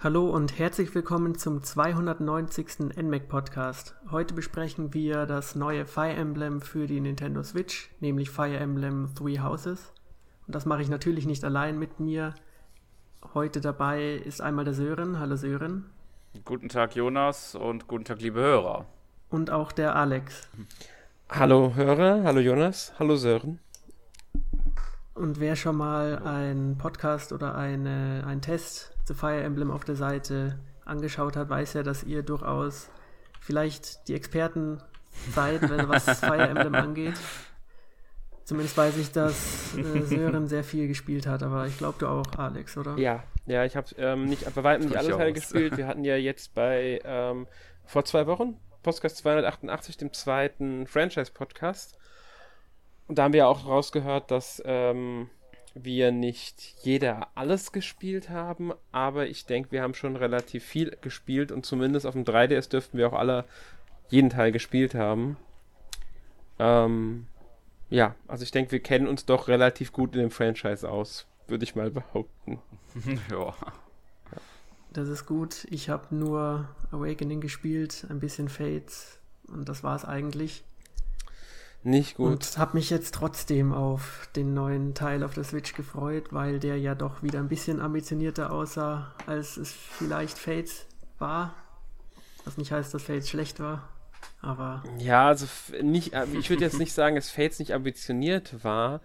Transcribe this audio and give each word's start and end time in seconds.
Hallo 0.00 0.30
und 0.30 0.56
herzlich 0.60 0.94
willkommen 0.94 1.36
zum 1.36 1.60
290. 1.60 2.94
NMAC 3.02 3.26
Podcast. 3.26 3.96
Heute 4.12 4.32
besprechen 4.32 4.94
wir 4.94 5.26
das 5.26 5.56
neue 5.56 5.86
Fire 5.86 6.12
Emblem 6.12 6.60
für 6.60 6.86
die 6.86 7.00
Nintendo 7.00 7.42
Switch, 7.42 7.90
nämlich 7.98 8.30
Fire 8.30 8.56
Emblem 8.56 9.12
Three 9.16 9.40
Houses. 9.40 9.92
Und 10.46 10.54
das 10.54 10.66
mache 10.66 10.82
ich 10.82 10.88
natürlich 10.88 11.26
nicht 11.26 11.44
allein 11.44 11.80
mit 11.80 11.98
mir. 11.98 12.36
Heute 13.34 13.60
dabei 13.60 14.12
ist 14.12 14.40
einmal 14.40 14.64
der 14.64 14.74
Sören. 14.74 15.18
Hallo 15.18 15.34
Sören. 15.34 15.90
Guten 16.44 16.68
Tag 16.68 16.94
Jonas 16.94 17.56
und 17.56 17.88
guten 17.88 18.04
Tag 18.04 18.20
liebe 18.20 18.38
Hörer. 18.38 18.86
Und 19.30 19.50
auch 19.50 19.72
der 19.72 19.96
Alex. 19.96 20.48
Hallo 21.28 21.74
Hörer, 21.74 22.22
hallo 22.22 22.38
Jonas, 22.38 22.92
hallo 23.00 23.16
Sören. 23.16 23.58
Und 25.18 25.40
wer 25.40 25.56
schon 25.56 25.76
mal 25.76 26.18
einen 26.18 26.78
Podcast 26.78 27.32
oder 27.32 27.56
eine, 27.56 28.22
einen 28.24 28.40
Test 28.40 28.92
zu 29.04 29.14
Fire 29.14 29.42
Emblem 29.42 29.72
auf 29.72 29.84
der 29.84 29.96
Seite 29.96 30.60
angeschaut 30.84 31.36
hat, 31.36 31.48
weiß 31.48 31.72
ja, 31.72 31.82
dass 31.82 32.04
ihr 32.04 32.22
durchaus 32.22 32.88
vielleicht 33.40 34.06
die 34.06 34.14
Experten 34.14 34.80
seid, 35.34 35.62
was 35.88 36.04
Fire 36.20 36.48
Emblem 36.48 36.72
angeht. 36.76 37.14
Zumindest 38.44 38.76
weiß 38.76 38.96
ich, 38.96 39.10
dass 39.10 39.76
äh, 39.76 40.02
Sören 40.02 40.46
sehr 40.46 40.62
viel 40.62 40.86
gespielt 40.86 41.26
hat, 41.26 41.42
aber 41.42 41.66
ich 41.66 41.76
glaube 41.78 41.98
du 41.98 42.06
auch, 42.06 42.24
Alex, 42.36 42.78
oder? 42.78 42.96
Ja, 42.96 43.24
ja, 43.46 43.64
ich 43.64 43.74
habe 43.76 43.88
ähm, 43.98 44.26
nicht, 44.26 44.44
bei 44.54 44.62
weitem 44.62 44.86
nicht 44.86 44.96
alle 44.96 45.10
Teile 45.10 45.32
gespielt. 45.32 45.76
Wir 45.76 45.88
hatten 45.88 46.04
ja 46.04 46.14
jetzt 46.14 46.54
bei 46.54 47.00
ähm, 47.04 47.48
vor 47.84 48.04
zwei 48.04 48.28
Wochen 48.28 48.56
Podcast 48.84 49.16
288, 49.16 49.96
dem 49.96 50.12
zweiten 50.12 50.86
Franchise-Podcast, 50.86 51.97
und 53.08 53.18
da 53.18 53.24
haben 53.24 53.32
wir 53.32 53.48
auch 53.48 53.66
rausgehört, 53.66 54.30
dass 54.30 54.62
ähm, 54.64 55.28
wir 55.74 56.12
nicht 56.12 56.74
jeder 56.82 57.28
alles 57.34 57.72
gespielt 57.72 58.30
haben, 58.30 58.72
aber 58.92 59.26
ich 59.26 59.46
denke, 59.46 59.72
wir 59.72 59.82
haben 59.82 59.94
schon 59.94 60.16
relativ 60.16 60.64
viel 60.64 60.96
gespielt 61.00 61.50
und 61.50 61.64
zumindest 61.64 62.06
auf 62.06 62.14
dem 62.14 62.24
3DS 62.24 62.68
dürften 62.68 62.98
wir 62.98 63.08
auch 63.08 63.18
alle 63.18 63.44
jeden 64.08 64.30
Teil 64.30 64.52
gespielt 64.52 64.94
haben. 64.94 65.36
Ähm, 66.58 67.26
ja, 67.90 68.14
also 68.26 68.42
ich 68.42 68.50
denke, 68.50 68.72
wir 68.72 68.80
kennen 68.80 69.06
uns 69.06 69.24
doch 69.24 69.48
relativ 69.48 69.92
gut 69.92 70.14
in 70.14 70.20
dem 70.20 70.30
Franchise 70.30 70.88
aus, 70.88 71.26
würde 71.46 71.64
ich 71.64 71.74
mal 71.74 71.90
behaupten. 71.90 72.60
ja. 73.30 73.54
Das 74.92 75.08
ist 75.08 75.26
gut. 75.26 75.66
Ich 75.70 75.90
habe 75.90 76.14
nur 76.14 76.68
Awakening 76.90 77.40
gespielt, 77.40 78.06
ein 78.08 78.20
bisschen 78.20 78.48
Fates 78.48 79.18
und 79.46 79.68
das 79.68 79.82
war 79.82 79.96
es 79.96 80.04
eigentlich. 80.04 80.64
Nicht 81.84 82.16
gut. 82.16 82.32
Und 82.32 82.58
habe 82.58 82.76
mich 82.76 82.90
jetzt 82.90 83.14
trotzdem 83.14 83.72
auf 83.72 84.28
den 84.34 84.52
neuen 84.52 84.94
Teil 84.94 85.22
auf 85.22 85.34
der 85.34 85.44
Switch 85.44 85.74
gefreut, 85.74 86.32
weil 86.32 86.58
der 86.58 86.78
ja 86.78 86.94
doch 86.94 87.22
wieder 87.22 87.38
ein 87.38 87.48
bisschen 87.48 87.80
ambitionierter 87.80 88.52
aussah, 88.52 89.14
als 89.26 89.56
es 89.56 89.72
vielleicht 89.72 90.38
Fates 90.38 90.86
war. 91.18 91.54
Was 92.44 92.56
nicht 92.56 92.72
heißt, 92.72 92.92
dass 92.92 93.04
Fates 93.04 93.28
schlecht 93.28 93.60
war. 93.60 93.88
Aber. 94.40 94.82
Ja, 94.98 95.28
also 95.28 95.46
nicht, 95.82 96.14
äh, 96.14 96.26
ich 96.38 96.50
würde 96.50 96.64
jetzt 96.64 96.78
nicht 96.80 96.92
sagen, 96.92 97.16
dass 97.16 97.30
Fates 97.30 97.58
nicht 97.58 97.74
ambitioniert 97.74 98.64
war. 98.64 99.00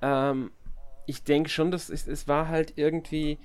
Ähm, 0.00 0.50
ich 1.06 1.22
denke 1.22 1.50
schon, 1.50 1.70
dass 1.70 1.88
es, 1.88 2.06
es 2.06 2.26
war 2.26 2.48
halt 2.48 2.74
irgendwie 2.76 3.38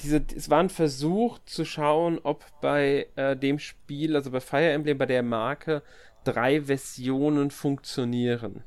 diese, 0.00 0.22
es 0.34 0.50
war 0.50 0.60
ein 0.60 0.68
Versuch 0.68 1.38
zu 1.46 1.64
schauen, 1.64 2.18
ob 2.22 2.44
bei 2.60 3.06
äh, 3.16 3.36
dem 3.36 3.58
Spiel, 3.58 4.16
also 4.16 4.30
bei 4.30 4.40
Fire 4.40 4.70
Emblem, 4.70 4.98
bei 4.98 5.06
der 5.06 5.22
Marke, 5.22 5.82
drei 6.26 6.62
Versionen 6.62 7.50
funktionieren. 7.50 8.64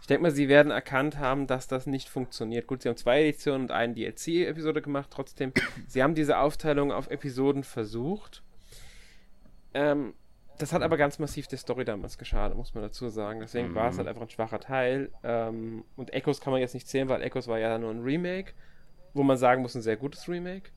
Ich 0.00 0.06
denke 0.06 0.22
mal, 0.22 0.30
sie 0.30 0.48
werden 0.48 0.70
erkannt 0.70 1.18
haben, 1.18 1.46
dass 1.46 1.66
das 1.66 1.86
nicht 1.86 2.08
funktioniert. 2.08 2.68
Gut, 2.68 2.82
sie 2.82 2.88
haben 2.88 2.96
zwei 2.96 3.22
Editionen 3.22 3.62
und 3.62 3.70
eine 3.72 3.92
DLC-Episode 3.92 4.80
gemacht, 4.80 5.10
trotzdem, 5.10 5.52
sie 5.88 6.02
haben 6.02 6.14
diese 6.14 6.38
Aufteilung 6.38 6.92
auf 6.92 7.10
Episoden 7.10 7.64
versucht. 7.64 8.42
Ähm, 9.74 10.14
das 10.58 10.72
hat 10.72 10.82
aber 10.82 10.96
ganz 10.96 11.18
massiv 11.18 11.48
der 11.48 11.58
Story 11.58 11.84
damals 11.84 12.18
geschadet, 12.18 12.56
muss 12.56 12.72
man 12.72 12.82
dazu 12.82 13.08
sagen. 13.08 13.40
Deswegen 13.40 13.70
mhm. 13.70 13.74
war 13.74 13.90
es 13.90 13.98
halt 13.98 14.08
einfach 14.08 14.22
ein 14.22 14.30
schwacher 14.30 14.60
Teil. 14.60 15.10
Ähm, 15.22 15.84
und 15.96 16.14
Echoes 16.14 16.40
kann 16.40 16.52
man 16.52 16.60
jetzt 16.60 16.74
nicht 16.74 16.88
zählen, 16.88 17.08
weil 17.08 17.20
Echoes 17.22 17.48
war 17.48 17.58
ja 17.58 17.76
nur 17.76 17.90
ein 17.90 18.02
Remake, 18.02 18.52
wo 19.12 19.22
man 19.22 19.36
sagen 19.36 19.62
muss, 19.62 19.74
ein 19.74 19.82
sehr 19.82 19.96
gutes 19.96 20.28
Remake. 20.28 20.70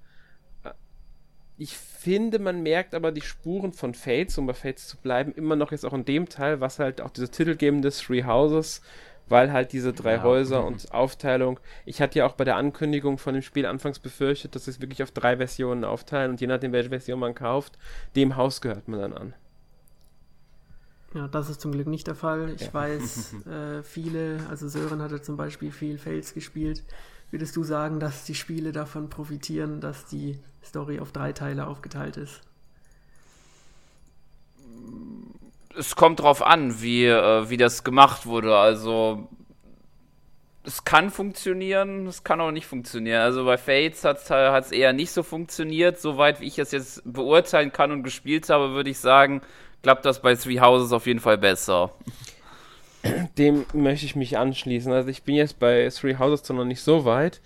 Ich 1.61 1.77
finde, 1.77 2.39
man 2.39 2.63
merkt 2.63 2.95
aber 2.95 3.11
die 3.11 3.19
Spuren 3.19 3.73
von 3.73 3.93
Fates, 3.93 4.37
um 4.37 4.47
bei 4.47 4.53
Fates 4.53 4.87
zu 4.87 4.95
bleiben, 4.95 5.33
immer 5.33 5.57
noch 5.57 5.73
jetzt 5.73 5.85
auch 5.85 5.91
in 5.91 6.05
dem 6.05 6.29
Teil, 6.29 6.61
was 6.61 6.79
halt 6.79 7.01
auch 7.01 7.09
diese 7.09 7.29
titelgebende 7.29 7.91
Three 7.91 8.23
Houses, 8.23 8.81
weil 9.27 9.51
halt 9.51 9.73
diese 9.73 9.91
drei 9.91 10.15
ja. 10.15 10.23
Häuser 10.23 10.65
und 10.65 10.93
Aufteilung. 10.93 11.59
Ich 11.85 12.01
hatte 12.01 12.19
ja 12.19 12.25
auch 12.25 12.31
bei 12.31 12.45
der 12.45 12.55
Ankündigung 12.55 13.17
von 13.17 13.33
dem 13.33 13.43
Spiel 13.43 13.65
anfangs 13.65 13.99
befürchtet, 13.99 14.55
dass 14.55 14.65
sie 14.65 14.71
es 14.71 14.79
wirklich 14.79 15.03
auf 15.03 15.11
drei 15.11 15.35
Versionen 15.35 15.83
aufteilen 15.83 16.31
und 16.31 16.39
je 16.39 16.47
nachdem, 16.47 16.71
welche 16.71 16.89
Version 16.89 17.19
man 17.19 17.35
kauft, 17.35 17.77
dem 18.15 18.37
Haus 18.37 18.61
gehört 18.61 18.87
man 18.87 19.01
dann 19.01 19.13
an. 19.13 19.33
Ja, 21.13 21.27
das 21.27 21.49
ist 21.49 21.59
zum 21.59 21.73
Glück 21.73 21.87
nicht 21.87 22.07
der 22.07 22.15
Fall. 22.15 22.53
Ich 22.55 22.67
ja. 22.67 22.73
weiß, 22.73 23.33
äh, 23.47 23.83
viele, 23.83 24.39
also 24.49 24.69
Sören 24.69 25.01
hatte 25.01 25.21
zum 25.21 25.35
Beispiel 25.35 25.73
viel 25.73 25.97
Fails 25.97 26.33
gespielt. 26.33 26.85
Würdest 27.31 27.57
du 27.57 27.65
sagen, 27.65 27.99
dass 27.99 28.23
die 28.23 28.33
Spiele 28.33 28.71
davon 28.71 29.09
profitieren, 29.09 29.81
dass 29.81 30.05
die 30.05 30.39
Story 30.63 30.99
auf 30.99 31.11
drei 31.11 31.33
Teile 31.33 31.67
aufgeteilt 31.67 32.17
ist? 32.17 32.41
Es 35.77 35.95
kommt 35.95 36.19
drauf 36.19 36.41
an, 36.41 36.81
wie, 36.81 37.05
äh, 37.05 37.49
wie 37.49 37.57
das 37.57 37.83
gemacht 37.83 38.25
wurde. 38.25 38.57
Also 38.57 39.27
es 40.65 40.83
kann 40.83 41.09
funktionieren, 41.09 42.05
es 42.07 42.23
kann 42.23 42.41
auch 42.41 42.51
nicht 42.51 42.67
funktionieren. 42.67 43.21
Also 43.21 43.45
bei 43.45 43.57
Fates 43.57 44.03
hat 44.03 44.65
es 44.65 44.71
eher 44.71 44.93
nicht 44.93 45.11
so 45.11 45.23
funktioniert. 45.23 45.99
Soweit 45.99 46.41
wie 46.41 46.45
ich 46.45 46.59
es 46.59 46.71
jetzt 46.71 47.01
beurteilen 47.05 47.71
kann 47.71 47.91
und 47.91 48.03
gespielt 48.03 48.49
habe, 48.49 48.71
würde 48.71 48.89
ich 48.89 48.99
sagen, 48.99 49.41
klappt 49.81 50.05
das 50.05 50.21
bei 50.21 50.35
Three 50.35 50.59
Houses 50.59 50.91
auf 50.91 51.07
jeden 51.07 51.21
Fall 51.21 51.37
besser. 51.37 51.91
Dem 53.37 53.65
möchte 53.73 54.05
ich 54.05 54.15
mich 54.15 54.37
anschließen. 54.37 54.91
Also 54.91 55.09
ich 55.09 55.23
bin 55.23 55.35
jetzt 55.35 55.59
bei 55.59 55.89
Three 55.89 56.17
Houses 56.17 56.43
zwar 56.43 56.57
noch 56.57 56.65
nicht 56.65 56.81
so 56.81 57.05
weit, 57.05 57.41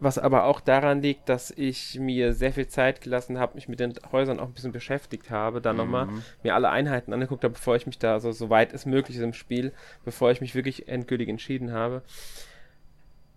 was 0.00 0.18
aber 0.18 0.44
auch 0.44 0.60
daran 0.60 1.02
liegt, 1.02 1.28
dass 1.28 1.50
ich 1.50 1.98
mir 1.98 2.32
sehr 2.32 2.52
viel 2.52 2.68
Zeit 2.68 3.00
gelassen 3.00 3.38
habe, 3.38 3.54
mich 3.54 3.68
mit 3.68 3.80
den 3.80 3.94
Häusern 4.12 4.40
auch 4.40 4.46
ein 4.46 4.52
bisschen 4.52 4.72
beschäftigt 4.72 5.30
habe, 5.30 5.60
dann 5.60 5.76
mhm. 5.76 5.82
nochmal 5.82 6.08
mir 6.42 6.54
alle 6.54 6.70
Einheiten 6.70 7.12
angeguckt 7.12 7.44
habe, 7.44 7.54
bevor 7.54 7.76
ich 7.76 7.86
mich 7.86 7.98
da 7.98 8.20
so, 8.20 8.50
weit 8.50 8.72
es 8.72 8.86
möglich 8.86 9.16
ist 9.16 9.22
im 9.22 9.34
Spiel, 9.34 9.72
bevor 10.04 10.30
ich 10.30 10.40
mich 10.40 10.54
wirklich 10.54 10.88
endgültig 10.88 11.28
entschieden 11.28 11.72
habe. 11.72 12.02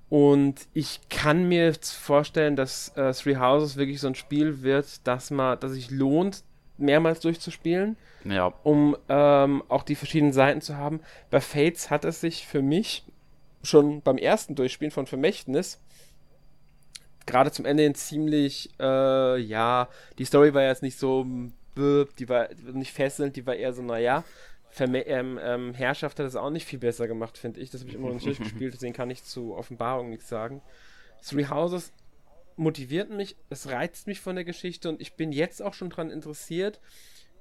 Und 0.10 0.68
ich 0.74 1.02
kann 1.10 1.50
mir 1.50 1.74
vorstellen, 1.82 2.56
dass 2.56 2.90
äh, 2.96 3.12
Three 3.12 3.36
Houses 3.36 3.76
wirklich 3.76 4.00
so 4.00 4.08
ein 4.08 4.16
Spiel 4.16 4.64
wird, 4.64 5.06
dass 5.06 5.32
man, 5.32 5.60
dass 5.60 5.74
sich 5.74 5.92
lohnt, 5.92 6.44
mehrmals 6.78 7.20
durchzuspielen 7.20 7.98
ja. 8.32 8.54
um 8.64 8.96
ähm, 9.10 9.64
auch 9.68 9.84
die 9.84 9.96
verschiedenen 9.96 10.34
Seiten 10.34 10.62
zu 10.62 10.78
haben. 10.78 11.02
Bei 11.30 11.42
Fates 11.42 11.90
hat 11.90 12.06
es 12.06 12.22
sich 12.22 12.48
für 12.48 12.62
mich 12.62 13.04
schon 13.64 14.02
beim 14.02 14.18
ersten 14.18 14.56
Durchspielen 14.56 14.92
von 14.92 15.08
Vermächtnis 15.08 15.80
gerade 17.28 17.52
zum 17.52 17.66
Ende 17.66 17.84
hin 17.84 17.94
ziemlich, 17.94 18.72
äh, 18.80 19.38
ja, 19.40 19.88
die 20.18 20.26
Story 20.26 20.54
war 20.54 20.64
jetzt 20.64 20.82
nicht 20.82 20.98
so, 20.98 21.26
die 21.76 22.30
war 22.30 22.50
nicht 22.74 22.92
fesselnd, 22.92 23.36
die 23.36 23.46
war 23.46 23.56
eher 23.56 23.74
so, 23.74 23.84
naja. 23.84 24.24
Ähm, 24.80 25.40
ähm, 25.42 25.74
Herrschaft 25.74 26.20
hat 26.20 26.26
es 26.26 26.36
auch 26.36 26.50
nicht 26.50 26.66
viel 26.66 26.80
besser 26.80 27.08
gemacht, 27.08 27.38
finde 27.38 27.60
ich. 27.62 27.70
Das 27.70 27.82
habe 27.82 27.90
ich 27.90 27.96
immer 27.96 28.08
noch 28.08 28.16
nicht 28.16 28.26
durchgespielt, 28.28 28.74
deswegen 28.74 28.94
kann 28.94 29.10
ich 29.10 29.24
zu 29.24 29.56
Offenbarung 29.56 30.10
nichts 30.10 30.28
sagen. 30.28 30.62
Three 31.24 31.48
Houses 31.48 31.92
motiviert 32.56 33.12
mich, 33.12 33.36
es 33.50 33.70
reizt 33.70 34.08
mich 34.08 34.20
von 34.20 34.36
der 34.36 34.44
Geschichte 34.44 34.90
und 34.90 35.00
ich 35.00 35.14
bin 35.14 35.32
jetzt 35.32 35.62
auch 35.62 35.74
schon 35.74 35.90
daran 35.90 36.10
interessiert, 36.10 36.80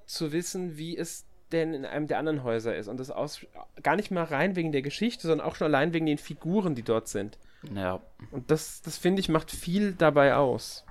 zu 0.05 0.33
wissen, 0.33 0.77
wie 0.77 0.97
es 0.97 1.25
denn 1.53 1.75
in 1.75 1.85
einem 1.85 2.07
der 2.07 2.19
anderen 2.19 2.43
Häuser 2.43 2.75
ist. 2.75 2.89
Und 2.89 2.99
das 2.99 3.11
aus, 3.11 3.47
gar 3.83 3.97
nicht 3.97 4.11
mal 4.11 4.25
rein 4.25 4.57
wegen 4.57 4.73
der 4.73 4.83
Geschichte, 4.83 5.27
sondern 5.27 5.47
auch 5.47 5.57
schon 5.57 5.67
allein 5.67 5.93
wegen 5.93 6.07
den 6.07 6.19
Figuren, 6.19 6.75
die 6.75 6.83
dort 6.83 7.09
sind. 7.09 7.39
Ja. 7.75 8.01
Und 8.31 8.51
das, 8.51 8.83
das 8.83 8.97
finde 8.97 9.21
ich, 9.21 9.29
macht 9.29 9.51
viel 9.51 9.93
dabei 9.93 10.35
aus. 10.35 10.85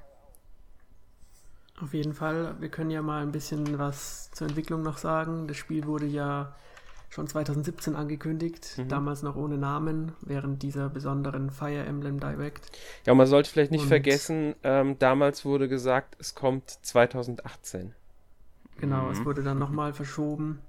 Auf 1.82 1.94
jeden 1.94 2.14
Fall. 2.14 2.56
Wir 2.60 2.70
können 2.70 2.92
ja 2.92 3.02
mal 3.02 3.22
ein 3.22 3.32
bisschen 3.32 3.78
was 3.78 4.32
zur 4.32 4.48
Entwicklung 4.48 4.82
noch 4.82 4.98
sagen. 4.98 5.48
Das 5.48 5.58
Spiel 5.58 5.86
wurde 5.86 6.06
ja 6.06 6.56
schon 7.10 7.28
2017 7.28 7.96
angekündigt, 7.96 8.78
mhm. 8.78 8.90
damals 8.90 9.24
noch 9.24 9.36
ohne 9.36 9.58
Namen, 9.58 10.14
während 10.22 10.64
dieser 10.64 10.90
besonderen 10.90 11.50
Fire 11.50 11.86
Emblem 11.86 12.20
Direct. 12.20 12.72
Ja, 13.06 13.14
man 13.14 13.28
sollte 13.28 13.50
vielleicht 13.50 13.72
nicht 13.72 13.84
Und 13.84 13.88
vergessen, 13.88 14.56
ähm, 14.64 15.00
damals 15.00 15.46
wurde 15.46 15.68
gesagt, 15.68 16.16
es 16.20 16.36
kommt 16.36 16.70
2018. 16.70 17.94
Genau, 18.78 19.06
mhm. 19.06 19.12
es 19.12 19.26
wurde 19.26 19.44
dann 19.44 19.60
nochmal 19.60 19.94
verschoben. 19.94 20.60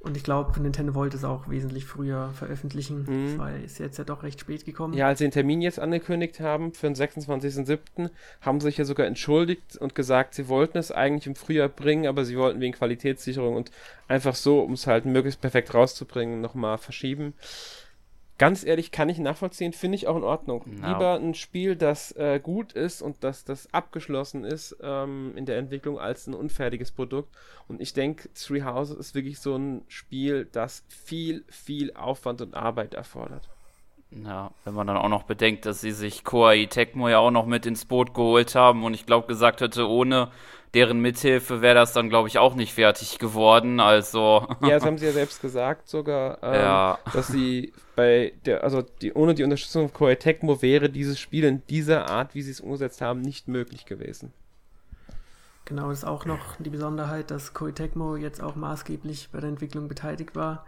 Und 0.00 0.16
ich 0.16 0.22
glaube, 0.22 0.60
Nintendo 0.60 0.94
wollte 0.94 1.16
es 1.16 1.24
auch 1.24 1.48
wesentlich 1.48 1.84
früher 1.84 2.30
veröffentlichen. 2.30 3.04
Mhm. 3.08 3.38
weil 3.38 3.64
es 3.64 3.78
jetzt 3.78 3.98
ja 3.98 4.04
doch 4.04 4.22
recht 4.22 4.38
spät 4.38 4.64
gekommen. 4.64 4.94
Ja, 4.94 5.08
als 5.08 5.18
sie 5.18 5.24
den 5.24 5.32
Termin 5.32 5.60
jetzt 5.60 5.80
angekündigt 5.80 6.38
haben 6.38 6.72
für 6.72 6.86
den 6.86 6.94
26.07., 6.94 8.10
haben 8.40 8.60
sie 8.60 8.68
sich 8.68 8.78
ja 8.78 8.84
sogar 8.84 9.06
entschuldigt 9.06 9.76
und 9.76 9.96
gesagt, 9.96 10.34
sie 10.34 10.48
wollten 10.48 10.78
es 10.78 10.92
eigentlich 10.92 11.26
im 11.26 11.34
Frühjahr 11.34 11.68
bringen, 11.68 12.06
aber 12.06 12.24
sie 12.24 12.38
wollten 12.38 12.60
wegen 12.60 12.74
Qualitätssicherung 12.74 13.56
und 13.56 13.72
einfach 14.06 14.36
so, 14.36 14.60
um 14.60 14.74
es 14.74 14.86
halt 14.86 15.04
möglichst 15.04 15.40
perfekt 15.40 15.74
rauszubringen, 15.74 16.40
nochmal 16.40 16.78
verschieben. 16.78 17.34
Ganz 18.38 18.64
ehrlich, 18.64 18.92
kann 18.92 19.08
ich 19.08 19.18
nachvollziehen, 19.18 19.72
finde 19.72 19.96
ich 19.96 20.06
auch 20.06 20.16
in 20.16 20.22
Ordnung. 20.22 20.64
Ja. 20.80 20.92
Lieber 20.92 21.14
ein 21.14 21.34
Spiel, 21.34 21.74
das 21.74 22.12
äh, 22.12 22.38
gut 22.40 22.72
ist 22.72 23.02
und 23.02 23.24
das, 23.24 23.44
das 23.44 23.72
abgeschlossen 23.74 24.44
ist 24.44 24.76
ähm, 24.80 25.32
in 25.34 25.44
der 25.44 25.58
Entwicklung, 25.58 25.98
als 25.98 26.28
ein 26.28 26.34
unfertiges 26.34 26.92
Produkt. 26.92 27.34
Und 27.66 27.80
ich 27.80 27.94
denke, 27.94 28.32
Three 28.34 28.62
Houses 28.62 28.96
ist 28.96 29.14
wirklich 29.16 29.40
so 29.40 29.56
ein 29.56 29.82
Spiel, 29.88 30.48
das 30.52 30.84
viel, 30.88 31.44
viel 31.48 31.92
Aufwand 31.94 32.40
und 32.40 32.54
Arbeit 32.54 32.94
erfordert. 32.94 33.48
Ja, 34.10 34.52
wenn 34.64 34.72
man 34.72 34.86
dann 34.86 34.96
auch 34.96 35.08
noch 35.08 35.24
bedenkt, 35.24 35.66
dass 35.66 35.80
sie 35.80 35.92
sich 35.92 36.24
Koei 36.24 36.64
Tecmo 36.66 37.08
ja 37.08 37.18
auch 37.18 37.30
noch 37.30 37.44
mit 37.44 37.66
ins 37.66 37.84
Boot 37.84 38.14
geholt 38.14 38.54
haben 38.54 38.84
und 38.84 38.94
ich 38.94 39.04
glaube 39.04 39.26
gesagt 39.26 39.60
hätte, 39.60 39.86
ohne 39.88 40.30
deren 40.74 41.00
Mithilfe 41.00 41.60
wäre 41.60 41.74
das 41.74 41.92
dann, 41.92 42.08
glaube 42.08 42.28
ich, 42.28 42.38
auch 42.38 42.54
nicht 42.54 42.74
fertig 42.74 43.18
geworden. 43.18 43.80
Also. 43.80 44.46
Ja, 44.60 44.70
das 44.70 44.84
haben 44.86 44.98
sie 44.98 45.06
ja 45.06 45.12
selbst 45.12 45.40
gesagt 45.40 45.88
sogar, 45.88 46.38
ähm, 46.42 46.54
Ja. 46.54 46.98
dass 47.12 47.28
sie 47.28 47.72
bei 47.96 48.32
der, 48.44 48.62
also 48.64 48.82
die, 48.82 49.12
ohne 49.12 49.34
die 49.34 49.44
Unterstützung 49.44 49.88
von 49.88 49.92
Koei 49.94 50.14
Tecmo 50.14 50.62
wäre 50.62 50.90
dieses 50.90 51.18
Spiel 51.18 51.44
in 51.44 51.62
dieser 51.68 52.08
Art, 52.10 52.34
wie 52.34 52.42
sie 52.42 52.50
es 52.50 52.60
umgesetzt 52.60 53.00
haben, 53.00 53.20
nicht 53.20 53.48
möglich 53.48 53.86
gewesen. 53.86 54.32
Genau, 55.64 55.88
das 55.90 55.98
ist 55.98 56.04
auch 56.04 56.24
noch 56.24 56.56
die 56.58 56.70
Besonderheit, 56.70 57.30
dass 57.30 57.52
Koei 57.52 57.72
Tecmo 57.72 58.16
jetzt 58.16 58.42
auch 58.42 58.56
maßgeblich 58.56 59.28
bei 59.32 59.40
der 59.40 59.50
Entwicklung 59.50 59.88
beteiligt 59.88 60.34
war. 60.34 60.64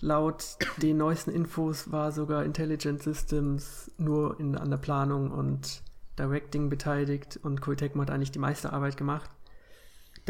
Laut 0.00 0.44
den 0.78 0.96
neuesten 0.96 1.30
Infos 1.30 1.92
war 1.92 2.10
sogar 2.10 2.44
Intelligent 2.44 3.02
Systems 3.02 3.90
nur 3.98 4.40
in, 4.40 4.56
an 4.56 4.70
der 4.70 4.78
Planung 4.78 5.30
und 5.30 5.82
Directing 6.18 6.68
beteiligt 6.68 7.38
und 7.42 7.60
Koei 7.60 7.74
Tecmo 7.76 8.02
hat 8.02 8.10
eigentlich 8.10 8.32
die 8.32 8.38
meiste 8.38 8.72
Arbeit 8.72 8.96
gemacht. 8.96 9.30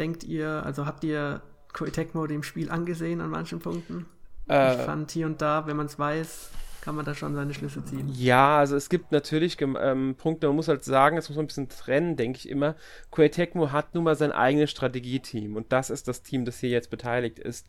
Denkt 0.01 0.23
ihr, 0.23 0.63
also 0.65 0.87
habt 0.87 1.03
ihr 1.03 1.43
Koei 1.73 1.91
Tecmo 1.91 2.25
dem 2.25 2.41
Spiel 2.41 2.71
angesehen 2.71 3.21
an 3.21 3.29
manchen 3.29 3.59
Punkten? 3.59 4.07
Äh, 4.49 4.73
ich 4.73 4.81
fand 4.81 5.11
hier 5.11 5.27
und 5.27 5.43
da, 5.43 5.67
wenn 5.67 5.77
man 5.77 5.85
es 5.85 5.99
weiß, 5.99 6.49
kann 6.81 6.95
man 6.95 7.05
da 7.05 7.13
schon 7.13 7.35
seine 7.35 7.53
Schlüsse 7.53 7.85
ziehen. 7.85 8.09
Ja, 8.11 8.57
also 8.57 8.75
es 8.75 8.89
gibt 8.89 9.11
natürlich 9.11 9.61
ähm, 9.61 10.15
Punkte, 10.17 10.47
man 10.47 10.55
muss 10.55 10.69
halt 10.69 10.83
sagen, 10.83 11.17
das 11.17 11.29
muss 11.29 11.35
man 11.35 11.43
ein 11.43 11.47
bisschen 11.49 11.69
trennen, 11.69 12.15
denke 12.15 12.39
ich 12.39 12.49
immer. 12.49 12.75
Koei 13.11 13.29
Tecmo 13.29 13.71
hat 13.71 13.93
nun 13.93 14.03
mal 14.03 14.15
sein 14.15 14.31
eigenes 14.31 14.71
Strategieteam 14.71 15.55
und 15.55 15.71
das 15.71 15.91
ist 15.91 16.07
das 16.07 16.23
Team, 16.23 16.45
das 16.45 16.59
hier 16.59 16.71
jetzt 16.71 16.89
beteiligt 16.89 17.37
ist. 17.37 17.67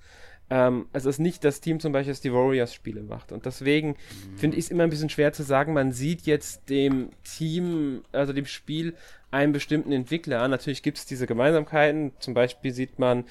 Ähm, 0.54 0.84
es 0.92 1.06
ist 1.06 1.18
nicht 1.18 1.44
das 1.44 1.62
Team 1.62 1.80
zum 1.80 1.94
Beispiel, 1.94 2.12
das 2.12 2.20
die 2.20 2.30
Warriors-Spiele 2.30 3.02
macht 3.02 3.32
und 3.32 3.46
deswegen 3.46 3.96
finde 4.36 4.58
ich 4.58 4.66
es 4.66 4.70
immer 4.70 4.82
ein 4.84 4.90
bisschen 4.90 5.08
schwer 5.08 5.32
zu 5.32 5.44
sagen, 5.44 5.72
man 5.72 5.92
sieht 5.92 6.26
jetzt 6.26 6.68
dem 6.68 7.08
Team, 7.24 8.02
also 8.12 8.34
dem 8.34 8.44
Spiel 8.44 8.94
einen 9.30 9.54
bestimmten 9.54 9.92
Entwickler 9.92 10.42
an. 10.42 10.50
Natürlich 10.50 10.82
gibt 10.82 10.98
es 10.98 11.06
diese 11.06 11.26
Gemeinsamkeiten, 11.26 12.12
zum 12.18 12.34
Beispiel 12.34 12.70
sieht 12.74 12.98
man 12.98 13.24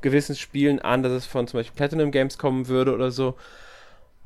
gewissen 0.00 0.36
Spielen 0.36 0.78
an, 0.78 1.02
dass 1.02 1.12
es 1.12 1.26
von 1.26 1.46
zum 1.46 1.58
Beispiel 1.58 1.76
Platinum 1.76 2.10
Games 2.10 2.38
kommen 2.38 2.66
würde 2.66 2.94
oder 2.94 3.10
so. 3.10 3.36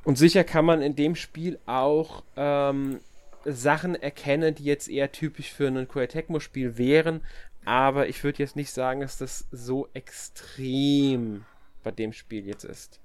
Und 0.04 0.16
sicher 0.16 0.44
kann 0.44 0.64
man 0.64 0.80
in 0.80 0.94
dem 0.94 1.16
Spiel 1.16 1.58
auch 1.66 2.22
ähm, 2.36 3.00
Sachen 3.44 3.96
erkennen, 3.96 4.54
die 4.54 4.64
jetzt 4.64 4.88
eher 4.88 5.10
typisch 5.10 5.52
für 5.52 5.66
ein 5.66 5.88
Koei 5.88 6.06
Tecmo-Spiel 6.06 6.78
wären. 6.78 7.20
Aber 7.64 8.06
ich 8.06 8.22
würde 8.22 8.38
jetzt 8.38 8.54
nicht 8.54 8.70
sagen, 8.70 9.00
dass 9.00 9.18
das 9.18 9.48
so 9.50 9.88
extrem 9.92 11.44
bei 11.82 11.90
dem 11.90 12.12
Spiel 12.12 12.46
jetzt 12.46 12.64
ist. 12.64 13.00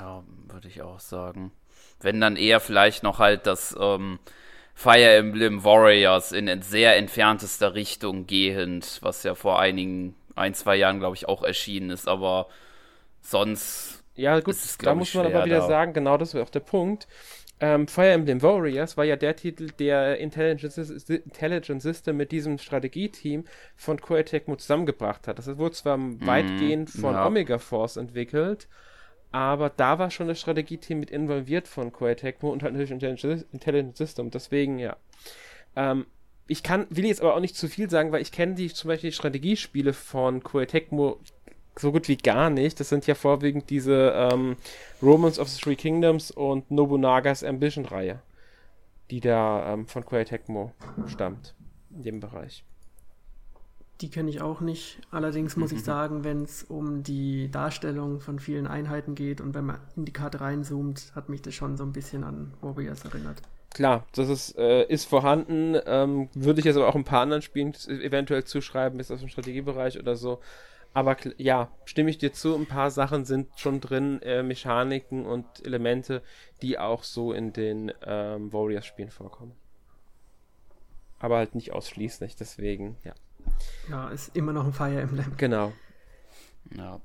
Ja, 0.00 0.24
würde 0.48 0.68
ich 0.68 0.82
auch 0.82 1.00
sagen. 1.00 1.52
Wenn 2.00 2.20
dann 2.20 2.36
eher 2.36 2.60
vielleicht 2.60 3.02
noch 3.02 3.18
halt 3.18 3.46
das 3.46 3.76
ähm, 3.78 4.18
Fire 4.74 5.14
Emblem 5.14 5.64
Warriors 5.64 6.32
in 6.32 6.62
sehr 6.62 6.96
entferntester 6.96 7.74
Richtung 7.74 8.26
gehend, 8.26 8.98
was 9.02 9.22
ja 9.22 9.34
vor 9.34 9.60
einigen, 9.60 10.14
ein, 10.34 10.54
zwei 10.54 10.76
Jahren, 10.76 10.98
glaube 11.00 11.16
ich, 11.16 11.28
auch 11.28 11.42
erschienen 11.42 11.90
ist, 11.90 12.08
aber 12.08 12.48
sonst. 13.22 14.02
Ja, 14.14 14.38
gut, 14.40 14.56
Es 14.56 14.64
ist, 14.64 14.78
da 14.84 14.94
glaub 14.94 14.98
muss 14.98 15.14
man 15.14 15.26
aber 15.26 15.44
wieder 15.44 15.60
da- 15.60 15.66
sagen, 15.68 15.92
genau 15.94 16.16
das 16.18 16.34
wäre 16.34 16.44
auch 16.44 16.50
der 16.50 16.60
Punkt. 16.60 17.06
Ähm, 17.62 17.86
Fire 17.86 18.08
Emblem 18.08 18.40
Warriors 18.40 18.96
war 18.96 19.04
ja 19.04 19.16
der 19.16 19.36
Titel, 19.36 19.70
der 19.78 20.18
Intelligent, 20.18 20.72
Sys- 20.72 21.10
Intelligent 21.10 21.82
System 21.82 22.16
mit 22.16 22.32
diesem 22.32 22.56
Strategieteam 22.56 23.44
von 23.76 24.00
Koei 24.00 24.22
Tecmo 24.22 24.56
zusamgemgebracht 24.56 25.28
hat. 25.28 25.38
Das 25.38 25.58
wurde 25.58 25.74
zwar 25.74 25.98
weitgehend 25.98 26.88
von 26.88 27.12
ja. 27.14 27.26
Omega 27.26 27.58
Force 27.58 27.98
entwickelt, 27.98 28.66
aber 29.30 29.68
da 29.68 29.98
war 29.98 30.10
schon 30.10 30.28
das 30.28 30.40
Strategieteam 30.40 31.00
mit 31.00 31.10
involviert 31.10 31.68
von 31.68 31.92
Koei 31.92 32.14
Tecmo 32.14 32.50
und 32.50 32.62
halt 32.62 32.72
natürlich 32.72 32.92
Intelligent, 32.92 33.46
Intelligent 33.52 33.96
System. 33.96 34.30
Deswegen, 34.30 34.78
ja. 34.78 34.96
Ähm, 35.76 36.06
ich 36.46 36.62
kann, 36.62 36.86
will 36.88 37.04
jetzt 37.04 37.20
aber 37.20 37.36
auch 37.36 37.40
nicht 37.40 37.56
zu 37.56 37.68
viel 37.68 37.90
sagen, 37.90 38.10
weil 38.10 38.22
ich 38.22 38.32
kenne 38.32 38.54
die 38.54 38.72
zum 38.72 38.88
Beispiel 38.88 39.10
die 39.10 39.16
Strategiespiele 39.16 39.92
von 39.92 40.42
Koei 40.42 40.64
Tecmo 40.64 41.20
so 41.80 41.92
gut 41.92 42.08
wie 42.08 42.16
gar 42.16 42.50
nicht. 42.50 42.78
Das 42.80 42.88
sind 42.88 43.06
ja 43.06 43.14
vorwiegend 43.14 43.70
diese 43.70 44.12
ähm, 44.14 44.56
Romans 45.02 45.38
of 45.38 45.48
the 45.48 45.60
Three 45.60 45.76
Kingdoms 45.76 46.30
und 46.30 46.70
Nobunagas 46.70 47.42
Ambition-Reihe, 47.44 48.20
die 49.10 49.20
da 49.20 49.72
ähm, 49.74 49.86
von 49.86 50.04
Koei 50.04 50.24
Tecmo 50.24 50.72
stammt, 51.06 51.54
in 51.90 52.02
dem 52.02 52.20
Bereich. 52.20 52.64
Die 54.00 54.08
kenne 54.10 54.30
ich 54.30 54.40
auch 54.40 54.60
nicht. 54.60 54.98
Allerdings 55.10 55.56
muss 55.56 55.72
Mhm. 55.72 55.76
ich 55.78 55.84
sagen, 55.84 56.24
wenn 56.24 56.42
es 56.44 56.62
um 56.64 57.02
die 57.02 57.50
Darstellung 57.50 58.20
von 58.20 58.38
vielen 58.38 58.66
Einheiten 58.66 59.14
geht 59.14 59.40
und 59.40 59.54
wenn 59.54 59.66
man 59.66 59.80
in 59.96 60.04
die 60.06 60.12
Karte 60.12 60.40
reinzoomt, 60.40 61.12
hat 61.14 61.28
mich 61.28 61.42
das 61.42 61.54
schon 61.54 61.76
so 61.76 61.84
ein 61.84 61.92
bisschen 61.92 62.24
an 62.24 62.54
Warriors 62.62 63.04
erinnert. 63.04 63.42
Klar, 63.72 64.04
das 64.14 64.28
ist, 64.28 64.58
äh, 64.58 64.84
ist 64.86 65.04
vorhanden. 65.04 65.76
Ähm, 65.86 66.28
würde 66.34 66.58
ich 66.58 66.64
jetzt 66.64 66.76
aber 66.76 66.88
auch 66.88 66.96
ein 66.96 67.04
paar 67.04 67.20
anderen 67.22 67.42
Spielen 67.42 67.72
eventuell 67.86 68.42
zuschreiben, 68.44 68.98
ist 68.98 69.12
aus 69.12 69.20
dem 69.20 69.28
Strategiebereich 69.28 69.98
oder 69.98 70.16
so. 70.16 70.40
Aber 70.92 71.16
ja, 71.36 71.70
stimme 71.84 72.10
ich 72.10 72.18
dir 72.18 72.32
zu, 72.32 72.54
ein 72.56 72.66
paar 72.66 72.90
Sachen 72.90 73.24
sind 73.24 73.48
schon 73.56 73.80
drin, 73.80 74.20
äh, 74.22 74.42
Mechaniken 74.42 75.24
und 75.24 75.46
Elemente, 75.64 76.22
die 76.62 76.78
auch 76.78 77.04
so 77.04 77.32
in 77.32 77.52
den 77.52 77.92
ähm, 78.02 78.52
Warriors-Spielen 78.52 79.10
vorkommen. 79.10 79.52
Aber 81.20 81.36
halt 81.36 81.54
nicht 81.54 81.72
ausschließlich, 81.72 82.34
deswegen, 82.34 82.96
ja. 83.04 83.14
Ja, 83.88 84.08
ist 84.08 84.34
immer 84.36 84.52
noch 84.52 84.64
ein 84.64 84.72
Fire 84.72 85.00
Emblem. 85.00 85.36
Genau. 85.36 85.72
Ja. 86.76 87.00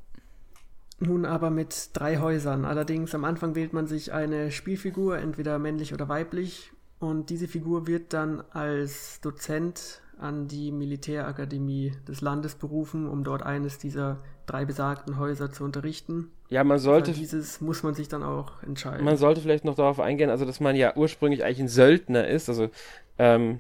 Nun 1.00 1.26
aber 1.26 1.50
mit 1.50 1.90
drei 1.94 2.18
Häusern. 2.18 2.66
Allerdings 2.66 3.14
am 3.14 3.26
Anfang 3.26 3.54
wählt 3.56 3.74
man 3.74 3.88
sich 3.88 4.14
eine 4.14 4.52
Spielfigur, 4.52 5.20
entweder 5.20 5.60
männlich 5.60 5.94
oder 5.94 6.08
weiblich. 6.08 6.72
Und 7.00 7.30
diese 7.30 7.48
Figur 7.48 7.88
wird 7.88 8.14
dann 8.14 8.42
als 8.52 9.20
Dozent 9.20 10.02
an 10.20 10.48
die 10.48 10.72
Militärakademie 10.72 11.94
des 12.08 12.22
Landes 12.22 12.56
berufen, 12.56 13.08
um 13.08 13.24
dort 13.24 13.44
eines 13.44 13.78
dieser 13.78 14.20
drei 14.46 14.66
besagten 14.66 15.18
Häuser 15.18 15.52
zu 15.52 15.64
unterrichten. 15.64 16.32
Ja, 16.50 16.64
man 16.64 16.80
sollte 16.80 17.14
Für 17.14 17.20
dieses 17.20 17.62
muss 17.62 17.84
man 17.84 17.94
sich 17.96 18.08
dann 18.08 18.24
auch 18.24 18.62
entscheiden. 18.64 19.04
Man 19.04 19.18
sollte 19.18 19.42
vielleicht 19.42 19.66
noch 19.66 19.76
darauf 19.76 20.00
eingehen, 20.00 20.30
also 20.30 20.46
dass 20.46 20.60
man 20.60 20.76
ja 20.76 20.96
ursprünglich 20.96 21.44
eigentlich 21.44 21.62
ein 21.62 21.68
Söldner 21.68 22.28
ist, 22.28 22.50
also 22.50 22.70
ähm, 23.18 23.60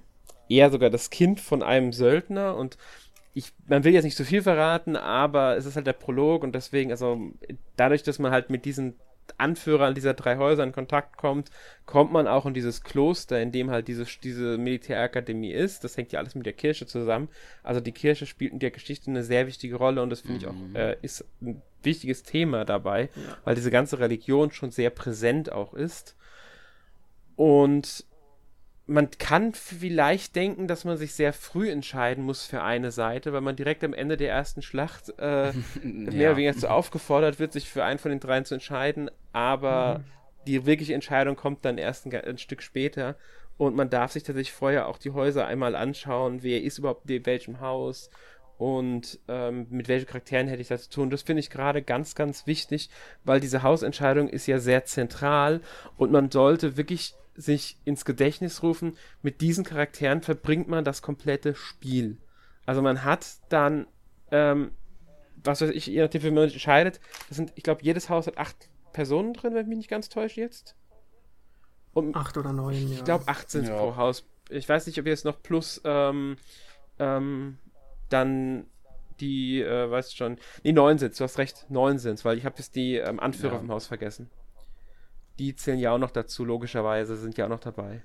eher 0.49 0.69
sogar 0.69 0.89
das 0.89 1.09
Kind 1.09 1.39
von 1.39 1.63
einem 1.63 1.93
Söldner 1.93 2.55
und 2.55 2.77
ich, 3.33 3.51
man 3.67 3.83
will 3.83 3.93
jetzt 3.93 4.05
nicht 4.05 4.15
zu 4.15 4.23
viel 4.23 4.41
verraten, 4.41 4.95
aber 4.95 5.57
es 5.57 5.65
ist 5.65 5.75
halt 5.75 5.87
der 5.87 5.93
Prolog 5.93 6.43
und 6.43 6.55
deswegen, 6.55 6.91
also 6.91 7.19
dadurch, 7.75 8.01
dass 8.03 8.17
man 8.17 8.31
halt 8.31 8.49
mit 8.49 8.63
diesen 8.63 8.95
Anführern 9.37 9.95
dieser 9.95 10.13
drei 10.13 10.37
Häuser 10.37 10.63
in 10.63 10.71
Kontakt 10.71 11.17
kommt, 11.17 11.49
kommt 11.85 12.11
man 12.11 12.27
auch 12.27 12.45
in 12.45 12.53
dieses 12.53 12.83
Kloster, 12.83 13.41
in 13.41 13.51
dem 13.51 13.69
halt 13.71 13.87
diese, 13.87 14.05
diese 14.23 14.57
Militärakademie 14.57 15.51
ist. 15.51 15.83
Das 15.83 15.97
hängt 15.97 16.11
ja 16.11 16.19
alles 16.19 16.35
mit 16.35 16.45
der 16.45 16.53
Kirche 16.53 16.85
zusammen. 16.85 17.29
Also 17.63 17.81
die 17.81 17.91
Kirche 17.91 18.25
spielt 18.25 18.53
in 18.53 18.59
der 18.59 18.71
Geschichte 18.71 19.09
eine 19.09 19.23
sehr 19.23 19.47
wichtige 19.47 19.75
Rolle 19.75 20.01
und 20.01 20.09
das 20.09 20.21
finde 20.21 20.37
ich 20.37 20.47
auch, 20.47 20.55
äh, 20.75 20.97
ist 21.01 21.25
ein 21.41 21.61
wichtiges 21.83 22.23
Thema 22.23 22.65
dabei, 22.65 23.09
Ja. 23.15 23.37
weil 23.43 23.55
diese 23.55 23.71
ganze 23.71 23.99
Religion 23.99 24.51
schon 24.51 24.71
sehr 24.71 24.89
präsent 24.89 25.51
auch 25.51 25.73
ist. 25.73 26.15
Und 27.35 28.05
man 28.87 29.09
kann 29.09 29.53
vielleicht 29.53 30.35
denken, 30.35 30.67
dass 30.67 30.85
man 30.85 30.97
sich 30.97 31.13
sehr 31.13 31.33
früh 31.33 31.71
entscheiden 31.71 32.23
muss 32.23 32.45
für 32.45 32.61
eine 32.61 32.91
Seite, 32.91 33.33
weil 33.33 33.41
man 33.41 33.55
direkt 33.55 33.83
am 33.83 33.93
Ende 33.93 34.15
der 34.15 34.31
ersten 34.31 34.61
Schlacht 34.61 35.13
äh, 35.17 35.53
mehr 35.83 36.31
oder 36.31 36.37
weniger 36.37 36.53
so 36.53 36.67
aufgefordert 36.67 37.39
wird, 37.39 37.53
sich 37.53 37.67
für 37.67 37.83
einen 37.83 37.99
von 37.99 38.11
den 38.11 38.19
dreien 38.19 38.45
zu 38.45 38.53
entscheiden, 38.53 39.09
aber 39.33 40.03
die 40.45 40.65
wirkliche 40.65 40.93
Entscheidung 40.93 41.35
kommt 41.35 41.65
dann 41.65 41.77
erst 41.77 42.05
ein, 42.05 42.15
ein 42.15 42.37
Stück 42.37 42.61
später. 42.61 43.15
Und 43.57 43.75
man 43.75 43.89
darf 43.89 44.11
sich 44.11 44.23
tatsächlich 44.23 44.51
vorher 44.51 44.87
auch 44.87 44.97
die 44.97 45.11
Häuser 45.11 45.47
einmal 45.47 45.75
anschauen, 45.75 46.43
wer 46.43 46.61
ist 46.61 46.77
überhaupt 46.77 47.09
in 47.09 47.25
welchem 47.25 47.61
Haus 47.61 48.09
und 48.57 49.19
ähm, 49.27 49.67
mit 49.69 49.87
welchen 49.87 50.07
Charakteren 50.07 50.47
hätte 50.47 50.61
ich 50.61 50.67
das 50.67 50.89
zu 50.89 51.01
tun. 51.01 51.09
Das 51.09 51.23
finde 51.23 51.39
ich 51.39 51.49
gerade 51.49 51.81
ganz, 51.81 52.15
ganz 52.15 52.47
wichtig, 52.47 52.89
weil 53.23 53.39
diese 53.39 53.63
Hausentscheidung 53.63 54.29
ist 54.29 54.47
ja 54.47 54.59
sehr 54.59 54.85
zentral 54.85 55.61
und 55.97 56.11
man 56.11 56.31
sollte 56.31 56.77
wirklich 56.77 57.15
sich 57.35 57.77
ins 57.85 58.05
Gedächtnis 58.05 58.63
rufen, 58.63 58.97
mit 59.21 59.41
diesen 59.41 59.63
Charakteren 59.63 60.21
verbringt 60.21 60.67
man 60.67 60.83
das 60.85 61.01
komplette 61.01 61.53
Spiel. 61.55 62.17
Also 62.65 62.81
man 62.81 63.03
hat 63.03 63.25
dann, 63.49 63.87
ähm, 64.31 64.71
was 65.43 65.61
weiß 65.61 65.69
ich, 65.71 65.87
je 65.87 66.01
nachdem, 66.01 66.23
wie 66.23 66.31
man 66.31 66.45
entscheidet, 66.49 66.99
das 67.27 67.37
sind, 67.37 67.51
ich 67.55 67.63
glaube, 67.63 67.83
jedes 67.83 68.09
Haus 68.09 68.27
hat 68.27 68.37
acht 68.37 68.69
Personen 68.93 69.33
drin, 69.33 69.53
wenn 69.53 69.63
ich 69.63 69.67
mich 69.67 69.77
nicht 69.77 69.89
ganz 69.89 70.09
täusche 70.09 70.41
jetzt. 70.41 70.75
Und 71.93 72.15
Acht 72.15 72.37
oder 72.37 72.51
neun, 72.53 72.73
ja. 72.73 72.95
ich 72.97 73.03
glaube, 73.03 73.27
18 73.27 73.65
Ja. 73.65 73.77
pro 73.77 73.95
Haus. 73.95 74.25
Ich 74.49 74.67
weiß 74.67 74.87
nicht, 74.87 74.99
ob 74.99 75.05
jetzt 75.05 75.25
noch 75.25 75.41
plus 75.41 75.81
ähm, 75.85 76.37
ähm, 76.99 77.57
dann 78.09 78.67
die, 79.19 79.61
äh, 79.61 79.89
weißt 79.89 80.15
schon, 80.15 80.37
nee, 80.63 80.71
neun 80.73 80.97
sind, 80.97 81.17
du 81.19 81.23
hast 81.23 81.37
recht, 81.37 81.65
neun 81.69 81.99
sind, 81.99 82.23
weil 82.25 82.37
ich 82.37 82.45
habe 82.45 82.57
jetzt 82.57 82.75
die 82.75 82.95
ähm, 82.95 83.19
Anführer 83.19 83.53
Ja. 83.53 83.59
vom 83.59 83.71
Haus 83.71 83.87
vergessen. 83.87 84.29
Die 85.39 85.55
zählen 85.55 85.79
ja 85.79 85.91
auch 85.91 85.97
noch 85.97 86.11
dazu, 86.11 86.45
logischerweise, 86.45 87.15
sind 87.17 87.37
ja 87.37 87.45
auch 87.45 87.49
noch 87.49 87.59
dabei. 87.59 88.01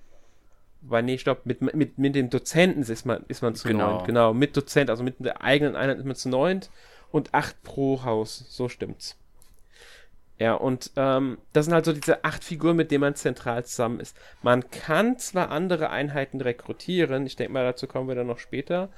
Weil, 0.82 1.02
nee, 1.02 1.18
stopp, 1.18 1.44
mit, 1.44 1.60
mit, 1.60 1.98
mit 1.98 2.14
dem 2.14 2.30
Dozenten 2.30 2.82
ist 2.82 3.04
man, 3.04 3.24
ist 3.28 3.42
man 3.42 3.54
zu 3.54 3.68
Genau. 3.68 3.92
neunt. 3.92 4.06
Genau, 4.06 4.32
mit 4.32 4.56
Dozent, 4.56 4.88
also 4.90 5.02
mit 5.02 5.16
der 5.18 5.42
eigenen 5.42 5.76
Einheit 5.76 5.98
ist 5.98 6.06
man 6.06 6.16
zu 6.16 6.28
neunt 6.30 6.70
und 7.12 7.34
acht 7.34 7.62
pro 7.62 8.02
Haus, 8.04 8.44
so 8.48 8.68
stimmt's. 8.68 9.16
Ja, 10.38 10.54
und 10.54 10.90
ähm, 10.96 11.36
das 11.52 11.66
sind 11.66 11.74
halt 11.74 11.84
so 11.84 11.92
diese 11.92 12.24
acht 12.24 12.42
Figuren, 12.42 12.76
mit 12.76 12.90
denen 12.90 13.02
man 13.02 13.14
zentral 13.14 13.62
zusammen 13.66 14.00
ist. 14.00 14.16
Man 14.42 14.70
kann 14.70 15.18
zwar 15.18 15.50
andere 15.50 15.90
Einheiten 15.90 16.40
rekrutieren, 16.40 17.26
ich 17.26 17.36
denke 17.36 17.52
mal, 17.52 17.64
dazu 17.64 17.86
kommen 17.86 18.08
wir 18.08 18.14
dann 18.14 18.26
noch 18.28 18.38
später 18.38 18.88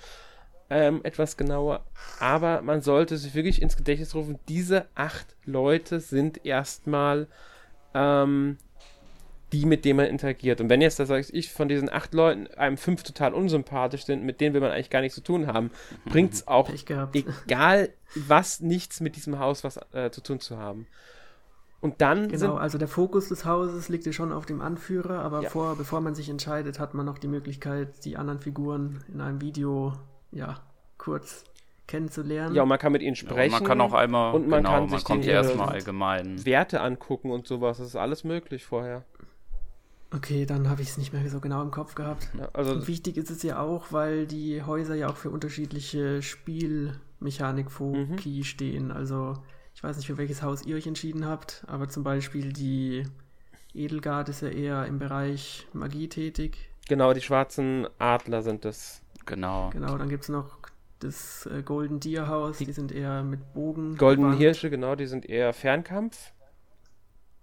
ähm, 0.70 1.00
etwas 1.02 1.36
genauer, 1.36 1.84
aber 2.20 2.62
man 2.62 2.80
sollte 2.80 3.16
sich 3.16 3.34
wirklich 3.34 3.60
ins 3.60 3.76
Gedächtnis 3.76 4.14
rufen, 4.14 4.38
diese 4.48 4.86
acht 4.94 5.34
Leute 5.44 5.98
sind 5.98 6.46
erstmal 6.46 7.26
ähm, 7.94 8.58
die, 9.52 9.66
mit 9.66 9.84
denen 9.84 9.98
man 9.98 10.06
interagiert. 10.06 10.60
Und 10.60 10.70
wenn 10.70 10.80
jetzt, 10.80 10.98
da 10.98 11.06
sage 11.06 11.26
ich, 11.30 11.52
von 11.52 11.68
diesen 11.68 11.92
acht 11.92 12.14
Leuten 12.14 12.46
einem 12.54 12.78
fünf 12.78 13.02
total 13.02 13.34
unsympathisch 13.34 14.04
sind, 14.04 14.24
mit 14.24 14.40
denen 14.40 14.54
will 14.54 14.62
man 14.62 14.70
eigentlich 14.70 14.90
gar 14.90 15.00
nichts 15.02 15.14
zu 15.14 15.22
tun 15.22 15.46
haben, 15.46 15.70
bringt 16.06 16.32
es 16.32 16.48
auch, 16.48 16.70
egal 17.12 17.90
was, 18.14 18.60
nichts 18.60 19.00
mit 19.00 19.16
diesem 19.16 19.38
Haus 19.38 19.62
was 19.64 19.78
äh, 19.92 20.10
zu 20.10 20.22
tun 20.22 20.40
zu 20.40 20.56
haben. 20.56 20.86
Und 21.80 22.00
dann 22.00 22.28
Genau, 22.28 22.54
also 22.54 22.78
der 22.78 22.86
Fokus 22.86 23.28
des 23.28 23.44
Hauses 23.44 23.88
liegt 23.88 24.06
ja 24.06 24.12
schon 24.12 24.32
auf 24.32 24.46
dem 24.46 24.60
Anführer, 24.60 25.18
aber 25.18 25.42
Ja. 25.42 25.50
vor, 25.50 25.76
bevor 25.76 26.00
man 26.00 26.14
sich 26.14 26.28
entscheidet, 26.28 26.78
hat 26.78 26.94
man 26.94 27.04
noch 27.04 27.18
die 27.18 27.26
Möglichkeit, 27.26 28.04
die 28.04 28.16
anderen 28.16 28.38
Figuren 28.38 29.02
in 29.12 29.20
einem 29.20 29.40
Video 29.40 29.92
ja 30.30 30.60
kurz 30.96 31.44
kennenzulernen. 31.86 32.54
ja, 32.54 32.62
und 32.62 32.68
man 32.68 32.78
kann 32.78 32.92
mit 32.92 33.02
ihnen 33.02 33.14
Ja, 33.14 33.20
sprechen. 33.20 33.52
man 33.52 33.64
kann 33.64 33.80
auch 33.80 33.92
einmal, 33.92 34.34
und 34.34 34.48
man 34.48 34.60
genau, 34.60 34.70
kann 34.72 34.88
man 34.88 34.98
sich 34.98 35.04
kommt 35.04 35.24
die, 35.24 35.28
ja 35.28 35.34
erstmal 35.34 35.68
äh, 35.68 35.72
allgemein. 35.72 36.44
Werte 36.44 36.80
angucken 36.80 37.30
und 37.30 37.46
sowas. 37.46 37.78
Das 37.78 37.88
ist 37.88 37.96
alles 37.96 38.24
möglich 38.24 38.64
vorher. 38.64 39.04
Okay, 40.14 40.44
dann 40.44 40.68
habe 40.68 40.82
ich 40.82 40.88
es 40.90 40.98
nicht 40.98 41.12
mehr 41.14 41.26
so 41.30 41.40
genau 41.40 41.62
im 41.62 41.70
Kopf 41.70 41.94
gehabt. 41.94 42.28
Ja, 42.38 42.48
also 42.52 42.72
Und 42.72 42.86
wichtig 42.88 43.16
ist 43.16 43.30
es 43.30 43.42
ja 43.42 43.60
auch, 43.60 43.92
weil 43.92 44.26
die 44.26 44.62
Häuser 44.62 44.94
ja 44.94 45.08
auch 45.08 45.16
für 45.16 45.30
unterschiedliche 45.30 46.20
Spielmechanik-Foki 46.20 48.44
stehen. 48.44 48.90
Also 48.90 49.38
ich 49.74 49.82
weiß 49.82 49.96
nicht, 49.96 50.06
für 50.06 50.18
welches 50.18 50.42
Haus 50.42 50.66
ihr 50.66 50.76
euch 50.76 50.86
entschieden 50.86 51.26
habt, 51.26 51.64
aber 51.66 51.88
zum 51.88 52.04
Beispiel 52.04 52.52
die 52.52 53.04
Edelgard 53.74 54.28
ist 54.28 54.42
ja 54.42 54.48
eher 54.48 54.84
im 54.86 54.98
Bereich 54.98 55.66
Magie 55.72 56.08
tätig. 56.08 56.58
genau, 56.88 57.14
die 57.14 57.22
schwarzen 57.22 57.86
Adler 57.98 58.42
sind 58.42 58.64
das. 58.66 59.00
Genau. 59.24 59.70
Genau, 59.72 59.96
dann 59.96 60.08
gibt 60.08 60.24
es 60.24 60.28
noch 60.28 60.60
das 61.02 61.46
äh, 61.46 61.62
Golden 61.62 62.00
Deer 62.00 62.28
Haus, 62.28 62.58
die 62.58 62.72
sind 62.72 62.92
eher 62.92 63.22
mit 63.22 63.52
Bogen. 63.54 63.96
Goldenen 63.96 64.30
bewandt. 64.30 64.42
Hirsche, 64.42 64.70
genau, 64.70 64.94
die 64.94 65.06
sind 65.06 65.28
eher 65.28 65.52
Fernkampf. 65.52 66.32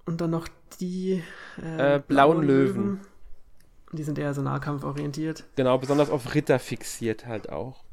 Und 0.05 0.21
dann 0.21 0.31
noch 0.31 0.47
die 0.79 1.23
äh, 1.61 1.95
Äh, 1.95 1.99
blauen 1.99 2.43
Löwen. 2.43 2.99
Die 3.91 4.03
sind 4.03 4.19
eher 4.19 4.33
so 4.33 4.41
nahkampforientiert. 4.41 5.45
Genau, 5.55 5.77
besonders 5.77 6.09
auf 6.09 6.35
Ritter 6.35 6.59
fixiert 6.59 7.25
halt 7.25 7.49
auch. 7.49 7.83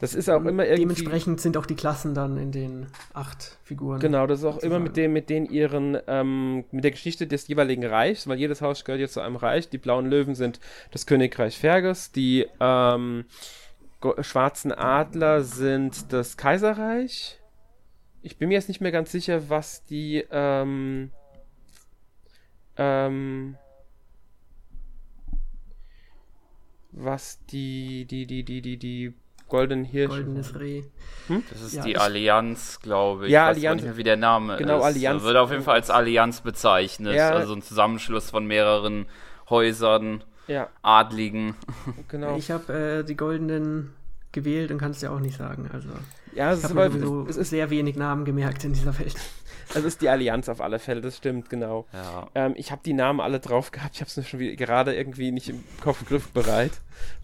Das 0.00 0.14
ist 0.14 0.28
auch 0.28 0.44
immer 0.44 0.64
irgendwie. 0.64 0.80
Dementsprechend 0.80 1.40
sind 1.40 1.56
auch 1.56 1.64
die 1.66 1.76
Klassen 1.76 2.14
dann 2.14 2.36
in 2.36 2.52
den 2.52 2.88
acht 3.14 3.56
Figuren. 3.62 4.00
Genau, 4.00 4.26
das 4.26 4.40
ist 4.40 4.44
auch 4.44 4.58
immer 4.58 4.78
mit 4.78 4.96
dem, 4.96 5.12
mit 5.12 5.30
den 5.30 5.46
ihren, 5.46 5.96
ähm, 6.08 6.64
mit 6.72 6.84
der 6.84 6.90
Geschichte 6.90 7.26
des 7.26 7.48
jeweiligen 7.48 7.86
Reichs, 7.86 8.26
weil 8.26 8.38
jedes 8.38 8.60
Haus 8.60 8.84
gehört 8.84 9.00
jetzt 9.00 9.14
zu 9.14 9.20
einem 9.20 9.36
Reich. 9.36 9.70
Die 9.70 9.78
blauen 9.78 10.06
Löwen 10.06 10.34
sind 10.34 10.60
das 10.90 11.06
Königreich 11.06 11.58
Fergus, 11.58 12.12
die 12.12 12.46
ähm, 12.60 13.24
schwarzen 14.20 14.72
Adler 14.72 15.42
sind 15.42 16.12
das 16.12 16.36
Kaiserreich. 16.36 17.38
Ich 18.22 18.38
bin 18.38 18.48
mir 18.48 18.54
jetzt 18.54 18.68
nicht 18.68 18.80
mehr 18.80 18.92
ganz 18.92 19.12
sicher, 19.12 19.48
was 19.48 19.84
die 19.84 20.24
ähm, 20.30 21.10
ähm, 22.76 23.56
was 26.92 27.44
die, 27.46 28.06
die, 28.06 28.26
die, 28.26 28.42
die, 28.44 28.62
die, 28.62 28.76
die 28.78 29.14
goldenen 29.48 29.84
Hirsche. 29.84 30.16
Goldenes 30.24 30.58
Reh. 30.58 30.82
Das 31.50 31.60
ist 31.60 31.74
Ja, 31.74 31.84
die 31.84 31.96
Allianz, 31.98 32.80
glaube 32.80 33.26
ich. 33.26 33.32
Ja, 33.32 33.50
ich 33.50 33.56
weiß 33.56 33.56
Allianz- 33.58 33.74
nicht 33.76 33.84
mehr, 33.84 33.96
wie 33.96 34.02
der 34.02 34.16
Name 34.16 34.56
Genau, 34.56 34.78
ist. 34.78 34.84
Allianz- 34.84 35.22
Wird 35.22 35.36
auf 35.36 35.50
jeden 35.50 35.62
Fall 35.62 35.74
als 35.76 35.90
Allianz 35.90 36.40
bezeichnet. 36.40 37.14
Ja. 37.14 37.30
Also 37.30 37.54
ein 37.54 37.62
Zusammenschluss 37.62 38.30
von 38.30 38.46
mehreren 38.46 39.06
Häusern, 39.50 40.24
Ja, 40.46 40.68
Adligen. 40.82 41.54
genau. 42.08 42.36
Ich 42.36 42.50
habe 42.50 43.00
äh, 43.00 43.04
die 43.04 43.16
goldenen 43.16 43.92
gewählt 44.32 44.70
und 44.70 44.78
kann 44.78 44.90
es 44.90 45.00
dir 45.00 45.10
auch 45.10 45.20
nicht 45.20 45.36
sagen. 45.36 45.68
Also 45.72 45.88
ja, 46.34 46.52
es 46.52 46.58
ich 46.58 46.64
ist, 46.66 46.70
aber, 46.70 46.90
sowieso 46.90 47.26
es, 47.28 47.36
ist, 47.36 47.50
sehr 47.50 47.70
wenig 47.70 47.96
Namen 47.96 48.24
gemerkt 48.24 48.64
in 48.64 48.74
dieser 48.74 48.96
Welt. 48.98 49.16
es 49.74 49.84
ist 49.84 50.02
die 50.02 50.08
Allianz 50.08 50.48
auf 50.48 50.60
alle 50.60 50.78
Fälle, 50.78 51.00
das 51.00 51.16
stimmt, 51.16 51.48
genau. 51.48 51.86
Ja. 51.92 52.28
Ähm, 52.34 52.54
ich 52.56 52.70
habe 52.70 52.82
die 52.84 52.92
Namen 52.92 53.20
alle 53.20 53.40
drauf 53.40 53.70
gehabt, 53.70 53.94
ich 53.94 54.00
habe 54.00 54.08
es 54.08 54.16
mir 54.16 54.24
schon 54.24 54.40
wieder, 54.40 54.54
gerade 54.56 54.94
irgendwie 54.94 55.32
nicht 55.32 55.48
im 55.48 55.64
Kopf 55.82 56.04
griffbereit. 56.06 56.72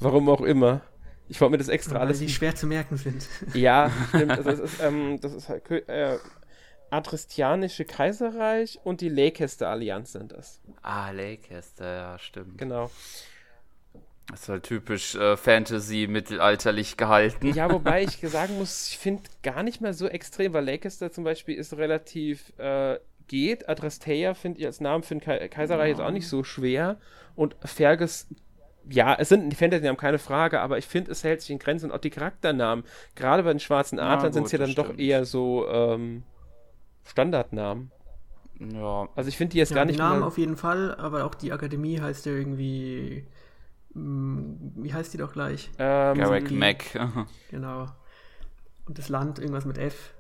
Warum 0.00 0.28
auch 0.28 0.40
immer. 0.40 0.80
Ich 1.28 1.40
wollte 1.40 1.52
mir 1.52 1.58
das 1.58 1.68
extra 1.68 1.94
Weil 1.96 2.02
alles. 2.02 2.18
sie 2.18 2.28
schwer 2.28 2.54
zu 2.54 2.66
merken 2.66 2.96
sind. 2.96 3.26
Ja, 3.54 3.90
stimmt. 4.08 4.32
Also 4.32 4.50
es 4.50 4.60
ist, 4.60 4.82
ähm, 4.82 5.20
das 5.20 5.34
ist 5.34 5.48
halt 5.48 5.70
äh, 5.70 6.18
Adristianische 6.92 7.84
Kaiserreich 7.84 8.78
und 8.84 9.00
die 9.00 9.08
Leicester 9.08 9.68
Allianz 9.68 10.12
sind 10.12 10.32
das. 10.32 10.60
Ah, 10.82 11.10
Leicester, 11.10 11.92
ja, 11.94 12.18
stimmt. 12.18 12.58
Genau. 12.58 12.90
Das 14.30 14.42
ist 14.42 14.48
halt 14.48 14.62
typisch 14.64 15.14
äh, 15.14 15.36
Fantasy 15.36 16.06
mittelalterlich 16.08 16.96
gehalten. 16.96 17.52
Ja, 17.54 17.70
wobei 17.72 18.02
ich 18.04 18.18
sagen 18.20 18.58
muss, 18.58 18.88
ich 18.88 18.98
finde 18.98 19.22
gar 19.42 19.62
nicht 19.62 19.80
mehr 19.80 19.94
so 19.94 20.06
extrem, 20.06 20.52
weil 20.52 20.64
Leicester 20.64 21.10
zum 21.10 21.24
Beispiel 21.24 21.56
ist 21.56 21.76
relativ 21.76 22.52
äh, 22.58 22.98
geht. 23.26 23.68
Adrasteia 23.68 24.34
finde 24.34 24.60
ich 24.60 24.66
als 24.66 24.80
Namen 24.80 25.02
für 25.02 25.14
ein 25.14 25.20
Kai 25.20 25.48
Kaiserreich 25.48 25.90
jetzt 25.90 26.00
auch 26.00 26.10
nicht 26.10 26.28
so 26.28 26.44
schwer. 26.44 26.98
Und 27.34 27.56
Fergus, 27.64 28.26
ja, 28.88 29.14
es 29.18 29.30
sind 29.30 29.48
die 29.48 29.56
Fantasy-Namen, 29.56 29.96
keine 29.96 30.18
Frage, 30.18 30.60
aber 30.60 30.76
ich 30.76 30.86
finde, 30.86 31.10
es 31.10 31.24
hält 31.24 31.40
sich 31.40 31.50
in 31.50 31.58
Grenzen 31.58 31.86
und 31.86 31.96
auch 31.96 32.00
die 32.00 32.10
Charakternamen. 32.10 32.84
Gerade 33.14 33.42
bei 33.42 33.50
den 33.52 33.60
schwarzen 33.60 33.98
Adlern 33.98 34.32
sind 34.32 34.46
es 34.46 34.52
ja 34.52 34.58
dann 34.58 34.68
das 34.68 34.76
doch 34.76 34.86
stimmt. 34.86 35.00
eher 35.00 35.24
so 35.24 35.66
ähm, 35.68 36.24
Standardnamen. 37.04 37.90
Ja, 38.60 39.08
Also 39.16 39.28
ich 39.28 39.36
finde 39.36 39.52
die 39.52 39.58
jetzt 39.58 39.70
Ja, 39.70 39.76
gar 39.76 39.84
die 39.86 39.92
nicht 39.92 39.98
Namen 39.98 40.20
mal, 40.20 40.26
auf 40.26 40.38
jeden 40.38 40.56
Fall, 40.56 40.94
aber 40.94 41.24
auch 41.24 41.34
die 41.34 41.52
Akademie 41.52 42.00
heißt 42.00 42.26
ja 42.26 42.32
irgendwie. 42.32 43.26
mm, 43.94 44.52
Wie 44.76 44.92
heißt 44.94 45.12
die 45.12 45.18
doch 45.18 45.32
gleich? 45.32 45.70
ähm, 45.78 46.18
Garrick 46.18 46.48
die- 46.48 46.54
Mac. 46.54 46.84
Genau. 47.50 47.86
Und 48.86 48.98
das 48.98 49.08
Land, 49.08 49.38
irgendwas 49.38 49.64
mit 49.64 49.78
F. 49.78 50.14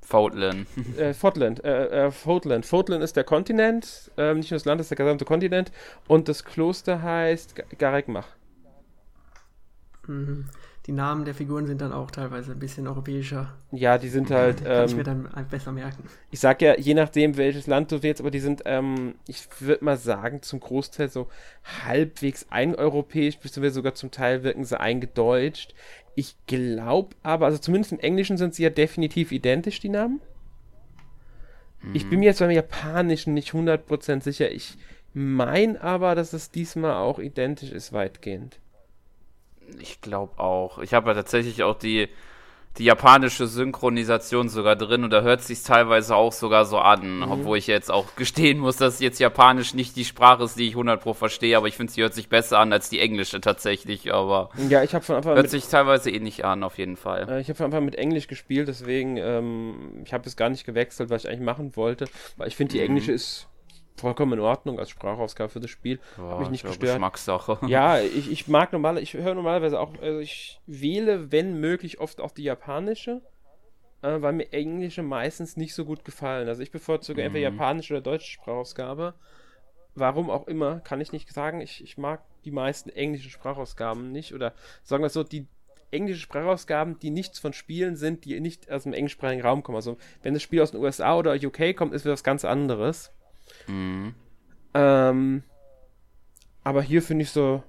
Fautland. 0.00 0.66
äh, 0.98 1.14
Fotland, 1.14 1.64
äh, 1.64 2.06
äh, 2.06 2.10
Fotland. 2.10 2.66
Fotland 2.66 3.02
ist 3.04 3.16
der 3.16 3.24
Kontinent, 3.24 4.10
ähm, 4.16 4.38
nicht 4.38 4.50
nur 4.50 4.56
das 4.58 4.64
Land, 4.64 4.80
das 4.80 4.86
ist 4.86 4.90
der 4.90 5.04
gesamte 5.04 5.24
Kontinent. 5.24 5.70
Und 6.08 6.28
das 6.28 6.44
Kloster 6.44 7.02
heißt 7.02 7.54
Ga- 7.56 7.64
Garekmach. 7.78 8.26
Mhm. 10.06 10.46
Die 10.86 10.92
Namen 10.92 11.24
der 11.24 11.34
Figuren 11.34 11.66
sind 11.66 11.80
dann 11.80 11.92
auch 11.92 12.10
teilweise 12.10 12.52
ein 12.52 12.58
bisschen 12.58 12.88
europäischer. 12.88 13.54
Ja, 13.70 13.98
die 13.98 14.08
sind 14.08 14.32
halt, 14.32 14.64
Kann 14.64 14.86
ich 14.86 14.96
mir 14.96 15.06
ähm, 15.06 15.28
dann 15.32 15.46
besser 15.48 15.70
merken. 15.70 16.02
ich 16.32 16.40
sag 16.40 16.60
ja, 16.60 16.76
je 16.76 16.94
nachdem, 16.94 17.36
welches 17.36 17.68
Land 17.68 17.92
du 17.92 18.02
wählst, 18.02 18.20
aber 18.20 18.32
die 18.32 18.40
sind, 18.40 18.62
ähm, 18.64 19.14
ich 19.28 19.46
würde 19.60 19.84
mal 19.84 19.96
sagen, 19.96 20.42
zum 20.42 20.58
Großteil 20.58 21.08
so 21.08 21.28
halbwegs 21.84 22.46
eineuropäisch, 22.50 23.38
beziehungsweise 23.38 23.74
sogar 23.74 23.94
zum 23.94 24.10
Teil 24.10 24.42
wirken 24.42 24.64
sie 24.64 24.78
eingedeutscht. 24.78 25.72
Ich 26.16 26.34
glaube 26.46 27.14
aber, 27.22 27.46
also 27.46 27.58
zumindest 27.58 27.92
im 27.92 28.00
Englischen 28.00 28.36
sind 28.36 28.54
sie 28.54 28.64
ja 28.64 28.70
definitiv 28.70 29.30
identisch, 29.30 29.78
die 29.78 29.88
Namen. 29.88 30.20
Ich 31.94 32.08
bin 32.08 32.20
mir 32.20 32.26
jetzt 32.26 32.38
beim 32.38 32.50
Japanischen 32.50 33.34
nicht 33.34 33.52
100% 33.52 34.22
sicher. 34.22 34.50
Ich 34.52 34.76
mein 35.14 35.76
aber, 35.76 36.14
dass 36.14 36.32
es 36.32 36.50
diesmal 36.52 36.94
auch 36.94 37.18
identisch 37.18 37.72
ist, 37.72 37.92
weitgehend. 37.92 38.60
Ich 39.80 40.00
glaube 40.00 40.38
auch. 40.38 40.78
Ich 40.78 40.94
habe 40.94 41.10
ja 41.10 41.14
tatsächlich 41.14 41.62
auch 41.62 41.76
die, 41.78 42.08
die 42.78 42.84
japanische 42.84 43.46
Synchronisation 43.46 44.48
sogar 44.48 44.76
drin 44.76 45.04
und 45.04 45.10
da 45.10 45.20
hört 45.22 45.42
sich 45.42 45.62
teilweise 45.62 46.16
auch 46.16 46.32
sogar 46.32 46.64
so 46.64 46.78
an, 46.78 47.18
Mhm. 47.18 47.30
obwohl 47.30 47.58
ich 47.58 47.66
jetzt 47.66 47.90
auch 47.90 48.06
gestehen 48.16 48.58
muss, 48.58 48.76
dass 48.76 49.00
jetzt 49.00 49.18
Japanisch 49.18 49.74
nicht 49.74 49.96
die 49.96 50.04
Sprache 50.04 50.44
ist, 50.44 50.58
die 50.58 50.68
ich 50.68 50.74
100 50.74 51.02
pro 51.02 51.12
verstehe, 51.14 51.56
aber 51.56 51.68
ich 51.68 51.76
finde, 51.76 51.92
sie 51.92 52.02
hört 52.02 52.14
sich 52.14 52.28
besser 52.28 52.58
an 52.58 52.72
als 52.72 52.88
die 52.88 53.00
englische 53.00 53.40
tatsächlich, 53.40 54.12
aber 54.12 54.50
Ja, 54.68 54.82
ich 54.82 54.94
habe 54.94 55.04
von 55.04 55.16
Anfang 55.16 55.32
an 55.32 55.36
hört 55.36 55.44
mit, 55.44 55.50
sich 55.50 55.66
teilweise 55.68 56.10
ähnlich 56.10 56.44
an, 56.44 56.62
auf 56.64 56.78
jeden 56.78 56.96
Fall. 56.96 57.28
äh, 57.28 57.40
ich 57.40 57.50
hab 57.50 57.56
von 57.56 57.66
Anfang 57.66 57.78
an 57.80 57.84
mit 57.86 57.96
Englisch 57.96 58.26
gespielt, 58.26 58.68
deswegen 58.68 59.16
ähm, 59.18 60.02
ich 60.04 60.12
habe 60.14 60.26
es 60.26 60.36
gar 60.36 60.48
nicht 60.48 60.64
gewechselt, 60.64 61.10
was 61.10 61.24
ich 61.24 61.30
eigentlich 61.30 61.44
machen 61.44 61.76
wollte, 61.76 62.06
weil 62.36 62.48
ich 62.48 62.56
finde 62.56 62.72
die 62.72 62.78
Mhm. 62.80 62.86
englische 62.86 63.12
ist 63.12 63.48
vollkommen 63.96 64.34
in 64.34 64.40
Ordnung 64.40 64.78
als 64.78 64.90
Sprachausgabe 64.90 65.48
für 65.50 65.60
das 65.60 65.70
Spiel. 65.70 66.00
Ja, 66.18 66.38
mich 66.38 66.50
nicht 66.50 66.64
gestört. 66.64 66.94
Geschmackssache. 66.94 67.58
Ja, 67.66 68.00
ich, 68.00 68.30
ich 68.30 68.48
mag 68.48 68.72
normal, 68.72 68.98
ich 68.98 69.14
höre 69.14 69.34
normalerweise 69.34 69.78
auch, 69.78 69.92
also 70.00 70.18
ich 70.20 70.60
wähle, 70.66 71.30
wenn 71.32 71.60
möglich, 71.60 72.00
oft 72.00 72.20
auch 72.20 72.30
die 72.32 72.44
japanische, 72.44 73.20
äh, 74.02 74.20
weil 74.20 74.32
mir 74.32 74.52
englische 74.52 75.02
meistens 75.02 75.56
nicht 75.56 75.74
so 75.74 75.84
gut 75.84 76.04
gefallen. 76.04 76.48
Also 76.48 76.62
ich 76.62 76.70
bevorzuge 76.70 77.22
entweder 77.22 77.50
Mhm. 77.50 77.56
japanische 77.58 77.94
oder 77.94 78.00
deutsche 78.02 78.30
Sprachausgabe. 78.30 79.14
Warum 79.94 80.30
auch 80.30 80.46
immer, 80.48 80.80
kann 80.80 81.00
ich 81.02 81.12
nicht 81.12 81.30
sagen. 81.32 81.60
Ich, 81.60 81.84
ich 81.84 81.98
mag 81.98 82.22
die 82.44 82.50
meisten 82.50 82.88
englischen 82.88 83.30
Sprachausgaben 83.30 84.10
nicht. 84.10 84.32
Oder 84.32 84.54
sagen 84.82 85.02
wir 85.02 85.10
so, 85.10 85.22
die 85.22 85.46
englische 85.90 86.22
Sprachausgaben, 86.22 86.98
die 86.98 87.10
nichts 87.10 87.38
von 87.38 87.52
Spielen 87.52 87.96
sind, 87.96 88.24
die 88.24 88.40
nicht 88.40 88.70
aus 88.72 88.84
dem 88.84 88.94
englischsprachigen 88.94 89.44
Raum 89.44 89.62
kommen. 89.62 89.76
Also 89.76 89.98
wenn 90.22 90.32
das 90.32 90.42
Spiel 90.42 90.62
aus 90.62 90.70
den 90.70 90.80
USA 90.80 91.14
oder 91.16 91.34
UK 91.34 91.76
kommt, 91.76 91.92
ist 91.92 92.06
was 92.06 92.24
ganz 92.24 92.46
anderes. 92.46 93.12
Mhm. 93.68 94.14
Ähm, 94.74 95.42
aber 96.64 96.82
hier 96.82 97.02
finde 97.02 97.22
ich 97.24 97.30
so, 97.30 97.62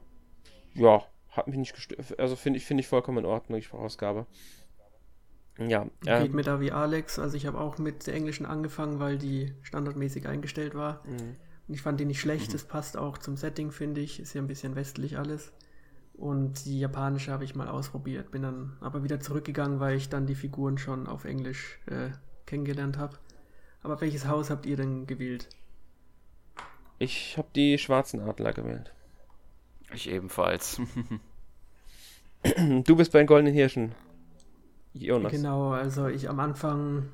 ja, 0.74 1.04
hat 1.30 1.48
mich 1.48 1.58
nicht 1.58 1.74
gestört. 1.74 2.20
Also 2.20 2.36
finde 2.36 2.58
ich, 2.58 2.66
finde 2.66 2.82
ich 2.82 2.88
vollkommen 2.88 3.20
in 3.20 3.26
Ordnung, 3.26 3.60
die 3.60 3.66
Sprachausgabe. 3.66 4.26
Ja. 5.58 5.88
Ähm, 6.06 6.24
Geht 6.24 6.34
mir 6.34 6.44
da 6.44 6.60
wie 6.60 6.72
Alex. 6.72 7.20
Also 7.20 7.38
ich 7.38 7.46
habe 7.46 7.60
auch 7.60 7.78
mit 7.78 8.08
der 8.08 8.16
englischen 8.16 8.46
angefangen, 8.46 9.00
weil 9.00 9.18
die 9.18 9.54
standardmäßig 9.62 10.28
eingestellt 10.28 10.76
war. 10.76 11.04
Mhm. 11.06 11.36
Und 11.68 11.74
ich 11.74 11.82
fand 11.82 12.00
die 12.00 12.06
nicht 12.06 12.20
schlecht. 12.20 12.50
Mhm. 12.50 12.54
Das 12.54 12.64
passt 12.66 12.98
auch 12.98 13.18
zum 13.18 13.38
Setting, 13.38 13.72
finde 13.72 14.02
ich. 14.02 14.20
Ist 14.20 14.34
ja 14.34 14.42
ein 14.42 14.48
bisschen 14.48 14.76
westlich 14.76 15.18
alles. 15.18 15.54
Und 16.14 16.66
die 16.66 16.80
japanische 16.80 17.32
habe 17.32 17.44
ich 17.44 17.56
mal 17.56 17.68
ausprobiert. 17.68 18.32
Bin 18.32 18.44
dann 18.44 18.78
aber 18.82 19.04
wieder 19.04 19.20
zurückgegangen, 19.20 19.80
weil 19.80 19.98
ich 19.98 20.10
dann 20.10 20.28
die 20.28 20.36
Figuren 20.36 20.78
schon 20.78 21.08
auf 21.08 21.26
Englisch 21.26 21.80
äh, 21.88 22.10
kennengelernt 22.46 22.98
habe. 22.98 23.18
Aber 23.82 24.00
welches 24.02 24.28
Haus 24.28 24.50
habt 24.50 24.66
ihr 24.66 24.78
denn 24.78 25.08
gewählt? 25.08 25.50
Ich 27.00 27.38
habe 27.38 27.48
die 27.56 27.78
schwarzen 27.78 28.22
Adler 28.22 28.54
gewählt. 28.54 28.94
Ich 29.94 30.10
ebenfalls. 30.10 30.80
du 32.84 32.96
bist 32.96 33.12
bei 33.12 33.20
den 33.20 33.28
goldenen 33.28 33.54
Hirschen. 33.54 33.94
Jonas. 34.94 35.32
Genau, 35.32 35.72
also 35.72 36.08
ich 36.08 36.30
am 36.30 36.40
Anfang 36.40 37.10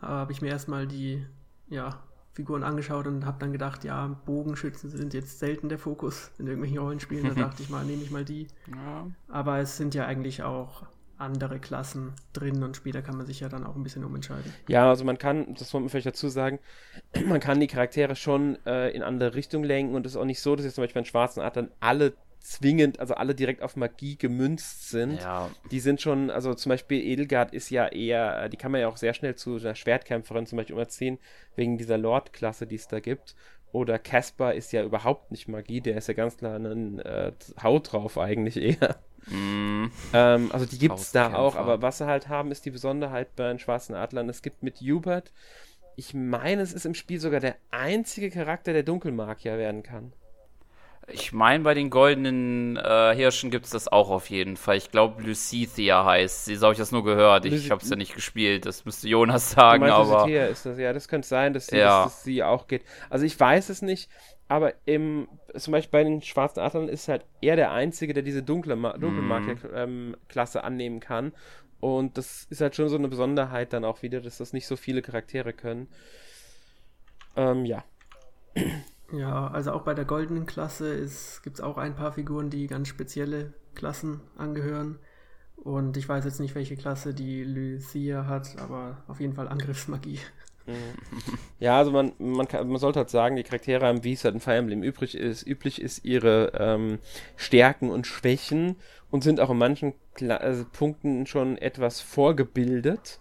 habe 0.00 0.32
ich 0.32 0.42
mir 0.42 0.48
erstmal 0.48 0.86
die 0.86 1.24
ja, 1.68 2.02
Figuren 2.32 2.62
angeschaut 2.62 3.06
und 3.06 3.24
habe 3.26 3.38
dann 3.38 3.52
gedacht, 3.52 3.84
ja, 3.84 4.06
Bogenschützen 4.24 4.90
sind 4.90 5.14
jetzt 5.14 5.38
selten 5.38 5.68
der 5.68 5.78
Fokus 5.78 6.30
in 6.38 6.46
irgendwelchen 6.46 6.78
Rollenspielen. 6.78 7.34
Da 7.34 7.34
dachte 7.48 7.62
ich 7.62 7.70
mal, 7.70 7.84
nehme 7.84 8.02
ich 8.02 8.10
mal 8.10 8.24
die. 8.24 8.48
Ja. 8.68 9.06
Aber 9.28 9.58
es 9.58 9.76
sind 9.76 9.94
ja 9.94 10.06
eigentlich 10.06 10.42
auch 10.42 10.84
andere 11.20 11.58
Klassen 11.58 12.12
drin 12.32 12.62
und 12.62 12.76
später 12.76 13.02
kann 13.02 13.16
man 13.16 13.26
sich 13.26 13.40
ja 13.40 13.48
dann 13.48 13.66
auch 13.66 13.76
ein 13.76 13.82
bisschen 13.82 14.04
umentscheiden. 14.04 14.52
Ja, 14.68 14.88
also 14.88 15.04
man 15.04 15.18
kann, 15.18 15.54
das 15.54 15.72
wollte 15.72 15.82
man 15.82 15.88
vielleicht 15.90 16.06
dazu 16.06 16.28
sagen, 16.28 16.58
man 17.26 17.40
kann 17.40 17.60
die 17.60 17.66
Charaktere 17.66 18.16
schon 18.16 18.58
äh, 18.66 18.90
in 18.90 19.02
andere 19.02 19.34
Richtungen 19.34 19.64
lenken 19.64 19.94
und 19.94 20.06
es 20.06 20.12
ist 20.12 20.18
auch 20.18 20.24
nicht 20.24 20.40
so, 20.40 20.56
dass 20.56 20.64
jetzt 20.64 20.76
zum 20.76 20.82
Beispiel 20.82 21.00
bei 21.00 21.04
den 21.04 21.10
schwarzen 21.10 21.40
Adlern 21.40 21.70
alle 21.80 22.14
zwingend, 22.40 22.98
also 23.00 23.14
alle 23.14 23.34
direkt 23.34 23.62
auf 23.62 23.76
Magie 23.76 24.16
gemünzt 24.16 24.88
sind. 24.88 25.20
Ja. 25.20 25.50
Die 25.70 25.80
sind 25.80 26.00
schon, 26.00 26.30
also 26.30 26.54
zum 26.54 26.70
Beispiel 26.70 27.00
Edelgard 27.02 27.52
ist 27.52 27.70
ja 27.70 27.86
eher, 27.88 28.48
die 28.48 28.56
kann 28.56 28.72
man 28.72 28.80
ja 28.80 28.88
auch 28.88 28.96
sehr 28.96 29.14
schnell 29.14 29.34
zu 29.34 29.56
einer 29.56 29.74
Schwertkämpferin 29.74 30.46
zum 30.46 30.56
Beispiel 30.56 30.76
umziehen, 30.76 31.18
wegen 31.54 31.78
dieser 31.78 31.98
Lord-Klasse, 31.98 32.66
die 32.66 32.76
es 32.76 32.88
da 32.88 33.00
gibt. 33.00 33.36
Oder 33.72 33.98
Casper 33.98 34.54
ist 34.54 34.72
ja 34.72 34.82
überhaupt 34.82 35.30
nicht 35.30 35.46
Magie, 35.46 35.80
der 35.80 35.96
ist 35.96 36.08
ja 36.08 36.14
ganz 36.14 36.36
klar 36.36 36.56
ein 36.56 36.98
äh, 37.00 37.32
Haut 37.62 37.92
drauf 37.92 38.18
eigentlich 38.18 38.56
eher. 38.56 38.96
Mm. 39.26 39.86
Ähm, 40.12 40.50
also 40.52 40.66
die 40.66 40.78
gibt 40.78 40.98
es 40.98 41.12
da 41.12 41.34
auch, 41.34 41.56
aber 41.56 41.82
was 41.82 41.98
sie 41.98 42.06
halt 42.06 42.28
haben, 42.28 42.50
ist 42.50 42.64
die 42.64 42.70
Besonderheit 42.70 43.36
bei 43.36 43.48
den 43.48 43.58
Schwarzen 43.58 43.94
Adlern. 43.94 44.28
Es 44.28 44.42
gibt 44.42 44.62
mit 44.62 44.80
Hubert, 44.80 45.32
ich 45.96 46.14
meine, 46.14 46.62
es 46.62 46.72
ist 46.72 46.86
im 46.86 46.94
Spiel 46.94 47.20
sogar 47.20 47.40
der 47.40 47.56
einzige 47.70 48.30
Charakter, 48.30 48.72
der 48.72 48.82
Dunkelmagier 48.82 49.58
werden 49.58 49.82
kann. 49.82 50.14
Ich 51.08 51.32
meine, 51.32 51.64
bei 51.64 51.74
den 51.74 51.90
goldenen 51.90 52.76
äh, 52.76 53.14
Hirschen 53.14 53.50
gibt 53.50 53.66
es 53.66 53.72
das 53.72 53.88
auch 53.88 54.10
auf 54.10 54.30
jeden 54.30 54.56
Fall. 54.56 54.76
Ich 54.76 54.90
glaube, 54.90 55.22
Lucithia 55.22 56.04
heißt 56.04 56.44
sie. 56.44 56.56
So 56.56 56.66
habe 56.66 56.72
ich 56.74 56.78
das 56.78 56.92
nur 56.92 57.04
gehört. 57.04 57.44
Ich 57.44 57.70
habe 57.70 57.82
es 57.82 57.90
ja 57.90 57.96
nicht 57.96 58.14
gespielt. 58.14 58.64
Das 58.64 58.84
müsste 58.84 59.08
Jonas 59.08 59.50
sagen. 59.50 59.84
Du 59.84 59.92
aber 59.92 60.20
Lucia 60.22 60.46
ist 60.46 60.64
das. 60.64 60.78
Ja, 60.78 60.92
das 60.92 61.08
könnte 61.08 61.28
sein, 61.28 61.52
dass 61.52 61.66
sie, 61.66 61.78
ja. 61.78 62.04
dass, 62.04 62.14
dass 62.14 62.24
sie 62.24 62.42
auch 62.42 62.66
geht. 62.66 62.84
Also 63.08 63.26
ich 63.26 63.38
weiß 63.38 63.70
es 63.70 63.82
nicht, 63.82 64.08
aber 64.50 64.74
im, 64.84 65.28
zum 65.56 65.70
Beispiel 65.70 65.92
bei 65.92 66.02
den 66.02 66.22
schwarzen 66.22 66.58
Adlern 66.58 66.88
ist 66.88 67.06
halt 67.06 67.24
er 67.40 67.54
der 67.54 67.70
Einzige, 67.70 68.14
der 68.14 68.24
diese 68.24 68.42
dunkle, 68.42 68.74
dunkle 68.98 69.22
Marke-Klasse 69.22 70.58
mhm. 70.58 70.64
ähm, 70.64 70.66
annehmen 70.66 70.98
kann. 70.98 71.32
Und 71.78 72.18
das 72.18 72.48
ist 72.50 72.60
halt 72.60 72.74
schon 72.74 72.88
so 72.88 72.96
eine 72.96 73.06
Besonderheit 73.06 73.72
dann 73.72 73.84
auch 73.84 74.02
wieder, 74.02 74.20
dass 74.20 74.38
das 74.38 74.52
nicht 74.52 74.66
so 74.66 74.74
viele 74.74 75.02
Charaktere 75.02 75.52
können. 75.52 75.86
Ähm, 77.36 77.64
ja. 77.64 77.84
Ja, 79.12 79.46
also 79.46 79.70
auch 79.70 79.82
bei 79.82 79.94
der 79.94 80.04
goldenen 80.04 80.46
Klasse 80.46 80.96
gibt 81.44 81.58
es 81.58 81.60
auch 81.60 81.78
ein 81.78 81.94
paar 81.94 82.12
Figuren, 82.12 82.50
die 82.50 82.66
ganz 82.66 82.88
spezielle 82.88 83.54
Klassen 83.76 84.20
angehören. 84.36 84.98
Und 85.54 85.96
ich 85.96 86.08
weiß 86.08 86.24
jetzt 86.24 86.40
nicht, 86.40 86.56
welche 86.56 86.76
Klasse 86.76 87.14
die 87.14 87.44
Lucia 87.44 88.26
hat, 88.26 88.58
aber 88.58 89.04
auf 89.06 89.20
jeden 89.20 89.34
Fall 89.34 89.46
Angriffsmagie. 89.46 90.18
Ja, 91.58 91.78
also 91.78 91.90
man, 91.90 92.12
man, 92.18 92.48
kann, 92.48 92.68
man 92.68 92.78
sollte 92.78 93.00
halt 93.00 93.10
sagen, 93.10 93.36
die 93.36 93.42
Charaktere 93.42 93.86
haben, 93.86 94.02
wie 94.04 94.14
es 94.14 94.24
halt 94.24 94.34
in 94.34 94.40
Fire 94.40 94.56
Emblem 94.56 94.82
übrig 94.82 95.14
ist, 95.14 95.46
üblich 95.46 95.80
ist, 95.80 96.04
ihre 96.04 96.52
ähm, 96.58 96.98
Stärken 97.36 97.90
und 97.90 98.06
Schwächen 98.06 98.76
und 99.10 99.22
sind 99.22 99.40
auch 99.40 99.50
in 99.50 99.58
manchen 99.58 99.94
Kla 100.14 100.36
also 100.36 100.64
Punkten 100.72 101.26
schon 101.26 101.58
etwas 101.58 102.00
vorgebildet 102.00 103.20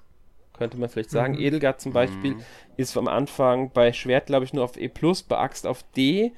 könnte 0.60 0.78
man 0.78 0.90
vielleicht 0.90 1.10
sagen. 1.10 1.34
Mhm. 1.34 1.40
Edelgard 1.40 1.82
zum 1.82 1.94
Beispiel 1.94 2.36
mhm. 2.36 2.44
ist 2.78 2.96
am 2.98 3.08
Anfang 3.08 3.72
bei 3.72 3.94
Schwert, 3.94 4.28
glaube 4.28 4.46
ich, 4.46 4.54
nur 4.54 4.64
auf 4.64 4.78
E+, 4.78 4.92
bei 5.28 5.38
Axt 5.38 5.66
auf 5.66 5.84
D. 5.96 6.34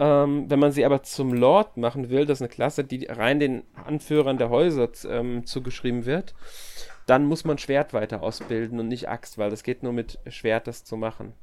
Ähm, 0.00 0.46
wenn 0.50 0.58
man 0.58 0.72
sie 0.72 0.84
aber 0.84 1.04
zum 1.04 1.32
Lord 1.32 1.76
machen 1.76 2.10
will, 2.10 2.26
das 2.26 2.38
ist 2.38 2.42
eine 2.42 2.48
Klasse, 2.48 2.82
die 2.82 3.06
rein 3.06 3.38
den 3.38 3.62
Anführern 3.86 4.38
der 4.38 4.50
Häuser 4.50 4.90
ähm, 5.08 5.46
zugeschrieben 5.46 6.04
wird, 6.04 6.34
dann 7.06 7.26
muss 7.26 7.44
man 7.44 7.58
Schwert 7.58 7.92
weiter 7.92 8.22
ausbilden 8.22 8.80
und 8.80 8.88
nicht 8.88 9.08
Axt, 9.08 9.38
weil 9.38 9.50
das 9.50 9.62
geht 9.62 9.82
nur 9.82 9.92
mit 9.92 10.18
Schwert, 10.28 10.66
das 10.66 10.84
zu 10.84 10.96
machen. 10.96 11.34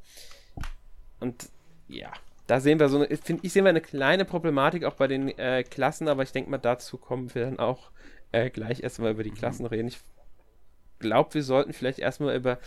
Und 1.20 1.50
ja, 1.88 2.12
da 2.48 2.60
sehen 2.60 2.80
wir 2.80 2.90
so 2.90 2.98
eine, 2.98 3.06
ich, 3.08 3.54
sehen 3.54 3.68
eine 3.68 3.82
kleine 3.82 4.26
Problematik 4.26 4.84
auch 4.84 4.96
bei 4.96 5.08
den 5.08 5.30
äh, 5.38 5.64
Klassen, 5.64 6.08
aber 6.08 6.24
ich 6.24 6.32
denke 6.32 6.50
mal, 6.50 6.58
dazu 6.58 6.98
kommen 6.98 7.34
wir 7.34 7.46
dann 7.46 7.60
auch 7.60 7.92
äh, 8.32 8.50
gleich 8.50 8.82
erstmal 8.82 9.12
über 9.12 9.24
die 9.24 9.32
Klassen 9.32 9.66
reden. 9.66 9.88
Ich 9.88 10.00
glaube, 11.00 11.34
wir 11.34 11.44
sollten 11.44 11.74
vielleicht 11.74 12.00
erstmal 12.00 12.36
über, 12.36 12.58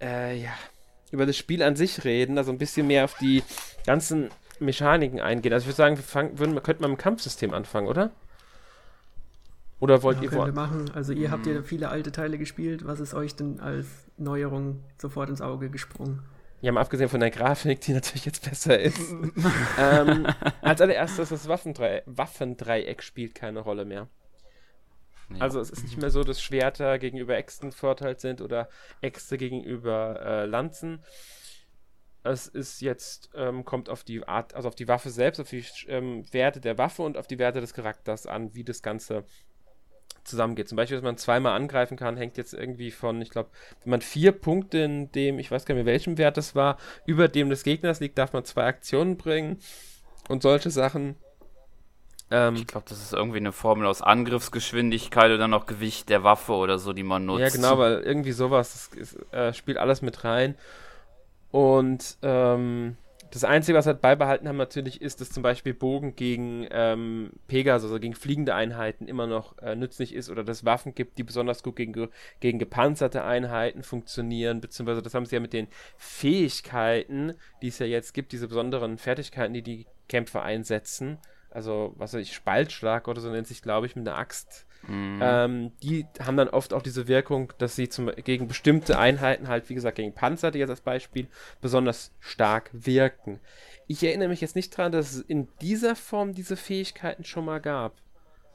äh, 0.00 0.36
ja, 0.36 0.52
über 1.10 1.26
das 1.26 1.36
Spiel 1.36 1.62
an 1.62 1.76
sich 1.76 2.04
reden, 2.04 2.38
also 2.38 2.52
ein 2.52 2.58
bisschen 2.58 2.86
mehr 2.86 3.04
auf 3.04 3.16
die 3.18 3.42
ganzen 3.86 4.30
Mechaniken 4.58 5.20
eingehen. 5.20 5.52
Also 5.52 5.64
ich 5.64 5.68
würde 5.68 5.76
sagen, 5.76 5.96
wir 5.96 6.04
fangen, 6.04 6.38
würden, 6.38 6.62
könnten 6.62 6.82
wir 6.82 6.88
mit 6.88 6.98
dem 6.98 7.02
Kampfsystem 7.02 7.52
anfangen, 7.52 7.88
oder? 7.88 8.10
Oder 9.82 10.00
wollt 10.04 10.18
ja, 10.18 10.22
ihr 10.22 10.28
können 10.28 10.46
wir 10.46 10.52
machen. 10.52 10.92
Also 10.94 11.12
ihr 11.12 11.32
habt 11.32 11.44
ja 11.44 11.54
hm. 11.54 11.64
viele 11.64 11.88
alte 11.88 12.12
Teile 12.12 12.38
gespielt. 12.38 12.86
Was 12.86 13.00
ist 13.00 13.14
euch 13.14 13.34
denn 13.34 13.58
als 13.58 13.88
Neuerung 14.16 14.84
sofort 14.96 15.28
ins 15.28 15.40
Auge 15.40 15.70
gesprungen? 15.70 16.22
Ja, 16.60 16.70
mal 16.70 16.82
abgesehen 16.82 17.08
von 17.08 17.18
der 17.18 17.32
Grafik, 17.32 17.80
die 17.80 17.92
natürlich 17.92 18.24
jetzt 18.24 18.48
besser 18.48 18.78
ist. 18.78 19.12
ähm, 19.80 20.28
als 20.60 20.80
allererstes, 20.80 21.30
das 21.30 21.48
Waffendreieck, 21.48 22.04
Waffendreieck 22.06 23.02
spielt 23.02 23.34
keine 23.34 23.58
Rolle 23.58 23.84
mehr. 23.84 24.08
Also 25.40 25.58
es 25.58 25.70
ist 25.70 25.82
nicht 25.82 25.98
mehr 25.98 26.10
so, 26.10 26.22
dass 26.22 26.40
Schwerter 26.40 27.00
gegenüber 27.00 27.36
Äxten 27.36 27.72
vorteilt 27.72 28.20
sind 28.20 28.40
oder 28.40 28.68
Äxte 29.00 29.36
gegenüber 29.36 30.20
äh, 30.24 30.46
Lanzen. 30.46 31.02
Es 32.22 32.46
ist 32.46 32.82
jetzt, 32.82 33.30
ähm, 33.34 33.64
kommt 33.64 33.88
auf 33.88 34.04
die 34.04 34.22
Art, 34.28 34.54
also 34.54 34.68
auf 34.68 34.76
die 34.76 34.86
Waffe 34.86 35.10
selbst, 35.10 35.40
auf 35.40 35.50
die 35.50 35.64
ähm, 35.88 36.24
Werte 36.32 36.60
der 36.60 36.78
Waffe 36.78 37.02
und 37.02 37.16
auf 37.16 37.26
die 37.26 37.40
Werte 37.40 37.60
des 37.60 37.74
Charakters 37.74 38.28
an, 38.28 38.54
wie 38.54 38.62
das 38.62 38.80
Ganze 38.80 39.24
zusammengeht. 40.24 40.68
Zum 40.68 40.76
Beispiel, 40.76 40.96
dass 40.96 41.04
man 41.04 41.16
zweimal 41.16 41.54
angreifen 41.54 41.96
kann, 41.96 42.16
hängt 42.16 42.36
jetzt 42.36 42.54
irgendwie 42.54 42.90
von, 42.90 43.20
ich 43.20 43.30
glaube, 43.30 43.50
wenn 43.82 43.90
man 43.90 44.00
vier 44.00 44.32
Punkte 44.32 44.78
in 44.78 45.12
dem, 45.12 45.38
ich 45.38 45.50
weiß 45.50 45.64
gar 45.64 45.74
nicht 45.74 45.84
mehr 45.84 45.92
welchem 45.92 46.18
Wert 46.18 46.36
das 46.36 46.54
war, 46.54 46.78
über 47.06 47.28
dem 47.28 47.50
des 47.50 47.62
Gegners 47.62 48.00
liegt, 48.00 48.18
darf 48.18 48.32
man 48.32 48.44
zwei 48.44 48.64
Aktionen 48.64 49.16
bringen 49.16 49.58
und 50.28 50.42
solche 50.42 50.70
Sachen. 50.70 51.16
Ähm, 52.30 52.56
ich 52.56 52.66
glaube, 52.66 52.86
das 52.88 53.02
ist 53.02 53.12
irgendwie 53.12 53.38
eine 53.38 53.52
Formel 53.52 53.86
aus 53.86 54.00
Angriffsgeschwindigkeit 54.00 55.30
oder 55.30 55.48
noch 55.48 55.66
Gewicht 55.66 56.08
der 56.08 56.24
Waffe 56.24 56.52
oder 56.52 56.78
so, 56.78 56.92
die 56.92 57.02
man 57.02 57.26
nutzt. 57.26 57.40
Ja, 57.40 57.48
genau, 57.48 57.78
weil 57.78 58.00
irgendwie 58.00 58.32
sowas 58.32 58.90
das, 58.96 59.14
das, 59.14 59.32
äh, 59.32 59.52
spielt 59.52 59.76
alles 59.76 60.00
mit 60.02 60.24
rein. 60.24 60.56
Und 61.50 62.16
ähm, 62.22 62.96
das 63.32 63.44
Einzige, 63.44 63.78
was 63.78 63.86
wir 63.86 63.94
halt 63.94 64.02
beibehalten 64.02 64.46
haben, 64.46 64.58
natürlich 64.58 65.00
ist, 65.00 65.22
dass 65.22 65.30
zum 65.30 65.42
Beispiel 65.42 65.72
Bogen 65.72 66.14
gegen 66.16 66.66
ähm, 66.70 67.30
Pegasus, 67.48 67.90
also 67.90 67.98
gegen 67.98 68.14
fliegende 68.14 68.54
Einheiten, 68.54 69.08
immer 69.08 69.26
noch 69.26 69.56
äh, 69.58 69.74
nützlich 69.74 70.14
ist 70.14 70.28
oder 70.28 70.44
dass 70.44 70.66
Waffen 70.66 70.94
gibt, 70.94 71.16
die 71.16 71.22
besonders 71.22 71.62
gut 71.62 71.76
gegen, 71.76 72.10
gegen 72.40 72.58
gepanzerte 72.58 73.24
Einheiten 73.24 73.82
funktionieren, 73.82 74.60
beziehungsweise 74.60 75.00
das 75.00 75.14
haben 75.14 75.24
sie 75.24 75.36
ja 75.36 75.40
mit 75.40 75.54
den 75.54 75.68
Fähigkeiten, 75.96 77.32
die 77.62 77.68
es 77.68 77.78
ja 77.78 77.86
jetzt 77.86 78.12
gibt, 78.12 78.32
diese 78.32 78.48
besonderen 78.48 78.98
Fertigkeiten, 78.98 79.54
die 79.54 79.62
die 79.62 79.86
Kämpfer 80.10 80.42
einsetzen, 80.42 81.16
also 81.54 81.94
was 81.96 82.14
weiß 82.14 82.22
ich, 82.22 82.34
Spaltschlag 82.34 83.08
oder 83.08 83.20
so 83.20 83.30
nennt 83.30 83.46
sich, 83.46 83.62
glaube 83.62 83.86
ich, 83.86 83.96
mit 83.96 84.06
einer 84.06 84.18
Axt. 84.18 84.66
Mhm. 84.88 85.20
Ähm, 85.22 85.72
die 85.82 86.06
haben 86.20 86.36
dann 86.36 86.48
oft 86.48 86.74
auch 86.74 86.82
diese 86.82 87.06
Wirkung, 87.06 87.52
dass 87.58 87.76
sie 87.76 87.88
zum, 87.88 88.10
gegen 88.24 88.48
bestimmte 88.48 88.98
Einheiten, 88.98 89.48
halt 89.48 89.68
wie 89.68 89.74
gesagt 89.74 89.96
gegen 89.96 90.12
Panzer, 90.12 90.50
die 90.50 90.58
jetzt 90.58 90.70
als 90.70 90.80
Beispiel, 90.80 91.28
besonders 91.60 92.12
stark 92.20 92.70
wirken. 92.72 93.38
Ich 93.86 94.02
erinnere 94.02 94.28
mich 94.28 94.40
jetzt 94.40 94.56
nicht 94.56 94.76
daran, 94.76 94.92
dass 94.92 95.12
es 95.12 95.20
in 95.20 95.48
dieser 95.60 95.94
Form 95.94 96.34
diese 96.34 96.56
Fähigkeiten 96.56 97.24
schon 97.24 97.44
mal 97.44 97.60
gab. 97.60 97.94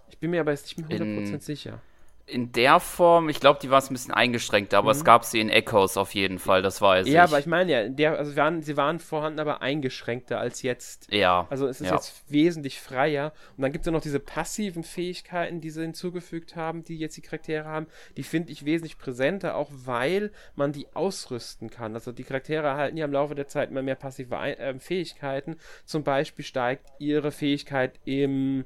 Ich 0.10 0.18
bin 0.18 0.32
mir 0.32 0.42
aber 0.42 0.52
jetzt 0.52 0.66
nicht 0.66 0.90
mehr 0.90 1.00
100% 1.00 1.34
in, 1.34 1.40
sicher. 1.40 1.82
In 2.28 2.52
der 2.52 2.82
Form, 2.82 3.30
ich 3.30 3.40
glaube, 3.40 3.60
die 3.62 3.70
war 3.70 3.80
es 3.80 3.90
ein 3.90 3.94
bisschen 3.94 4.14
eingeschränkt, 4.14 4.74
aber 4.74 4.94
mhm. 4.94 4.98
es 4.98 5.06
gab 5.06 5.24
sie 5.24 5.40
in 5.40 5.50
Echoes 5.50 5.96
auf 5.96 6.14
jeden 6.14 6.40
Fall, 6.40 6.62
das 6.62 6.82
weiß 6.82 7.08
ja, 7.08 7.10
ich. 7.10 7.14
Ja, 7.16 7.24
aber 7.24 7.40
ich 7.40 7.46
meine 7.46 7.72
ja, 7.72 7.88
der, 7.88 8.20
also 8.20 8.36
waren, 8.36 8.62
sie 8.62 8.76
waren 8.76 9.00
vorhanden, 9.00 9.40
aber 9.40 9.62
eingeschränkter 9.62 10.38
als 10.38 10.62
jetzt. 10.62 11.12
Ja. 11.12 11.48
Also 11.50 11.68
es 11.68 11.80
ist 11.80 11.88
ja. 11.88 11.96
jetzt 11.96 12.30
wesentlich 12.30 12.82
freier. 12.82 13.32
Und 13.56 13.62
dann 13.62 13.72
gibt 13.72 13.84
es 13.84 13.86
ja 13.86 13.94
noch 13.94 14.02
diese 14.02 14.20
passiven 14.20 14.84
Fähigkeiten, 14.84 15.62
die 15.62 15.70
sie 15.70 15.82
hinzugefügt 15.82 16.58
haben, 16.58 16.84
die 16.84 16.98
jetzt 16.98 17.16
die 17.16 17.22
Charaktere 17.22 17.64
haben. 17.64 17.88
Die 18.18 18.24
finde 18.24 18.52
ich 18.52 18.66
wesentlich 18.66 18.98
präsenter, 18.98 19.56
auch 19.56 19.70
weil 19.72 20.32
man 20.56 20.74
die 20.74 20.88
ausrüsten 20.94 21.70
kann. 21.70 21.94
Also 21.94 22.12
die 22.12 22.26
Charaktere 22.26 22.68
erhalten 22.68 22.98
ja 22.98 23.06
im 23.06 23.14
Laufe 23.14 23.36
der 23.36 23.48
Zeit 23.48 23.72
immer 23.72 23.82
mehr 23.82 23.96
passive 23.96 24.36
äh, 24.36 24.78
Fähigkeiten. 24.80 25.56
Zum 25.86 26.04
Beispiel 26.04 26.44
steigt 26.44 26.88
ihre 27.00 27.32
Fähigkeit 27.32 27.94
im 28.04 28.66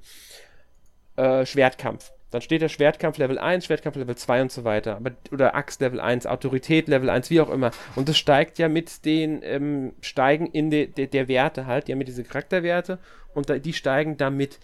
äh, 1.16 1.46
Schwertkampf. 1.46 2.12
Dann 2.32 2.42
steht 2.42 2.62
der 2.62 2.70
Schwertkampf 2.70 3.18
Level 3.18 3.38
1, 3.38 3.66
Schwertkampf 3.66 3.98
Level 3.98 4.16
2 4.16 4.42
und 4.44 4.52
so 4.52 4.64
weiter. 4.64 4.96
Aber, 4.96 5.12
oder 5.32 5.54
Axt 5.54 5.82
Level 5.82 6.00
1, 6.00 6.26
Autorität 6.26 6.88
Level 6.88 7.10
1, 7.10 7.30
wie 7.30 7.42
auch 7.42 7.50
immer. 7.50 7.72
Und 7.96 8.08
das 8.08 8.18
steigt 8.18 8.58
ja 8.58 8.70
mit 8.70 9.06
den 9.06 9.42
ähm, 9.44 9.94
Steigen 10.02 10.48
in 10.48 10.70
de, 10.70 10.88
de, 10.88 11.08
der 11.08 11.28
Werte 11.28 11.68
halt. 11.68 11.88
Die 11.88 11.92
haben 11.92 12.00
ja 12.00 12.06
diese 12.06 12.24
Charakterwerte 12.24 13.00
und 13.34 13.50
da, 13.50 13.60
die 13.60 13.74
steigen 13.74 14.18
damit. 14.18 14.60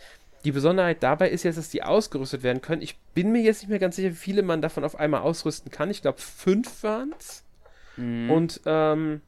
Die 0.46 0.52
Besonderheit 0.54 1.04
dabei 1.04 1.30
ist 1.30 1.44
jetzt, 1.44 1.58
dass 1.58 1.70
die 1.70 1.84
ausgerüstet 1.84 2.42
werden 2.42 2.62
können. 2.62 2.82
Ich 2.82 2.98
bin 3.14 3.34
mir 3.34 3.42
jetzt 3.42 3.62
nicht 3.62 3.70
mehr 3.70 3.80
ganz 3.80 3.98
sicher, 3.98 4.12
wie 4.12 4.16
viele 4.16 4.44
man 4.44 4.62
davon 4.62 4.86
auf 4.86 4.98
einmal 4.98 5.22
ausrüsten 5.22 5.72
kann. 5.72 5.90
Ich 5.90 6.02
glaube, 6.02 6.20
fünf 6.20 6.84
waren 6.84 7.14
es. 7.20 7.44
Mhm. 7.98 8.32
Und 8.32 8.62
ähm, 8.66 9.22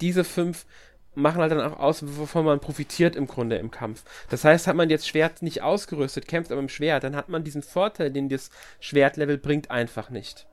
diese 0.00 0.24
fünf 0.24 0.66
machen 1.14 1.40
halt 1.40 1.52
dann 1.52 1.72
auch 1.72 1.78
aus, 1.78 2.04
wovon 2.18 2.44
man 2.44 2.60
profitiert 2.60 3.16
im 3.16 3.26
Grunde 3.26 3.56
im 3.56 3.70
Kampf. 3.70 4.04
Das 4.30 4.44
heißt, 4.44 4.66
hat 4.66 4.76
man 4.76 4.90
jetzt 4.90 5.08
Schwert 5.08 5.42
nicht 5.42 5.62
ausgerüstet, 5.62 6.28
kämpft 6.28 6.50
aber 6.50 6.60
im 6.60 6.68
Schwert, 6.68 7.04
dann 7.04 7.16
hat 7.16 7.28
man 7.28 7.44
diesen 7.44 7.62
Vorteil, 7.62 8.10
den 8.10 8.28
das 8.28 8.50
Schwertlevel 8.80 9.38
bringt, 9.38 9.70
einfach 9.70 10.10
nicht. 10.10 10.46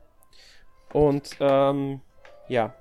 Und, 0.93 1.37
ähm, 1.39 2.01
ja. 2.47 2.73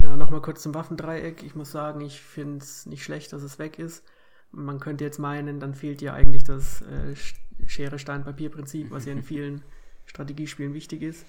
Ja, 0.00 0.16
nochmal 0.16 0.42
kurz 0.42 0.62
zum 0.62 0.74
Waffendreieck. 0.74 1.42
Ich 1.42 1.54
muss 1.54 1.72
sagen, 1.72 2.00
ich 2.00 2.20
finde 2.20 2.58
es 2.58 2.86
nicht 2.86 3.02
schlecht, 3.02 3.32
dass 3.32 3.42
es 3.42 3.58
weg 3.58 3.78
ist. 3.78 4.04
Man 4.52 4.78
könnte 4.78 5.04
jetzt 5.04 5.18
meinen, 5.18 5.58
dann 5.60 5.74
fehlt 5.74 6.00
ja 6.00 6.14
eigentlich 6.14 6.44
das 6.44 6.82
äh, 6.82 7.16
Schere, 7.66 7.98
Stein, 7.98 8.24
Papier-Prinzip, 8.24 8.90
was 8.90 9.06
ja 9.06 9.12
in 9.12 9.22
vielen 9.24 9.62
Strategiespielen 10.06 10.72
wichtig 10.72 11.02
ist. 11.02 11.26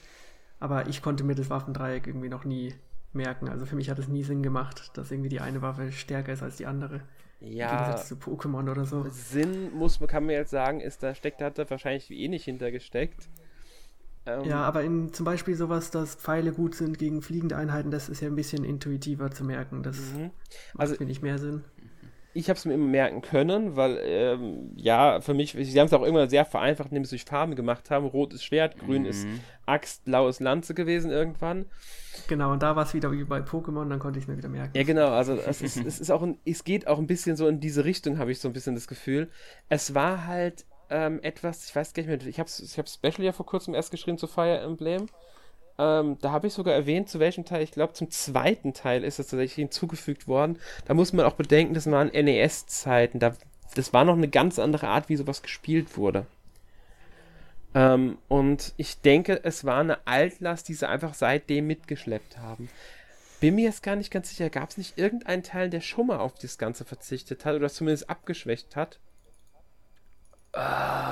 Aber 0.60 0.88
ich 0.88 1.02
konnte 1.02 1.24
das 1.36 1.50
Waffendreieck 1.50 2.08
irgendwie 2.08 2.30
noch 2.30 2.46
nie 2.46 2.74
merken. 3.18 3.50
Also 3.50 3.66
für 3.66 3.76
mich 3.76 3.90
hat 3.90 4.00
es 4.00 4.08
nie 4.08 4.24
Sinn 4.24 4.42
gemacht, 4.42 4.92
dass 4.98 5.12
irgendwie 5.12 5.30
die 5.30 5.42
eine 5.42 5.62
Waffe 5.62 5.92
stärker 5.92 6.32
ist 6.32 6.44
als 6.44 6.56
die 6.58 6.66
andere. 6.66 7.02
Ja. 7.40 7.70
Im 7.70 7.78
Gegensatz 7.78 8.08
zu 8.08 8.16
Pokémon 8.16 8.70
oder 8.72 8.86
so. 8.86 9.06
Sinn 9.10 9.74
muss, 9.74 10.00
kann 10.08 10.26
man 10.26 10.34
jetzt 10.34 10.52
sagen, 10.52 10.80
ist, 10.80 11.04
da 11.04 11.14
steckt, 11.14 11.42
hat 11.42 11.58
da 11.58 11.70
wahrscheinlich 11.70 12.10
eh 12.10 12.28
nicht 12.28 12.46
hintergesteckt. 12.46 13.28
Ähm, 14.26 14.44
ja, 14.46 14.64
aber 14.64 14.84
in, 14.84 15.14
zum 15.14 15.26
Beispiel 15.26 15.56
sowas, 15.56 15.92
dass 15.92 16.16
Pfeile 16.16 16.52
gut 16.52 16.76
sind 16.76 16.98
gegen 16.98 17.22
fliegende 17.22 17.56
Einheiten, 17.56 17.92
das 17.92 18.10
ist 18.10 18.22
ja 18.22 18.28
ein 18.28 18.36
bisschen 18.36 18.64
intuitiver 18.64 19.32
zu 19.32 19.44
merken. 19.44 19.84
Das 19.84 19.98
mhm. 19.98 20.32
also, 20.78 20.92
macht, 20.92 20.98
finde 20.98 21.12
ich, 21.12 21.22
mehr 21.22 21.38
Sinn 21.38 21.64
ich 22.38 22.50
habe 22.50 22.58
es 22.58 22.66
mir 22.66 22.76
immer 22.76 22.86
merken 22.86 23.22
können, 23.22 23.76
weil, 23.76 24.00
ähm, 24.04 24.72
ja, 24.76 25.22
für 25.22 25.34
mich, 25.34 25.54
sie 25.54 25.80
haben 25.80 25.88
es 25.88 25.94
auch 25.94 26.04
immer 26.04 26.30
sehr 26.30 26.46
vereinfacht, 26.46 26.90
indem 26.90 27.04
sie 27.04 27.12
durch 27.12 27.26
Farben 27.26 27.56
gemacht 27.56 27.90
haben. 27.90 28.06
Rot 28.06 28.32
ist 28.34 28.44
Schwert, 28.44 28.78
grün 28.78 29.04
mhm. 29.04 29.10
ist 29.10 29.28
Axt, 29.66 30.06
blau 30.06 30.28
ist 30.28 30.40
Lanze 30.40 30.76
gewesen 30.76 31.10
irgendwann. 31.10 31.66
Genau, 32.28 32.52
und 32.52 32.62
da 32.62 32.76
war 32.76 32.84
es 32.84 32.94
wieder 32.94 33.12
wie 33.12 33.24
bei 33.24 33.40
Pokémon, 33.40 33.90
dann 33.90 33.98
konnte 33.98 34.20
ich 34.20 34.26
es 34.26 34.28
mir 34.28 34.38
wieder 34.38 34.50
merken. 34.50 34.78
Ja, 34.78 34.84
genau, 34.84 35.08
also 35.08 35.34
es, 35.34 35.62
ist, 35.64 35.78
es 35.78 36.00
ist 36.00 36.12
auch 36.12 36.22
ein, 36.22 36.38
es 36.46 36.64
geht 36.64 36.88
auch 36.88 37.00
ein 37.00 37.08
bisschen 37.08 37.36
so 37.36 37.48
in 37.48 37.60
diese 37.60 37.86
Richtung, 37.86 38.20
habe 38.20 38.32
ich 38.32 38.40
so 38.40 38.48
ein 38.48 38.54
bisschen 38.54 38.76
das 38.76 38.88
Gefühl. 38.88 39.30
Es 39.68 39.96
war 39.96 40.28
halt 40.28 40.66
ähm, 40.92 41.20
etwas, 41.24 41.68
ich 41.68 41.76
weiß 41.76 41.94
gar 41.94 42.04
nicht 42.04 42.10
mehr, 42.10 42.30
ich 42.30 42.40
habe 42.40 42.50
ich 42.50 42.78
hab 42.78 42.88
Special 42.88 43.26
ja 43.26 43.32
vor 43.32 43.48
kurzem 43.48 43.74
erst 43.74 43.90
geschrieben 43.90 44.20
zu 44.20 44.28
Fire 44.28 44.60
Emblem. 44.60 45.08
Ähm, 45.80 46.18
da 46.22 46.32
habe 46.32 46.48
ich 46.48 46.54
sogar 46.54 46.74
erwähnt, 46.74 47.10
zu 47.10 47.20
welchem 47.20 47.46
Teil. 47.46 47.64
Ich 47.64 47.72
glaube, 47.72 47.94
zum 47.94 48.10
zweiten 48.10 48.74
Teil 48.74 49.04
ist 49.04 49.20
es 49.20 49.28
tatsächlich 49.28 49.56
hinzugefügt 49.56 50.28
worden. 50.28 50.58
Da 50.86 50.94
muss 50.94 51.14
man 51.14 51.26
auch 51.26 51.34
bedenken, 51.36 51.74
das 51.74 51.90
waren 51.90 52.10
NES-Zeiten. 52.10 53.20
Da, 53.20 53.36
das 53.76 53.94
war 53.94 54.06
noch 54.06 54.16
eine 54.16 54.28
ganz 54.28 54.60
andere 54.60 54.88
Art, 54.88 55.10
wie 55.10 55.16
sowas 55.16 55.42
gespielt 55.44 55.98
wurde. 55.98 56.26
Ähm, 57.76 58.18
und 58.28 58.74
ich 58.78 59.02
denke, 59.02 59.42
es 59.44 59.66
war 59.66 59.82
eine 59.82 60.06
Altlast, 60.08 60.68
die 60.68 60.74
sie 60.74 60.88
einfach 60.88 61.14
seitdem 61.14 61.68
mitgeschleppt 61.68 62.38
haben. 62.40 62.70
Bin 63.40 63.54
mir 63.54 63.66
jetzt 63.66 63.84
gar 63.84 63.96
nicht 63.96 64.10
ganz 64.10 64.30
sicher, 64.30 64.50
gab 64.50 64.72
es 64.72 64.78
nicht 64.78 64.98
irgendeinen 64.98 65.44
Teil, 65.44 65.70
der 65.70 65.82
schon 65.82 66.08
mal 66.08 66.18
auf 66.18 66.34
das 66.40 66.58
Ganze 66.58 66.86
verzichtet 66.86 67.46
hat 67.46 67.56
oder 67.56 67.70
zumindest 67.70 68.10
abgeschwächt 68.10 68.76
hat? 68.76 68.98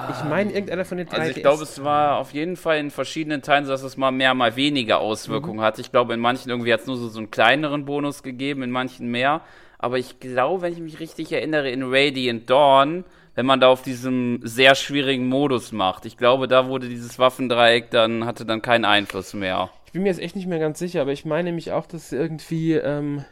Ich 0.10 0.24
meine, 0.24 0.52
irgendeiner 0.52 0.86
von 0.86 0.98
den 0.98 1.08
drei. 1.08 1.18
Also 1.18 1.32
ich 1.32 1.42
glaube, 1.42 1.64
es 1.64 1.84
war 1.84 2.18
auf 2.18 2.34
jeden 2.34 2.56
Fall 2.56 2.78
in 2.78 2.92
verschiedenen 2.92 3.42
Teilen, 3.42 3.68
dass 3.68 3.84
es 3.84 3.98
mal 3.98 4.12
mehr, 4.12 4.34
mal 4.34 4.56
weniger 4.56 5.00
Auswirkungen 5.00 5.58
mhm. 5.58 5.64
hat. 5.64 5.80
Ich 5.80 5.92
glaube, 5.92 6.14
in 6.14 6.20
manchen 6.20 6.50
irgendwie 6.50 6.72
hat 6.74 6.82
es 6.82 6.88
nur 6.88 6.98
so, 6.98 7.10
so 7.10 7.20
einen 7.20 7.32
kleineren 7.32 7.86
Bonus 7.86 8.24
gegeben, 8.24 8.64
in 8.64 8.72
manchen 8.72 9.08
mehr. 9.08 9.42
Aber 9.78 9.98
ich 9.98 10.20
glaube, 10.20 10.62
wenn 10.62 10.74
ich 10.74 10.80
mich 10.80 11.00
richtig 11.00 11.32
erinnere, 11.32 11.70
in 11.70 11.84
Radiant 11.84 12.50
Dawn, 12.50 13.04
wenn 13.36 13.46
man 13.46 13.60
da 13.60 13.68
auf 13.68 13.82
diesem 13.82 14.40
sehr 14.44 14.76
schwierigen 14.76 15.28
Modus 15.28 15.72
macht, 15.72 16.06
ich 16.06 16.18
glaube, 16.18 16.48
da 16.48 16.68
wurde 16.68 16.88
dieses 16.88 17.20
Waffendreieck 17.20 17.90
dann, 17.92 18.26
hatte 18.26 18.46
dann 18.46 18.62
keinen 18.62 18.86
Einfluss 18.86 19.34
mehr. 19.34 19.70
Ich 19.86 19.92
bin 19.92 20.04
mir 20.04 20.10
jetzt 20.10 20.22
echt 20.22 20.36
nicht 20.36 20.48
mehr 20.48 20.60
ganz 20.60 20.80
sicher, 20.80 21.02
aber 21.02 21.12
ich 21.12 21.26
meine 21.26 21.50
nämlich 21.50 21.72
auch, 21.72 21.86
dass 21.86 22.12
irgendwie 22.12 22.74
ähm, 22.74 23.26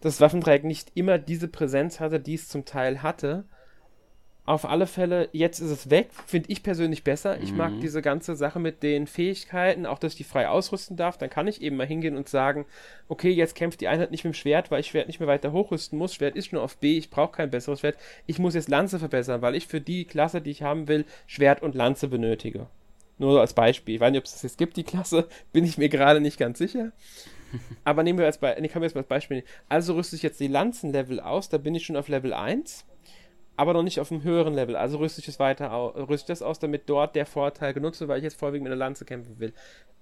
das 0.00 0.20
Waffendreieck 0.20 0.64
nicht 0.64 0.92
immer 0.94 1.18
diese 1.18 1.48
Präsenz 1.48 2.00
hatte, 2.00 2.20
die 2.20 2.34
es 2.34 2.48
zum 2.48 2.64
Teil 2.64 3.02
hatte 3.02 3.44
auf 4.46 4.64
alle 4.64 4.86
Fälle, 4.86 5.28
jetzt 5.32 5.58
ist 5.58 5.70
es 5.70 5.90
weg, 5.90 6.10
finde 6.24 6.50
ich 6.52 6.62
persönlich 6.62 7.02
besser. 7.02 7.40
Ich 7.40 7.52
mag 7.52 7.72
mhm. 7.72 7.80
diese 7.80 8.00
ganze 8.00 8.36
Sache 8.36 8.60
mit 8.60 8.84
den 8.84 9.08
Fähigkeiten, 9.08 9.86
auch 9.86 9.98
dass 9.98 10.12
ich 10.12 10.18
die 10.18 10.24
frei 10.24 10.48
ausrüsten 10.48 10.96
darf. 10.96 11.18
Dann 11.18 11.30
kann 11.30 11.48
ich 11.48 11.60
eben 11.62 11.76
mal 11.76 11.86
hingehen 11.86 12.16
und 12.16 12.28
sagen, 12.28 12.64
okay, 13.08 13.30
jetzt 13.30 13.56
kämpft 13.56 13.80
die 13.80 13.88
Einheit 13.88 14.12
nicht 14.12 14.22
mit 14.22 14.34
dem 14.34 14.36
Schwert, 14.36 14.70
weil 14.70 14.80
ich 14.80 14.86
Schwert 14.86 15.08
nicht 15.08 15.18
mehr 15.18 15.28
weiter 15.28 15.50
hochrüsten 15.50 15.98
muss. 15.98 16.14
Schwert 16.14 16.36
ist 16.36 16.52
nur 16.52 16.62
auf 16.62 16.76
B, 16.76 16.96
ich 16.96 17.10
brauche 17.10 17.32
kein 17.32 17.50
besseres 17.50 17.80
Schwert. 17.80 17.96
Ich 18.26 18.38
muss 18.38 18.54
jetzt 18.54 18.68
Lanze 18.68 19.00
verbessern, 19.00 19.42
weil 19.42 19.56
ich 19.56 19.66
für 19.66 19.80
die 19.80 20.04
Klasse, 20.04 20.40
die 20.40 20.52
ich 20.52 20.62
haben 20.62 20.86
will, 20.86 21.06
Schwert 21.26 21.62
und 21.62 21.74
Lanze 21.74 22.06
benötige. 22.06 22.68
Nur 23.18 23.40
als 23.40 23.52
Beispiel. 23.52 23.96
Ich 23.96 24.00
weiß 24.00 24.12
nicht, 24.12 24.20
ob 24.20 24.26
es 24.26 24.32
das 24.32 24.42
jetzt 24.42 24.58
gibt, 24.58 24.76
die 24.76 24.84
Klasse, 24.84 25.26
bin 25.52 25.64
ich 25.64 25.76
mir 25.76 25.88
gerade 25.88 26.20
nicht 26.20 26.38
ganz 26.38 26.58
sicher. 26.58 26.92
Aber 27.84 28.04
nehmen 28.04 28.20
wir 28.20 28.26
als, 28.26 28.38
Be 28.38 28.56
nee, 28.60 28.68
kann 28.68 28.80
wir 28.80 28.86
jetzt 28.86 28.94
mal 28.94 29.00
als 29.00 29.08
Beispiel 29.08 29.38
nehmen. 29.38 29.48
Also 29.68 29.94
rüste 29.94 30.14
ich 30.14 30.22
jetzt 30.22 30.38
die 30.38 30.46
Lanzenlevel 30.46 31.18
aus, 31.18 31.48
da 31.48 31.58
bin 31.58 31.74
ich 31.74 31.84
schon 31.84 31.96
auf 31.96 32.06
Level 32.06 32.32
1 32.32 32.84
aber 33.56 33.72
noch 33.72 33.82
nicht 33.82 34.00
auf 34.00 34.12
einem 34.12 34.22
höheren 34.22 34.54
Level. 34.54 34.76
Also 34.76 34.98
rüste 34.98 35.20
ich 35.20 35.28
es 35.28 35.38
weiter 35.38 35.72
aus, 35.72 35.94
rüste 36.08 36.28
das 36.28 36.42
aus, 36.42 36.58
damit 36.58 36.88
dort 36.88 37.16
der 37.16 37.26
Vorteil 37.26 37.72
genutzt 37.74 38.00
wird, 38.00 38.08
weil 38.08 38.18
ich 38.18 38.24
jetzt 38.24 38.38
vorwiegend 38.38 38.64
mit 38.64 38.72
einer 38.72 38.78
Lanze 38.78 39.04
kämpfen 39.04 39.38
will. 39.38 39.52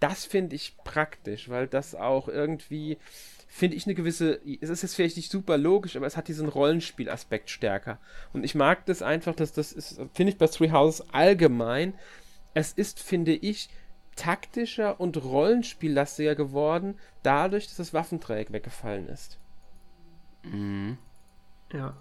Das 0.01 0.25
finde 0.25 0.57
ich 0.57 0.77
praktisch, 0.85 1.49
weil 1.49 1.67
das 1.67 1.95
auch 1.95 2.29
irgendwie, 2.29 2.99
finde 3.47 3.77
ich, 3.77 3.87
eine 3.87 3.95
gewisse, 3.95 4.41
es 4.61 4.71
ist 4.71 4.83
jetzt 4.83 4.97
vielleicht 4.97 5.17
nicht 5.17 5.31
super 5.31 5.57
logisch, 5.57 5.97
aber 5.97 6.07
es 6.07 6.17
hat 6.17 6.29
diesen 6.29 6.49
Rollenspielaspekt 6.49 7.49
stärker. 7.49 7.99
Und 8.33 8.45
ich 8.45 8.55
mag 8.55 8.85
das 8.87 9.03
einfach, 9.03 9.35
dass 9.35 9.53
das 9.53 9.73
ist, 9.73 10.01
finde 10.13 10.33
ich 10.33 10.39
bei 10.39 10.49
Three 10.49 10.73
Houses 10.73 11.07
allgemein, 11.13 11.95
es 12.55 12.73
ist, 12.73 13.01
finde 13.01 13.33
ich, 13.33 13.69
taktischer 14.17 15.01
und 15.01 15.23
rollenspiellastiger 15.23 16.35
geworden, 16.35 16.99
dadurch, 17.23 17.67
dass 17.67 17.77
das 17.77 17.95
Waffenträger 17.95 18.53
weggefallen 18.53 19.09
ist. 19.09 19.39
Mhm. 20.45 20.99
Ja, 21.73 21.97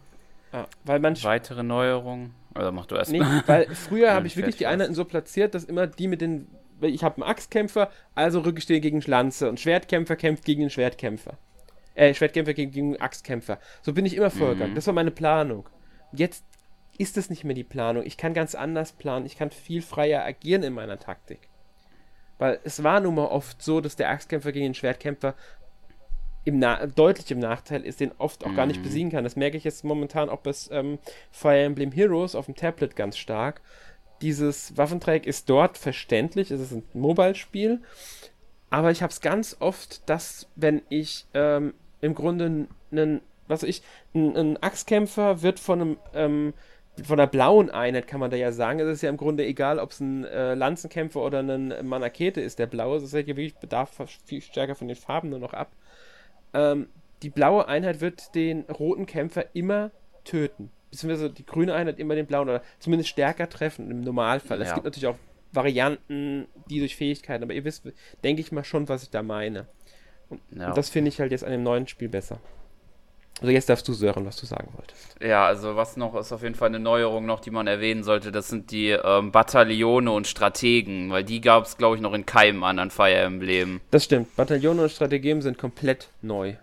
ja, 0.54 0.68
weil 0.84 1.00
man 1.00 1.22
Weitere 1.24 1.64
Neuerungen? 1.64 2.36
Oder 2.56 2.72
mach 2.72 2.86
du 2.86 2.96
erst 2.96 3.12
nee, 3.12 3.22
weil 3.48 3.68
früher 3.74 4.14
habe 4.14 4.28
ich 4.28 4.38
wirklich 4.38 4.58
die 4.58 4.68
Einheiten 4.68 4.94
so 4.94 5.06
platziert, 5.06 5.56
dass 5.56 5.64
immer 5.64 5.88
die 5.88 6.08
mit 6.08 6.22
den. 6.22 6.48
Ich 6.82 7.04
habe 7.04 7.16
einen 7.16 7.30
Axtkämpfer, 7.30 7.90
also 8.14 8.42
rücke 8.42 8.60
ich 8.60 8.66
den 8.66 8.82
gegen 8.82 9.02
Lanze. 9.02 9.50
Und 9.50 9.60
Schwertkämpfer 9.60 10.16
kämpft 10.16 10.46
gegen 10.46 10.62
den 10.62 10.70
Schwertkämpfer. 10.70 11.38
Äh, 11.96 12.14
Schwertkämpfer 12.14 12.54
gegen, 12.54 12.72
gegen 12.72 13.02
Axtkämpfer. 13.02 13.60
So 13.82 13.94
bin 13.94 14.06
ich 14.06 14.16
immer 14.16 14.30
vorgegangen. 14.30 14.72
Mhm. 14.72 14.76
Das 14.76 14.88
war 14.88 14.94
meine 14.94 15.12
Planung. 15.12 15.70
Jetzt 16.12 16.44
ist 16.98 17.18
es 17.18 17.30
nicht 17.30 17.44
mehr 17.44 17.56
die 17.56 17.64
Planung. 17.64 18.04
Ich 18.06 18.18
kann 18.18 18.34
ganz 18.34 18.54
anders 18.54 18.92
planen. 18.92 19.26
Ich 19.26 19.38
kann 19.38 19.50
viel 19.50 19.82
freier 19.82 20.24
agieren 20.24 20.64
in 20.64 20.74
meiner 20.74 21.00
Taktik. 21.00 21.50
Weil 22.38 22.60
es 22.64 22.84
war 22.84 23.00
nun 23.00 23.16
mal 23.16 23.28
oft 23.28 23.62
so, 23.62 23.80
dass 23.80 23.96
der 23.96 24.10
Axtkämpfer 24.10 24.52
gegen 24.52 24.66
den 24.66 24.74
Schwertkämpfer 24.74 25.36
im 26.46 26.64
deutlich 26.96 27.32
im 27.32 27.40
Nachteil 27.40 27.86
ist, 27.86 28.00
den 28.00 28.12
oft 28.18 28.46
auch 28.46 28.52
mhm. 28.52 28.56
gar 28.56 28.66
nicht 28.66 28.80
mhm. 28.80 28.84
besiegen 28.84 29.12
kann. 29.12 29.24
Das 29.24 29.36
merke 29.36 29.58
ich 29.58 29.64
jetzt 29.64 29.84
momentan 29.84 30.30
auch 30.30 30.40
bei 30.40 30.52
ähm, 30.72 31.00
Fire 31.32 31.60
Emblem 31.60 31.92
Heroes 31.92 32.36
auf 32.36 32.46
dem 32.46 32.56
Tablet 32.56 32.96
ganz 32.96 33.18
stark. 33.18 33.62
Dieses 34.22 34.78
Waffenträg 34.78 35.26
ist 35.26 35.50
dort 35.50 35.78
verständlich, 35.78 36.52
es 36.52 36.62
ist 36.62 36.72
ein 36.72 36.84
Mobile-Spiel, 36.94 37.82
aber 38.70 38.92
ich 38.92 39.02
habe 39.02 39.12
es 39.12 39.22
ganz 39.22 39.58
oft, 39.60 40.08
dass 40.10 40.48
wenn 40.56 40.82
ich 40.90 41.26
ähm, 41.34 41.74
im 42.02 42.16
Grunde 42.16 42.68
einen, 42.92 43.22
was 43.48 43.64
ich, 43.64 43.82
ein, 44.14 44.36
ein 44.36 44.64
Axtkämpfer 44.64 45.42
wird 45.42 45.60
von 45.60 45.82
einem 45.82 45.98
ähm, 46.14 46.54
von 47.04 47.18
der 47.18 47.28
blauen 47.28 47.72
Einheit 47.72 48.08
kann 48.08 48.20
man 48.20 48.30
da 48.30 48.38
ja 48.38 48.52
sagen, 48.52 48.80
es 48.80 48.88
ist 48.88 49.02
ja 49.02 49.10
im 49.10 49.18
Grunde 49.18 49.46
egal, 49.46 49.80
ob 49.80 49.92
es 49.92 50.00
ein 50.00 50.26
äh, 50.26 50.54
Lanzenkämpfer 50.54 51.22
oder 51.22 51.40
ein 51.40 51.74
Manakete 51.88 52.40
ist, 52.40 52.60
der 52.60 52.68
blaue, 52.68 52.96
das 52.96 53.06
ist 53.06 53.14
ja 53.14 53.26
wirklich 53.26 53.56
bedarf 53.56 53.92
viel 54.26 54.42
stärker 54.42 54.76
von 54.76 54.88
den 54.88 54.96
Farben 54.96 55.30
nur 55.30 55.40
noch 55.40 55.54
ab. 55.54 55.72
Ähm, 56.54 56.88
die 57.22 57.30
blaue 57.30 57.68
Einheit 57.68 58.02
wird 58.02 58.36
den 58.36 58.62
roten 58.64 59.06
Kämpfer 59.06 59.46
immer 59.54 59.92
töten. 60.24 60.72
beziehungsweise 60.92 61.30
die 61.30 61.46
grüne 61.46 61.74
Einheit 61.74 62.00
immer 62.00 62.16
den 62.16 62.28
blauen 62.28 62.50
oder 62.50 62.62
zumindest 62.80 63.10
stärker 63.10 63.50
treffen 63.50 63.90
im 63.90 64.02
Normalfall. 64.02 64.60
Ja. 64.60 64.66
Es 64.66 64.74
gibt 64.74 64.86
natürlich 64.86 65.08
auch 65.08 65.18
Varianten, 65.52 66.48
die 66.70 66.80
durch 66.80 66.96
Fähigkeiten, 66.96 67.44
aber 67.44 67.54
ihr 67.54 67.64
wisst, 67.64 67.84
denke 68.24 68.42
ich 68.42 68.52
mal 68.52 68.64
schon, 68.64 68.90
was 68.90 69.04
ich 69.04 69.10
da 69.10 69.24
meine. 69.24 69.68
Und, 70.30 70.42
ja. 70.52 70.70
und 70.70 70.78
das 70.78 70.90
finde 70.90 71.10
ich 71.10 71.20
halt 71.20 71.32
jetzt 71.32 71.44
an 71.44 71.52
dem 71.52 71.64
neuen 71.64 71.88
Spiel 71.88 72.10
besser. 72.10 72.40
Also 73.42 73.52
jetzt 73.52 73.68
darfst 73.68 73.88
du 73.88 73.94
Sören, 73.94 74.26
was 74.26 74.38
du 74.38 74.46
sagen 74.46 74.70
wolltest. 74.74 75.16
Ja, 75.22 75.46
also 75.46 75.76
was 75.76 75.98
noch 75.98 76.16
ist 76.16 76.32
auf 76.32 76.44
jeden 76.44 76.56
Fall 76.56 76.70
eine 76.70 76.80
Neuerung 76.80 77.26
noch, 77.26 77.40
die 77.40 77.52
man 77.52 77.68
erwähnen 77.68 78.04
sollte, 78.04 78.32
das 78.32 78.48
sind 78.48 78.72
die 78.72 78.90
ähm, 78.90 79.32
Bataillone 79.32 80.12
und 80.12 80.28
Strategen, 80.28 81.12
weil 81.12 81.24
die 81.24 81.42
gab 81.42 81.66
es, 81.66 81.78
glaube 81.78 81.96
ich, 81.96 82.02
noch 82.02 82.14
in 82.14 82.26
keinem 82.26 82.64
anderen 82.64 82.92
Fire 82.92 83.16
Emblem. 83.16 83.82
Das 83.92 84.04
stimmt, 84.06 84.36
Bataillone 84.36 84.84
und 84.84 84.92
Strategen 84.92 85.42
sind 85.42 85.58
komplett 85.58 86.10
neu. 86.22 86.56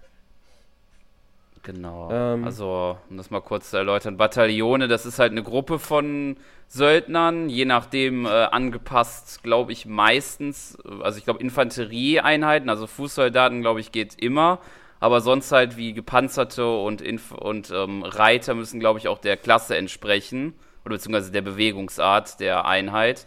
Genau. 1.63 2.11
Ähm, 2.11 2.45
also, 2.45 2.97
um 3.11 3.17
das 3.17 3.31
mal 3.31 3.41
kurz 3.41 3.71
zu 3.71 3.77
erläutern, 3.77 4.17
Bataillone, 4.17 4.89
das 4.89 5.05
ist 5.05 5.19
halt 5.19 5.33
eine 5.33 5.43
Gruppe 5.43 5.79
von 5.79 6.37
Söldnern, 6.69 7.49
je 7.49 7.65
nachdem 7.65 8.25
äh, 8.25 8.29
angepasst, 8.29 9.43
glaube 9.43 9.73
ich, 9.73 9.87
meistens, 9.87 10.79
also 11.03 11.19
ich 11.19 11.25
glaube 11.25 11.41
Infanterieeinheiten, 11.41 12.71
also 12.71 12.87
Fußsoldaten, 12.87 13.61
glaube 13.61 13.81
ich, 13.81 13.93
geht 13.93 14.15
immer, 14.23 14.61
aber 15.01 15.21
sonst 15.21 15.51
halt 15.51 15.77
wie 15.77 15.95
Gepanzerte 15.95 16.71
und, 16.71 17.01
Inf 17.01 17.33
und 17.33 17.71
ähm, 17.71 18.03
Reiter 18.03 18.55
müssen, 18.55 18.79
glaube 18.79 18.99
ich, 18.99 19.09
auch 19.09 19.19
der 19.19 19.37
Klasse 19.37 19.77
entsprechen, 19.77 20.55
oder 20.85 20.95
beziehungsweise 20.95 21.33
der 21.33 21.43
Bewegungsart 21.43 22.41
der 22.41 22.67
Einheit. 22.67 23.27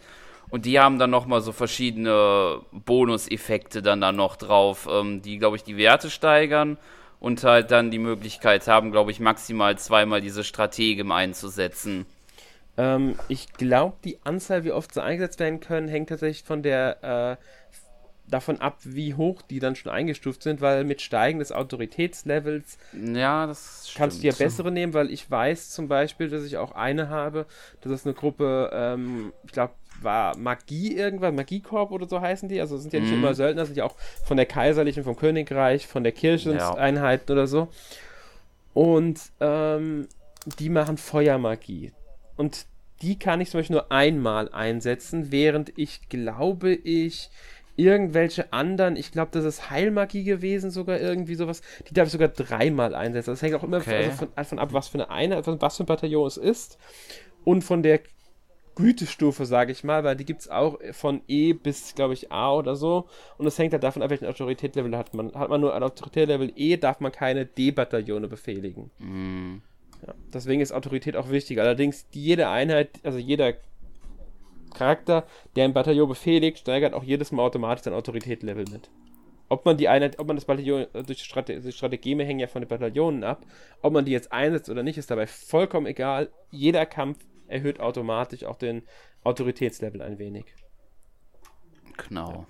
Und 0.50 0.66
die 0.66 0.78
haben 0.78 0.98
dann 0.98 1.10
nochmal 1.10 1.40
so 1.40 1.52
verschiedene 1.52 2.60
Bonuseffekte 2.72 3.82
dann 3.82 4.00
da 4.00 4.12
noch 4.12 4.36
drauf, 4.36 4.88
ähm, 4.90 5.22
die, 5.22 5.38
glaube 5.38 5.56
ich, 5.56 5.64
die 5.64 5.76
Werte 5.76 6.10
steigern 6.10 6.78
und 7.18 7.42
halt 7.42 7.70
dann 7.70 7.90
die 7.90 7.98
Möglichkeit 7.98 8.68
haben, 8.68 8.92
glaube 8.92 9.10
ich, 9.10 9.18
maximal 9.18 9.76
zweimal 9.78 10.20
diese 10.20 10.44
Strategen 10.44 11.10
einzusetzen. 11.10 12.06
Ähm, 12.76 13.16
ich 13.28 13.52
glaube, 13.52 13.96
die 14.04 14.18
Anzahl, 14.24 14.64
wie 14.64 14.72
oft 14.72 14.92
sie 14.94 15.02
eingesetzt 15.02 15.40
werden 15.40 15.60
können, 15.60 15.88
hängt 15.88 16.08
tatsächlich 16.08 16.44
von 16.44 16.62
der 16.62 17.38
äh, 17.40 17.44
davon 18.26 18.60
ab, 18.60 18.78
wie 18.84 19.14
hoch 19.14 19.42
die 19.42 19.58
dann 19.58 19.76
schon 19.76 19.92
eingestuft 19.92 20.42
sind, 20.42 20.60
weil 20.60 20.84
mit 20.84 21.02
Steigen 21.02 21.38
des 21.38 21.52
Autoritätslevels 21.52 22.78
ja, 22.92 23.46
das 23.46 23.92
kannst 23.94 24.22
du 24.22 24.26
ja 24.26 24.32
bessere 24.32 24.72
nehmen, 24.72 24.94
weil 24.94 25.10
ich 25.10 25.30
weiß 25.30 25.70
zum 25.70 25.88
Beispiel, 25.88 26.28
dass 26.28 26.44
ich 26.44 26.56
auch 26.56 26.72
eine 26.72 27.08
habe, 27.10 27.46
das 27.82 27.92
ist 27.92 28.06
eine 28.06 28.14
Gruppe, 28.14 28.70
ähm, 28.72 29.32
ich 29.44 29.52
glaube, 29.52 29.74
war 30.00 30.36
Magie 30.36 30.96
irgendwann, 30.96 31.34
Magiekorb 31.34 31.90
oder 31.90 32.08
so 32.08 32.20
heißen 32.20 32.48
die. 32.48 32.60
Also 32.60 32.76
sind 32.78 32.92
ja 32.92 33.00
nicht 33.00 33.10
mhm. 33.10 33.18
immer 33.18 33.34
Söldner, 33.34 33.66
sind 33.66 33.76
ja 33.76 33.84
auch 33.84 33.96
von 34.24 34.36
der 34.36 34.46
Kaiserlichen, 34.46 35.04
vom 35.04 35.16
Königreich, 35.16 35.86
von 35.86 36.02
der 36.02 36.12
Kircheneinheiten 36.12 37.26
ja. 37.28 37.32
oder 37.32 37.46
so. 37.46 37.68
Und 38.72 39.20
ähm, 39.40 40.08
die 40.58 40.68
machen 40.68 40.96
Feuermagie. 40.96 41.92
Und 42.36 42.66
die 43.02 43.18
kann 43.18 43.40
ich 43.40 43.50
zum 43.50 43.60
Beispiel 43.60 43.76
nur 43.76 43.92
einmal 43.92 44.50
einsetzen, 44.52 45.30
während 45.30 45.76
ich 45.76 46.08
glaube 46.08 46.72
ich 46.72 47.30
irgendwelche 47.76 48.52
anderen, 48.52 48.96
ich 48.96 49.10
glaube, 49.10 49.30
das 49.32 49.44
ist 49.44 49.70
Heilmagie 49.70 50.24
gewesen, 50.24 50.70
sogar 50.70 51.00
irgendwie 51.00 51.34
sowas, 51.34 51.60
die 51.88 51.94
darf 51.94 52.06
ich 52.06 52.12
sogar 52.12 52.28
dreimal 52.28 52.94
einsetzen. 52.94 53.30
Das 53.30 53.42
hängt 53.42 53.54
auch 53.54 53.64
immer 53.64 53.78
okay. 53.78 54.10
von, 54.10 54.28
von, 54.44 54.58
ab, 54.58 54.72
was 54.72 54.88
für 54.88 54.98
eine 54.98 55.10
Einheit, 55.10 55.46
was 55.46 55.76
für 55.76 55.82
ein 55.82 55.86
Bataillon 55.86 56.26
es 56.26 56.36
ist 56.36 56.78
und 57.44 57.62
von 57.62 57.82
der 57.82 58.00
Gütestufe, 58.74 59.46
sage 59.46 59.72
ich 59.72 59.84
mal, 59.84 60.04
weil 60.04 60.16
die 60.16 60.24
gibt 60.24 60.42
es 60.42 60.48
auch 60.48 60.78
von 60.92 61.22
E 61.28 61.52
bis, 61.52 61.94
glaube 61.94 62.14
ich, 62.14 62.32
A 62.32 62.52
oder 62.52 62.74
so. 62.74 63.08
Und 63.38 63.46
es 63.46 63.58
hängt 63.58 63.72
halt 63.72 63.84
davon 63.84 64.02
ab, 64.02 64.10
welchen 64.10 64.26
Autoritätslevel 64.26 64.96
hat 64.96 65.14
man. 65.14 65.32
Hat 65.34 65.48
man 65.48 65.60
nur 65.60 65.74
ein 65.74 65.82
Autoritätslevel 65.82 66.52
E, 66.56 66.76
darf 66.76 67.00
man 67.00 67.12
keine 67.12 67.46
D-Bataillone 67.46 68.26
befehligen. 68.26 68.90
Mm. 68.98 69.62
Ja, 70.06 70.14
deswegen 70.32 70.60
ist 70.60 70.72
Autorität 70.72 71.16
auch 71.16 71.30
wichtig. 71.30 71.60
Allerdings, 71.60 72.06
jede 72.10 72.48
Einheit, 72.48 72.90
also 73.04 73.18
jeder 73.18 73.54
Charakter, 74.74 75.26
der 75.56 75.64
ein 75.64 75.72
Bataillon 75.72 76.08
befehligt, 76.08 76.58
steigert 76.58 76.92
auch 76.92 77.02
jedes 77.02 77.32
Mal 77.32 77.42
automatisch 77.42 77.84
sein 77.84 77.94
Autoritätslevel 77.94 78.66
mit. 78.70 78.90
Ob 79.48 79.64
man 79.64 79.76
die 79.76 79.88
Einheit, 79.88 80.18
ob 80.18 80.26
man 80.26 80.36
das 80.36 80.44
Bataillon 80.44 80.86
äh, 80.92 81.02
durch 81.02 81.22
Strate 81.22 81.60
die 81.60 82.24
hängen 82.24 82.40
ja 82.40 82.46
von 82.46 82.62
den 82.62 82.68
Bataillonen 82.68 83.24
ab, 83.24 83.44
ob 83.82 83.92
man 83.92 84.04
die 84.04 84.12
jetzt 84.12 84.32
einsetzt 84.32 84.68
oder 84.68 84.82
nicht, 84.82 84.98
ist 84.98 85.10
dabei 85.10 85.26
vollkommen 85.26 85.86
egal. 85.86 86.30
Jeder 86.50 86.86
Kampf 86.86 87.18
erhöht 87.46 87.80
automatisch 87.80 88.44
auch 88.44 88.56
den 88.56 88.82
Autoritätslevel 89.22 90.02
ein 90.02 90.18
wenig. 90.18 90.46
Genau. 92.08 92.46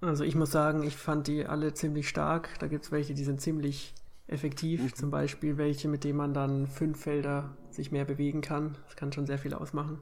Also 0.00 0.24
ich 0.24 0.34
muss 0.34 0.50
sagen, 0.50 0.82
ich 0.82 0.96
fand 0.96 1.26
die 1.26 1.46
alle 1.46 1.74
ziemlich 1.74 2.08
stark. 2.08 2.50
Da 2.58 2.66
gibt 2.66 2.84
es 2.84 2.92
welche, 2.92 3.14
die 3.14 3.24
sind 3.24 3.40
ziemlich 3.40 3.94
effektiv. 4.26 4.82
Mhm. 4.82 4.94
Zum 4.94 5.10
Beispiel 5.10 5.56
welche, 5.56 5.88
mit 5.88 6.04
denen 6.04 6.18
man 6.18 6.34
dann 6.34 6.66
fünf 6.66 7.02
Felder 7.02 7.56
sich 7.70 7.90
mehr 7.90 8.04
bewegen 8.04 8.40
kann. 8.40 8.76
Das 8.84 8.96
kann 8.96 9.12
schon 9.12 9.26
sehr 9.26 9.38
viel 9.38 9.54
ausmachen. 9.54 10.00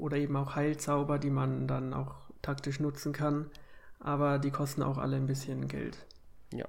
Oder 0.00 0.16
eben 0.16 0.36
auch 0.36 0.56
Heilzauber, 0.56 1.18
die 1.18 1.30
man 1.30 1.66
dann 1.66 1.94
auch 1.94 2.14
taktisch 2.42 2.80
nutzen 2.80 3.12
kann. 3.12 3.50
Aber 3.98 4.38
die 4.38 4.50
kosten 4.50 4.82
auch 4.82 4.98
alle 4.98 5.16
ein 5.16 5.26
bisschen 5.26 5.68
Geld. 5.68 5.98
Ja. 6.52 6.66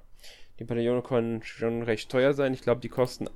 Die 0.58 0.64
Bataillone 0.64 1.02
können 1.02 1.42
schon 1.42 1.82
recht 1.82 2.10
teuer 2.10 2.34
sein. 2.34 2.52
Ich 2.52 2.62
glaube, 2.62 2.80
die 2.82 2.90
kosten 2.90 3.28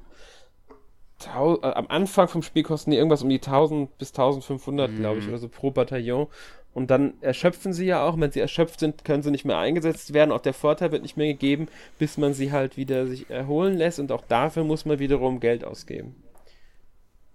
äh, 1.24 1.28
am 1.28 1.86
Anfang 1.88 2.28
vom 2.28 2.42
Spiel 2.42 2.62
kosten 2.62 2.90
die 2.90 2.98
irgendwas 2.98 3.22
um 3.22 3.28
die 3.28 3.40
1000 3.40 3.96
bis 3.98 4.10
1500, 4.10 4.90
mhm. 4.90 4.96
glaube 4.96 5.20
ich, 5.20 5.28
oder 5.28 5.38
so 5.38 5.48
pro 5.48 5.70
Bataillon. 5.70 6.28
Und 6.74 6.90
dann 6.90 7.14
erschöpfen 7.22 7.72
sie 7.72 7.86
ja 7.86 8.04
auch. 8.04 8.20
Wenn 8.20 8.32
sie 8.32 8.40
erschöpft 8.40 8.80
sind, 8.80 9.02
können 9.02 9.22
sie 9.22 9.30
nicht 9.30 9.46
mehr 9.46 9.56
eingesetzt 9.56 10.12
werden. 10.12 10.30
Auch 10.30 10.42
der 10.42 10.52
Vorteil 10.52 10.92
wird 10.92 11.02
nicht 11.02 11.16
mehr 11.16 11.28
gegeben, 11.28 11.68
bis 11.98 12.18
man 12.18 12.34
sie 12.34 12.52
halt 12.52 12.76
wieder 12.76 13.06
sich 13.06 13.30
erholen 13.30 13.78
lässt. 13.78 13.98
Und 13.98 14.12
auch 14.12 14.22
dafür 14.28 14.62
muss 14.62 14.84
man 14.84 14.98
wiederum 14.98 15.40
Geld 15.40 15.64
ausgeben. 15.64 16.22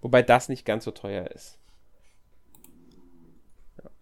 Wobei 0.00 0.22
das 0.22 0.48
nicht 0.48 0.64
ganz 0.64 0.84
so 0.84 0.92
teuer 0.92 1.26
ist. 1.32 1.58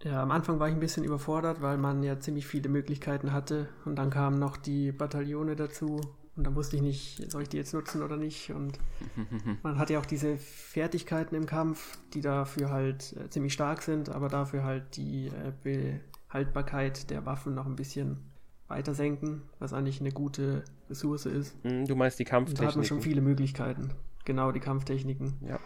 Ja, 0.02 0.22
am 0.22 0.30
Anfang 0.30 0.58
war 0.58 0.68
ich 0.68 0.74
ein 0.74 0.80
bisschen 0.80 1.04
überfordert, 1.04 1.60
weil 1.60 1.76
man 1.76 2.02
ja 2.02 2.18
ziemlich 2.18 2.46
viele 2.46 2.68
Möglichkeiten 2.68 3.32
hatte. 3.32 3.68
Und 3.84 3.96
dann 3.96 4.10
kamen 4.10 4.38
noch 4.38 4.56
die 4.56 4.92
Bataillone 4.92 5.56
dazu 5.56 6.00
und 6.36 6.44
dann 6.46 6.54
wusste 6.54 6.76
ich 6.76 6.82
nicht, 6.82 7.30
soll 7.30 7.42
ich 7.42 7.50
die 7.50 7.58
jetzt 7.58 7.74
nutzen 7.74 8.02
oder 8.02 8.16
nicht. 8.16 8.50
Und 8.50 8.78
man 9.62 9.78
hat 9.78 9.90
ja 9.90 9.98
auch 9.98 10.06
diese 10.06 10.38
Fertigkeiten 10.38 11.34
im 11.34 11.44
Kampf, 11.44 11.98
die 12.14 12.22
dafür 12.22 12.70
halt 12.70 13.14
äh, 13.16 13.28
ziemlich 13.28 13.52
stark 13.52 13.82
sind, 13.82 14.08
aber 14.08 14.28
dafür 14.28 14.64
halt 14.64 14.96
die 14.96 15.26
äh, 15.26 16.00
Behaltbarkeit 16.28 17.10
der 17.10 17.26
Waffen 17.26 17.54
noch 17.54 17.66
ein 17.66 17.76
bisschen 17.76 18.20
weiter 18.68 18.94
senken, 18.94 19.42
was 19.58 19.74
eigentlich 19.74 20.00
eine 20.00 20.12
gute 20.12 20.64
Ressource 20.88 21.26
ist. 21.26 21.56
Hm, 21.62 21.86
du 21.86 21.94
meinst 21.94 22.18
die 22.18 22.24
Kampftechniken? 22.24 22.64
da 22.64 22.70
hat 22.70 22.76
man 22.76 22.86
schon 22.86 23.02
viele 23.02 23.20
Möglichkeiten. 23.20 23.90
Genau, 24.24 24.52
die 24.52 24.60
Kampftechniken. 24.60 25.34
Ja. 25.48 25.58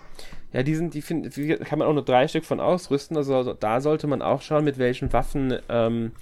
Ja, 0.52 0.62
die 0.62 0.74
sind, 0.74 0.94
die 0.94 1.02
find, 1.02 1.34
kann 1.64 1.78
man 1.78 1.88
auch 1.88 1.92
nur 1.92 2.04
drei 2.04 2.28
Stück 2.28 2.44
von 2.44 2.60
ausrüsten. 2.60 3.16
Also 3.16 3.52
da 3.54 3.80
sollte 3.80 4.06
man 4.06 4.22
auch 4.22 4.42
schauen, 4.42 4.64
mit 4.64 4.78
welchen 4.78 5.12
Waffen 5.12 5.58
ähm, 5.68 6.12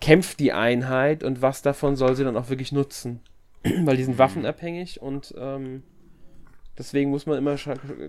kämpft 0.00 0.38
die 0.38 0.52
Einheit 0.52 1.24
und 1.24 1.42
was 1.42 1.62
davon 1.62 1.96
soll 1.96 2.14
sie 2.14 2.24
dann 2.24 2.36
auch 2.36 2.48
wirklich 2.48 2.70
nutzen. 2.70 3.20
weil 3.84 3.96
die 3.96 4.04
sind 4.04 4.14
mhm. 4.14 4.18
waffenabhängig 4.18 5.00
und 5.00 5.34
ähm, 5.38 5.82
deswegen 6.76 7.10
muss 7.10 7.26
man 7.26 7.38
immer 7.38 7.56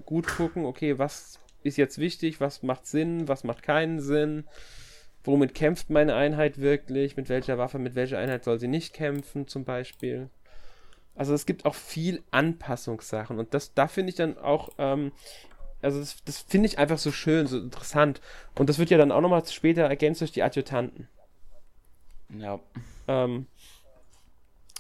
gut 0.05 0.27
gucken, 0.27 0.65
okay, 0.65 0.99
was 0.99 1.39
ist 1.63 1.77
jetzt 1.77 1.97
wichtig, 1.97 2.41
was 2.41 2.61
macht 2.61 2.85
Sinn, 2.85 3.27
was 3.27 3.43
macht 3.43 3.63
keinen 3.63 4.01
Sinn, 4.01 4.43
womit 5.23 5.55
kämpft 5.55 5.89
meine 5.89 6.13
Einheit 6.13 6.59
wirklich, 6.59 7.15
mit 7.17 7.29
welcher 7.29 7.57
Waffe, 7.57 7.79
mit 7.79 7.95
welcher 7.95 8.19
Einheit 8.19 8.43
soll 8.43 8.59
sie 8.59 8.67
nicht 8.67 8.93
kämpfen 8.93 9.47
zum 9.47 9.63
Beispiel. 9.63 10.29
Also 11.15 11.33
es 11.33 11.45
gibt 11.45 11.65
auch 11.65 11.75
viel 11.75 12.23
Anpassungssachen 12.31 13.39
und 13.39 13.53
das, 13.53 13.73
da 13.73 13.87
finde 13.87 14.09
ich 14.09 14.15
dann 14.15 14.37
auch, 14.37 14.69
ähm, 14.77 15.11
also 15.81 15.99
das, 15.99 16.17
das 16.25 16.39
finde 16.39 16.67
ich 16.67 16.77
einfach 16.77 16.97
so 16.97 17.11
schön, 17.11 17.47
so 17.47 17.57
interessant. 17.57 18.21
Und 18.55 18.69
das 18.69 18.79
wird 18.79 18.89
ja 18.89 18.97
dann 18.97 19.11
auch 19.11 19.21
nochmal 19.21 19.45
später 19.45 19.83
ergänzt 19.83 20.21
durch 20.21 20.31
die 20.31 20.43
Adjutanten. 20.43 21.07
Ja. 22.37 22.59
Ähm, 23.07 23.47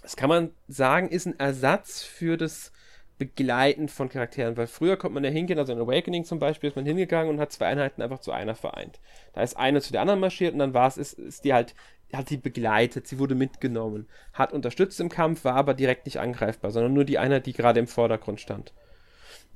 das 0.01 0.15
kann 0.15 0.29
man 0.29 0.51
sagen, 0.67 1.09
ist 1.09 1.25
ein 1.25 1.39
Ersatz 1.39 2.03
für 2.03 2.37
das 2.37 2.71
Begleiten 3.17 3.87
von 3.87 4.09
Charakteren, 4.09 4.57
weil 4.57 4.67
früher 4.67 4.97
konnte 4.97 5.13
man 5.13 5.23
ja 5.23 5.29
hingehen, 5.29 5.57
also 5.57 5.71
in 5.71 5.79
Awakening 5.79 6.25
zum 6.25 6.37
Beispiel, 6.37 6.69
ist 6.69 6.75
man 6.75 6.85
hingegangen 6.85 7.29
und 7.33 7.39
hat 7.39 7.51
zwei 7.51 7.67
Einheiten 7.67 8.01
einfach 8.01 8.19
zu 8.19 8.31
einer 8.31 8.55
vereint. 8.55 8.99
Da 9.33 9.41
ist 9.41 9.55
eine 9.55 9.81
zu 9.81 9.93
der 9.93 10.01
anderen 10.01 10.19
marschiert 10.19 10.53
und 10.53 10.59
dann 10.59 10.73
war 10.73 10.87
es, 10.87 10.97
ist, 10.97 11.13
ist 11.13 11.45
die 11.45 11.53
halt, 11.53 11.75
hat 12.13 12.29
die 12.29 12.37
begleitet, 12.37 13.07
sie 13.07 13.19
wurde 13.19 13.35
mitgenommen, 13.35 14.07
hat 14.33 14.53
unterstützt 14.53 14.99
im 14.99 15.09
Kampf, 15.09 15.43
war 15.43 15.55
aber 15.55 15.73
direkt 15.73 16.05
nicht 16.05 16.19
angreifbar, 16.19 16.71
sondern 16.71 16.93
nur 16.93 17.05
die 17.05 17.17
Einheit, 17.17 17.45
die 17.45 17.53
gerade 17.53 17.79
im 17.79 17.87
Vordergrund 17.87 18.39
stand. 18.39 18.73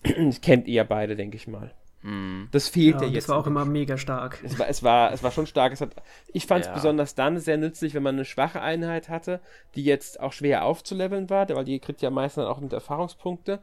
Kennt 0.42 0.68
ihr 0.68 0.84
beide, 0.84 1.16
denke 1.16 1.38
ich 1.38 1.48
mal. 1.48 1.74
Mhm. 2.02 2.48
Das 2.52 2.70
fehlt 2.70 2.96
ja, 2.96 3.02
ja 3.04 3.08
jetzt. 3.08 3.26
Das 3.26 3.30
war 3.30 3.38
auch 3.38 3.48
immer 3.48 3.66
mega 3.66 3.98
stark. 3.98 4.40
Es 4.44 4.58
war, 4.58 4.70
es 4.70 4.84
war, 4.84 5.12
es 5.12 5.22
war 5.24 5.32
schon 5.32 5.48
stark. 5.48 5.74
Es 5.74 5.82
hat, 5.82 5.96
ich 6.32 6.46
fand 6.46 6.62
es 6.62 6.68
ja. 6.68 6.74
besonders 6.74 7.16
dann 7.16 7.40
sehr 7.40 7.58
nützlich, 7.58 7.94
wenn 7.94 8.04
man 8.04 8.16
eine 8.16 8.26
schwache 8.26 8.62
Einheit 8.62 9.10
hatte, 9.10 9.42
die 9.76 9.84
jetzt 9.84 10.20
auch 10.20 10.34
schwer 10.34 10.64
aufzuleveln 10.64 11.30
war, 11.30 11.50
weil 11.50 11.66
die 11.66 11.80
kriegt 11.80 12.02
ja 12.02 12.10
meistens 12.10 12.46
auch 12.46 12.60
mit 12.60 12.72
Erfahrungspunkte. 12.72 13.60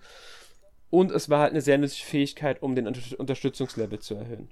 Und 0.91 1.11
es 1.11 1.31
war 1.31 1.41
halt 1.41 1.51
eine 1.51 1.63
sehr 1.63 1.79
nützliche 1.79 2.07
Fähigkeit, 2.07 2.63
um 2.63 2.75
den 2.75 2.87
Unter 2.87 3.01
Unterstützungslevel 3.19 3.99
zu 3.99 4.15
erhöhen. 4.15 4.51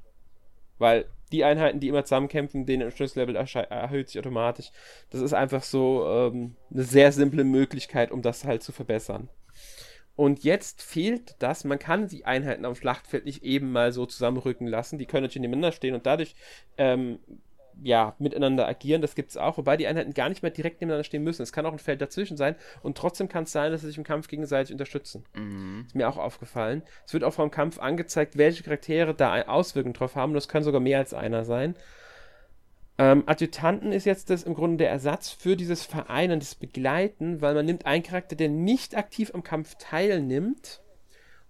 Weil 0.79 1.07
die 1.33 1.45
Einheiten, 1.45 1.81
die 1.81 1.89
immer 1.89 2.05
zusammenkämpfen, 2.05 2.67
den 2.67 2.83
Unterstützungslevel 2.83 3.37
erhöht 3.37 4.09
sich 4.09 4.19
automatisch. 4.19 4.71
Das 5.11 5.21
ist 5.21 5.33
einfach 5.33 5.63
so 5.63 6.07
ähm, 6.07 6.57
eine 6.73 6.83
sehr 6.83 7.13
simple 7.13 7.45
Möglichkeit, 7.45 8.13
um 8.13 8.23
das 8.23 8.45
halt 8.45 8.63
zu 8.63 8.73
verbessern. 8.73 9.29
Und 10.17 10.45
jetzt 10.45 10.81
fehlt 10.81 11.35
das, 11.41 11.65
man 11.65 11.81
kann 11.81 12.07
die 12.07 12.25
Einheiten 12.25 12.63
dem 12.63 12.77
Schlachtfeld 12.77 13.25
nicht 13.25 13.43
eben 13.43 13.73
mal 13.73 13.93
so 13.93 14.07
zusammenrücken 14.07 14.69
lassen, 14.69 14.97
die 14.99 15.07
können 15.07 15.25
natürlich 15.25 15.43
nebeneinander 15.43 15.73
stehen 15.73 15.95
und 15.95 16.07
dadurch 16.07 16.37
ähm, 16.79 17.19
ja, 17.83 18.15
miteinander 18.19 18.67
agieren, 18.67 19.03
das 19.03 19.15
gibt 19.15 19.31
es 19.31 19.37
auch, 19.37 19.59
wobei 19.59 19.77
die 19.77 19.87
Einheiten 19.87 20.15
gar 20.15 20.29
nicht 20.29 20.43
mehr 20.43 20.51
direkt 20.51 20.81
nebeneinander 20.81 21.05
stehen 21.05 21.25
müssen. 21.25 21.43
Es 21.43 21.53
kann 21.53 21.67
auch 21.67 21.73
ein 21.73 21.79
Feld 21.79 22.01
dazwischen 22.01 22.37
sein 22.37 22.57
und 22.83 22.97
trotzdem 22.97 23.29
kann 23.29 23.45
es 23.45 23.53
sein, 23.53 23.73
dass 23.73 23.83
sie 23.83 23.89
sich 23.89 23.99
im 23.99 24.05
Kampf 24.05 24.29
gegenseitig 24.29 24.73
unterstützen. 24.73 25.25
Mhm. 25.35 25.85
Ist 25.87 25.95
mir 25.95 26.09
auch 26.09 26.17
aufgefallen. 26.17 26.83
Es 27.07 27.13
wird 27.13 27.25
auch 27.25 27.35
vom 27.35 27.51
Kampf 27.51 27.79
angezeigt, 27.79 28.37
welche 28.37 28.63
Charaktere 28.63 29.15
da 29.15 29.43
Auswirkungen 29.43 29.95
drauf 29.95 30.17
haben. 30.17 30.35
Das 30.35 30.49
können 30.49 30.65
sogar 30.65 30.81
mehr 30.81 30.99
als 30.99 31.15
einer 31.15 31.45
sein. 31.45 31.75
Ähm, 32.97 33.25
Adjutanten 33.27 33.91
ist 33.93 34.05
jetzt 34.05 34.31
das 34.31 34.45
im 34.45 34.55
Grunde 34.55 34.77
der 34.77 34.91
Ersatz 34.91 35.31
für 35.31 35.57
dieses 35.57 35.85
Vereinen, 35.85 36.39
das 36.39 36.55
Begleiten, 36.55 37.41
weil 37.41 37.55
man 37.55 37.67
nimmt 37.67 37.87
einen 37.87 38.05
Charakter, 38.05 38.37
der 38.37 38.49
nicht 38.49 38.97
aktiv 38.97 39.33
am 39.35 39.43
Kampf 39.43 39.75
teilnimmt 39.79 40.81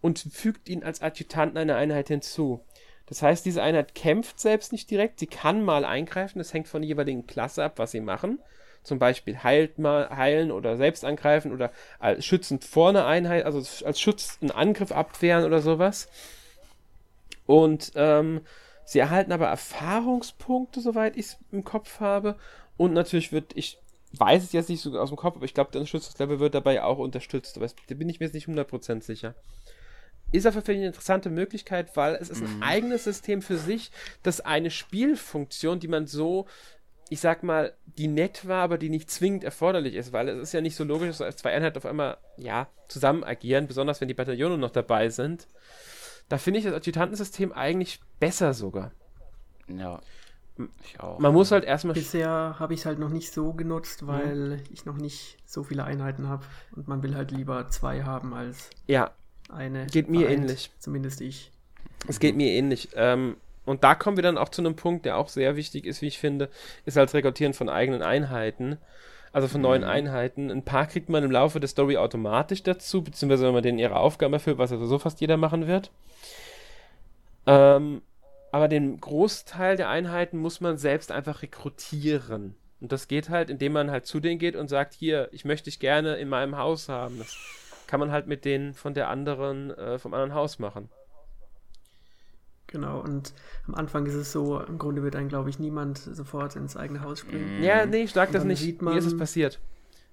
und 0.00 0.18
fügt 0.18 0.68
ihn 0.68 0.82
als 0.84 1.02
Adjutanten 1.02 1.58
einer 1.58 1.76
Einheit 1.76 2.08
hinzu. 2.08 2.60
Das 3.06 3.22
heißt, 3.22 3.44
diese 3.44 3.62
Einheit 3.62 3.94
kämpft 3.94 4.40
selbst 4.40 4.72
nicht 4.72 4.90
direkt, 4.90 5.20
sie 5.20 5.26
kann 5.26 5.62
mal 5.62 5.84
eingreifen, 5.84 6.38
das 6.38 6.54
hängt 6.54 6.68
von 6.68 6.82
der 6.82 6.88
jeweiligen 6.88 7.26
Klasse 7.26 7.62
ab, 7.62 7.74
was 7.76 7.90
sie 7.90 8.00
machen. 8.00 8.38
Zum 8.82 8.98
Beispiel 8.98 9.42
heilt 9.42 9.78
mal, 9.78 10.10
heilen 10.10 10.50
oder 10.50 10.76
selbst 10.76 11.04
angreifen 11.04 11.52
oder 11.52 11.70
als 11.98 12.24
schützend 12.24 12.64
vor 12.64 12.90
einer 12.90 13.06
Einheit, 13.06 13.44
also 13.44 13.58
als 13.86 14.00
Schutz 14.00 14.38
einen 14.40 14.50
Angriff 14.50 14.92
abwehren 14.92 15.44
oder 15.44 15.60
sowas. 15.60 16.08
Und 17.46 17.92
ähm, 17.94 18.42
Sie 18.84 18.98
erhalten 18.98 19.32
aber 19.32 19.46
Erfahrungspunkte, 19.46 20.80
soweit 20.80 21.16
ich 21.16 21.26
es 21.26 21.36
im 21.52 21.64
Kopf 21.64 22.00
habe. 22.00 22.36
Und 22.76 22.92
natürlich 22.92 23.32
wird, 23.32 23.56
ich 23.56 23.78
weiß 24.12 24.42
es 24.42 24.52
jetzt 24.52 24.68
nicht 24.68 24.82
so 24.82 24.96
aus 24.98 25.08
dem 25.08 25.16
Kopf, 25.16 25.36
aber 25.36 25.44
ich 25.44 25.54
glaube, 25.54 25.70
der 25.72 25.80
Unterstützungslevel 25.80 26.38
wird 26.38 26.54
dabei 26.54 26.82
auch 26.82 26.98
unterstützt. 26.98 27.56
Aber 27.56 27.66
da 27.66 27.94
bin 27.94 28.08
ich 28.08 28.20
mir 28.20 28.26
jetzt 28.26 28.34
nicht 28.34 28.48
100% 28.48 29.02
sicher. 29.02 29.34
Ist 30.34 30.46
auf 30.46 30.54
jeden 30.54 30.66
Fall 30.66 30.74
eine 30.74 30.86
interessante 30.86 31.30
Möglichkeit, 31.30 31.96
weil 31.96 32.16
es 32.16 32.28
ist 32.28 32.42
ein 32.42 32.56
mhm. 32.56 32.62
eigenes 32.62 33.04
System 33.04 33.40
für 33.40 33.56
sich, 33.56 33.92
das 34.24 34.40
eine 34.40 34.70
Spielfunktion, 34.70 35.78
die 35.78 35.86
man 35.86 36.08
so, 36.08 36.46
ich 37.08 37.20
sag 37.20 37.44
mal, 37.44 37.72
die 37.86 38.08
nett 38.08 38.48
war, 38.48 38.62
aber 38.64 38.76
die 38.76 38.88
nicht 38.88 39.08
zwingend 39.10 39.44
erforderlich 39.44 39.94
ist, 39.94 40.12
weil 40.12 40.28
es 40.28 40.42
ist 40.42 40.52
ja 40.52 40.60
nicht 40.60 40.74
so 40.74 40.82
logisch, 40.82 41.18
dass 41.18 41.36
zwei 41.36 41.52
Einheiten 41.52 41.78
auf 41.78 41.86
einmal, 41.86 42.16
ja, 42.36 42.66
zusammen 42.88 43.22
agieren, 43.22 43.68
besonders 43.68 44.00
wenn 44.00 44.08
die 44.08 44.14
Bataillone 44.14 44.58
noch 44.58 44.70
dabei 44.70 45.08
sind. 45.08 45.46
Da 46.28 46.38
finde 46.38 46.58
ich 46.58 46.64
das 46.64 46.74
Adjutantensystem 46.74 47.52
eigentlich 47.52 48.00
besser 48.18 48.54
sogar. 48.54 48.90
Ja. 49.68 50.00
Ich 50.82 50.98
auch. 50.98 51.20
Man 51.20 51.32
muss 51.32 51.52
halt 51.52 51.64
erstmal. 51.64 51.94
Bisher 51.94 52.56
habe 52.58 52.74
ich 52.74 52.80
es 52.80 52.86
halt 52.86 52.98
noch 52.98 53.08
nicht 53.08 53.32
so 53.32 53.52
genutzt, 53.52 54.02
mhm. 54.02 54.06
weil 54.08 54.36
mhm. 54.36 54.62
ich 54.72 54.84
noch 54.84 54.96
nicht 54.96 55.36
so 55.46 55.62
viele 55.62 55.84
Einheiten 55.84 56.28
habe. 56.28 56.44
Und 56.74 56.88
man 56.88 57.04
will 57.04 57.14
halt 57.14 57.30
lieber 57.30 57.68
zwei 57.68 58.02
haben 58.02 58.34
als 58.34 58.70
ja. 58.86 59.12
Eine. 59.54 59.86
Geht 59.86 60.08
mir 60.08 60.26
vereint, 60.26 60.42
ähnlich. 60.42 60.70
Zumindest 60.78 61.20
ich. 61.20 61.50
Es 62.08 62.20
geht 62.20 62.36
mir 62.36 62.50
ähnlich. 62.50 62.90
Ähm, 62.96 63.36
und 63.64 63.82
da 63.82 63.94
kommen 63.94 64.16
wir 64.16 64.22
dann 64.22 64.36
auch 64.36 64.50
zu 64.50 64.60
einem 64.60 64.76
Punkt, 64.76 65.06
der 65.06 65.16
auch 65.16 65.28
sehr 65.28 65.56
wichtig 65.56 65.86
ist, 65.86 66.02
wie 66.02 66.08
ich 66.08 66.18
finde, 66.18 66.50
ist 66.84 66.96
halt 66.96 67.14
Rekrutieren 67.14 67.54
von 67.54 67.68
eigenen 67.68 68.02
Einheiten 68.02 68.78
also 69.34 69.48
von 69.48 69.60
neuen 69.60 69.82
mhm. 69.82 69.88
Einheiten. 69.88 70.50
Ein 70.50 70.62
paar 70.62 70.86
kriegt 70.86 71.08
man 71.08 71.24
im 71.24 71.30
Laufe 71.32 71.58
der 71.58 71.68
Story 71.68 71.96
automatisch 71.96 72.62
dazu, 72.62 73.02
beziehungsweise 73.02 73.44
wenn 73.44 73.52
man 73.52 73.64
denen 73.64 73.80
ihre 73.80 73.96
Aufgaben 73.96 74.32
erfüllt, 74.32 74.58
was 74.58 74.70
also 74.70 74.86
so 74.86 75.00
fast 75.00 75.20
jeder 75.20 75.36
machen 75.36 75.66
wird. 75.66 75.90
Ähm, 77.46 78.00
aber 78.52 78.68
den 78.68 79.00
Großteil 79.00 79.76
der 79.76 79.88
Einheiten 79.88 80.38
muss 80.38 80.60
man 80.60 80.78
selbst 80.78 81.10
einfach 81.10 81.42
rekrutieren. 81.42 82.54
Und 82.80 82.92
das 82.92 83.08
geht 83.08 83.28
halt, 83.28 83.50
indem 83.50 83.72
man 83.72 83.90
halt 83.90 84.06
zu 84.06 84.20
denen 84.20 84.38
geht 84.38 84.54
und 84.54 84.68
sagt, 84.68 84.94
hier, 84.94 85.28
ich 85.32 85.44
möchte 85.44 85.64
dich 85.64 85.80
gerne 85.80 86.14
in 86.14 86.28
meinem 86.28 86.56
Haus 86.56 86.88
haben. 86.88 87.18
Das 87.18 87.36
kann 87.86 88.00
man 88.00 88.10
halt 88.10 88.26
mit 88.26 88.44
denen 88.44 88.74
von 88.74 88.94
der 88.94 89.08
anderen, 89.08 89.70
äh, 89.70 89.98
vom 89.98 90.14
anderen 90.14 90.34
Haus 90.34 90.58
machen. 90.58 90.88
Genau, 92.66 93.00
und 93.00 93.32
am 93.68 93.74
Anfang 93.74 94.06
ist 94.06 94.14
es 94.14 94.32
so, 94.32 94.60
im 94.60 94.78
Grunde 94.78 95.02
wird 95.02 95.14
dann, 95.14 95.28
glaube 95.28 95.48
ich, 95.48 95.58
niemand 95.58 95.98
sofort 95.98 96.56
ins 96.56 96.76
eigene 96.76 97.02
Haus 97.02 97.20
springen. 97.20 97.62
Ja, 97.62 97.86
nee, 97.86 98.02
ich 98.02 98.12
sag 98.12 98.32
das 98.32 98.44
nicht. 98.44 98.82
Man, 98.82 98.94
Wie 98.94 98.98
ist 98.98 99.06
es 99.06 99.16
passiert? 99.16 99.60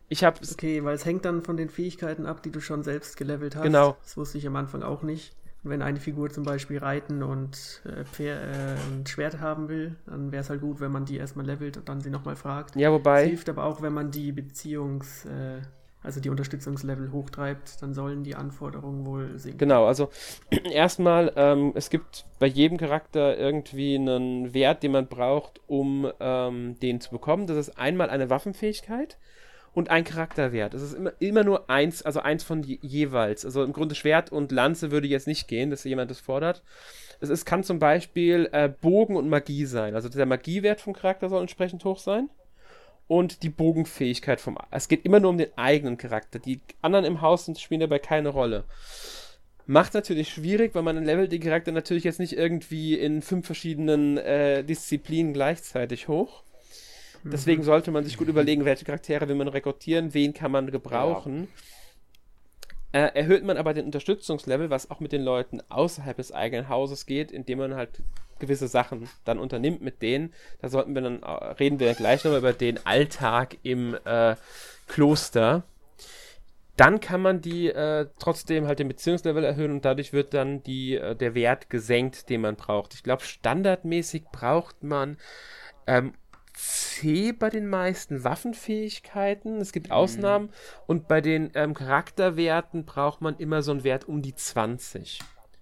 Ich 0.10 0.24
hab's. 0.24 0.54
Okay, 0.54 0.84
weil 0.84 0.94
es 0.94 1.06
hängt 1.06 1.26
dann 1.26 1.42
von 1.42 1.58
den 1.58 1.70
Fähigkeiten 1.70 2.26
ab, 2.26 2.44
die 2.44 2.52
du 2.52 2.60
schon 2.60 2.84
selbst 2.84 3.18
gelevelt 3.18 3.56
hast. 3.56 3.64
Genau. 3.64 3.98
Das 4.04 4.18
wusste 4.18 4.38
ich 4.38 4.46
am 4.46 4.58
Anfang 4.58 4.84
auch 4.84 5.02
nicht. 5.04 5.34
Und 5.64 5.70
wenn 5.70 5.82
eine 5.82 6.00
Figur 6.00 6.30
zum 6.30 6.44
Beispiel 6.44 6.80
reiten 6.80 7.24
und 7.24 7.82
äh, 7.86 8.04
Pferd, 8.04 8.44
äh, 8.44 8.76
ein 8.94 9.06
Schwert 9.08 9.40
haben 9.40 9.70
will, 9.70 9.96
dann 10.06 10.32
wäre 10.32 10.42
es 10.42 10.50
halt 10.50 10.62
gut, 10.62 10.82
wenn 10.82 10.92
man 10.92 11.06
die 11.06 11.18
erstmal 11.18 11.46
levelt 11.46 11.78
und 11.78 11.88
dann 11.88 12.02
sie 12.02 12.10
nochmal 12.10 12.36
fragt. 12.36 12.76
Ja, 12.76 12.92
wobei. 12.92 13.24
Es 13.24 13.30
hilft 13.30 13.50
aber 13.50 13.64
auch, 13.64 13.82
wenn 13.82 13.94
man 13.94 14.12
die 14.12 14.34
Beziehungs- 14.34 15.28
äh, 15.28 15.62
also 16.04 16.20
die 16.20 16.30
Unterstützungslevel 16.30 17.12
hochtreibt, 17.12 17.82
dann 17.82 17.94
sollen 17.94 18.24
die 18.24 18.36
Anforderungen 18.36 19.06
wohl 19.06 19.38
sinken. 19.38 19.60
Genau, 19.60 19.86
also 19.86 20.10
erstmal, 20.72 21.32
ähm, 21.36 21.74
es 21.76 21.90
gibt 21.90 22.26
bei 22.40 22.48
jedem 22.48 22.78
Charakter 22.78 23.38
irgendwie 23.38 23.96
einen 23.96 24.54
Wert, 24.54 24.82
den 24.84 24.94
man 24.94 25.08
braucht, 25.08 25.62
um 25.68 26.12
ähm, 26.20 26.80
den 26.80 27.02
zu 27.02 27.12
bekommen. 27.12 27.46
Das 27.46 27.58
ist 27.58 27.78
einmal 27.78 28.10
eine 28.10 28.30
Waffenfähigkeit 28.30 29.18
und 29.74 29.90
ein 29.90 30.04
Charakterwert. 30.04 30.74
Es 30.74 30.82
ist 30.82 30.94
immer, 30.94 31.14
immer 31.20 31.44
nur 31.44 31.70
eins, 31.70 32.02
also 32.02 32.20
eins 32.20 32.44
von 32.44 32.64
je, 32.64 32.80
jeweils. 32.82 33.46
Also 33.46 33.64
im 33.64 33.72
Grunde 33.72 33.94
Schwert 33.94 34.32
und 34.32 34.52
Lanze 34.52 34.92
würde 34.92 35.08
jetzt 35.08 35.28
nicht 35.28 35.48
gehen, 35.48 35.70
dass 35.70 35.84
jemand 35.84 36.10
das 36.10 36.20
fordert. 36.20 36.64
Es 37.20 37.30
ist, 37.30 37.46
kann 37.46 37.64
zum 37.64 37.78
Beispiel 37.78 38.50
äh, 38.52 38.68
Bogen 38.68 39.16
und 39.16 39.30
Magie 39.30 39.66
sein. 39.66 39.94
Also 39.94 40.10
der 40.10 40.26
Magiewert 40.26 40.82
vom 40.82 40.94
Charakter 40.94 41.30
soll 41.30 41.42
entsprechend 41.42 41.86
hoch 41.86 42.00
sein 42.00 42.30
und 43.12 43.44
die 43.44 43.50
Bogenfähigkeit 43.50 44.40
vom. 44.40 44.58
Es 44.72 44.88
geht 44.88 45.04
immer 45.04 45.20
nur 45.20 45.32
um 45.32 45.38
den 45.38 45.50
eigenen 45.58 45.98
Charakter. 45.98 46.40
Die 46.40 46.62
anderen 46.82 47.04
im 47.04 47.20
Haus 47.20 47.52
spielen 47.60 47.82
dabei 47.82 48.00
keine 48.00 48.30
Rolle. 48.30 48.64
Macht 49.66 49.96
natürlich 49.96 50.30
schwierig, 50.30 50.74
weil 50.76 50.84
man 50.84 51.04
levelt 51.04 51.30
den 51.30 51.42
Charakter 51.42 51.74
natürlich 51.74 52.06
jetzt 52.06 52.22
nicht 52.22 52.32
irgendwie 52.32 52.96
in 52.98 53.22
fünf 53.22 53.46
verschiedenen 53.46 54.18
äh, 54.18 54.64
Disziplinen 54.64 55.34
gleichzeitig 55.34 56.08
hoch. 56.08 56.44
Deswegen 57.26 57.64
mhm. 57.64 57.66
sollte 57.66 57.92
man 57.92 58.06
sich 58.06 58.16
gut 58.16 58.30
überlegen, 58.30 58.64
welche 58.64 58.86
Charaktere 58.86 59.28
will 59.28 59.36
man 59.36 59.50
rekrutieren, 59.50 60.14
wen 60.14 60.34
kann 60.34 60.52
man 60.52 60.72
gebrauchen. 60.72 61.42
Ja. 61.42 61.48
Äh, 62.94 63.12
erhöht 63.14 63.44
man 63.46 63.58
aber 63.58 63.74
den 63.74 63.86
Unterstützungslevel, 63.86 64.70
was 64.70 64.92
auch 64.92 65.00
mit 65.00 65.14
den 65.14 65.24
Leuten 65.24 65.62
außerhalb 65.70 66.18
des 66.18 66.34
eigenen 66.34 66.68
Hauses 66.68 67.06
geht, 67.06 67.32
indem 67.32 67.60
man 67.60 67.76
halt 67.76 68.02
gewisse 68.40 68.68
Sachen 68.68 69.08
dann 69.24 69.40
unternimmt 69.40 69.82
mit 69.82 70.02
denen. 70.02 70.34
Da 70.62 70.68
sollten 70.68 70.94
wir 70.94 71.02
dann, 71.02 71.24
äh, 71.24 71.28
reden 71.28 71.80
wir 71.80 71.94
gleich 71.94 72.24
nochmal 72.24 72.40
über 72.40 72.54
den 72.54 72.86
Alltag 72.86 73.58
im 73.64 73.98
äh, 74.04 74.36
Kloster. 74.88 75.64
Dann 76.76 77.00
kann 77.00 77.22
man 77.22 77.42
die 77.42 77.70
äh, 77.70 78.08
trotzdem 78.20 78.68
halt 78.68 78.80
den 78.80 78.88
Beziehungslevel 78.88 79.44
erhöhen 79.44 79.72
und 79.72 79.86
dadurch 79.86 80.12
wird 80.12 80.34
dann 80.34 80.64
die, 80.64 80.96
äh, 80.96 81.16
der 81.16 81.36
Wert 81.36 81.70
gesenkt, 81.70 82.30
den 82.30 82.42
man 82.42 82.56
braucht. 82.56 82.94
Ich 82.94 83.04
glaube, 83.04 83.24
standardmäßig 83.24 84.24
braucht 84.32 84.84
man 84.84 85.18
ähm, 85.88 86.14
C 86.62 87.32
bei 87.32 87.50
den 87.50 87.68
meisten 87.68 88.24
Waffenfähigkeiten. 88.24 89.60
Es 89.60 89.72
gibt 89.72 89.88
mhm. 89.88 89.94
Ausnahmen. 89.94 90.50
Und 90.86 91.08
bei 91.08 91.20
den 91.20 91.52
ähm, 91.56 91.74
Charakterwerten 91.74 92.86
braucht 92.86 93.22
man 93.22 93.38
immer 93.38 93.64
so 93.64 93.72
einen 93.72 93.84
Wert 93.84 94.08
um 94.08 94.22
die 94.22 94.36
20. 94.36 95.20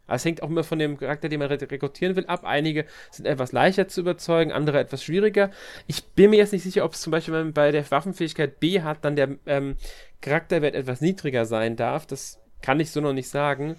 Aber 0.07 0.15
es 0.15 0.25
hängt 0.25 0.43
auch 0.43 0.49
immer 0.49 0.63
von 0.63 0.79
dem 0.79 0.97
Charakter, 0.97 1.29
den 1.29 1.39
man 1.39 1.49
rekrutieren 1.49 2.15
will, 2.15 2.25
ab. 2.25 2.43
Einige 2.43 2.85
sind 3.11 3.27
etwas 3.27 3.51
leichter 3.51 3.87
zu 3.87 4.01
überzeugen, 4.01 4.51
andere 4.51 4.79
etwas 4.79 5.03
schwieriger. 5.03 5.51
Ich 5.87 6.03
bin 6.03 6.31
mir 6.31 6.37
jetzt 6.37 6.51
nicht 6.51 6.63
sicher, 6.63 6.83
ob 6.83 6.93
es 6.93 7.01
zum 7.01 7.11
Beispiel, 7.11 7.33
wenn 7.33 7.45
man 7.45 7.53
bei 7.53 7.71
der 7.71 7.89
Waffenfähigkeit 7.89 8.59
B 8.59 8.81
hat, 8.81 9.05
dann 9.05 9.15
der 9.15 9.37
ähm, 9.45 9.77
Charakterwert 10.21 10.75
etwas 10.75 10.99
niedriger 10.99 11.45
sein 11.45 11.75
darf. 11.75 12.07
Das 12.07 12.41
kann 12.61 12.79
ich 12.79 12.91
so 12.91 12.99
noch 12.99 13.13
nicht 13.13 13.29
sagen. 13.29 13.77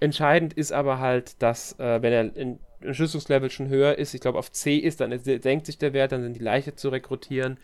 Entscheidend 0.00 0.54
ist 0.54 0.72
aber 0.72 0.98
halt, 0.98 1.40
dass, 1.42 1.78
äh, 1.78 2.02
wenn 2.02 2.12
er 2.12 2.36
in 2.36 2.58
Entschlüsselungslevel 2.80 3.50
schon 3.50 3.68
höher 3.68 3.98
ist, 3.98 4.14
ich 4.14 4.20
glaube 4.20 4.38
auf 4.38 4.52
C 4.52 4.76
ist, 4.76 5.00
dann 5.00 5.18
senkt 5.18 5.66
sich 5.66 5.78
der 5.78 5.92
Wert, 5.92 6.12
dann 6.12 6.22
sind 6.22 6.34
die 6.34 6.42
leichter 6.42 6.76
zu 6.76 6.88
rekrutieren. 6.88 7.58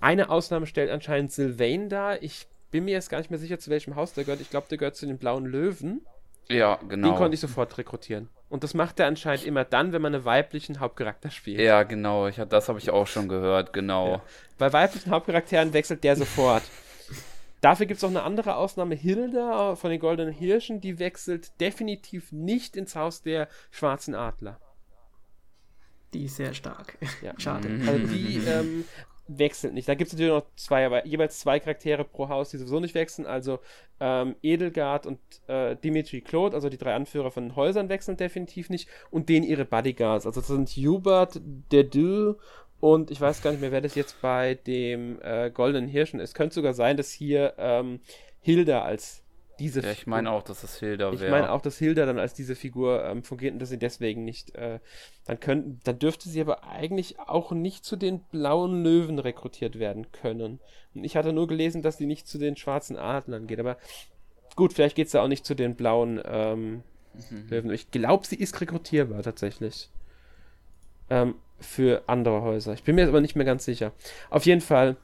Eine 0.00 0.30
Ausnahme 0.30 0.66
stellt 0.66 0.90
anscheinend 0.90 1.32
Sylvain 1.32 1.88
dar. 1.88 2.22
Ich 2.22 2.46
bin 2.70 2.84
mir 2.84 2.92
jetzt 2.92 3.10
gar 3.10 3.18
nicht 3.18 3.30
mehr 3.30 3.38
sicher, 3.38 3.58
zu 3.58 3.70
welchem 3.70 3.96
Haus 3.96 4.12
der 4.12 4.24
gehört. 4.24 4.40
Ich 4.40 4.50
glaube, 4.50 4.66
der 4.68 4.78
gehört 4.78 4.96
zu 4.96 5.06
den 5.06 5.18
blauen 5.18 5.46
Löwen. 5.46 6.02
Ja, 6.48 6.78
genau. 6.88 7.08
Den 7.08 7.16
konnte 7.16 7.34
ich 7.34 7.40
sofort 7.40 7.76
rekrutieren. 7.78 8.28
Und 8.48 8.62
das 8.62 8.74
macht 8.74 9.00
er 9.00 9.06
anscheinend 9.06 9.44
immer 9.44 9.64
dann, 9.64 9.92
wenn 9.92 10.02
man 10.02 10.14
einen 10.14 10.24
weiblichen 10.24 10.78
Hauptcharakter 10.78 11.30
spielt. 11.30 11.60
Ja, 11.60 11.82
genau. 11.82 12.28
Ich, 12.28 12.36
das 12.36 12.68
habe 12.68 12.78
ich 12.78 12.90
auch 12.90 13.06
schon 13.06 13.28
gehört, 13.28 13.72
genau. 13.72 14.12
Ja. 14.12 14.22
Bei 14.58 14.72
weiblichen 14.72 15.10
Hauptcharakteren 15.10 15.72
wechselt 15.72 16.04
der 16.04 16.16
sofort. 16.16 16.62
Dafür 17.60 17.86
gibt 17.86 17.98
es 17.98 18.04
auch 18.04 18.10
eine 18.10 18.22
andere 18.22 18.56
Ausnahme. 18.56 18.94
Hilda 18.94 19.76
von 19.76 19.90
den 19.90 20.00
Goldenen 20.00 20.32
Hirschen, 20.32 20.80
die 20.80 20.98
wechselt 20.98 21.60
definitiv 21.60 22.32
nicht 22.32 22.76
ins 22.76 22.96
Haus 22.96 23.22
der 23.22 23.48
Schwarzen 23.70 24.14
Adler. 24.14 24.60
Die 26.12 26.24
ist 26.24 26.36
sehr 26.36 26.54
stark. 26.54 26.98
Ja. 27.22 27.34
Schade. 27.38 27.68
Also 27.86 28.06
die 28.06 28.40
ähm, 28.46 28.84
wechselt 29.28 29.74
nicht. 29.74 29.88
Da 29.88 29.94
gibt 29.94 30.08
es 30.08 30.14
natürlich 30.14 30.32
noch 30.32 30.46
zwei, 30.56 30.86
aber 30.86 31.06
jeweils 31.06 31.40
zwei 31.40 31.58
Charaktere 31.58 32.04
pro 32.04 32.28
Haus, 32.28 32.50
die 32.50 32.58
sowieso 32.58 32.80
nicht 32.80 32.94
wechseln. 32.94 33.26
Also 33.26 33.58
ähm, 34.00 34.36
Edelgard 34.42 35.06
und 35.06 35.18
äh, 35.48 35.76
Dimitri 35.76 36.20
Claude, 36.20 36.54
also 36.54 36.68
die 36.68 36.78
drei 36.78 36.94
Anführer 36.94 37.30
von 37.30 37.44
den 37.44 37.56
Häusern, 37.56 37.88
wechseln 37.88 38.16
definitiv 38.16 38.70
nicht. 38.70 38.88
Und 39.10 39.28
denen 39.28 39.44
ihre 39.44 39.64
Bodyguards. 39.64 40.26
Also 40.26 40.40
das 40.40 40.48
sind 40.48 40.68
Hubert, 40.70 41.40
Dedu 41.72 42.36
und 42.80 43.10
ich 43.10 43.20
weiß 43.20 43.42
gar 43.42 43.50
nicht 43.52 43.60
mehr, 43.60 43.72
wer 43.72 43.80
das 43.80 43.94
jetzt 43.94 44.20
bei 44.20 44.54
dem 44.54 45.20
äh, 45.22 45.50
Goldenen 45.50 45.88
Hirschen 45.88 46.20
ist. 46.20 46.34
Könnte 46.34 46.54
sogar 46.54 46.74
sein, 46.74 46.96
dass 46.96 47.10
hier 47.10 47.54
ähm, 47.58 48.00
Hilda 48.40 48.82
als 48.82 49.22
diese 49.58 49.80
Ja, 49.80 49.90
ich 49.90 50.06
meine 50.06 50.30
auch, 50.30 50.42
dass 50.42 50.62
es 50.62 50.78
Hilda 50.78 51.10
Ich 51.12 51.20
wäre. 51.20 51.30
meine 51.30 51.50
auch, 51.50 51.62
dass 51.62 51.78
Hilda 51.78 52.04
dann 52.04 52.18
als 52.18 52.34
diese 52.34 52.54
Figur 52.54 53.02
ähm, 53.04 53.22
fungiert 53.22 53.54
und 53.54 53.58
dass 53.58 53.70
sie 53.70 53.78
deswegen 53.78 54.24
nicht, 54.24 54.54
äh, 54.54 54.80
dann 55.24 55.40
könnten, 55.40 55.80
dann 55.84 55.98
dürfte 55.98 56.28
sie 56.28 56.40
aber 56.42 56.64
eigentlich 56.64 57.18
auch 57.18 57.52
nicht 57.52 57.84
zu 57.84 57.96
den 57.96 58.20
blauen 58.30 58.82
Löwen 58.82 59.18
rekrutiert 59.18 59.78
werden 59.78 60.12
können. 60.12 60.60
Und 60.94 61.04
ich 61.04 61.16
hatte 61.16 61.32
nur 61.32 61.46
gelesen, 61.46 61.80
dass 61.82 61.96
sie 61.96 62.06
nicht 62.06 62.26
zu 62.28 62.36
den 62.36 62.56
schwarzen 62.56 62.96
Adlern 62.98 63.46
geht, 63.46 63.58
aber 63.58 63.78
gut, 64.56 64.74
vielleicht 64.74 64.96
geht 64.96 65.06
es 65.06 65.12
da 65.12 65.22
auch 65.22 65.28
nicht 65.28 65.46
zu 65.46 65.54
den 65.54 65.74
blauen 65.74 66.20
ähm, 66.26 66.82
Löwen. 67.48 67.70
Ich 67.70 67.90
glaube, 67.90 68.26
sie 68.26 68.36
ist 68.36 68.60
rekrutierbar 68.60 69.22
tatsächlich. 69.22 69.88
Ähm, 71.08 71.36
für 71.58 72.02
andere 72.06 72.42
Häuser. 72.42 72.74
Ich 72.74 72.82
bin 72.82 72.94
mir 72.94 73.02
jetzt 73.02 73.10
aber 73.10 73.20
nicht 73.20 73.36
mehr 73.36 73.44
ganz 73.44 73.64
sicher. 73.64 73.92
Auf 74.30 74.46
jeden 74.46 74.60
Fall, 74.60 74.96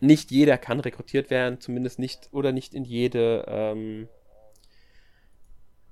nicht 0.00 0.30
jeder 0.30 0.58
kann 0.58 0.80
rekrutiert 0.80 1.30
werden, 1.30 1.60
zumindest 1.60 1.98
nicht 1.98 2.28
oder 2.32 2.52
nicht 2.52 2.74
in 2.74 2.84
jede 2.84 3.44
ähm, 3.48 4.08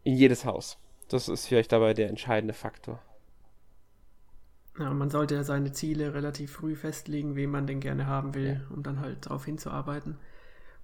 in 0.04 0.16
jedes 0.16 0.44
Haus. 0.44 0.78
Das 1.08 1.28
ist 1.28 1.46
vielleicht 1.46 1.72
dabei 1.72 1.94
der 1.94 2.08
entscheidende 2.08 2.54
Faktor. 2.54 3.00
Ja, 4.78 4.92
man 4.94 5.10
sollte 5.10 5.34
ja 5.34 5.44
seine 5.44 5.72
Ziele 5.72 6.14
relativ 6.14 6.52
früh 6.52 6.74
festlegen, 6.74 7.36
wen 7.36 7.50
man 7.50 7.66
denn 7.66 7.80
gerne 7.80 8.06
haben 8.06 8.34
will, 8.34 8.66
um 8.70 8.82
dann 8.82 9.00
halt 9.00 9.26
darauf 9.26 9.44
hinzuarbeiten. 9.44 10.16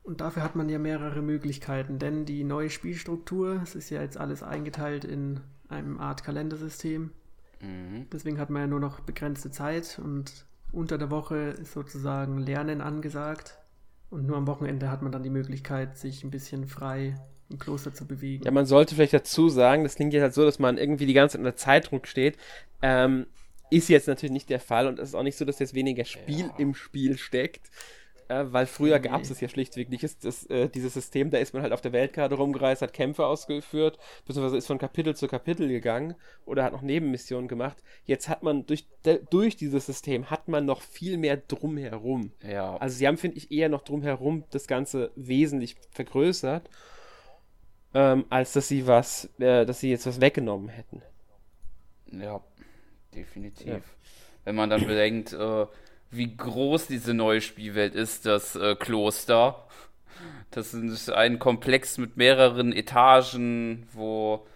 Und 0.03 0.21
dafür 0.21 0.43
hat 0.43 0.57
man 0.57 0.69
ja 0.69 0.79
mehrere 0.79 1.23
Möglichkeiten, 1.23 1.99
denn 1.99 2.25
die 2.25 2.45
neue 2.45 2.71
Spielstruktur, 2.71 3.61
es 3.63 3.75
ist 3.75 3.91
ja 3.91 4.03
jetzt 4.03 4.19
alles 4.19 4.43
eingeteilt 4.43 5.05
in 5.05 5.41
einem 5.69 5.99
Art 5.99 6.23
Kalendersystem. 6.23 7.13
Mhm. 7.61 8.07
Deswegen 8.13 8.39
hat 8.39 8.51
man 8.51 8.63
ja 8.63 8.67
nur 8.69 8.81
noch 8.81 9.01
begrenzte 9.01 9.51
Zeit 9.51 10.01
und 10.03 10.47
unter 10.73 10.99
der 10.99 11.11
Woche 11.11 11.37
ist 11.37 11.73
sozusagen 11.73 12.39
Lernen 12.39 12.81
angesagt. 12.81 13.59
Und 14.11 14.27
nur 14.27 14.37
am 14.37 14.47
Wochenende 14.47 14.91
hat 14.91 15.03
man 15.03 15.13
dann 15.13 15.23
die 15.23 15.31
Möglichkeit, 15.31 15.99
sich 15.99 16.25
ein 16.25 16.31
bisschen 16.31 16.67
frei 16.67 17.21
im 17.51 17.59
Kloster 17.59 17.93
zu 17.93 18.07
bewegen. 18.07 18.45
Ja, 18.45 18.51
man 18.51 18.67
sollte 18.67 18.95
vielleicht 18.95 19.13
dazu 19.15 19.49
sagen, 19.49 19.83
das 19.83 19.97
klingt 19.97 20.13
jetzt 20.13 20.23
halt 20.23 20.35
so, 20.35 20.45
dass 20.45 20.59
man 20.59 20.79
irgendwie 20.79 21.07
die 21.07 21.13
ganze 21.15 21.33
Zeit 21.33 21.41
unter 21.41 21.57
Zeitdruck 21.57 22.07
steht. 22.07 22.37
Ähm, 22.83 23.27
ist 23.71 23.89
jetzt 23.89 24.09
natürlich 24.09 24.33
nicht 24.33 24.49
der 24.49 24.61
Fall 24.61 24.87
und 24.87 24.99
es 24.99 25.11
ist 25.11 25.15
auch 25.15 25.23
nicht 25.23 25.37
so, 25.37 25.45
dass 25.45 25.59
jetzt 25.59 25.75
weniger 25.75 26.05
Spiel 26.07 26.47
Ja. 26.47 26.55
im 26.59 26.75
Spiel 26.75 27.19
steckt. 27.19 27.71
Äh, 28.29 28.45
weil 28.53 28.67
früher 28.67 28.99
gab 29.01 29.23
es 29.23 29.31
es 29.31 29.41
ja 29.41 29.49
schlichtweg 29.49 29.89
nicht. 29.89 30.05
Ist 30.05 30.25
das, 30.25 30.45
äh, 30.47 30.69
dieses 30.69 30.93
System, 30.93 31.31
da 31.31 31.39
ist 31.39 31.55
man 31.55 31.63
halt 31.63 31.73
auf 31.73 31.81
der 31.81 31.93
Weltkarte 31.93 32.35
rumgereist, 32.35 32.83
hat 32.83 32.93
Kämpfe 32.93 33.25
ausgeführt, 33.25 33.99
beziehungsweise 34.27 34.59
ist 34.59 34.67
von 34.67 34.77
Kapitel 34.79 35.17
zu 35.17 35.29
Kapitel 35.29 35.67
gegangen 35.69 36.15
oder 36.45 36.63
hat 36.63 36.73
noch 36.75 36.83
Nebenmissionen 36.83 37.49
gemacht. 37.49 37.83
Jetzt 38.05 38.29
hat 38.29 38.43
man 38.43 38.67
durch, 38.67 38.87
de- 39.07 39.21
durch 39.31 39.57
dieses 39.57 39.87
System 39.87 40.31
hat 40.31 40.47
man 40.47 40.67
noch 40.67 40.83
viel 40.83 41.17
mehr 41.17 41.39
drumherum. 41.39 42.33
Ja. 42.43 42.77
Also 42.77 42.99
sie 42.99 43.07
haben, 43.07 43.17
finde 43.17 43.39
ich, 43.39 43.51
eher 43.51 43.71
noch 43.71 43.83
drumherum 43.83 44.45
das 44.51 44.67
Ganze 44.67 45.11
wesentlich 45.17 45.77
vergrößert, 45.93 46.69
ähm, 47.95 48.27
als 48.29 48.53
dass 48.53 48.69
sie 48.69 48.87
was, 48.87 49.31
äh, 49.39 49.65
dass 49.65 49.81
sie 49.81 49.89
jetzt 49.91 50.07
was 50.07 50.21
weggenommen 50.21 50.69
hätten. 50.69 51.01
Ja, 52.13 52.43
definitiv. 53.15 53.67
Ja. 53.67 53.81
Wenn 54.45 54.55
man 54.55 54.69
dann 54.69 54.87
bedenkt, 54.87 55.33
äh, 55.33 55.67
wie 56.11 56.37
groß 56.37 56.87
diese 56.87 57.15
neue 57.15 57.41
Spielwelt 57.41 57.95
ist, 57.95 58.27
das 58.27 58.57
äh, 58.57 58.75
Kloster. 58.75 59.65
Das 60.51 60.73
ist 60.73 61.11
ein 61.11 61.39
Komplex 61.39 61.99
mit 61.99 62.17
mehreren 62.17 62.73
Etagen, 62.73 63.87
wo 63.93 64.47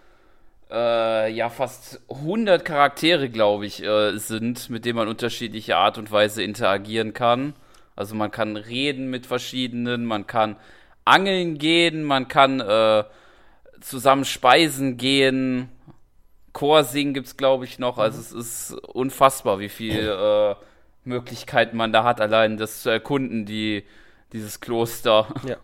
äh, 0.70 1.30
ja 1.30 1.50
fast 1.50 2.00
100 2.08 2.64
Charaktere, 2.64 3.28
glaube 3.28 3.66
ich, 3.66 3.82
äh, 3.82 4.16
sind, 4.16 4.70
mit 4.70 4.84
denen 4.84 4.96
man 4.96 5.08
unterschiedliche 5.08 5.76
Art 5.76 5.98
und 5.98 6.10
Weise 6.10 6.42
interagieren 6.42 7.12
kann. 7.12 7.54
Also 7.94 8.14
man 8.14 8.30
kann 8.30 8.56
reden 8.56 9.10
mit 9.10 9.26
verschiedenen, 9.26 10.06
man 10.06 10.26
kann 10.26 10.56
angeln 11.04 11.58
gehen, 11.58 12.04
man 12.04 12.28
kann 12.28 12.60
äh, 12.60 13.04
zusammen 13.80 14.24
speisen 14.24 14.96
gehen. 14.96 15.68
Chor 16.54 16.84
singen 16.84 17.12
gibt's 17.12 17.36
glaube 17.36 17.66
ich 17.66 17.78
noch. 17.78 17.98
Also 17.98 18.18
es 18.20 18.32
ist 18.32 18.72
unfassbar, 18.72 19.58
wie 19.58 19.68
viel 19.68 20.08
äh, 20.08 20.54
Möglichkeiten 21.04 21.76
man 21.76 21.92
da 21.92 22.04
hat, 22.04 22.20
allein 22.20 22.56
das 22.56 22.82
zu 22.82 22.90
erkunden, 22.90 23.44
die 23.44 23.84
dieses 24.32 24.60
Kloster. 24.60 25.26
Ja. 25.46 25.56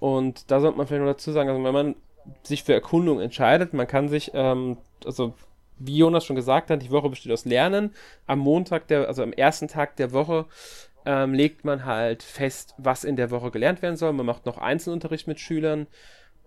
Und 0.00 0.50
da 0.50 0.60
sollte 0.60 0.78
man 0.78 0.86
vielleicht 0.86 1.04
noch 1.04 1.12
dazu 1.12 1.32
sagen, 1.32 1.48
also 1.48 1.62
wenn 1.62 1.72
man 1.72 1.94
sich 2.42 2.64
für 2.64 2.72
Erkundung 2.72 3.20
entscheidet, 3.20 3.72
man 3.72 3.86
kann 3.86 4.08
sich, 4.08 4.32
ähm, 4.34 4.78
also 5.04 5.34
wie 5.78 5.98
Jonas 5.98 6.24
schon 6.24 6.36
gesagt 6.36 6.70
hat, 6.70 6.82
die 6.82 6.90
Woche 6.90 7.08
besteht 7.08 7.32
aus 7.32 7.44
Lernen. 7.44 7.94
Am 8.26 8.38
Montag, 8.38 8.86
der, 8.88 9.08
also 9.08 9.22
am 9.22 9.32
ersten 9.32 9.68
Tag 9.68 9.96
der 9.96 10.12
Woche, 10.12 10.46
ähm, 11.04 11.34
legt 11.34 11.64
man 11.64 11.84
halt 11.84 12.22
fest, 12.22 12.74
was 12.78 13.04
in 13.04 13.16
der 13.16 13.30
Woche 13.30 13.50
gelernt 13.50 13.82
werden 13.82 13.96
soll. 13.96 14.12
Man 14.12 14.26
macht 14.26 14.46
noch 14.46 14.58
Einzelunterricht 14.58 15.26
mit 15.26 15.40
Schülern 15.40 15.86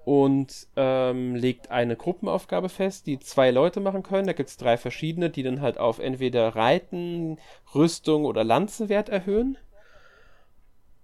und 0.06 0.68
ähm, 0.76 1.36
legt 1.36 1.72
eine 1.72 1.96
Gruppenaufgabe 1.96 2.70
fest, 2.70 3.08
die 3.08 3.20
zwei 3.20 3.50
Leute 3.52 3.80
machen 3.80 4.04
können. 4.04 4.28
Da 4.28 4.34
gibt 4.34 4.50
es 4.50 4.58
drei 4.58 4.78
verschiedene, 4.78 5.32
die 5.32 5.44
dann 5.44 5.62
halt 5.62 5.80
auf 5.80 6.00
entweder 6.00 6.56
Reiten, 6.56 7.40
Rüstung 7.74 8.26
oder 8.26 8.44
Lanzenwert 8.44 9.10
erhöhen. 9.10 9.58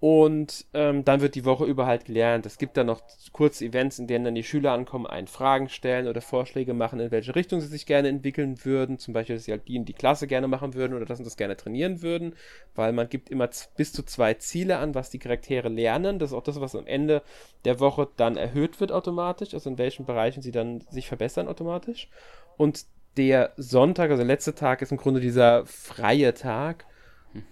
Und 0.01 0.65
ähm, 0.73 1.05
dann 1.05 1.21
wird 1.21 1.35
die 1.35 1.45
Woche 1.45 1.65
über 1.65 1.85
halt 1.85 2.05
gelernt. 2.05 2.47
Es 2.47 2.57
gibt 2.57 2.75
dann 2.75 2.87
noch 2.87 3.03
kurze 3.33 3.63
Events, 3.65 3.99
in 3.99 4.07
denen 4.07 4.25
dann 4.25 4.33
die 4.33 4.43
Schüler 4.43 4.71
ankommen, 4.71 5.05
einen 5.05 5.27
Fragen 5.27 5.69
stellen 5.69 6.07
oder 6.07 6.21
Vorschläge 6.21 6.73
machen, 6.73 6.99
in 6.99 7.11
welche 7.11 7.35
Richtung 7.35 7.61
sie 7.61 7.67
sich 7.67 7.85
gerne 7.85 8.07
entwickeln 8.07 8.65
würden. 8.65 8.97
Zum 8.97 9.13
Beispiel, 9.13 9.35
dass 9.35 9.45
sie 9.45 9.51
halt 9.51 9.67
die 9.67 9.75
in 9.75 9.85
die 9.85 9.93
Klasse 9.93 10.25
gerne 10.25 10.47
machen 10.47 10.73
würden 10.73 10.95
oder 10.95 11.05
dass 11.05 11.19
sie 11.19 11.23
das 11.23 11.37
gerne 11.37 11.55
trainieren 11.55 12.01
würden. 12.01 12.33
Weil 12.73 12.93
man 12.93 13.09
gibt 13.09 13.29
immer 13.29 13.47
bis 13.77 13.93
zu 13.93 14.01
zwei 14.01 14.33
Ziele 14.33 14.79
an, 14.79 14.95
was 14.95 15.11
die 15.11 15.19
Charaktere 15.19 15.69
lernen. 15.69 16.17
Das 16.17 16.31
ist 16.31 16.35
auch 16.35 16.41
das, 16.41 16.59
was 16.59 16.75
am 16.75 16.87
Ende 16.87 17.21
der 17.63 17.79
Woche 17.79 18.07
dann 18.17 18.37
erhöht 18.37 18.79
wird 18.79 18.91
automatisch. 18.91 19.53
Also 19.53 19.69
in 19.69 19.77
welchen 19.77 20.07
Bereichen 20.07 20.41
sie 20.41 20.51
dann 20.51 20.81
sich 20.89 21.07
verbessern 21.07 21.47
automatisch. 21.47 22.09
Und 22.57 22.85
der 23.17 23.53
Sonntag, 23.55 24.09
also 24.09 24.23
der 24.23 24.33
letzte 24.33 24.55
Tag, 24.55 24.81
ist 24.81 24.91
im 24.91 24.97
Grunde 24.97 25.19
dieser 25.21 25.63
freie 25.67 26.33
Tag. 26.33 26.87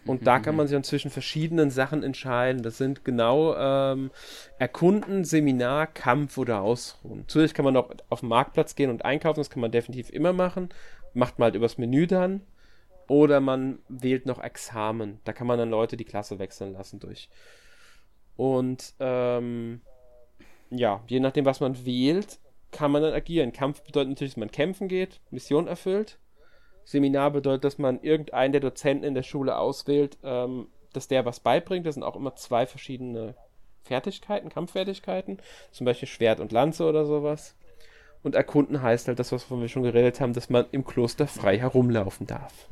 Und 0.06 0.28
da 0.28 0.40
kann 0.40 0.56
man 0.56 0.68
sich 0.68 0.76
dann 0.76 0.84
zwischen 0.84 1.10
verschiedenen 1.10 1.70
Sachen 1.72 2.04
entscheiden. 2.04 2.64
Das 2.64 2.78
sind 2.78 3.06
genau 3.06 3.56
ähm, 3.56 4.12
Erkunden, 4.58 5.24
Seminar, 5.24 5.88
Kampf 5.88 6.38
oder 6.38 6.62
Ausruhen. 6.62 7.24
Zusätzlich 7.28 7.54
kann 7.54 7.66
man 7.66 7.74
noch 7.74 7.90
auf 8.10 8.20
den 8.20 8.30
Marktplatz 8.30 8.76
gehen 8.76 8.90
und 8.90 9.06
einkaufen. 9.06 9.40
Das 9.40 9.50
kann 9.50 9.62
man 9.62 9.72
definitiv 9.72 10.10
immer 10.10 10.34
machen. 10.34 10.70
Macht 11.14 11.40
man 11.40 11.46
halt 11.46 11.56
übers 11.56 11.78
Menü 11.78 12.08
dann. 12.08 12.42
Oder 13.08 13.40
man 13.40 13.80
wählt 13.88 14.26
noch 14.26 14.44
Examen. 14.44 15.20
Da 15.24 15.34
kann 15.34 15.48
man 15.48 15.58
dann 15.58 15.70
Leute 15.70 15.98
die 15.98 16.06
Klasse 16.06 16.40
wechseln 16.40 16.74
lassen 16.74 17.00
durch. 17.00 17.30
Und 18.36 18.94
ähm, 19.00 19.82
ja, 20.70 21.04
je 21.08 21.20
nachdem, 21.20 21.46
was 21.46 21.60
man 21.60 21.86
wählt, 21.86 22.40
kann 22.72 22.92
man 22.92 23.02
dann 23.02 23.14
agieren. 23.14 23.52
Kampf 23.52 23.82
bedeutet 23.82 24.10
natürlich, 24.10 24.34
dass 24.34 24.40
man 24.40 24.52
kämpfen 24.52 24.88
geht, 24.88 25.22
Mission 25.32 25.68
erfüllt. 25.68 26.20
Seminar 26.90 27.30
bedeutet, 27.30 27.66
dass 27.66 27.78
man 27.78 28.02
irgendeinen 28.02 28.52
der 28.52 28.62
Dozenten 28.62 29.04
in 29.04 29.14
der 29.14 29.22
Schule 29.22 29.60
auswählt, 29.60 30.18
ähm, 30.24 30.70
dass 30.92 31.08
der 31.08 31.24
was 31.24 31.40
beibringt. 31.40 31.86
Das 31.86 31.94
sind 31.94 32.04
auch 32.04 32.16
immer 32.16 32.36
zwei 32.36 32.66
verschiedene 32.66 33.36
Fertigkeiten, 33.84 34.50
Kampffertigkeiten, 34.50 35.38
zum 35.70 35.86
Beispiel 35.86 36.08
Schwert 36.08 36.40
und 36.40 36.52
Lanze 36.52 36.86
oder 36.86 37.06
sowas. 37.06 37.56
Und 38.24 38.34
erkunden 38.34 38.82
heißt 38.82 39.08
halt 39.08 39.20
das, 39.20 39.32
wovon 39.32 39.62
wir 39.62 39.68
schon 39.68 39.84
geredet 39.84 40.20
haben, 40.20 40.34
dass 40.34 40.50
man 40.50 40.66
im 40.72 40.84
Kloster 40.84 41.28
frei 41.28 41.60
herumlaufen 41.60 42.26
darf. 42.26 42.68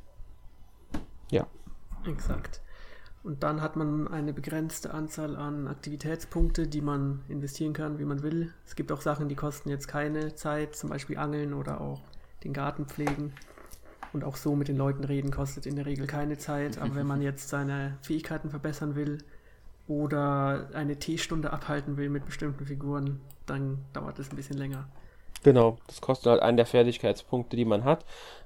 Ja. 1.30 1.46
Exakt. 2.08 2.62
Und 3.24 3.44
dann 3.44 3.62
hat 3.62 3.76
man 3.76 4.08
eine 4.08 4.34
begrenzte 4.34 4.96
Anzahl 4.96 5.36
an 5.36 5.68
Aktivitätspunkte, 5.68 6.66
die 6.66 6.82
man 6.82 7.24
investieren 7.30 7.74
kann, 7.74 8.00
wie 8.00 8.06
man 8.06 8.24
will. 8.24 8.52
Es 8.66 8.76
gibt 8.76 8.92
auch 8.92 9.02
Sachen, 9.02 9.30
die 9.30 9.36
kosten 9.36 9.70
jetzt 9.70 9.88
keine 9.88 10.34
Zeit, 10.34 10.76
zum 10.76 10.90
Beispiel 10.90 11.20
Angeln 11.20 11.54
oder 11.54 11.82
auch 11.82 12.02
den 12.44 12.54
Garten 12.54 12.88
pflegen. 12.88 13.34
Und 14.18 14.24
auch 14.24 14.36
so 14.36 14.56
mit 14.56 14.68
den 14.68 14.78
Leuten 14.78 15.04
reden 15.04 15.30
kostet 15.30 15.68
in 15.68 15.76
der 15.76 15.86
Regel 15.86 16.08
keine 16.08 16.40
Zeit. 16.40 16.80
Aber 16.80 16.96
wenn 16.96 17.06
man 17.06 17.22
jetzt 17.30 17.50
seine 17.50 18.00
Fähigkeiten 18.02 18.50
verbessern 18.50 18.96
will 18.96 19.20
oder 19.88 20.70
eine 20.74 20.96
Teestunde 20.96 21.54
abhalten 21.54 21.98
will 21.98 22.10
mit 22.10 22.26
bestimmten 22.26 22.66
Figuren, 22.66 23.22
dann 23.46 23.78
dauert 23.94 24.18
es 24.18 24.32
ein 24.32 24.36
bisschen 24.36 24.58
länger. 24.58 24.88
Genau, 25.44 25.78
das 25.86 26.02
kostet 26.02 26.32
halt 26.32 26.42
einen 26.42 26.58
der 26.58 26.66
Fertigkeitspunkte, 26.66 27.56
die 27.56 27.66
man 27.66 27.84
hat. 27.84 28.06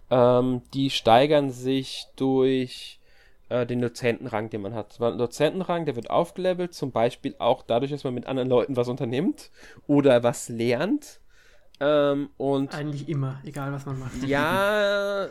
Ähm, 0.10 0.62
die 0.74 0.90
steigern 0.90 1.52
sich 1.52 2.08
durch 2.18 3.00
äh, 3.48 3.66
den 3.66 3.80
Dozentenrang, 3.80 4.50
den 4.50 4.64
man 4.64 4.74
hat. 4.74 5.00
Ein 5.00 5.18
Dozentenrang, 5.18 5.86
der 5.86 5.96
wird 5.96 6.10
aufgelevelt, 6.10 6.74
zum 6.74 6.92
Beispiel 6.92 7.34
auch 7.40 7.64
dadurch, 7.64 7.92
dass 7.92 8.04
man 8.04 8.14
mit 8.14 8.26
anderen 8.26 8.50
Leuten 8.50 8.76
was 8.76 8.90
unternimmt 8.90 9.52
oder 9.88 10.22
was 10.22 10.50
lernt. 10.50 11.21
Ähm, 11.84 12.30
und 12.38 12.76
Eigentlich 12.76 13.10
immer, 13.10 13.42
egal 13.44 13.74
was 13.74 13.88
man 13.88 13.98
macht. 13.98 14.24
ja, 14.24 15.28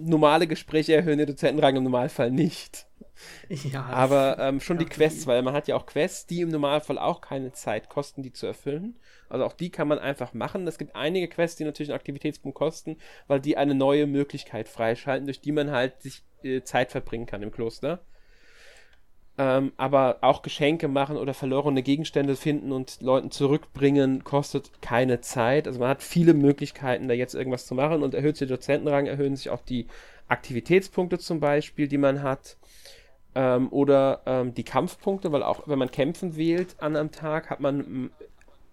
normale 0.00 0.48
Gespräche 0.48 0.94
erhöhen 0.94 1.18
den 1.18 1.28
Dozentenrang 1.28 1.76
im 1.76 1.84
Normalfall 1.84 2.32
nicht. 2.32 2.86
ja 3.48 3.84
Aber 3.84 4.36
ähm, 4.40 4.60
schon 4.60 4.78
die 4.78 4.84
Quests, 4.84 5.28
weil 5.28 5.42
man 5.42 5.54
hat 5.54 5.68
ja 5.68 5.76
auch 5.76 5.86
Quests, 5.86 6.26
die 6.26 6.40
im 6.40 6.48
Normalfall 6.48 6.98
auch 6.98 7.20
keine 7.20 7.52
Zeit 7.52 7.88
kosten, 7.88 8.24
die 8.24 8.32
zu 8.32 8.46
erfüllen. 8.46 8.98
Also 9.28 9.44
auch 9.44 9.52
die 9.52 9.70
kann 9.70 9.86
man 9.86 10.00
einfach 10.00 10.34
machen. 10.34 10.66
Es 10.66 10.76
gibt 10.76 10.96
einige 10.96 11.28
Quests, 11.28 11.56
die 11.56 11.64
natürlich 11.64 11.90
einen 11.90 11.98
Aktivitätspunkt 11.98 12.58
kosten, 12.58 12.96
weil 13.28 13.38
die 13.38 13.56
eine 13.56 13.76
neue 13.76 14.08
Möglichkeit 14.08 14.68
freischalten, 14.68 15.26
durch 15.26 15.40
die 15.40 15.52
man 15.52 15.70
halt 15.70 16.02
sich 16.02 16.24
äh, 16.42 16.62
Zeit 16.62 16.90
verbringen 16.90 17.26
kann 17.26 17.44
im 17.44 17.52
Kloster. 17.52 18.00
Ähm, 19.40 19.72
aber 19.78 20.18
auch 20.20 20.42
Geschenke 20.42 20.86
machen 20.86 21.16
oder 21.16 21.32
verlorene 21.32 21.82
Gegenstände 21.82 22.36
finden 22.36 22.72
und 22.72 23.00
Leuten 23.00 23.30
zurückbringen, 23.30 24.22
kostet 24.22 24.82
keine 24.82 25.22
Zeit. 25.22 25.66
Also 25.66 25.80
man 25.80 25.88
hat 25.88 26.02
viele 26.02 26.34
Möglichkeiten, 26.34 27.08
da 27.08 27.14
jetzt 27.14 27.34
irgendwas 27.34 27.64
zu 27.64 27.74
machen 27.74 28.02
und 28.02 28.12
erhöht 28.12 28.36
sich 28.36 28.46
der 28.48 28.58
Dozentenrang, 28.58 29.06
erhöhen 29.06 29.36
sich 29.36 29.48
auch 29.48 29.62
die 29.62 29.86
Aktivitätspunkte 30.28 31.18
zum 31.18 31.40
Beispiel, 31.40 31.88
die 31.88 31.96
man 31.96 32.22
hat. 32.22 32.58
Ähm, 33.34 33.72
oder 33.72 34.20
ähm, 34.26 34.52
die 34.52 34.64
Kampfpunkte, 34.64 35.32
weil 35.32 35.42
auch 35.42 35.66
wenn 35.66 35.78
man 35.78 35.90
Kämpfen 35.90 36.36
wählt 36.36 36.76
an 36.78 36.94
einem 36.94 37.10
Tag, 37.10 37.48
hat 37.48 37.60
man, 37.60 38.10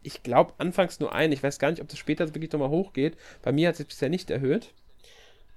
ich 0.04 0.22
glaube, 0.22 0.52
anfangs 0.58 1.00
nur 1.00 1.14
einen. 1.14 1.32
Ich 1.32 1.44
weiß 1.44 1.60
gar 1.60 1.72
nicht, 1.72 1.82
ob 1.82 1.88
das 1.88 1.98
später 1.98 2.28
wirklich 2.36 2.52
nochmal 2.52 2.72
hochgeht. 2.72 3.16
Bei 3.42 3.54
mir 3.54 3.70
hat 3.70 3.80
es 3.80 3.86
bisher 3.86 4.10
nicht 4.10 4.30
erhöht. 4.30 4.74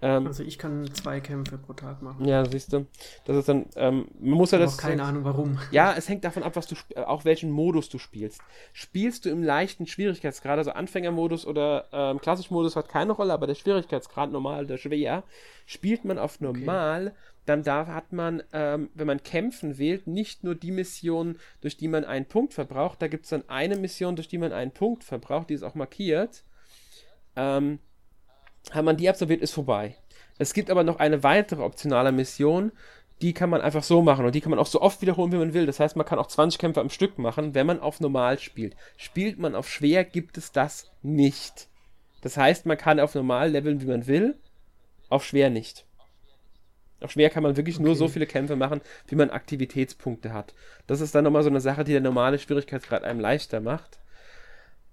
Ähm, 0.03 0.27
also 0.27 0.43
ich 0.43 0.59
kann 0.59 0.93
zwei 0.95 1.21
Kämpfe 1.21 1.59
pro 1.59 1.75
Tag 1.75 2.01
machen. 2.01 2.25
Ja, 2.27 2.45
siehst 2.47 2.73
du. 2.73 2.87
Das 3.27 3.37
ist 3.37 3.49
dann, 3.49 3.67
ähm, 3.77 4.09
man 4.19 4.39
muss 4.39 4.51
ja 4.51 4.59
das. 4.59 4.79
keine 4.79 5.03
Ahnung 5.03 5.25
warum. 5.25 5.59
Ja, 5.73 5.95
es 5.97 6.09
hängt 6.09 6.25
davon 6.25 6.43
ab, 6.43 6.57
was 6.57 6.67
du 6.67 6.75
äh, 6.95 7.01
auch 7.01 7.25
welchen 7.25 7.51
Modus 7.51 7.91
du 7.91 7.99
spielst. 7.99 8.41
Spielst 8.73 9.25
du 9.25 9.31
im 9.31 9.43
leichten 9.43 9.87
Schwierigkeitsgrad, 9.87 10.59
also 10.59 10.71
Anfängermodus 10.71 11.47
oder 11.47 11.87
ähm, 11.93 12.21
Klassischmodus 12.21 12.77
hat 12.77 12.89
keine 12.89 13.13
Rolle, 13.13 13.33
aber 13.33 13.47
der 13.47 13.55
Schwierigkeitsgrad 13.55 14.33
normal 14.33 14.65
oder 14.65 14.79
schwer, 14.79 15.23
spielt 15.67 16.05
man 16.05 16.19
auf 16.19 16.41
normal, 16.41 17.09
okay. 17.09 17.17
dann 17.45 17.63
da 17.63 17.87
hat 17.87 18.13
man, 18.13 18.43
ähm, 18.53 18.89
wenn 18.95 19.07
man 19.07 19.23
kämpfen 19.23 19.77
wählt, 19.77 20.07
nicht 20.07 20.45
nur 20.45 20.55
die 20.55 20.71
Mission, 20.71 21.37
durch 21.61 21.77
die 21.77 21.89
man 21.89 22.05
einen 22.05 22.27
Punkt 22.27 22.55
verbraucht, 22.55 23.03
da 23.03 23.09
gibt 23.09 23.25
es 23.25 23.31
dann 23.31 23.45
eine 23.49 23.77
Mission, 23.77 24.17
durch 24.17 24.29
die 24.29 24.39
man 24.39 24.53
einen 24.53 24.73
Punkt 24.73 25.05
verbraucht, 25.05 25.51
die 25.51 25.55
ist 25.55 25.63
auch 25.63 25.75
markiert. 25.75 26.43
Ähm, 27.37 27.81
hat 28.71 28.85
man 28.85 28.97
die 28.97 29.09
absolviert, 29.09 29.43
ist 29.43 29.53
vorbei. 29.53 29.97
Es 30.39 30.55
gibt 30.55 30.71
aber 30.71 30.85
noch 30.85 30.99
eine 30.99 31.23
weitere 31.23 31.63
optionale 31.63 32.13
Mission, 32.13 32.73
die 33.23 33.35
kann 33.35 33.51
man 33.51 33.61
einfach 33.61 33.83
so 33.83 34.01
machen 34.01 34.25
und 34.25 34.35
die 34.35 34.41
kann 34.41 34.51
man 34.51 34.59
auch 34.59 34.67
so 34.67 34.81
oft 34.81 35.03
wiederholen, 35.03 35.33
wie 35.33 35.37
man 35.37 35.53
will. 35.53 35.67
Das 35.67 35.79
heißt, 35.79 35.97
man 35.97 36.07
kann 36.07 36.19
auch 36.19 36.29
20 36.29 36.59
Kämpfe 36.59 36.81
am 36.81 36.89
Stück 36.89 37.19
machen, 37.19 37.55
wenn 37.55 37.67
man 37.67 37.81
auf 37.81 38.01
normal 38.01 38.39
spielt. 38.39 38.75
Spielt 38.97 39.39
man 39.39 39.55
auf 39.55 39.69
schwer, 39.69 40.05
gibt 40.05 40.39
es 40.39 40.53
das 40.53 40.91
nicht. 41.03 41.69
Das 42.23 42.37
heißt, 42.37 42.67
man 42.67 42.79
kann 42.79 43.01
auf 43.01 43.15
normal 43.15 43.51
leveln, 43.51 43.83
wie 43.83 43.87
man 43.87 44.07
will, 44.07 44.37
auf 45.09 45.25
schwer 45.25 45.51
nicht. 45.51 45.85
Auf 47.01 47.13
schwer 47.13 47.31
kann 47.31 47.43
man 47.43 47.57
wirklich 47.57 47.77
okay. 47.77 47.85
nur 47.85 47.97
so 47.97 48.09
viele 48.09 48.27
Kämpfe 48.27 48.57
machen, 48.57 48.81
wie 49.09 49.17
man 49.17 49.31
Aktivitätspunkte 49.31 50.33
hat. 50.33 50.55
Das 50.87 51.01
ist 51.01 51.15
dann 51.15 51.25
nochmal 51.25 51.43
so 51.43 51.49
eine 51.49 51.61
Sache, 51.61 51.85
die 51.85 51.93
der 51.93 52.03
normale 52.03 52.39
Schwierigkeitsgrad 52.39 53.05
einem 53.05 53.21
leichter 53.21 53.61
macht. 53.61 54.00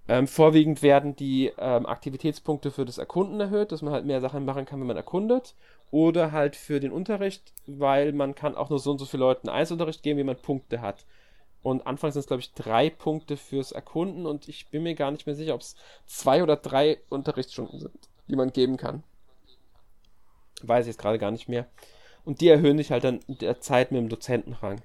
Ähm, 0.08 0.26
vorwiegend 0.26 0.82
werden 0.82 1.14
die 1.16 1.52
ähm, 1.58 1.84
Aktivitätspunkte 1.84 2.70
für 2.70 2.86
das 2.86 2.96
Erkunden 2.96 3.38
erhöht, 3.40 3.72
dass 3.72 3.82
man 3.82 3.92
halt 3.92 4.06
mehr 4.06 4.22
Sachen 4.22 4.46
machen 4.46 4.64
kann, 4.64 4.80
wenn 4.80 4.86
man 4.86 4.96
erkundet. 4.96 5.54
Oder 5.90 6.32
halt 6.32 6.56
für 6.56 6.80
den 6.80 6.92
Unterricht, 6.92 7.52
weil 7.66 8.12
man 8.12 8.34
kann 8.34 8.56
auch 8.56 8.70
nur 8.70 8.78
so 8.78 8.90
und 8.90 8.98
so 8.98 9.04
viele 9.04 9.20
Leuten 9.20 9.48
Einzelunterricht 9.48 10.02
geben, 10.02 10.18
wie 10.18 10.24
man 10.24 10.36
Punkte 10.36 10.80
hat. 10.80 11.04
Und 11.62 11.86
anfangs 11.86 12.14
sind 12.14 12.20
es, 12.20 12.26
glaube 12.26 12.40
ich, 12.40 12.52
drei 12.54 12.88
Punkte 12.88 13.36
fürs 13.36 13.72
Erkunden 13.72 14.26
und 14.26 14.48
ich 14.48 14.68
bin 14.70 14.82
mir 14.82 14.94
gar 14.94 15.10
nicht 15.10 15.26
mehr 15.26 15.34
sicher, 15.34 15.54
ob 15.54 15.60
es 15.60 15.76
zwei 16.06 16.42
oder 16.42 16.56
drei 16.56 16.98
Unterrichtsstunden 17.08 17.80
sind, 17.80 18.08
die 18.28 18.36
man 18.36 18.52
geben 18.52 18.76
kann. 18.76 19.02
Weiß 20.62 20.86
ich 20.86 20.92
jetzt 20.92 21.00
gerade 21.00 21.18
gar 21.18 21.30
nicht 21.30 21.48
mehr. 21.48 21.66
Und 22.24 22.40
die 22.40 22.48
erhöhen 22.48 22.78
sich 22.78 22.90
halt 22.90 23.04
dann 23.04 23.20
der 23.28 23.60
Zeit 23.60 23.90
mit 23.90 24.00
dem 24.00 24.08
Dozentenrang. 24.08 24.82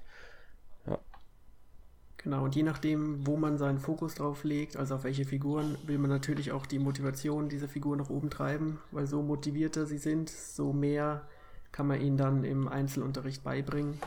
Genau, 2.24 2.42
und 2.42 2.56
je 2.56 2.62
nachdem, 2.62 3.26
wo 3.26 3.36
man 3.36 3.58
seinen 3.58 3.78
Fokus 3.78 4.14
drauf 4.14 4.44
legt, 4.44 4.78
also 4.78 4.94
auf 4.94 5.04
welche 5.04 5.26
Figuren, 5.26 5.76
will 5.84 5.98
man 5.98 6.08
natürlich 6.08 6.52
auch 6.52 6.64
die 6.64 6.78
Motivation 6.78 7.50
dieser 7.50 7.68
Figuren 7.68 7.98
nach 7.98 8.08
oben 8.08 8.30
treiben, 8.30 8.78
weil 8.92 9.06
so 9.06 9.22
motivierter 9.22 9.84
sie 9.84 9.98
sind, 9.98 10.30
so 10.30 10.72
mehr 10.72 11.28
kann 11.70 11.86
man 11.86 12.00
ihnen 12.00 12.16
dann 12.16 12.44
im 12.44 12.66
Einzelunterricht 12.66 13.44
beibringen. 13.44 14.00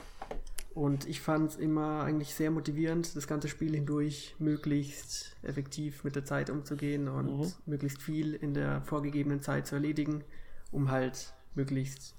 Und 0.73 1.07
ich 1.07 1.21
fand 1.21 1.51
es 1.51 1.57
immer 1.57 2.01
eigentlich 2.03 2.33
sehr 2.33 2.49
motivierend, 2.49 3.15
das 3.15 3.27
ganze 3.27 3.49
Spiel 3.49 3.75
hindurch 3.75 4.35
möglichst 4.39 5.35
effektiv 5.43 6.03
mit 6.03 6.15
der 6.15 6.25
Zeit 6.25 6.49
umzugehen 6.49 7.07
und 7.07 7.37
mhm. 7.37 7.53
möglichst 7.67 8.01
viel 8.01 8.33
in 8.33 8.55
der 8.55 8.81
vorgegebenen 8.81 9.43
Zeit 9.43 9.67
zu 9.67 9.75
erledigen, 9.75 10.23
um 10.71 10.89
halt 10.89 11.33
möglichst 11.53 12.15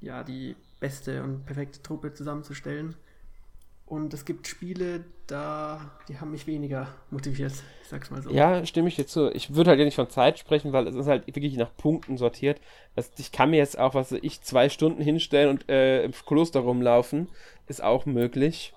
ja 0.00 0.22
die 0.22 0.54
beste 0.78 1.24
und 1.24 1.44
perfekte 1.44 1.82
Truppe 1.82 2.12
zusammenzustellen. 2.14 2.94
Und 3.90 4.14
es 4.14 4.24
gibt 4.24 4.46
Spiele, 4.46 5.02
da, 5.26 5.90
die 6.06 6.20
haben 6.20 6.30
mich 6.30 6.46
weniger 6.46 6.94
motiviert, 7.10 7.52
ich 7.82 7.88
sag's 7.88 8.08
mal 8.12 8.22
so. 8.22 8.30
Ja, 8.30 8.64
stimme 8.64 8.86
ich 8.86 8.94
dir 8.94 9.04
zu. 9.04 9.34
Ich 9.34 9.56
würde 9.56 9.70
halt 9.70 9.80
ja 9.80 9.84
nicht 9.84 9.96
von 9.96 10.08
Zeit 10.08 10.38
sprechen, 10.38 10.72
weil 10.72 10.86
es 10.86 10.94
ist 10.94 11.08
halt 11.08 11.26
wirklich 11.26 11.56
nach 11.56 11.76
Punkten 11.76 12.16
sortiert. 12.16 12.60
Also 12.94 13.10
ich 13.18 13.32
kann 13.32 13.50
mir 13.50 13.56
jetzt 13.56 13.76
auch, 13.80 13.94
was 13.94 14.12
ich, 14.12 14.42
zwei 14.42 14.68
Stunden 14.68 15.02
hinstellen 15.02 15.50
und 15.50 15.68
äh, 15.68 16.04
im 16.04 16.12
Kloster 16.12 16.60
rumlaufen, 16.60 17.30
ist 17.66 17.82
auch 17.82 18.06
möglich. 18.06 18.74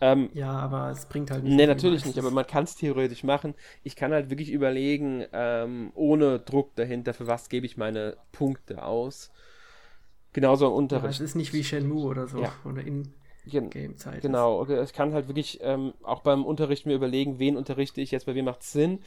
Ähm, 0.00 0.28
ja, 0.34 0.50
aber 0.50 0.90
es 0.90 1.06
bringt 1.06 1.30
halt 1.30 1.44
nicht. 1.44 1.54
Nee, 1.54 1.66
natürlich 1.68 2.04
nicht, 2.04 2.18
aber 2.18 2.32
man 2.32 2.44
kann 2.44 2.64
es 2.64 2.74
theoretisch 2.74 3.22
machen. 3.22 3.54
Ich 3.84 3.94
kann 3.94 4.10
halt 4.10 4.28
wirklich 4.28 4.50
überlegen, 4.50 5.24
ähm, 5.32 5.92
ohne 5.94 6.40
Druck 6.40 6.74
dahinter, 6.74 7.14
für 7.14 7.28
was 7.28 7.48
gebe 7.48 7.64
ich 7.64 7.76
meine 7.76 8.16
Punkte 8.32 8.84
aus. 8.84 9.30
Genauso 10.32 10.66
im 10.66 10.72
Unterricht. 10.72 11.04
Ja, 11.04 11.10
es 11.10 11.20
ist 11.20 11.36
nicht 11.36 11.52
wie 11.52 11.62
Shenmue 11.62 12.06
oder 12.06 12.26
so. 12.26 12.42
Ja. 12.42 12.52
Oder 12.64 12.82
in 12.82 13.14
Game-Zeit. 13.44 14.22
Genau, 14.22 14.60
okay. 14.60 14.82
ich 14.82 14.92
kann 14.92 15.12
halt 15.12 15.28
wirklich 15.28 15.58
ähm, 15.62 15.94
auch 16.02 16.20
beim 16.20 16.44
Unterricht 16.44 16.86
mir 16.86 16.94
überlegen, 16.94 17.38
wen 17.38 17.56
unterrichte 17.56 18.00
ich 18.00 18.10
jetzt, 18.10 18.26
bei 18.26 18.34
wem 18.34 18.44
macht 18.44 18.62
es 18.62 18.72
Sinn. 18.72 19.00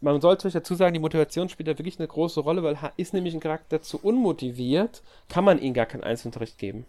Man 0.00 0.20
sollte 0.20 0.46
euch 0.46 0.54
dazu 0.54 0.74
sagen, 0.74 0.94
die 0.94 1.00
Motivation 1.00 1.48
spielt 1.48 1.68
da 1.68 1.78
wirklich 1.78 1.98
eine 1.98 2.08
große 2.08 2.40
Rolle, 2.40 2.62
weil 2.62 2.78
ist 2.96 3.14
nämlich 3.14 3.34
ein 3.34 3.40
Charakter 3.40 3.80
zu 3.82 3.98
unmotiviert, 4.02 5.02
kann 5.28 5.44
man 5.44 5.60
ihm 5.60 5.74
gar 5.74 5.86
keinen 5.86 6.04
Einzelunterricht 6.04 6.58
geben. 6.58 6.86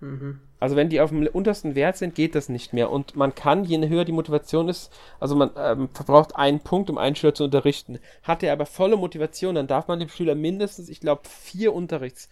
Mhm. 0.00 0.40
Also 0.60 0.76
wenn 0.76 0.88
die 0.88 1.00
auf 1.00 1.10
dem 1.10 1.26
untersten 1.26 1.74
Wert 1.74 1.96
sind, 1.96 2.14
geht 2.14 2.34
das 2.34 2.48
nicht 2.48 2.72
mehr. 2.72 2.90
Und 2.90 3.16
man 3.16 3.34
kann, 3.34 3.64
je 3.64 3.88
höher 3.88 4.04
die 4.04 4.12
Motivation 4.12 4.68
ist, 4.68 4.92
also 5.20 5.36
man 5.36 5.50
ähm, 5.56 5.88
verbraucht 5.92 6.36
einen 6.36 6.60
Punkt, 6.60 6.90
um 6.90 6.98
einen 6.98 7.16
Schüler 7.16 7.34
zu 7.34 7.44
unterrichten. 7.44 7.98
Hat 8.22 8.42
er 8.42 8.52
aber 8.52 8.66
volle 8.66 8.96
Motivation, 8.96 9.54
dann 9.54 9.66
darf 9.66 9.88
man 9.88 9.98
dem 9.98 10.08
Schüler 10.08 10.34
mindestens, 10.34 10.88
ich 10.88 11.00
glaube, 11.00 11.22
vier 11.24 11.74
Unterrichts 11.74 12.28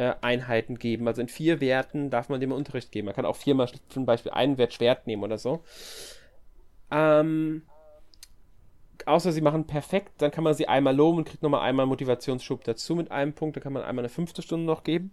äh, 0.00 0.14
Einheiten 0.22 0.78
geben. 0.78 1.06
Also 1.06 1.20
in 1.20 1.28
vier 1.28 1.60
Werten 1.60 2.08
darf 2.08 2.30
man 2.30 2.40
dem 2.40 2.52
Unterricht 2.52 2.90
geben. 2.90 3.04
Man 3.04 3.14
kann 3.14 3.26
auch 3.26 3.36
viermal 3.36 3.68
zum 3.90 4.06
Beispiel 4.06 4.32
einen 4.32 4.56
Wert 4.56 4.72
Schwert 4.72 5.06
nehmen 5.06 5.22
oder 5.22 5.36
so. 5.36 5.62
Ähm, 6.90 7.62
außer 9.04 9.30
sie 9.30 9.42
machen 9.42 9.66
perfekt, 9.66 10.12
dann 10.18 10.30
kann 10.30 10.42
man 10.42 10.54
sie 10.54 10.68
einmal 10.68 10.96
loben 10.96 11.18
und 11.18 11.28
kriegt 11.28 11.42
nochmal 11.42 11.60
einmal 11.60 11.84
Motivationsschub 11.84 12.64
dazu 12.64 12.96
mit 12.96 13.10
einem 13.10 13.34
Punkt. 13.34 13.56
Dann 13.56 13.62
kann 13.62 13.74
man 13.74 13.82
einmal 13.82 14.02
eine 14.02 14.08
fünfte 14.08 14.40
Stunde 14.40 14.64
noch 14.64 14.84
geben. 14.84 15.10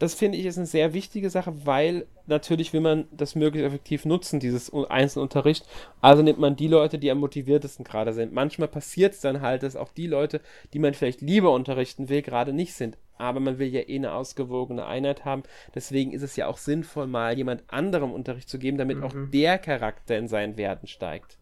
Das 0.00 0.14
finde 0.14 0.36
ich 0.36 0.46
ist 0.46 0.56
eine 0.56 0.66
sehr 0.66 0.94
wichtige 0.94 1.30
Sache, 1.30 1.64
weil 1.64 2.08
natürlich 2.26 2.72
will 2.72 2.80
man 2.80 3.06
das 3.12 3.36
möglichst 3.36 3.68
effektiv 3.68 4.04
nutzen, 4.04 4.40
dieses 4.40 4.72
Einzelunterricht. 4.74 5.64
Also 6.00 6.24
nimmt 6.24 6.40
man 6.40 6.56
die 6.56 6.66
Leute, 6.66 6.98
die 6.98 7.10
am 7.12 7.18
motiviertesten 7.18 7.84
gerade 7.84 8.12
sind. 8.12 8.32
Manchmal 8.32 8.66
passiert 8.66 9.14
es 9.14 9.20
dann 9.20 9.42
halt, 9.42 9.62
dass 9.62 9.76
auch 9.76 9.92
die 9.92 10.08
Leute, 10.08 10.40
die 10.72 10.80
man 10.80 10.94
vielleicht 10.94 11.20
lieber 11.20 11.52
unterrichten 11.52 12.08
will, 12.08 12.22
gerade 12.22 12.52
nicht 12.52 12.74
sind 12.74 12.98
aber 13.18 13.40
man 13.40 13.58
will 13.58 13.68
ja 13.68 13.80
eh 13.80 13.96
eine 13.96 14.12
ausgewogene 14.12 14.86
Einheit 14.86 15.24
haben. 15.24 15.42
Deswegen 15.74 16.12
ist 16.12 16.22
es 16.22 16.36
ja 16.36 16.46
auch 16.46 16.58
sinnvoll, 16.58 17.06
mal 17.06 17.36
jemand 17.36 17.62
anderem 17.68 18.12
Unterricht 18.12 18.48
zu 18.48 18.58
geben, 18.58 18.78
damit 18.78 18.98
mhm. 18.98 19.04
auch 19.04 19.14
der 19.32 19.58
Charakter 19.58 20.16
in 20.16 20.28
seinen 20.28 20.56
Werten 20.56 20.86
steigt. 20.86 21.38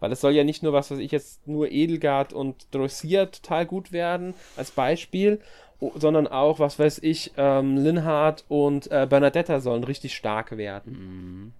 Weil 0.00 0.12
es 0.12 0.20
soll 0.20 0.32
ja 0.32 0.44
nicht 0.44 0.62
nur, 0.62 0.72
was 0.72 0.90
weiß 0.90 0.98
ich 0.98 1.10
jetzt, 1.10 1.46
nur 1.48 1.70
Edelgard 1.70 2.32
und 2.32 2.72
Dressier 2.72 3.30
total 3.30 3.66
gut 3.66 3.90
werden, 3.92 4.34
als 4.56 4.70
Beispiel, 4.70 5.40
sondern 5.96 6.26
auch, 6.26 6.58
was 6.58 6.78
weiß 6.78 7.00
ich, 7.02 7.32
ähm, 7.36 7.76
Linhard 7.76 8.44
und 8.48 8.90
äh, 8.90 9.06
Bernadetta 9.08 9.60
sollen 9.60 9.84
richtig 9.84 10.14
stark 10.14 10.56
werden. 10.56 10.92
Mhm. 10.92 11.52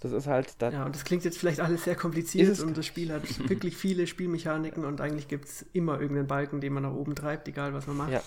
Das 0.00 0.12
ist 0.12 0.26
halt. 0.26 0.56
Das 0.58 0.74
ja, 0.74 0.84
und 0.84 0.94
das 0.94 1.04
klingt 1.04 1.24
jetzt 1.24 1.38
vielleicht 1.38 1.60
alles 1.60 1.84
sehr 1.84 1.94
kompliziert 1.94 2.60
und 2.60 2.76
das 2.76 2.84
Spiel 2.84 3.10
hat 3.10 3.22
wirklich 3.48 3.74
viele 3.74 4.06
Spielmechaniken 4.06 4.84
und 4.84 5.00
eigentlich 5.00 5.28
gibt 5.28 5.46
es 5.46 5.64
immer 5.72 5.98
irgendeinen 5.98 6.26
Balken, 6.26 6.60
den 6.60 6.74
man 6.74 6.82
nach 6.82 6.92
oben 6.92 7.14
treibt, 7.14 7.48
egal 7.48 7.72
was 7.72 7.86
man 7.86 7.96
macht. 7.96 8.12
Ja. 8.12 8.22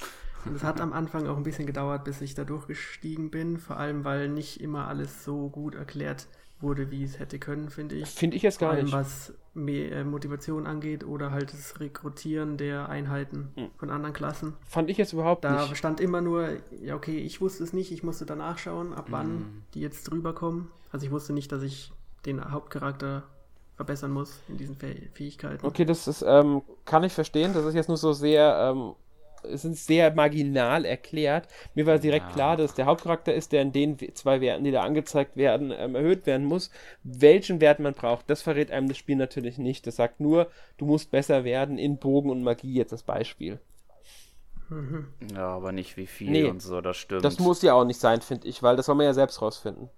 Es 0.56 0.64
hat 0.64 0.82
am 0.82 0.94
Anfang 0.94 1.28
auch 1.28 1.38
ein 1.38 1.44
bisschen 1.44 1.66
gedauert, 1.66 2.04
bis 2.04 2.22
ich 2.22 2.36
da 2.36 2.44
durchgestiegen 2.44 3.30
bin, 3.30 3.58
vor 3.58 3.78
allem 3.78 4.04
weil 4.04 4.30
nicht 4.30 4.62
immer 4.62 4.88
alles 4.88 5.24
so 5.24 5.50
gut 5.50 5.76
erklärt 5.76 6.28
wurde, 6.60 6.92
wie 6.92 7.04
es 7.04 7.20
hätte 7.20 7.40
können, 7.40 7.70
finde 7.70 7.96
ich. 7.96 8.10
Finde 8.10 8.36
ich 8.36 8.44
jetzt 8.44 8.60
gar 8.60 8.70
vor 8.70 8.76
allem, 8.76 8.86
nicht. 8.86 8.94
was 8.94 9.34
äh, 9.56 10.04
Motivation 10.04 10.66
angeht 10.66 11.04
oder 11.06 11.32
halt 11.32 11.54
das 11.54 11.80
Rekrutieren 11.80 12.58
der 12.58 12.90
Einheiten 12.90 13.52
hm. 13.56 13.70
von 13.78 13.90
anderen 13.90 14.14
Klassen. 14.14 14.54
Fand 14.68 14.90
ich 14.90 14.98
jetzt 14.98 15.14
überhaupt 15.14 15.44
da 15.44 15.62
nicht. 15.62 15.72
Da 15.72 15.76
stand 15.76 16.00
immer 16.00 16.22
nur, 16.22 16.50
ja 16.82 16.96
okay, 16.96 17.18
ich 17.18 17.42
wusste 17.42 17.64
es 17.64 17.74
nicht, 17.74 17.92
ich 17.92 18.04
musste 18.04 18.26
danach 18.26 18.58
schauen, 18.58 18.94
ab 18.94 19.08
wann 19.10 19.28
hm. 19.28 19.64
die 19.74 19.82
jetzt 19.82 20.06
drüber 20.06 20.34
kommen. 20.34 20.72
Also 20.92 21.06
ich 21.06 21.12
wusste 21.12 21.34
nicht, 21.34 21.52
dass 21.52 21.62
ich 21.62 21.92
den 22.26 22.52
Hauptcharakter 22.52 23.24
verbessern 23.76 24.12
muss 24.12 24.40
in 24.48 24.58
diesen 24.58 24.76
Fähigkeiten. 24.76 25.66
Okay, 25.66 25.86
das 25.86 26.08
ist, 26.08 26.24
ähm, 26.28 26.64
kann 26.86 27.04
ich 27.04 27.14
verstehen. 27.14 27.54
Das 27.54 27.64
ist 27.66 27.76
jetzt 27.76 27.88
nur 27.88 27.98
so 27.98 28.14
sehr 28.14 28.74
ähm, 28.74 28.96
es 29.52 29.66
ist 29.66 29.88
sehr 29.88 30.14
marginal 30.14 30.86
erklärt. 30.86 31.48
Mir 31.76 31.86
war 31.86 31.98
direkt 31.98 32.28
ja. 32.28 32.34
klar, 32.34 32.58
dass 32.58 32.74
der 32.74 32.86
Hauptcharakter 32.86 33.34
ist, 33.34 33.52
der 33.52 33.62
in 33.62 33.72
den 33.72 33.98
zwei 34.16 34.42
Werten, 34.42 34.64
die 34.64 34.72
da 34.72 34.84
angezeigt 34.84 35.38
werden, 35.38 35.74
ähm, 35.76 35.96
erhöht 35.96 36.26
werden 36.26 36.46
muss. 36.46 36.72
Welchen 37.04 37.62
Wert 37.62 37.80
man 37.80 37.94
braucht, 37.94 38.30
das 38.30 38.42
verrät 38.42 38.72
einem 38.72 38.88
das 38.88 38.98
Spiel 38.98 39.16
natürlich 39.16 39.58
nicht. 39.58 39.88
Das 39.88 39.96
sagt 39.96 40.20
nur, 40.20 40.48
du 40.78 40.86
musst 40.86 41.12
besser 41.12 41.44
werden 41.44 41.78
in 41.78 41.98
Bogen 41.98 42.30
und 42.30 42.44
Magie, 42.44 42.74
jetzt 42.74 42.92
das 42.92 43.04
Beispiel. 43.04 43.60
Mhm. 44.70 45.08
Ja, 45.34 45.48
aber 45.48 45.72
nicht 45.72 45.98
wie 45.98 46.08
viel 46.08 46.30
nee, 46.30 46.44
und 46.44 46.62
so, 46.62 46.82
das 46.82 46.98
stimmt. 46.98 47.24
Das 47.24 47.40
muss 47.40 47.62
ja 47.62 47.74
auch 47.74 47.86
nicht 47.86 48.00
sein, 48.00 48.22
finde 48.22 48.48
ich, 48.48 48.62
weil 48.64 48.76
das 48.76 48.88
soll 48.88 48.96
man 48.96 49.06
ja 49.06 49.14
selbst 49.14 49.42
rausfinden. 49.42 49.90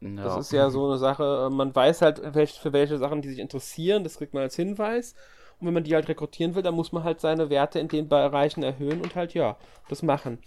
Ja. 0.00 0.24
Das 0.24 0.38
ist 0.38 0.52
ja 0.52 0.68
so 0.68 0.88
eine 0.88 0.98
Sache, 0.98 1.48
man 1.52 1.74
weiß 1.74 2.02
halt, 2.02 2.18
für 2.18 2.72
welche 2.72 2.98
Sachen 2.98 3.22
die 3.22 3.28
sich 3.28 3.38
interessieren, 3.38 4.02
das 4.02 4.18
kriegt 4.18 4.34
man 4.34 4.42
als 4.42 4.56
Hinweis. 4.56 5.14
Und 5.62 5.68
wenn 5.68 5.74
man 5.74 5.84
die 5.84 5.94
halt 5.94 6.08
rekrutieren 6.08 6.56
will, 6.56 6.62
dann 6.64 6.74
muss 6.74 6.90
man 6.90 7.04
halt 7.04 7.20
seine 7.20 7.48
Werte 7.48 7.78
in 7.78 7.86
den 7.86 8.08
Bereichen 8.08 8.64
erhöhen 8.64 9.00
und 9.00 9.14
halt, 9.14 9.32
ja, 9.32 9.56
das 9.88 10.02
machen. 10.02 10.38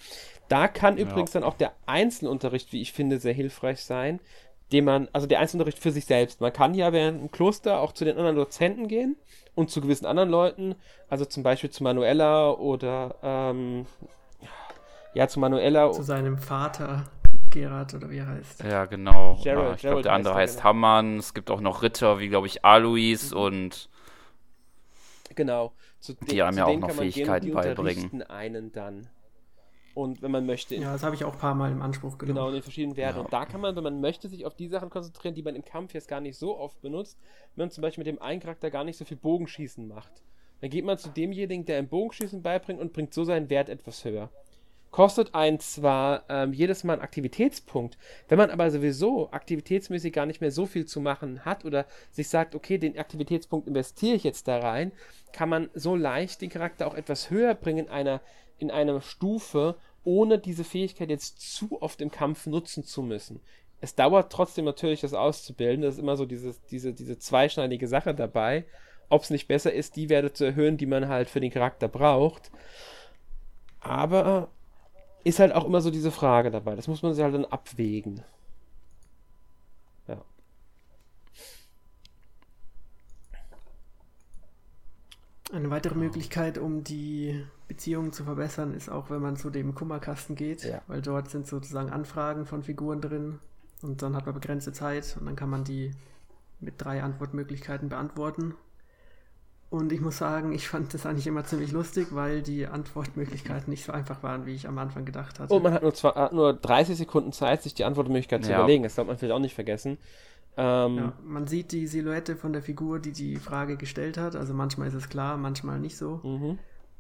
Da 0.50 0.68
kann 0.68 0.98
ja. 0.98 1.04
übrigens 1.04 1.32
dann 1.32 1.46
auch 1.46 1.54
der 1.54 1.72
Einzelunterricht, 1.86 2.74
wie 2.74 2.82
ich 2.82 2.92
finde, 2.92 3.18
sehr 3.20 3.34
hilfreich 3.34 3.82
sein, 3.82 4.20
den 4.74 4.84
man, 4.84 5.08
also 5.14 5.26
der 5.26 5.40
Einzelunterricht 5.40 5.80
für 5.80 5.92
sich 5.92 6.06
selbst. 6.06 6.42
Man 6.42 6.52
kann 6.52 6.74
ja 6.74 6.92
während 6.92 7.22
im 7.22 7.32
Kloster 7.32 7.80
auch 7.80 7.94
zu 7.94 8.04
den 8.04 8.18
anderen 8.18 8.36
Dozenten 8.36 8.90
gehen 8.90 9.16
und 9.56 9.70
zu 9.72 9.80
gewissen 9.80 10.06
anderen 10.06 10.30
Leuten, 10.30 10.76
also 11.08 11.24
zum 11.24 11.44
Beispiel 11.44 11.70
zu 11.70 11.82
Manuela 11.82 12.52
oder 12.52 13.16
ähm, 13.24 13.86
ja, 15.14 15.30
zu 15.30 15.40
Manuela. 15.40 15.94
Zu 15.94 16.04
seinem 16.04 16.38
Vater. 16.38 17.06
Gerard 17.52 17.94
oder 17.94 18.10
wie 18.10 18.18
er 18.18 18.28
heißt. 18.28 18.64
Ja, 18.64 18.84
genau. 18.84 19.40
Gerald, 19.42 19.68
ja, 19.70 19.76
ich 19.76 19.82
glaube, 19.82 20.02
der 20.02 20.12
andere 20.12 20.34
heißt, 20.34 20.56
heißt 20.56 20.58
genau. 20.58 20.70
Hammann. 20.70 21.18
Es 21.20 21.34
gibt 21.34 21.50
auch 21.50 21.62
noch 21.62 21.84
Ritter, 21.84 22.20
wie 22.20 22.28
glaube 22.28 22.48
ich 22.48 22.66
Alois 22.66 23.32
mhm. 23.32 23.38
und 23.38 23.90
genau. 25.36 25.74
Zu 26.00 26.14
die 26.14 26.42
haben 26.42 26.58
ja 26.58 26.66
auch 26.66 26.78
noch 26.78 26.92
Fähigkeiten 26.92 27.48
gehen, 27.48 27.56
beibringen. 27.56 28.24
einen 28.24 28.72
dann. 28.72 29.08
Und 29.94 30.22
wenn 30.22 30.32
man 30.32 30.46
möchte. 30.46 30.76
Ja, 30.76 30.92
das 30.92 31.04
habe 31.04 31.16
ich 31.16 31.24
auch 31.24 31.34
ein 31.34 31.40
paar 31.40 31.56
Mal 31.56 31.72
im 31.72 31.82
Anspruch 31.82 32.18
genommen. 32.18 32.36
Genau, 32.36 32.48
in 32.50 32.56
den 32.56 32.64
verschiedenen 32.64 32.98
Werten. 32.98 33.20
Ja. 33.20 33.24
Und 33.24 33.32
da 33.32 33.46
kann 33.46 33.62
man, 33.62 33.76
wenn 33.78 33.84
man 33.84 34.02
möchte, 34.02 34.28
sich 34.28 34.46
auf 34.46 34.54
die 34.54 34.68
Sachen 34.68 34.90
konzentrieren, 34.90 35.36
die 35.36 35.42
man 35.42 35.56
im 35.56 35.64
Kampf 35.64 35.94
jetzt 35.94 36.10
gar 36.10 36.20
nicht 36.20 36.38
so 36.38 36.58
oft 36.58 36.82
benutzt. 36.82 37.18
Wenn 37.56 37.64
man 37.64 37.72
zum 37.72 37.82
Beispiel 37.82 38.04
mit 38.04 38.14
dem 38.14 38.22
einen 38.22 38.42
Charakter 38.42 38.70
gar 38.70 38.84
nicht 38.84 38.98
so 38.98 39.06
viel 39.06 39.16
Bogenschießen 39.16 39.88
macht. 39.88 40.12
Dann 40.60 40.70
geht 40.70 40.84
man 40.84 40.98
zu 40.98 41.10
demjenigen, 41.10 41.66
der 41.66 41.80
im 41.80 41.88
Bogenschießen 41.88 42.42
beibringt 42.42 42.82
und 42.82 42.92
bringt 42.92 43.14
so 43.14 43.24
seinen 43.24 43.50
Wert 43.50 43.70
etwas 43.70 44.04
höher. 44.04 44.30
Kostet 44.96 45.36
einen 45.36 45.60
zwar 45.60 46.24
ähm, 46.30 46.54
jedes 46.54 46.86
Mal 46.86 46.94
einen 46.94 47.02
Aktivitätspunkt, 47.02 47.98
wenn 48.30 48.38
man 48.38 48.50
aber 48.50 48.72
sowieso 48.72 49.30
aktivitätsmäßig 49.30 50.14
gar 50.14 50.26
nicht 50.26 50.40
mehr 50.40 50.52
so 50.52 50.66
viel 50.66 50.86
zu 50.86 51.02
machen 51.02 51.44
hat 51.44 51.66
oder 51.66 51.86
sich 52.12 52.30
sagt, 52.30 52.56
okay, 52.56 52.78
den 52.78 52.98
Aktivitätspunkt 52.98 53.68
investiere 53.68 54.16
ich 54.16 54.24
jetzt 54.24 54.48
da 54.48 54.58
rein, 54.58 54.94
kann 55.34 55.50
man 55.50 55.70
so 55.74 55.98
leicht 55.98 56.42
den 56.42 56.50
Charakter 56.50 56.88
auch 56.88 56.94
etwas 56.94 57.30
höher 57.30 57.56
bringen 57.56 57.88
in 57.88 57.90
einer 57.90 58.22
in 58.58 58.72
einer 58.72 59.02
Stufe, 59.02 59.76
ohne 60.06 60.40
diese 60.40 60.64
Fähigkeit 60.64 61.10
jetzt 61.10 61.42
zu 61.42 61.82
oft 61.82 62.00
im 62.00 62.10
Kampf 62.10 62.46
nutzen 62.46 62.86
zu 62.86 63.04
müssen. 63.04 63.42
Es 63.82 63.96
dauert 63.96 64.32
trotzdem 64.32 64.64
natürlich, 64.64 65.02
das 65.02 65.14
auszubilden. 65.14 65.82
Das 65.82 65.96
ist 65.96 66.00
immer 66.00 66.16
so 66.16 66.26
dieses, 66.26 66.64
diese, 66.68 66.94
diese 66.94 67.20
zweischneidige 67.20 67.90
Sache 67.90 68.16
dabei. 68.16 68.64
Ob 69.10 69.24
es 69.24 69.30
nicht 69.30 69.50
besser 69.50 69.74
ist, 69.74 69.98
die 69.98 70.08
Werte 70.08 70.32
zu 70.32 70.46
erhöhen, 70.46 70.78
die 70.78 70.86
man 70.86 71.10
halt 71.10 71.30
für 71.30 71.42
den 71.42 71.52
Charakter 71.52 71.90
braucht. 71.90 72.50
Aber 73.82 74.52
ist 75.26 75.40
halt 75.40 75.54
auch 75.54 75.66
immer 75.66 75.82
so 75.82 75.92
diese 75.92 76.12
Frage 76.12 76.52
dabei. 76.52 76.76
Das 76.76 76.88
muss 76.88 77.04
man 77.04 77.14
sich 77.14 77.24
halt 77.24 77.34
dann 77.34 77.46
abwägen. 77.46 78.24
Eine 85.54 85.70
weitere 85.70 85.96
Möglichkeit, 85.96 86.58
um 86.58 86.84
die 86.84 87.46
Beziehungen 87.68 88.12
zu 88.12 88.24
verbessern, 88.24 88.74
ist 88.74 88.90
auch, 88.90 89.12
wenn 89.12 89.22
man 89.22 89.38
zu 89.38 89.52
dem 89.52 89.76
Kummerkasten 89.76 90.36
geht, 90.36 90.64
ja. 90.64 90.82
weil 90.88 91.02
dort 91.02 91.30
sind 91.30 91.46
sozusagen 91.46 91.92
Anfragen 91.92 92.46
von 92.46 92.64
Figuren 92.64 93.00
drin 93.00 93.40
und 93.84 94.02
dann 94.02 94.16
hat 94.16 94.26
man 94.26 94.34
begrenzte 94.34 94.74
Zeit 94.74 95.16
und 95.20 95.28
dann 95.28 95.36
kann 95.36 95.50
man 95.50 95.64
die 95.64 95.92
mit 96.60 96.74
drei 96.78 97.04
Antwortmöglichkeiten 97.04 97.90
beantworten. 97.90 98.56
Und 99.76 99.92
ich 99.92 100.00
muss 100.00 100.18
sagen, 100.18 100.54
ich 100.54 100.70
fand 100.70 100.94
das 100.94 101.06
eigentlich 101.06 101.28
immer 101.28 101.44
ziemlich 101.44 101.74
lustig, 101.74 102.08
weil 102.12 102.42
die 102.42 102.66
Antwortmöglichkeiten 102.66 103.70
nicht 103.70 103.84
so 103.84 103.92
einfach 103.92 104.24
waren, 104.24 104.46
wie 104.46 104.54
ich 104.54 104.70
am 104.70 104.78
Anfang 104.78 105.04
gedacht 105.04 105.38
hatte. 105.38 105.54
Und 105.54 105.64
man 105.64 105.74
hat 105.74 105.82
nur, 105.82 105.94
zwei, 105.94 106.30
nur 106.32 106.54
30 106.54 106.98
Sekunden 106.98 107.34
Zeit, 107.34 107.62
sich 107.62 107.74
die 107.74 107.84
Antwortmöglichkeit 107.84 108.42
ja. 108.42 108.48
zu 108.48 108.54
überlegen. 108.54 108.84
Das 108.84 108.96
darf 108.96 109.06
man 109.06 109.18
vielleicht 109.18 109.34
auch 109.34 109.40
nicht 109.40 109.54
vergessen. 109.54 109.98
Ähm, 110.56 110.96
ja, 110.96 111.14
man 111.26 111.48
sieht 111.48 111.74
die 111.74 111.88
Silhouette 111.88 112.38
von 112.38 112.54
der 112.54 112.62
Figur, 112.62 113.00
die 113.00 113.12
die 113.12 113.36
Frage 113.36 113.76
gestellt 113.76 114.18
hat. 114.18 114.38
Also 114.38 114.54
manchmal 114.54 114.88
ist 114.88 114.94
es 114.94 115.10
klar, 115.10 115.36
manchmal 115.36 115.80
nicht 115.80 115.98
so. 115.98 116.22
Mhm. 116.24 116.58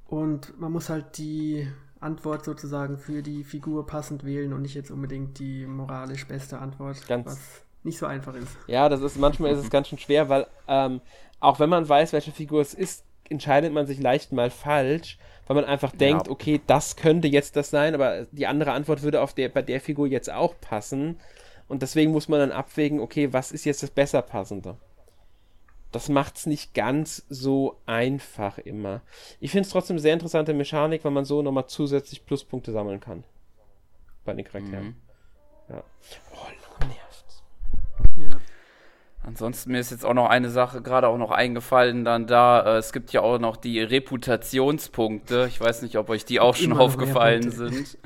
Und 0.07 0.59
man 0.59 0.73
muss 0.73 0.89
halt 0.89 1.17
die 1.17 1.67
Antwort 2.01 2.43
sozusagen 2.43 2.97
für 2.97 3.21
die 3.21 3.45
Figur 3.45 3.87
passend 3.87 4.25
wählen 4.25 4.51
und 4.51 4.63
nicht 4.63 4.75
jetzt 4.75 4.91
unbedingt 4.91 5.39
die 5.39 5.65
moralisch 5.65 6.27
beste 6.27 6.59
Antwort, 6.59 7.07
ganz, 7.07 7.25
was 7.25 7.39
nicht 7.83 7.97
so 7.97 8.05
einfach 8.05 8.35
ist. 8.35 8.57
Ja, 8.67 8.89
das 8.89 9.01
ist 9.01 9.17
manchmal 9.17 9.51
ist 9.51 9.59
es 9.59 9.69
ganz 9.69 9.87
schön 9.87 9.97
schwer, 9.97 10.27
weil 10.27 10.45
ähm, 10.67 10.99
auch 11.45 11.59
wenn 11.59 11.69
man 11.69 11.87
weiß, 11.87 12.13
welche 12.13 12.31
Figur 12.31 12.61
es 12.61 12.73
ist, 12.73 13.05
entscheidet 13.29 13.73
man 13.73 13.87
sich 13.87 13.99
leicht 13.99 14.31
mal 14.31 14.49
falsch, 14.49 15.17
weil 15.47 15.55
man 15.55 15.65
einfach 15.65 15.91
denkt, 15.91 16.27
ja. 16.27 16.31
okay, 16.31 16.61
das 16.65 16.95
könnte 16.95 17.27
jetzt 17.27 17.55
das 17.55 17.69
sein, 17.69 17.93
aber 17.93 18.25
die 18.31 18.47
andere 18.47 18.71
Antwort 18.71 19.01
würde 19.03 19.21
auf 19.21 19.33
der, 19.33 19.49
bei 19.49 19.61
der 19.61 19.81
Figur 19.81 20.07
jetzt 20.07 20.31
auch 20.31 20.55
passen. 20.59 21.19
Und 21.67 21.81
deswegen 21.81 22.11
muss 22.11 22.27
man 22.27 22.39
dann 22.39 22.51
abwägen, 22.51 22.99
okay, 22.99 23.33
was 23.33 23.51
ist 23.51 23.65
jetzt 23.65 23.83
das 23.83 23.91
besser 23.91 24.21
passende? 24.21 24.77
Das 25.91 26.09
macht 26.09 26.37
es 26.37 26.45
nicht 26.45 26.73
ganz 26.73 27.25
so 27.29 27.77
einfach 27.85 28.57
immer. 28.57 29.01
Ich 29.39 29.51
finde 29.51 29.65
es 29.65 29.71
trotzdem 29.71 29.97
sehr 29.97 30.13
interessante 30.13 30.53
Mechanik, 30.53 31.05
weil 31.05 31.11
man 31.11 31.25
so 31.25 31.41
nochmal 31.41 31.67
zusätzlich 31.67 32.25
Pluspunkte 32.25 32.71
sammeln 32.71 32.99
kann. 32.99 33.23
Bei 34.25 34.33
den 34.33 34.45
Charakteren. 34.45 34.85
Mhm. 34.87 34.95
Ja. 35.69 35.83
Oh, 36.33 36.64
Ansonsten 39.25 39.71
mir 39.71 39.79
ist 39.79 39.89
jetzt 39.89 40.05
auch 40.05 40.13
noch 40.13 40.29
eine 40.29 40.51
Sache 40.51 40.83
gerade 40.83 41.07
auch 41.07 41.17
noch 41.17 41.31
eingefallen, 41.31 42.05
dann 42.05 42.27
da, 42.27 42.75
äh, 42.75 42.77
es 42.77 42.93
gibt 42.93 43.11
ja 43.11 43.21
auch 43.21 43.39
noch 43.39 43.57
die 43.57 43.81
Reputationspunkte. 43.81 45.47
Ich 45.49 45.59
weiß 45.59 45.81
nicht, 45.81 45.97
ob 45.97 46.09
euch 46.09 46.25
die 46.25 46.39
auch 46.39 46.55
schon 46.55 46.73
aufgefallen 46.73 47.49
sind. 47.49 47.97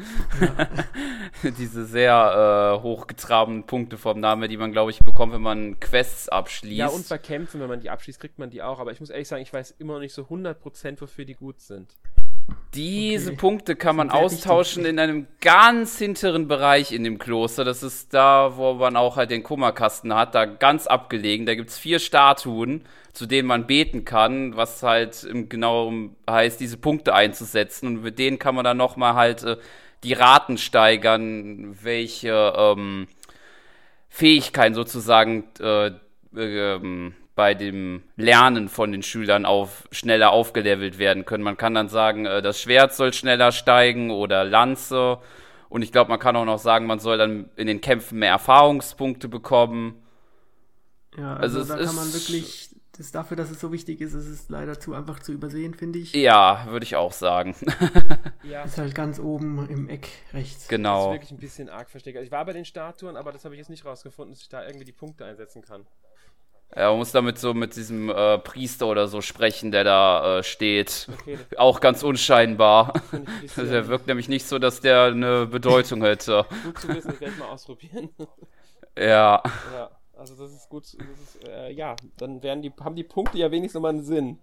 Diese 1.57 1.85
sehr 1.85 2.77
äh, 2.77 2.81
hochgetrabenen 2.81 3.65
Punkte 3.65 3.97
vom 3.97 4.21
Name, 4.21 4.47
die 4.47 4.55
man, 4.55 4.71
glaube 4.71 4.91
ich, 4.91 4.99
bekommt, 4.99 5.33
wenn 5.33 5.41
man 5.41 5.77
Quests 5.81 6.29
abschließt. 6.29 6.77
Ja, 6.77 6.87
und 6.87 7.07
bei 7.09 7.17
Kämpfen, 7.17 7.59
wenn 7.59 7.67
man 7.67 7.81
die 7.81 7.89
abschließt, 7.89 8.21
kriegt 8.21 8.39
man 8.39 8.49
die 8.49 8.61
auch. 8.61 8.79
Aber 8.79 8.93
ich 8.93 9.01
muss 9.01 9.09
ehrlich 9.09 9.27
sagen, 9.27 9.41
ich 9.41 9.51
weiß 9.51 9.75
immer 9.77 9.93
noch 9.93 9.99
nicht 9.99 10.13
so 10.13 10.21
100%, 10.21 11.01
wofür 11.01 11.25
die 11.25 11.35
gut 11.35 11.59
sind. 11.59 11.97
Diese 12.75 13.31
okay. 13.31 13.37
Punkte 13.37 13.75
kann 13.75 13.95
man 13.95 14.11
austauschen 14.11 14.85
in 14.85 14.99
einem 14.99 15.25
ganz 15.41 15.97
hinteren 15.97 16.47
Bereich 16.47 16.91
in 16.91 17.03
dem 17.03 17.17
Kloster. 17.17 17.63
Das 17.63 17.81
ist 17.81 18.13
da, 18.13 18.57
wo 18.57 18.73
man 18.73 18.95
auch 18.95 19.17
halt 19.17 19.31
den 19.31 19.41
Kummerkasten 19.41 20.13
hat, 20.13 20.35
da 20.35 20.45
ganz 20.45 20.85
abgelegen. 20.85 21.45
Da 21.47 21.55
gibt 21.55 21.71
es 21.71 21.79
vier 21.79 21.97
Statuen, 21.97 22.85
zu 23.11 23.25
denen 23.25 23.47
man 23.47 23.65
beten 23.65 24.05
kann, 24.05 24.55
was 24.55 24.83
halt 24.83 25.23
im 25.23 25.49
genau 25.49 25.91
heißt, 26.29 26.59
diese 26.59 26.77
Punkte 26.77 27.15
einzusetzen. 27.15 27.87
Und 27.87 28.03
mit 28.03 28.19
denen 28.19 28.37
kann 28.37 28.53
man 28.53 28.63
dann 28.63 28.77
nochmal 28.77 29.15
halt 29.15 29.43
äh, 29.43 29.57
die 30.03 30.13
Raten 30.13 30.57
steigern, 30.57 31.75
welche 31.81 32.53
ähm, 32.55 33.07
Fähigkeiten 34.09 34.75
sozusagen 34.75 35.45
äh, 35.59 35.91
äh, 36.35 37.11
bei 37.39 37.53
dem 37.53 38.03
Lernen 38.17 38.67
von 38.67 38.91
den 38.91 39.01
Schülern 39.01 39.45
auf 39.45 39.87
schneller 39.91 40.31
aufgelevelt 40.31 40.99
werden 40.99 41.23
können. 41.23 41.41
Man 41.41 41.55
kann 41.55 41.73
dann 41.73 41.87
sagen, 41.87 42.25
äh, 42.25 42.41
das 42.41 42.59
Schwert 42.59 42.93
soll 42.93 43.13
schneller 43.13 43.53
steigen 43.53 44.11
oder 44.11 44.43
Lanze. 44.43 45.19
Und 45.69 45.81
ich 45.81 45.93
glaube, 45.93 46.09
man 46.09 46.19
kann 46.19 46.35
auch 46.35 46.43
noch 46.43 46.59
sagen, 46.59 46.85
man 46.85 46.99
soll 46.99 47.17
dann 47.17 47.49
in 47.55 47.67
den 47.67 47.79
Kämpfen 47.79 48.19
mehr 48.19 48.31
Erfahrungspunkte 48.31 49.29
bekommen. 49.29 50.03
Ja, 51.17 51.37
also, 51.37 51.59
also 51.59 51.77
da 51.77 51.85
kann 51.85 51.95
man 51.95 52.11
wirklich, 52.11 52.75
das 52.97 53.13
dafür, 53.13 53.37
dass 53.37 53.49
es 53.49 53.61
so 53.61 53.71
wichtig 53.71 54.01
ist, 54.01 54.13
ist 54.13 54.27
es 54.27 54.49
leider 54.49 54.77
zu 54.77 54.93
einfach 54.93 55.19
zu 55.21 55.31
übersehen, 55.31 55.73
finde 55.73 55.99
ich. 55.99 56.11
Ja, 56.11 56.67
würde 56.67 56.83
ich 56.83 56.97
auch 56.97 57.13
sagen. 57.13 57.55
ja. 58.43 58.63
Ist 58.63 58.77
halt 58.77 58.93
ganz 58.93 59.17
oben 59.17 59.65
im 59.69 59.87
Eck 59.87 60.09
rechts. 60.33 60.67
Genau. 60.67 61.05
Das 61.05 61.05
ist 61.05 61.13
wirklich 61.13 61.31
ein 61.31 61.39
bisschen 61.39 61.69
arg 61.69 61.89
versteckt. 61.89 62.17
Also 62.17 62.25
ich 62.25 62.33
war 62.33 62.43
bei 62.43 62.51
den 62.51 62.65
Statuen, 62.65 63.15
aber 63.15 63.31
das 63.31 63.45
habe 63.45 63.55
ich 63.55 63.59
jetzt 63.59 63.69
nicht 63.69 63.85
rausgefunden, 63.85 64.33
dass 64.33 64.41
ich 64.41 64.49
da 64.49 64.65
irgendwie 64.65 64.83
die 64.83 64.91
Punkte 64.91 65.23
einsetzen 65.23 65.61
kann. 65.61 65.85
Ja, 66.75 66.89
man 66.89 66.99
muss 66.99 67.11
damit 67.11 67.39
so 67.39 67.53
mit 67.55 67.75
diesem 67.75 68.09
äh, 68.09 68.37
Priester 68.37 68.87
oder 68.87 69.07
so 69.07 69.21
sprechen, 69.21 69.71
der 69.71 69.83
da 69.83 70.37
äh, 70.37 70.43
steht. 70.43 71.09
Okay. 71.21 71.39
Auch 71.57 71.79
ganz 71.79 72.03
unscheinbar. 72.03 72.93
der 73.57 73.87
wirkt 73.87 74.05
nämlich 74.05 74.29
nicht 74.29 74.45
so, 74.47 74.59
dass 74.59 74.79
der 74.79 75.05
eine 75.05 75.47
Bedeutung 75.47 76.03
hätte. 76.03 76.45
gut 76.63 76.77
zu 76.79 76.87
wissen, 76.89 77.13
ich 77.13 77.21
werde 77.21 77.35
mal 77.37 77.49
ausprobieren. 77.49 78.09
ja. 78.97 79.41
Ja, 79.73 79.89
also 80.15 80.35
das 80.35 80.53
ist 80.53 80.69
gut. 80.69 80.83
Das 80.83 81.35
ist, 81.35 81.47
äh, 81.47 81.71
ja, 81.71 81.95
dann 82.17 82.43
werden 82.43 82.61
die, 82.61 82.71
haben 82.79 82.95
die 82.95 83.03
Punkte 83.03 83.39
ja 83.39 83.49
wenigstens 83.49 83.81
mal 83.81 83.89
einen 83.89 84.03
Sinn. 84.03 84.37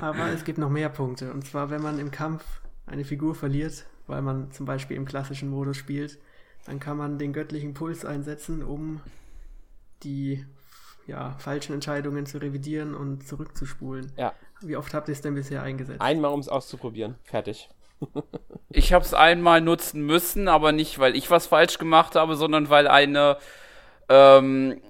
Aber 0.00 0.28
es 0.28 0.44
gibt 0.44 0.58
noch 0.58 0.70
mehr 0.70 0.90
Punkte. 0.90 1.32
Und 1.32 1.44
zwar, 1.44 1.70
wenn 1.70 1.82
man 1.82 1.98
im 1.98 2.12
Kampf 2.12 2.44
eine 2.86 3.04
Figur 3.04 3.34
verliert, 3.34 3.86
weil 4.06 4.22
man 4.22 4.52
zum 4.52 4.66
Beispiel 4.66 4.96
im 4.96 5.06
klassischen 5.06 5.50
Modus 5.50 5.76
spielt, 5.76 6.18
dann 6.66 6.78
kann 6.78 6.96
man 6.96 7.18
den 7.18 7.32
göttlichen 7.32 7.74
Puls 7.74 8.04
einsetzen, 8.04 8.62
um 8.62 9.00
die 10.02 10.44
ja, 11.06 11.34
falschen 11.38 11.74
Entscheidungen 11.74 12.26
zu 12.26 12.38
revidieren 12.38 12.94
und 12.94 13.26
zurückzuspulen. 13.26 14.12
Ja. 14.16 14.32
Wie 14.60 14.76
oft 14.76 14.94
habt 14.94 15.08
ihr 15.08 15.12
es 15.12 15.20
denn 15.20 15.34
bisher 15.34 15.62
eingesetzt? 15.62 16.00
Einmal, 16.00 16.32
um 16.32 16.40
es 16.40 16.48
auszuprobieren. 16.48 17.16
Fertig. 17.24 17.68
ich 18.70 18.92
habe 18.92 19.04
es 19.04 19.14
einmal 19.14 19.60
nutzen 19.60 20.02
müssen, 20.02 20.48
aber 20.48 20.72
nicht, 20.72 20.98
weil 20.98 21.16
ich 21.16 21.30
was 21.30 21.46
falsch 21.46 21.78
gemacht 21.78 22.14
habe, 22.14 22.36
sondern 22.36 22.70
weil 22.70 22.86
eine, 22.86 23.36
ähm, 24.08 24.80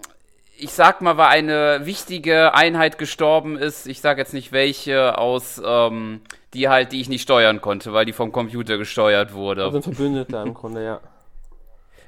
ich 0.58 0.72
sag 0.72 1.00
mal, 1.00 1.16
weil 1.16 1.28
eine 1.28 1.86
wichtige 1.86 2.54
Einheit 2.54 2.98
gestorben 2.98 3.56
ist. 3.56 3.86
Ich 3.86 4.00
sage 4.00 4.20
jetzt 4.20 4.34
nicht 4.34 4.52
welche 4.52 5.18
aus 5.18 5.60
ähm, 5.64 6.20
die 6.54 6.68
halt, 6.68 6.92
die 6.92 7.00
ich 7.00 7.08
nicht 7.08 7.22
steuern 7.22 7.60
konnte, 7.60 7.92
weil 7.92 8.04
die 8.04 8.12
vom 8.12 8.32
Computer 8.32 8.76
gesteuert 8.76 9.32
wurde. 9.32 9.64
Also 9.64 9.78
ein 9.78 9.82
Verbündeter 9.82 10.42
im 10.42 10.54
Grunde, 10.54 10.84
ja. 10.84 11.00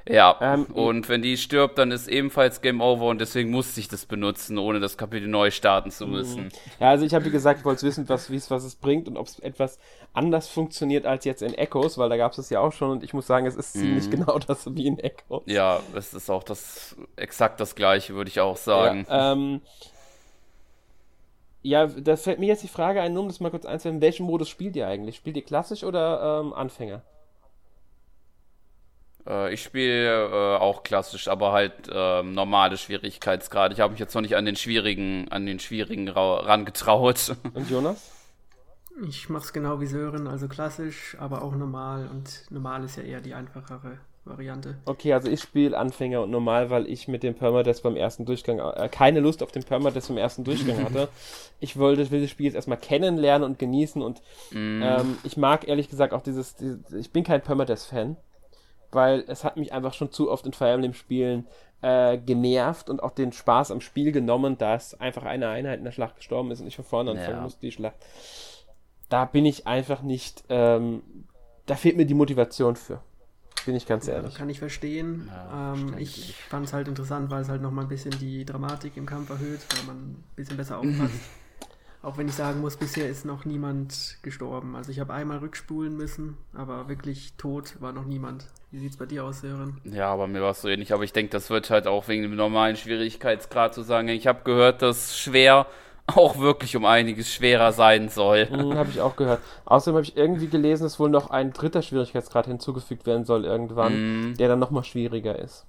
Ja, 0.07 0.37
ähm, 0.39 0.65
und 0.65 1.09
wenn 1.09 1.23
die 1.23 1.35
stirbt, 1.35 1.79
dann 1.79 1.91
ist 1.91 2.07
ebenfalls 2.07 2.61
Game 2.61 2.79
Over 2.79 3.07
und 3.07 3.19
deswegen 3.19 3.49
musste 3.49 3.79
ich 3.79 3.87
das 3.87 4.05
benutzen, 4.05 4.59
ohne 4.59 4.79
das 4.79 4.97
Kapitel 4.97 5.27
neu 5.27 5.49
starten 5.49 5.89
zu 5.89 6.05
müssen. 6.05 6.45
Mhm. 6.45 6.49
Ja, 6.79 6.89
also 6.89 7.05
ich 7.05 7.15
habe 7.15 7.25
wie 7.25 7.31
gesagt, 7.31 7.59
ich 7.59 7.65
wollte 7.65 7.81
wissen, 7.83 8.07
was, 8.07 8.29
was 8.51 8.63
es 8.63 8.75
bringt 8.75 9.07
und 9.07 9.17
ob 9.17 9.25
es 9.25 9.39
etwas 9.39 9.79
anders 10.13 10.47
funktioniert 10.47 11.07
als 11.07 11.25
jetzt 11.25 11.41
in 11.41 11.55
Echoes, 11.55 11.97
weil 11.97 12.09
da 12.09 12.17
gab 12.17 12.33
es 12.33 12.37
es 12.37 12.49
ja 12.51 12.59
auch 12.59 12.71
schon 12.71 12.91
und 12.91 13.03
ich 13.03 13.13
muss 13.13 13.25
sagen, 13.25 13.47
es 13.47 13.55
ist 13.55 13.73
ziemlich 13.73 14.05
mhm. 14.05 14.11
genau 14.11 14.37
das 14.37 14.73
wie 14.75 14.85
in 14.85 14.99
Echoes. 14.99 15.43
Ja, 15.47 15.79
es 15.95 16.13
ist 16.13 16.29
auch 16.29 16.43
das 16.43 16.95
exakt 17.15 17.59
das 17.59 17.73
gleiche, 17.73 18.13
würde 18.13 18.29
ich 18.29 18.39
auch 18.39 18.57
sagen. 18.57 19.07
Ja, 19.09 19.31
ähm, 19.31 19.61
ja, 21.63 21.87
da 21.87 22.15
fällt 22.15 22.37
mir 22.37 22.45
jetzt 22.45 22.61
die 22.61 22.67
Frage 22.67 23.01
ein, 23.01 23.13
nur 23.13 23.23
um 23.23 23.27
das 23.27 23.39
mal 23.39 23.49
kurz 23.49 23.65
einzuwenden, 23.65 24.01
welchen 24.01 24.27
Modus 24.27 24.49
spielt 24.49 24.75
ihr 24.75 24.87
eigentlich? 24.87 25.15
Spielt 25.15 25.35
ihr 25.35 25.43
klassisch 25.43 25.83
oder 25.83 26.41
ähm, 26.41 26.53
Anfänger? 26.53 27.01
Äh, 29.27 29.53
ich 29.53 29.63
spiele 29.63 30.25
äh, 30.25 30.57
auch 30.57 30.83
klassisch, 30.83 31.27
aber 31.27 31.51
halt 31.51 31.89
äh, 31.91 32.23
normale 32.23 32.77
Schwierigkeitsgrad. 32.77 33.73
Ich 33.73 33.79
habe 33.79 33.91
mich 33.91 33.99
jetzt 33.99 34.13
noch 34.13 34.21
nicht 34.21 34.35
an 34.35 34.45
den 34.45 34.55
schwierigen, 34.55 35.27
an 35.29 35.45
den 35.45 35.59
schwierigen 35.59 36.09
rangetraut. 36.09 37.35
Und 37.53 37.69
Jonas? 37.69 38.11
Ich 39.07 39.29
mache 39.29 39.43
es 39.43 39.53
genau 39.53 39.81
wie 39.81 39.87
Sören, 39.87 40.27
also 40.27 40.47
klassisch, 40.47 41.17
aber 41.19 41.41
auch 41.41 41.53
normal. 41.53 42.07
Und 42.09 42.49
normal 42.49 42.83
ist 42.85 42.95
ja 42.95 43.03
eher 43.03 43.19
die 43.19 43.33
einfachere 43.33 43.97
Variante. 44.25 44.77
Okay, 44.85 45.13
also 45.13 45.29
ich 45.29 45.41
spiele 45.41 45.77
Anfänger 45.77 46.21
und 46.21 46.31
normal, 46.31 46.69
weil 46.69 46.87
ich 46.87 47.07
mit 47.07 47.21
dem 47.21 47.35
Permadeath 47.35 47.83
beim 47.83 47.95
ersten 47.95 48.25
Durchgang 48.25 48.59
äh, 48.59 48.89
keine 48.89 49.19
Lust 49.19 49.43
auf 49.43 49.51
den 49.51 49.63
Permadeath 49.63 50.07
beim 50.07 50.17
ersten 50.17 50.43
Durchgang 50.43 50.83
hatte. 50.83 51.09
ich 51.59 51.77
wollte 51.77 52.09
will 52.09 52.21
das 52.21 52.31
Spiel 52.31 52.47
jetzt 52.47 52.55
erstmal 52.55 52.79
kennenlernen 52.79 53.47
und 53.47 53.59
genießen 53.59 54.01
und 54.01 54.21
mm. 54.51 54.81
ähm, 54.81 55.17
ich 55.23 55.37
mag 55.37 55.67
ehrlich 55.67 55.89
gesagt 55.89 56.13
auch 56.13 56.21
dieses, 56.21 56.55
dieses 56.55 56.91
ich 56.93 57.11
bin 57.11 57.23
kein 57.23 57.41
Permadeath-Fan 57.41 58.17
weil 58.95 59.23
es 59.27 59.43
hat 59.43 59.57
mich 59.57 59.73
einfach 59.73 59.93
schon 59.93 60.11
zu 60.11 60.31
oft 60.31 60.45
in 60.45 60.53
Fire 60.53 60.71
Emblem 60.71 60.93
Spielen 60.93 61.45
äh, 61.81 62.17
genervt 62.17 62.89
und 62.89 63.03
auch 63.03 63.11
den 63.11 63.31
Spaß 63.31 63.71
am 63.71 63.81
Spiel 63.81 64.11
genommen, 64.11 64.57
dass 64.57 64.99
einfach 64.99 65.23
eine 65.23 65.49
Einheit 65.49 65.77
in 65.77 65.85
der 65.85 65.91
Schlacht 65.91 66.15
gestorben 66.15 66.49
ist 66.51 66.61
und 66.61 66.67
ich 66.67 66.75
von 66.75 66.85
vorne 66.85 67.11
anfangen 67.11 67.37
ja. 67.37 67.41
musste, 67.41 67.61
die 67.61 67.71
Schlacht. 67.71 67.97
Da 69.09 69.25
bin 69.25 69.45
ich 69.45 69.67
einfach 69.67 70.01
nicht, 70.01 70.43
ähm, 70.49 71.03
da 71.67 71.75
fehlt 71.75 71.97
mir 71.97 72.05
die 72.05 72.15
Motivation 72.15 72.75
für. 72.75 73.01
Bin 73.65 73.75
ich 73.75 73.87
ganz 73.87 74.07
ehrlich. 74.07 74.33
Ja, 74.33 74.37
kann 74.37 74.49
ich 74.49 74.59
verstehen. 74.59 75.29
Ja, 75.31 75.73
ähm, 75.73 75.95
ich 75.97 76.35
fand 76.49 76.65
es 76.65 76.73
halt 76.73 76.87
interessant, 76.87 77.31
weil 77.31 77.41
es 77.41 77.49
halt 77.49 77.61
nochmal 77.61 77.85
ein 77.85 77.89
bisschen 77.89 78.17
die 78.19 78.45
Dramatik 78.45 78.95
im 78.95 79.05
Kampf 79.05 79.29
erhöht, 79.29 79.59
weil 79.75 79.85
man 79.87 79.97
ein 79.97 80.23
bisschen 80.35 80.57
besser 80.57 80.77
aufpasst. 80.79 81.13
Auch 82.05 82.19
wenn 82.19 82.27
ich 82.27 82.35
sagen 82.35 82.61
muss, 82.61 82.77
bisher 82.77 83.09
ist 83.09 83.25
noch 83.25 83.45
niemand 83.45 84.19
gestorben. 84.21 84.75
Also 84.75 84.91
ich 84.91 84.99
habe 84.99 85.11
einmal 85.11 85.39
rückspulen 85.39 85.97
müssen, 85.97 86.37
aber 86.53 86.87
wirklich 86.87 87.33
tot 87.35 87.81
war 87.81 87.93
noch 87.93 88.05
niemand. 88.05 88.45
Wie 88.69 88.77
sieht 88.77 88.91
es 88.91 88.97
bei 88.97 89.07
dir 89.07 89.23
aus, 89.23 89.41
Sören? 89.41 89.81
Ja, 89.85 90.09
aber 90.09 90.27
mir 90.27 90.43
war 90.43 90.51
es 90.51 90.61
so 90.61 90.67
ähnlich. 90.67 90.93
Aber 90.93 91.03
ich 91.03 91.13
denke, 91.13 91.31
das 91.31 91.49
wird 91.49 91.71
halt 91.71 91.87
auch 91.87 92.07
wegen 92.07 92.21
dem 92.21 92.35
normalen 92.35 92.75
Schwierigkeitsgrad 92.75 93.73
zu 93.73 93.81
sagen. 93.81 94.09
Ich 94.09 94.27
habe 94.27 94.43
gehört, 94.43 94.83
dass 94.83 95.17
schwer 95.17 95.65
auch 96.05 96.37
wirklich 96.37 96.75
um 96.75 96.85
einiges 96.85 97.33
schwerer 97.33 97.71
sein 97.71 98.09
soll. 98.09 98.49
Mhm, 98.51 98.75
habe 98.75 98.91
ich 98.91 99.01
auch 99.01 99.15
gehört. 99.15 99.41
Außerdem 99.65 99.95
habe 99.95 100.05
ich 100.05 100.15
irgendwie 100.15 100.47
gelesen, 100.47 100.83
dass 100.83 100.99
wohl 100.99 101.09
noch 101.09 101.31
ein 101.31 101.53
dritter 101.53 101.81
Schwierigkeitsgrad 101.81 102.45
hinzugefügt 102.45 103.07
werden 103.07 103.25
soll 103.25 103.45
irgendwann, 103.45 104.33
mm. 104.33 104.37
der 104.37 104.47
dann 104.47 104.59
nochmal 104.59 104.83
schwieriger 104.83 105.39
ist. 105.39 105.65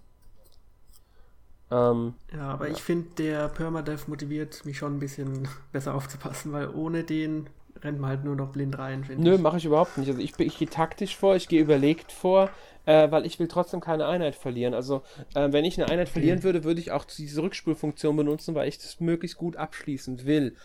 Ähm, 1.71 2.15
ja, 2.33 2.49
aber 2.49 2.69
ja. 2.69 2.75
ich 2.75 2.83
finde, 2.83 3.09
der 3.19 3.49
Permadeath 3.49 4.09
motiviert 4.09 4.65
mich 4.65 4.79
schon 4.79 4.97
ein 4.97 5.01
bisschen 5.01 5.49
besser 5.73 5.95
aufzupassen, 5.95 6.53
weil 6.53 6.69
ohne 6.71 7.05
den 7.05 7.49
rennt 7.83 8.01
man 8.01 8.11
halt 8.11 8.25
nur 8.25 8.37
noch 8.37 8.53
blind 8.53 8.79
rein, 8.79 9.05
finde 9.05 9.23
ich. 9.23 9.37
Nö, 9.37 9.39
mache 9.43 9.59
ich 9.59 9.65
überhaupt 9.65 9.99
nicht. 9.99 10.09
Also 10.09 10.21
ich, 10.21 10.39
ich 10.39 10.59
gehe 10.59 10.69
taktisch 10.69 11.17
vor, 11.17 11.37
ich 11.37 11.49
gehe 11.49 11.61
überlegt 11.61 12.13
vor, 12.13 12.51
äh, 12.87 13.11
weil 13.11 13.27
ich 13.27 13.39
will 13.39 13.49
trotzdem 13.49 13.81
keine 13.81 14.07
Einheit 14.07 14.35
verlieren. 14.35 14.75
Also 14.75 15.03
äh, 15.35 15.53
wenn 15.53 15.65
ich 15.65 15.81
eine 15.81 15.91
Einheit 15.91 16.09
verlieren 16.09 16.43
würde, 16.43 16.65
würde 16.65 16.81
ich 16.81 16.93
auch 16.93 17.05
diese 17.05 17.43
Rückspulfunktion 17.43 18.17
benutzen, 18.17 18.55
weil 18.55 18.69
ich 18.69 18.79
das 18.79 19.01
möglichst 19.01 19.37
gut 19.37 19.57
abschließen 19.57 20.25
will. 20.25 20.57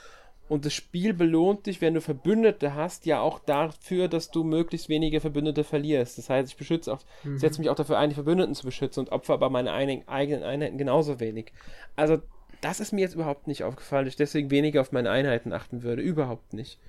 Und 0.51 0.65
das 0.65 0.73
Spiel 0.73 1.13
belohnt 1.13 1.65
dich, 1.65 1.79
wenn 1.79 1.93
du 1.93 2.01
Verbündete 2.01 2.75
hast, 2.75 3.05
ja 3.05 3.21
auch 3.21 3.39
dafür, 3.39 4.09
dass 4.09 4.31
du 4.31 4.43
möglichst 4.43 4.89
wenige 4.89 5.21
Verbündete 5.21 5.63
verlierst. 5.63 6.17
Das 6.17 6.29
heißt, 6.29 6.51
ich 6.51 6.57
beschütze 6.57 6.91
auch, 6.91 6.99
mhm. 7.23 7.37
setze 7.37 7.61
mich 7.61 7.69
auch 7.69 7.75
dafür 7.75 7.97
ein, 7.97 8.09
die 8.09 8.15
Verbündeten 8.15 8.53
zu 8.53 8.65
beschützen 8.65 8.99
und 8.99 9.13
opfer 9.13 9.35
aber 9.35 9.49
meine 9.49 9.71
eigenen 9.71 10.43
Einheiten 10.43 10.77
genauso 10.77 11.21
wenig. 11.21 11.53
Also, 11.95 12.17
das 12.59 12.81
ist 12.81 12.91
mir 12.91 12.99
jetzt 12.99 13.15
überhaupt 13.15 13.47
nicht 13.47 13.63
aufgefallen, 13.63 14.03
dass 14.03 14.11
ich 14.11 14.17
deswegen 14.17 14.51
weniger 14.51 14.81
auf 14.81 14.91
meine 14.91 15.09
Einheiten 15.09 15.53
achten 15.53 15.83
würde. 15.83 16.01
Überhaupt 16.01 16.51
nicht. 16.51 16.79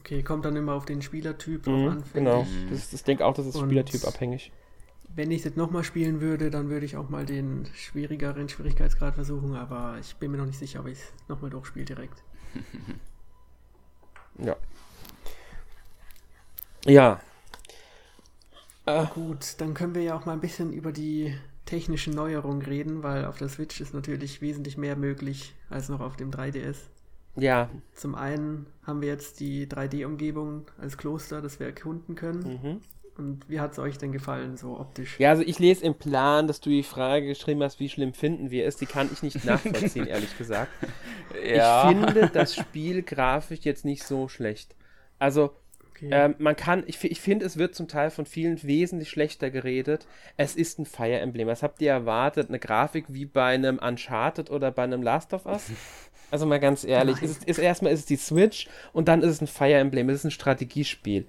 Okay, 0.00 0.24
kommt 0.24 0.44
dann 0.44 0.56
immer 0.56 0.74
auf 0.74 0.84
den 0.84 1.02
Spielertyp 1.02 1.68
mhm, 1.68 1.88
an. 1.88 2.04
Genau, 2.14 2.44
das, 2.68 2.92
ich 2.92 3.04
denke 3.04 3.24
auch, 3.24 3.34
das 3.34 3.46
ist 3.46 3.60
Spielertyp 3.60 4.04
abhängig. 4.04 4.50
Wenn 5.14 5.30
ich 5.30 5.38
es 5.38 5.44
jetzt 5.44 5.56
nochmal 5.56 5.84
spielen 5.84 6.20
würde, 6.20 6.50
dann 6.50 6.68
würde 6.68 6.84
ich 6.84 6.96
auch 6.96 7.08
mal 7.08 7.26
den 7.26 7.64
schwierigeren 7.74 8.48
Schwierigkeitsgrad 8.48 9.14
versuchen, 9.14 9.54
aber 9.54 9.98
ich 10.00 10.16
bin 10.16 10.32
mir 10.32 10.38
noch 10.38 10.46
nicht 10.46 10.58
sicher, 10.58 10.80
ob 10.80 10.88
ich 10.88 10.98
es 10.98 11.12
nochmal 11.28 11.50
durchspiele 11.50 11.84
direkt. 11.84 12.24
ja. 14.38 14.56
Ja. 16.84 17.20
Äh. 18.86 19.06
Gut, 19.14 19.54
dann 19.58 19.74
können 19.74 19.94
wir 19.94 20.02
ja 20.02 20.16
auch 20.16 20.26
mal 20.26 20.32
ein 20.32 20.40
bisschen 20.40 20.72
über 20.72 20.92
die 20.92 21.34
technischen 21.64 22.14
Neuerungen 22.14 22.62
reden, 22.62 23.02
weil 23.02 23.24
auf 23.24 23.38
der 23.38 23.48
Switch 23.48 23.80
ist 23.80 23.94
natürlich 23.94 24.42
wesentlich 24.42 24.76
mehr 24.76 24.96
möglich 24.96 25.54
als 25.70 25.88
noch 25.88 26.00
auf 26.00 26.16
dem 26.16 26.30
3DS. 26.30 26.76
Ja. 27.36 27.70
Zum 27.94 28.14
einen 28.14 28.66
haben 28.82 29.00
wir 29.00 29.08
jetzt 29.08 29.40
die 29.40 29.66
3D-Umgebung 29.66 30.66
als 30.78 30.98
Kloster, 30.98 31.40
das 31.40 31.60
wir 31.60 31.66
erkunden 31.66 32.14
können. 32.14 32.60
Mhm. 32.62 32.80
Wie 33.48 33.60
hat 33.60 33.72
es 33.72 33.78
euch 33.78 33.98
denn 33.98 34.12
gefallen, 34.12 34.56
so 34.56 34.78
optisch? 34.78 35.18
Ja, 35.18 35.30
also 35.30 35.42
ich 35.42 35.58
lese 35.58 35.84
im 35.84 35.94
Plan, 35.94 36.46
dass 36.46 36.60
du 36.60 36.70
die 36.70 36.82
Frage 36.82 37.26
geschrieben 37.26 37.62
hast, 37.62 37.80
wie 37.80 37.88
schlimm 37.88 38.14
finden 38.14 38.50
wir 38.50 38.66
es. 38.66 38.76
Die 38.76 38.86
kann 38.86 39.10
ich 39.12 39.22
nicht 39.22 39.44
nachvollziehen, 39.44 40.06
ehrlich 40.08 40.36
gesagt. 40.38 40.70
Ja. 41.44 41.90
Ich 41.90 41.96
finde 41.96 42.30
das 42.32 42.54
Spiel 42.54 43.02
grafisch 43.02 43.60
jetzt 43.62 43.84
nicht 43.84 44.04
so 44.04 44.28
schlecht. 44.28 44.74
Also, 45.18 45.54
okay. 45.90 46.08
ähm, 46.10 46.34
man 46.38 46.56
kann, 46.56 46.84
ich, 46.86 47.02
ich 47.04 47.20
finde, 47.20 47.46
es 47.46 47.56
wird 47.56 47.74
zum 47.74 47.88
Teil 47.88 48.10
von 48.10 48.26
vielen 48.26 48.62
wesentlich 48.62 49.10
schlechter 49.10 49.50
geredet. 49.50 50.06
Es 50.36 50.56
ist 50.56 50.78
ein 50.78 50.86
Fire 50.86 51.18
Emblem. 51.18 51.48
Was 51.48 51.62
habt 51.62 51.80
ihr 51.80 51.90
erwartet? 51.90 52.48
Eine 52.48 52.58
Grafik 52.58 53.06
wie 53.08 53.26
bei 53.26 53.54
einem 53.54 53.78
Uncharted 53.78 54.50
oder 54.50 54.70
bei 54.70 54.84
einem 54.84 55.02
Last 55.02 55.32
of 55.32 55.46
Us? 55.46 55.70
Also 56.32 56.46
mal 56.46 56.58
ganz 56.58 56.82
ehrlich, 56.82 57.20
ist, 57.20 57.44
ist, 57.44 57.58
erstmal 57.58 57.92
ist 57.92 58.00
es 58.00 58.06
die 58.06 58.16
Switch 58.16 58.66
und 58.94 59.06
dann 59.06 59.20
ist 59.20 59.28
es 59.28 59.40
ein 59.42 59.46
Fire 59.46 59.74
Emblem, 59.74 60.08
es 60.08 60.20
ist 60.20 60.24
ein 60.24 60.30
Strategiespiel. 60.30 61.26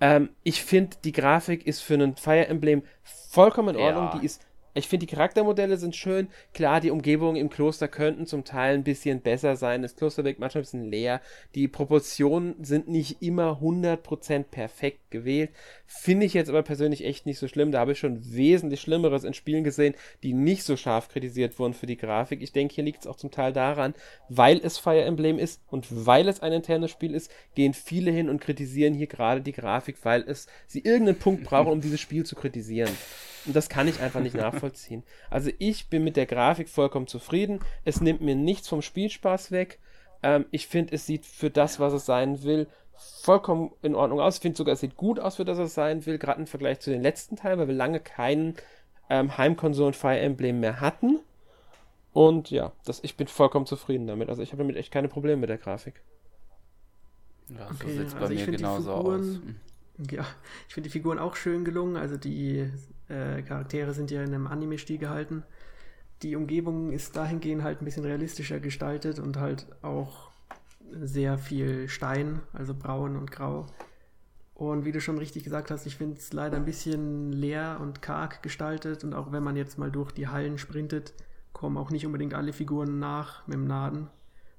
Ähm, 0.00 0.30
ich 0.42 0.62
finde, 0.62 0.96
die 1.04 1.12
Grafik 1.12 1.66
ist 1.66 1.82
für 1.82 1.94
ein 1.94 2.16
Fire 2.16 2.46
Emblem 2.46 2.82
vollkommen 3.02 3.76
in 3.76 3.76
Ordnung. 3.76 4.04
Ja. 4.06 4.18
Die 4.18 4.24
ist 4.24 4.46
ich 4.78 4.88
finde, 4.88 5.06
die 5.06 5.14
Charaktermodelle 5.14 5.76
sind 5.76 5.96
schön. 5.96 6.28
Klar, 6.54 6.80
die 6.80 6.90
Umgebungen 6.90 7.36
im 7.36 7.50
Kloster 7.50 7.88
könnten 7.88 8.26
zum 8.26 8.44
Teil 8.44 8.74
ein 8.74 8.84
bisschen 8.84 9.20
besser 9.20 9.56
sein. 9.56 9.82
Das 9.82 9.96
Kloster 9.96 10.24
wirkt 10.24 10.40
manchmal 10.40 10.60
ein 10.60 10.64
bisschen 10.64 10.90
leer. 10.90 11.20
Die 11.54 11.68
Proportionen 11.68 12.54
sind 12.64 12.88
nicht 12.88 13.20
immer 13.20 13.60
100% 13.62 14.44
perfekt 14.44 15.10
gewählt. 15.10 15.50
Finde 15.86 16.26
ich 16.26 16.34
jetzt 16.34 16.48
aber 16.48 16.62
persönlich 16.62 17.04
echt 17.04 17.26
nicht 17.26 17.38
so 17.38 17.48
schlimm. 17.48 17.72
Da 17.72 17.80
habe 17.80 17.92
ich 17.92 17.98
schon 17.98 18.34
wesentlich 18.34 18.80
Schlimmeres 18.80 19.24
in 19.24 19.34
Spielen 19.34 19.64
gesehen, 19.64 19.94
die 20.22 20.32
nicht 20.32 20.62
so 20.62 20.76
scharf 20.76 21.08
kritisiert 21.08 21.58
wurden 21.58 21.74
für 21.74 21.86
die 21.86 21.96
Grafik. 21.96 22.42
Ich 22.42 22.52
denke, 22.52 22.74
hier 22.74 22.84
liegt 22.84 23.00
es 23.00 23.06
auch 23.06 23.16
zum 23.16 23.30
Teil 23.30 23.52
daran, 23.52 23.94
weil 24.28 24.58
es 24.62 24.78
Fire 24.78 25.02
Emblem 25.02 25.38
ist 25.38 25.60
und 25.68 25.86
weil 25.90 26.28
es 26.28 26.40
ein 26.40 26.52
internes 26.52 26.90
Spiel 26.90 27.14
ist, 27.14 27.30
gehen 27.54 27.74
viele 27.74 28.10
hin 28.10 28.28
und 28.28 28.40
kritisieren 28.40 28.94
hier 28.94 29.06
gerade 29.06 29.40
die 29.40 29.52
Grafik, 29.52 29.96
weil 30.04 30.24
es 30.26 30.46
sie 30.66 30.80
irgendeinen 30.80 31.18
Punkt 31.18 31.44
brauchen, 31.44 31.72
um 31.72 31.80
dieses 31.80 32.00
Spiel 32.00 32.24
zu 32.24 32.36
kritisieren. 32.36 32.90
Und 33.48 33.56
das 33.56 33.68
kann 33.68 33.88
ich 33.88 34.00
einfach 34.00 34.20
nicht 34.20 34.36
nachvollziehen. 34.36 35.02
Also 35.30 35.50
ich 35.58 35.88
bin 35.88 36.04
mit 36.04 36.16
der 36.16 36.26
Grafik 36.26 36.68
vollkommen 36.68 37.06
zufrieden. 37.06 37.60
Es 37.84 38.00
nimmt 38.00 38.20
mir 38.20 38.36
nichts 38.36 38.68
vom 38.68 38.82
Spielspaß 38.82 39.50
weg. 39.50 39.80
Ähm, 40.22 40.44
ich 40.50 40.68
finde, 40.68 40.94
es 40.94 41.06
sieht 41.06 41.24
für 41.24 41.50
das, 41.50 41.80
was 41.80 41.94
es 41.94 42.04
sein 42.06 42.42
will, 42.42 42.68
vollkommen 43.22 43.72
in 43.82 43.94
Ordnung 43.94 44.20
aus. 44.20 44.36
Ich 44.36 44.42
finde 44.42 44.58
sogar, 44.58 44.74
es 44.74 44.80
sieht 44.80 44.96
gut 44.96 45.18
aus, 45.18 45.36
für 45.36 45.46
das 45.46 45.58
es 45.58 45.74
sein 45.74 46.04
will, 46.04 46.18
gerade 46.18 46.40
im 46.40 46.46
Vergleich 46.46 46.80
zu 46.80 46.90
den 46.90 47.00
letzten 47.00 47.36
Teilen, 47.36 47.58
weil 47.58 47.68
wir 47.68 47.74
lange 47.74 48.00
keinen 48.00 48.54
ähm, 49.08 49.38
Heimkonsolen 49.38 49.94
Fire 49.94 50.18
Emblem 50.18 50.60
mehr 50.60 50.80
hatten. 50.80 51.20
Und 52.12 52.50
ja, 52.50 52.72
das, 52.84 53.02
ich 53.02 53.16
bin 53.16 53.28
vollkommen 53.28 53.64
zufrieden 53.64 54.06
damit. 54.06 54.28
Also 54.28 54.42
ich 54.42 54.52
habe 54.52 54.62
damit 54.62 54.76
echt 54.76 54.92
keine 54.92 55.08
Probleme 55.08 55.40
mit 55.40 55.48
der 55.48 55.58
Grafik. 55.58 56.02
Ja, 57.48 57.68
so 57.68 57.74
okay, 57.74 57.96
sieht 57.96 58.08
es 58.08 58.14
bei 58.14 58.20
also 58.20 58.34
mir 58.34 58.46
genauso 58.46 58.92
aus. 58.92 59.24
Ja, 60.12 60.24
ich 60.68 60.74
finde 60.74 60.88
die 60.88 60.92
Figuren 60.92 61.18
auch 61.18 61.34
schön 61.34 61.64
gelungen. 61.64 61.96
Also 61.96 62.16
die 62.16 62.70
äh, 63.08 63.42
Charaktere 63.42 63.92
sind 63.94 64.10
ja 64.10 64.22
in 64.22 64.34
einem 64.34 64.46
Anime-Stil 64.46 64.98
gehalten. 64.98 65.42
Die 66.22 66.36
Umgebung 66.36 66.92
ist 66.92 67.16
dahingehend 67.16 67.62
halt 67.62 67.80
ein 67.80 67.84
bisschen 67.84 68.04
realistischer 68.04 68.60
gestaltet 68.60 69.18
und 69.18 69.36
halt 69.36 69.66
auch 69.82 70.30
sehr 70.90 71.38
viel 71.38 71.88
Stein, 71.88 72.40
also 72.52 72.74
braun 72.74 73.16
und 73.16 73.30
grau. 73.30 73.66
Und 74.54 74.84
wie 74.84 74.90
du 74.90 75.00
schon 75.00 75.18
richtig 75.18 75.44
gesagt 75.44 75.70
hast, 75.70 75.86
ich 75.86 75.96
finde 75.96 76.16
es 76.16 76.32
leider 76.32 76.56
ein 76.56 76.64
bisschen 76.64 77.32
leer 77.32 77.78
und 77.80 78.02
karg 78.02 78.42
gestaltet. 78.42 79.04
Und 79.04 79.14
auch 79.14 79.30
wenn 79.30 79.44
man 79.44 79.54
jetzt 79.54 79.78
mal 79.78 79.90
durch 79.90 80.10
die 80.10 80.26
Hallen 80.26 80.58
sprintet, 80.58 81.14
kommen 81.52 81.76
auch 81.76 81.90
nicht 81.90 82.04
unbedingt 82.06 82.34
alle 82.34 82.52
Figuren 82.52 82.98
nach 82.98 83.46
mit 83.46 83.54
dem 83.54 83.66
Naden. 83.66 84.08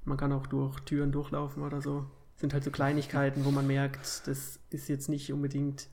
Man 0.06 0.18
kann 0.18 0.32
auch 0.32 0.47
durch 0.47 0.80
Türen 0.82 1.12
durchlaufen 1.12 1.64
oder 1.64 1.82
so. 1.82 2.06
sind 2.38 2.54
halt 2.54 2.64
so 2.64 2.72
Kleinigkeiten, 2.72 3.43
wo 3.43 3.52
man 3.52 3.68
merkt, 3.68 4.26
das 4.26 4.60
ist 4.70 4.88
jetzt 4.88 5.10
nicht 5.10 5.34
unbedingt 5.34 5.89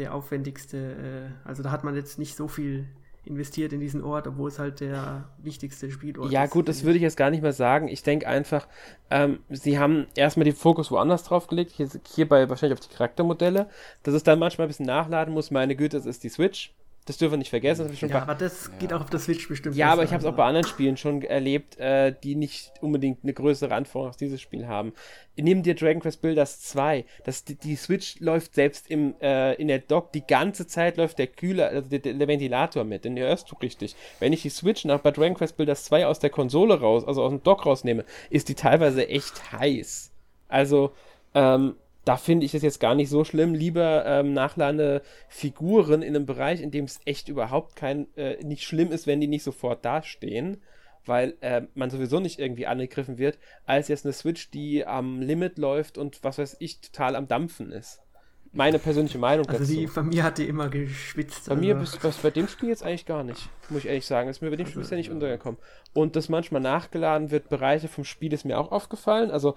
der 0.00 0.14
aufwendigste, 0.14 1.30
äh, 1.44 1.48
also 1.48 1.62
da 1.62 1.70
hat 1.70 1.84
man 1.84 1.94
jetzt 1.94 2.18
nicht 2.18 2.34
so 2.34 2.48
viel 2.48 2.88
investiert 3.24 3.72
in 3.74 3.80
diesen 3.80 4.02
Ort, 4.02 4.26
obwohl 4.26 4.48
es 4.48 4.58
halt 4.58 4.80
der 4.80 5.28
wichtigste 5.38 5.90
Spielort 5.90 6.32
ja, 6.32 6.42
ist. 6.42 6.50
Ja, 6.50 6.52
gut, 6.52 6.68
das 6.68 6.84
würde 6.84 6.96
ich 6.96 7.02
jetzt 7.02 7.18
gar 7.18 7.30
nicht 7.30 7.42
mehr 7.42 7.52
sagen. 7.52 7.86
Ich 7.86 8.02
denke 8.02 8.26
einfach, 8.26 8.66
ähm, 9.10 9.40
sie 9.50 9.78
haben 9.78 10.06
erstmal 10.16 10.44
den 10.44 10.54
Fokus 10.54 10.90
woanders 10.90 11.24
drauf 11.24 11.46
gelegt, 11.46 11.70
hier, 11.72 11.88
hierbei 12.14 12.48
wahrscheinlich 12.48 12.78
auf 12.78 12.86
die 12.86 12.94
Charaktermodelle, 12.94 13.68
dass 14.02 14.14
es 14.14 14.22
dann 14.22 14.38
manchmal 14.38 14.66
ein 14.66 14.70
bisschen 14.70 14.86
nachladen 14.86 15.34
muss. 15.34 15.50
Meine 15.50 15.76
Güte, 15.76 15.98
das 15.98 16.06
ist 16.06 16.24
die 16.24 16.30
Switch. 16.30 16.72
Das 17.10 17.18
dürfen 17.18 17.32
wir 17.32 17.38
nicht 17.38 17.50
vergessen. 17.50 17.88
Das 17.88 18.00
ja, 18.08 18.22
aber 18.22 18.36
das 18.36 18.66
ja. 18.66 18.78
geht 18.78 18.92
auch 18.92 19.00
auf 19.00 19.10
der 19.10 19.18
Switch 19.18 19.48
bestimmt. 19.48 19.74
Ja, 19.74 19.90
aber 19.90 20.04
ich 20.04 20.12
habe 20.12 20.20
es 20.20 20.24
auch 20.24 20.36
bei 20.36 20.44
anderen 20.44 20.64
Spielen 20.64 20.96
schon 20.96 21.22
erlebt, 21.22 21.76
äh, 21.80 22.14
die 22.22 22.36
nicht 22.36 22.72
unbedingt 22.80 23.24
eine 23.24 23.32
größere 23.32 23.74
Anforderung 23.74 24.10
auf 24.10 24.16
dieses 24.16 24.40
Spiel 24.40 24.68
haben. 24.68 24.92
Nimm 25.34 25.64
dir 25.64 25.74
Dragon 25.74 26.00
Quest 26.00 26.22
Builders 26.22 26.60
2. 26.60 27.04
Das, 27.24 27.42
die, 27.42 27.56
die 27.56 27.74
Switch 27.74 28.20
läuft 28.20 28.54
selbst 28.54 28.88
im, 28.88 29.16
äh, 29.20 29.54
in 29.54 29.66
der 29.66 29.80
Dock 29.80 30.12
die 30.12 30.24
ganze 30.24 30.68
Zeit 30.68 30.98
läuft 30.98 31.18
der 31.18 31.26
Kühler, 31.26 31.66
also 31.70 31.88
der, 31.88 31.98
der 31.98 32.28
Ventilator 32.28 32.84
mit. 32.84 33.04
Den 33.04 33.18
hörst 33.18 33.50
du 33.50 33.56
richtig. 33.56 33.96
Wenn 34.20 34.32
ich 34.32 34.42
die 34.42 34.50
Switch 34.50 34.84
nach 34.84 35.00
bei 35.00 35.10
Dragon 35.10 35.34
Quest 35.34 35.56
Builders 35.56 35.86
2 35.86 36.06
aus 36.06 36.20
der 36.20 36.30
Konsole 36.30 36.78
raus, 36.78 37.04
also 37.04 37.24
aus 37.24 37.30
dem 37.30 37.42
Dock 37.42 37.66
rausnehme, 37.66 38.04
ist 38.30 38.48
die 38.48 38.54
teilweise 38.54 39.08
echt 39.08 39.50
heiß. 39.50 40.12
Also, 40.46 40.92
ähm, 41.34 41.74
da 42.04 42.16
finde 42.16 42.46
ich 42.46 42.54
es 42.54 42.62
jetzt 42.62 42.80
gar 42.80 42.94
nicht 42.94 43.10
so 43.10 43.24
schlimm. 43.24 43.54
Lieber 43.54 44.04
ähm, 44.06 44.32
nachladende 44.32 45.02
Figuren 45.28 46.02
in 46.02 46.16
einem 46.16 46.26
Bereich, 46.26 46.60
in 46.60 46.70
dem 46.70 46.84
es 46.84 47.00
echt 47.04 47.28
überhaupt 47.28 47.76
kein, 47.76 48.06
äh, 48.16 48.42
nicht 48.44 48.64
schlimm 48.64 48.92
ist, 48.92 49.06
wenn 49.06 49.20
die 49.20 49.26
nicht 49.26 49.42
sofort 49.42 49.84
dastehen, 49.84 50.62
weil 51.04 51.36
äh, 51.40 51.62
man 51.74 51.90
sowieso 51.90 52.20
nicht 52.20 52.38
irgendwie 52.38 52.66
angegriffen 52.66 53.18
wird, 53.18 53.38
als 53.64 53.88
jetzt 53.88 54.04
eine 54.04 54.12
Switch, 54.12 54.50
die 54.50 54.86
am 54.86 55.20
Limit 55.20 55.58
läuft 55.58 55.98
und 55.98 56.22
was 56.24 56.38
weiß 56.38 56.56
ich, 56.60 56.80
total 56.80 57.16
am 57.16 57.28
Dampfen 57.28 57.72
ist 57.72 58.02
meine 58.52 58.78
persönliche 58.78 59.18
Meinung 59.18 59.46
also 59.46 59.60
dazu. 59.60 59.80
Also 59.80 59.94
bei 59.94 60.02
mir 60.02 60.24
hat 60.24 60.38
die 60.38 60.48
immer 60.48 60.68
geschwitzt. 60.68 61.46
Bei 61.46 61.52
also. 61.52 61.64
mir 61.64 61.74
bist 61.76 62.02
du 62.02 62.10
bei 62.22 62.30
dem 62.30 62.48
Spiel 62.48 62.68
jetzt 62.68 62.82
eigentlich 62.82 63.06
gar 63.06 63.22
nicht, 63.22 63.48
muss 63.68 63.80
ich 63.80 63.86
ehrlich 63.86 64.06
sagen. 64.06 64.28
Das 64.28 64.38
ist 64.38 64.40
mir 64.42 64.50
bei 64.50 64.56
dem 64.56 64.66
Spiel 64.66 64.82
bisher 64.82 64.98
nicht 64.98 65.10
untergekommen. 65.10 65.58
Und 65.92 66.16
dass 66.16 66.28
manchmal 66.28 66.60
nachgeladen 66.60 67.30
wird, 67.30 67.48
Bereiche 67.48 67.88
vom 67.88 68.04
Spiel 68.04 68.32
ist 68.32 68.44
mir 68.44 68.58
auch 68.58 68.72
aufgefallen. 68.72 69.30
Also 69.30 69.56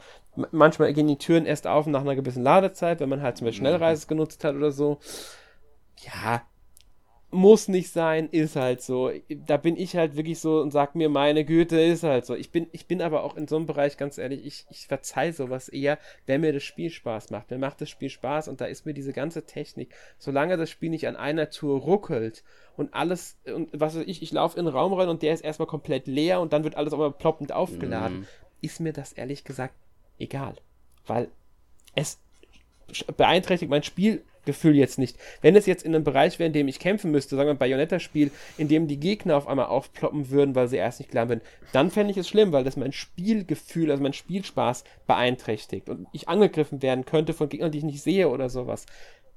manchmal 0.51 0.93
gehen 0.93 1.07
die 1.07 1.17
Türen 1.17 1.45
erst 1.45 1.65
auf 1.65 1.87
nach 1.87 2.01
einer 2.01 2.15
gewissen 2.15 2.43
Ladezeit, 2.43 2.99
wenn 2.99 3.09
man 3.09 3.21
halt 3.21 3.37
zum 3.37 3.45
Beispiel 3.45 3.61
Schnellreise 3.61 4.07
genutzt 4.07 4.43
hat 4.43 4.55
oder 4.55 4.71
so. 4.71 4.99
Ja, 6.01 6.43
muss 7.33 7.67
nicht 7.67 7.91
sein, 7.91 8.29
ist 8.29 8.55
halt 8.55 8.81
so. 8.81 9.11
Da 9.29 9.57
bin 9.57 9.75
ich 9.75 9.95
halt 9.95 10.15
wirklich 10.15 10.39
so 10.39 10.61
und 10.61 10.71
sag 10.71 10.95
mir, 10.95 11.09
meine 11.09 11.43
Güte, 11.43 11.79
ist 11.79 12.03
halt 12.03 12.25
so. 12.25 12.35
Ich 12.35 12.51
bin, 12.51 12.67
ich 12.71 12.85
bin 12.85 13.01
aber 13.01 13.23
auch 13.23 13.35
in 13.35 13.47
so 13.47 13.55
einem 13.55 13.65
Bereich, 13.65 13.97
ganz 13.97 14.17
ehrlich, 14.17 14.45
ich, 14.45 14.65
ich 14.69 14.87
verzeih 14.87 15.31
sowas 15.31 15.69
eher, 15.69 15.97
wenn 16.25 16.41
mir 16.41 16.53
das 16.53 16.63
Spiel 16.63 16.89
Spaß 16.89 17.31
macht. 17.31 17.51
Mir 17.51 17.57
macht 17.57 17.81
das 17.81 17.89
Spiel 17.89 18.09
Spaß 18.09 18.47
und 18.47 18.61
da 18.61 18.65
ist 18.65 18.85
mir 18.85 18.93
diese 18.93 19.13
ganze 19.13 19.45
Technik, 19.45 19.93
solange 20.17 20.57
das 20.57 20.69
Spiel 20.69 20.89
nicht 20.89 21.07
an 21.07 21.15
einer 21.15 21.49
Tour 21.49 21.79
ruckelt 21.79 22.43
und 22.77 22.93
alles, 22.93 23.37
und 23.45 23.69
was 23.73 23.95
weiß 23.95 24.03
ich, 24.05 24.21
ich 24.21 24.31
laufe 24.31 24.57
in 24.57 24.65
den 24.65 24.73
Raum 24.73 24.93
rein 24.93 25.09
und 25.09 25.21
der 25.21 25.33
ist 25.33 25.41
erstmal 25.41 25.67
komplett 25.67 26.07
leer 26.07 26.39
und 26.39 26.53
dann 26.53 26.63
wird 26.63 26.75
alles 26.75 26.93
aber 26.93 27.11
ploppend 27.11 27.51
aufgeladen, 27.51 28.19
mhm. 28.19 28.27
ist 28.61 28.79
mir 28.79 28.93
das 28.93 29.13
ehrlich 29.13 29.43
gesagt 29.43 29.75
egal. 30.19 30.55
Weil 31.05 31.29
es 31.95 32.19
beeinträchtigt 33.17 33.69
mein 33.69 33.83
Spiel 33.83 34.23
Gefühl 34.45 34.75
jetzt 34.75 34.99
nicht. 34.99 35.17
Wenn 35.41 35.55
es 35.55 35.65
jetzt 35.65 35.83
in 35.83 35.95
einem 35.95 36.03
Bereich 36.03 36.39
wäre, 36.39 36.47
in 36.47 36.53
dem 36.53 36.67
ich 36.67 36.79
kämpfen 36.79 37.11
müsste, 37.11 37.35
sagen 37.35 37.47
wir 37.47 37.53
ein 37.53 37.57
Bayonetta-Spiel, 37.57 38.31
in 38.57 38.67
dem 38.67 38.87
die 38.87 38.99
Gegner 38.99 39.37
auf 39.37 39.47
einmal 39.47 39.67
aufploppen 39.67 40.29
würden, 40.29 40.55
weil 40.55 40.67
sie 40.67 40.77
erst 40.77 40.99
nicht 40.99 41.11
klar 41.11 41.27
sind, 41.27 41.41
dann 41.71 41.91
fände 41.91 42.11
ich 42.11 42.17
es 42.17 42.27
schlimm, 42.27 42.51
weil 42.51 42.63
das 42.63 42.77
mein 42.77 42.91
Spielgefühl, 42.91 43.91
also 43.91 44.03
mein 44.03 44.13
Spielspaß 44.13 44.83
beeinträchtigt 45.07 45.89
und 45.89 46.07
ich 46.11 46.29
angegriffen 46.29 46.81
werden 46.81 47.05
könnte 47.05 47.33
von 47.33 47.49
Gegnern, 47.49 47.71
die 47.71 47.79
ich 47.79 47.83
nicht 47.83 48.03
sehe 48.03 48.29
oder 48.29 48.49
sowas. 48.49 48.85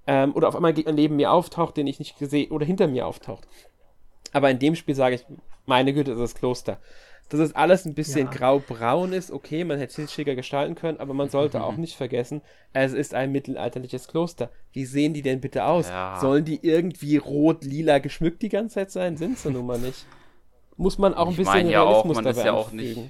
Ähm, 0.06 0.34
oder 0.34 0.48
auf 0.48 0.56
einmal 0.56 0.72
ein 0.72 0.76
Gegner 0.76 0.92
neben 0.92 1.16
mir 1.16 1.32
auftaucht, 1.32 1.76
den 1.76 1.86
ich 1.86 1.98
nicht 1.98 2.18
gesehen 2.18 2.50
oder 2.50 2.66
hinter 2.66 2.86
mir 2.86 3.06
auftaucht. 3.06 3.46
Aber 4.32 4.50
in 4.50 4.58
dem 4.58 4.76
Spiel 4.76 4.94
sage 4.94 5.16
ich, 5.16 5.24
meine 5.66 5.92
Güte, 5.92 6.12
das 6.12 6.20
ist 6.20 6.34
das 6.34 6.40
Kloster 6.40 6.78
dass 7.28 7.40
es 7.40 7.54
alles 7.54 7.84
ein 7.84 7.94
bisschen 7.94 8.26
ja. 8.26 8.32
grau-braun 8.32 9.12
ist. 9.12 9.30
Okay, 9.30 9.64
man 9.64 9.78
hätte 9.78 10.02
es 10.02 10.12
schicker 10.12 10.34
gestalten 10.34 10.74
können, 10.74 11.00
aber 11.00 11.14
man 11.14 11.28
sollte 11.28 11.62
auch 11.62 11.76
nicht 11.76 11.96
vergessen, 11.96 12.42
es 12.72 12.92
ist 12.92 13.14
ein 13.14 13.32
mittelalterliches 13.32 14.08
Kloster. 14.08 14.50
Wie 14.72 14.84
sehen 14.84 15.14
die 15.14 15.22
denn 15.22 15.40
bitte 15.40 15.64
aus? 15.64 15.88
Ja. 15.88 16.18
Sollen 16.20 16.44
die 16.44 16.60
irgendwie 16.62 17.16
rot-lila 17.16 17.98
geschmückt 17.98 18.42
die 18.42 18.48
ganze 18.48 18.74
Zeit 18.74 18.90
sein? 18.90 19.16
Sind 19.16 19.38
sie 19.38 19.50
nun 19.50 19.66
mal 19.66 19.78
nicht. 19.78 20.06
Muss 20.76 20.98
man 20.98 21.14
auch 21.14 21.26
ein 21.26 21.30
ich 21.30 21.38
bisschen 21.38 21.68
ja 21.68 21.82
auch, 21.82 22.04
man 22.04 22.26
ist 22.26 22.44
ja 22.44 22.52
auch 22.52 22.70
nicht. 22.70 23.00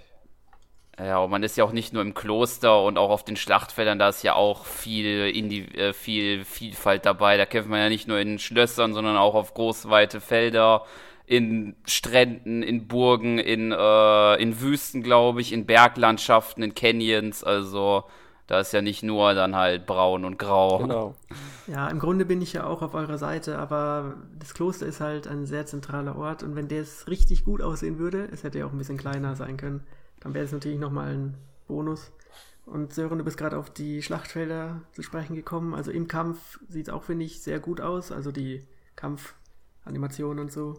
Ja, 0.98 1.18
und 1.18 1.30
man 1.30 1.42
ist 1.42 1.58
ja 1.58 1.64
auch 1.64 1.72
nicht 1.72 1.92
nur 1.92 2.00
im 2.00 2.14
Kloster 2.14 2.82
und 2.82 2.96
auch 2.96 3.10
auf 3.10 3.22
den 3.22 3.36
Schlachtfeldern, 3.36 3.98
da 3.98 4.08
ist 4.08 4.22
ja 4.22 4.34
auch 4.34 4.64
viel, 4.64 5.28
Indi 5.28 5.64
äh, 5.74 5.92
viel 5.92 6.44
Vielfalt 6.44 7.04
dabei. 7.04 7.36
Da 7.36 7.44
kämpft 7.44 7.68
man 7.68 7.80
ja 7.80 7.88
nicht 7.90 8.08
nur 8.08 8.18
in 8.18 8.38
Schlössern, 8.38 8.94
sondern 8.94 9.18
auch 9.18 9.34
auf 9.34 9.52
großweite 9.52 10.22
Felder 10.22 10.86
in 11.26 11.74
Stränden, 11.86 12.62
in 12.62 12.86
Burgen, 12.86 13.38
in, 13.38 13.72
äh, 13.72 14.42
in 14.42 14.60
Wüsten, 14.60 15.02
glaube 15.02 15.40
ich, 15.40 15.52
in 15.52 15.66
Berglandschaften, 15.66 16.62
in 16.62 16.74
Canyons. 16.74 17.42
Also 17.42 18.04
da 18.46 18.60
ist 18.60 18.72
ja 18.72 18.80
nicht 18.80 19.02
nur 19.02 19.34
dann 19.34 19.56
halt 19.56 19.86
braun 19.86 20.24
und 20.24 20.38
grau. 20.38 20.78
Genau. 20.78 21.14
Ja, 21.66 21.88
im 21.88 21.98
Grunde 21.98 22.24
bin 22.24 22.40
ich 22.40 22.52
ja 22.52 22.64
auch 22.64 22.80
auf 22.80 22.94
eurer 22.94 23.18
Seite, 23.18 23.58
aber 23.58 24.14
das 24.38 24.54
Kloster 24.54 24.86
ist 24.86 25.00
halt 25.00 25.26
ein 25.26 25.46
sehr 25.46 25.66
zentraler 25.66 26.16
Ort 26.16 26.44
und 26.44 26.54
wenn 26.54 26.68
der 26.68 26.82
es 26.82 27.08
richtig 27.08 27.44
gut 27.44 27.60
aussehen 27.60 27.98
würde, 27.98 28.28
es 28.32 28.44
hätte 28.44 28.60
ja 28.60 28.66
auch 28.66 28.72
ein 28.72 28.78
bisschen 28.78 28.98
kleiner 28.98 29.34
sein 29.34 29.56
können, 29.56 29.82
dann 30.20 30.32
wäre 30.32 30.44
es 30.44 30.52
natürlich 30.52 30.78
nochmal 30.78 31.12
ein 31.12 31.34
Bonus. 31.66 32.12
Und 32.66 32.92
Sören, 32.92 33.18
du 33.18 33.24
bist 33.24 33.38
gerade 33.38 33.58
auf 33.58 33.70
die 33.70 34.02
Schlachtfelder 34.02 34.82
zu 34.92 35.02
sprechen 35.02 35.36
gekommen. 35.36 35.72
Also 35.72 35.92
im 35.92 36.08
Kampf 36.08 36.58
sieht 36.68 36.88
es 36.88 36.92
auch, 36.92 37.04
finde 37.04 37.24
ich, 37.24 37.40
sehr 37.40 37.60
gut 37.60 37.80
aus. 37.80 38.10
Also 38.10 38.32
die 38.32 38.66
Kampfanimationen 38.96 40.40
und 40.40 40.52
so. 40.52 40.76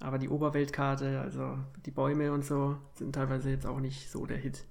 Aber 0.00 0.18
die 0.18 0.28
Oberweltkarte, 0.28 1.20
also 1.20 1.58
die 1.84 1.90
Bäume 1.90 2.32
und 2.32 2.44
so, 2.44 2.76
sind 2.94 3.14
teilweise 3.14 3.50
jetzt 3.50 3.66
auch 3.66 3.80
nicht 3.80 4.10
so 4.10 4.26
der 4.26 4.38
Hit. 4.38 4.64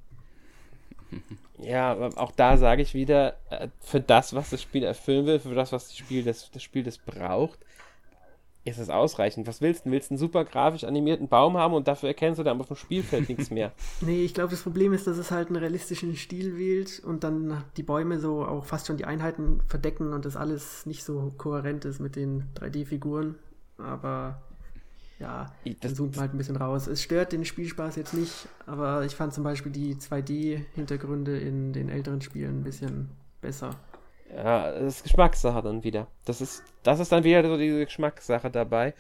Ja, 1.59 1.95
auch 2.17 2.32
da 2.34 2.55
sage 2.55 2.84
ich 2.84 2.93
wieder, 2.93 3.36
äh, 3.49 3.69
für 3.80 3.99
das, 3.99 4.36
was 4.36 4.51
das 4.51 4.61
Spiel 4.61 4.84
erfüllen 4.84 5.25
will, 5.25 5.39
für 5.39 5.55
das, 5.55 5.71
was 5.71 5.88
das 5.88 5.97
Spiel 5.97 6.23
das, 6.23 6.51
das 6.51 6.61
Spiel 6.61 6.84
das 6.84 6.99
braucht, 6.99 7.57
ist 8.63 8.78
es 8.78 8.89
ausreichend. 8.89 9.47
Was 9.47 9.61
willst 9.61 9.86
du? 9.86 9.91
Willst 9.91 10.09
du 10.09 10.13
einen 10.13 10.19
super 10.19 10.45
grafisch 10.45 10.84
animierten 10.84 11.28
Baum 11.28 11.57
haben 11.57 11.73
und 11.73 11.88
dafür 11.88 12.09
erkennst 12.09 12.39
du 12.39 12.43
dann 12.43 12.59
auf 12.59 12.67
dem 12.67 12.75
Spielfeld 12.75 13.30
nichts 13.30 13.49
mehr? 13.49 13.71
Nee, 14.01 14.23
ich 14.23 14.34
glaube, 14.34 14.51
das 14.51 14.61
Problem 14.61 14.93
ist, 14.93 15.07
dass 15.07 15.17
es 15.17 15.32
halt 15.32 15.47
einen 15.47 15.55
realistischen 15.55 16.15
Stil 16.15 16.57
wählt 16.57 17.01
und 17.03 17.23
dann 17.23 17.63
die 17.78 17.84
Bäume 17.84 18.19
so 18.19 18.45
auch 18.45 18.65
fast 18.65 18.88
schon 18.88 18.97
die 18.97 19.05
Einheiten 19.05 19.61
verdecken 19.67 20.13
und 20.13 20.25
das 20.25 20.36
alles 20.36 20.86
nicht 20.86 21.03
so 21.03 21.34
kohärent 21.38 21.86
ist 21.86 21.99
mit 21.99 22.15
den 22.15 22.43
3D-Figuren. 22.55 23.36
Aber 23.78 24.41
ja, 25.20 25.51
das 25.82 25.95
zoomt 25.95 26.18
halt 26.18 26.34
ein 26.34 26.38
bisschen 26.38 26.57
raus. 26.57 26.88
Es 26.88 27.01
stört 27.01 27.32
den 27.32 27.43
Spielspaß 27.43 27.95
jetzt 27.95 28.13
nicht, 28.13 28.47
aber 28.65 29.03
ich 29.03 29.15
fand 29.15 29.34
zum 29.34 29.43
Beispiel 29.43 29.72
die 29.72 29.95
2D-Hintergründe 29.95 31.39
in 31.39 31.74
den 31.74 31.89
älteren 31.89 32.22
Spielen 32.22 32.59
ein 32.59 32.63
bisschen 32.63 33.09
besser. 33.41 33.72
Ja, 34.36 34.72
das 34.72 34.97
ist 34.97 35.03
Geschmackssache 35.03 35.61
dann 35.61 35.84
wieder. 35.84 36.07
Das 36.26 36.41
ist, 36.41 36.63
das 36.84 36.99
ist 36.99 37.11
dann 37.11 37.24
wieder 37.24 37.47
so 37.47 37.57
diese 37.57 37.86
Geschmackssache 37.86 38.51
dabei. 38.51 38.93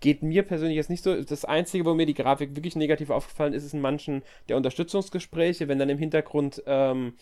Geht 0.00 0.22
mir 0.22 0.42
persönlich 0.42 0.76
jetzt 0.76 0.90
nicht 0.90 1.02
so. 1.02 1.20
Das 1.22 1.44
Einzige, 1.44 1.84
wo 1.84 1.94
mir 1.94 2.06
die 2.06 2.14
Grafik 2.14 2.54
wirklich 2.54 2.76
negativ 2.76 3.10
aufgefallen 3.10 3.54
ist, 3.54 3.64
ist 3.64 3.74
in 3.74 3.80
manchen 3.80 4.22
der 4.48 4.56
Unterstützungsgespräche, 4.58 5.66
wenn 5.68 5.78
dann 5.78 5.88
im 5.88 5.98
Hintergrund 5.98 6.62
ähm, 6.66 7.14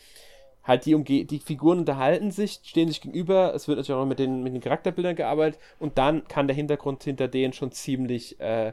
halt 0.65 0.87
die, 0.87 0.95
Umge 0.95 1.25
die 1.25 1.39
Figuren 1.39 1.81
unterhalten 1.81 2.31
sich, 2.31 2.61
stehen 2.65 2.89
sich 2.89 3.01
gegenüber, 3.01 3.55
es 3.55 3.69
wird 3.69 3.79
natürlich 3.79 4.01
auch 4.01 4.07
mit 4.07 4.19
den, 4.19 4.43
mit 4.43 4.55
den 4.55 4.61
Charakterbildern 4.61 5.17
gearbeitet 5.17 5.61
und 5.79 5.99
dann 5.99 6.27
kann 6.27 6.47
der 6.47 6.57
Hintergrund 6.57 7.05
hinter 7.05 7.29
denen 7.29 7.53
schon 7.53 7.73
ziemlich 7.73 8.41
äh, 8.41 8.73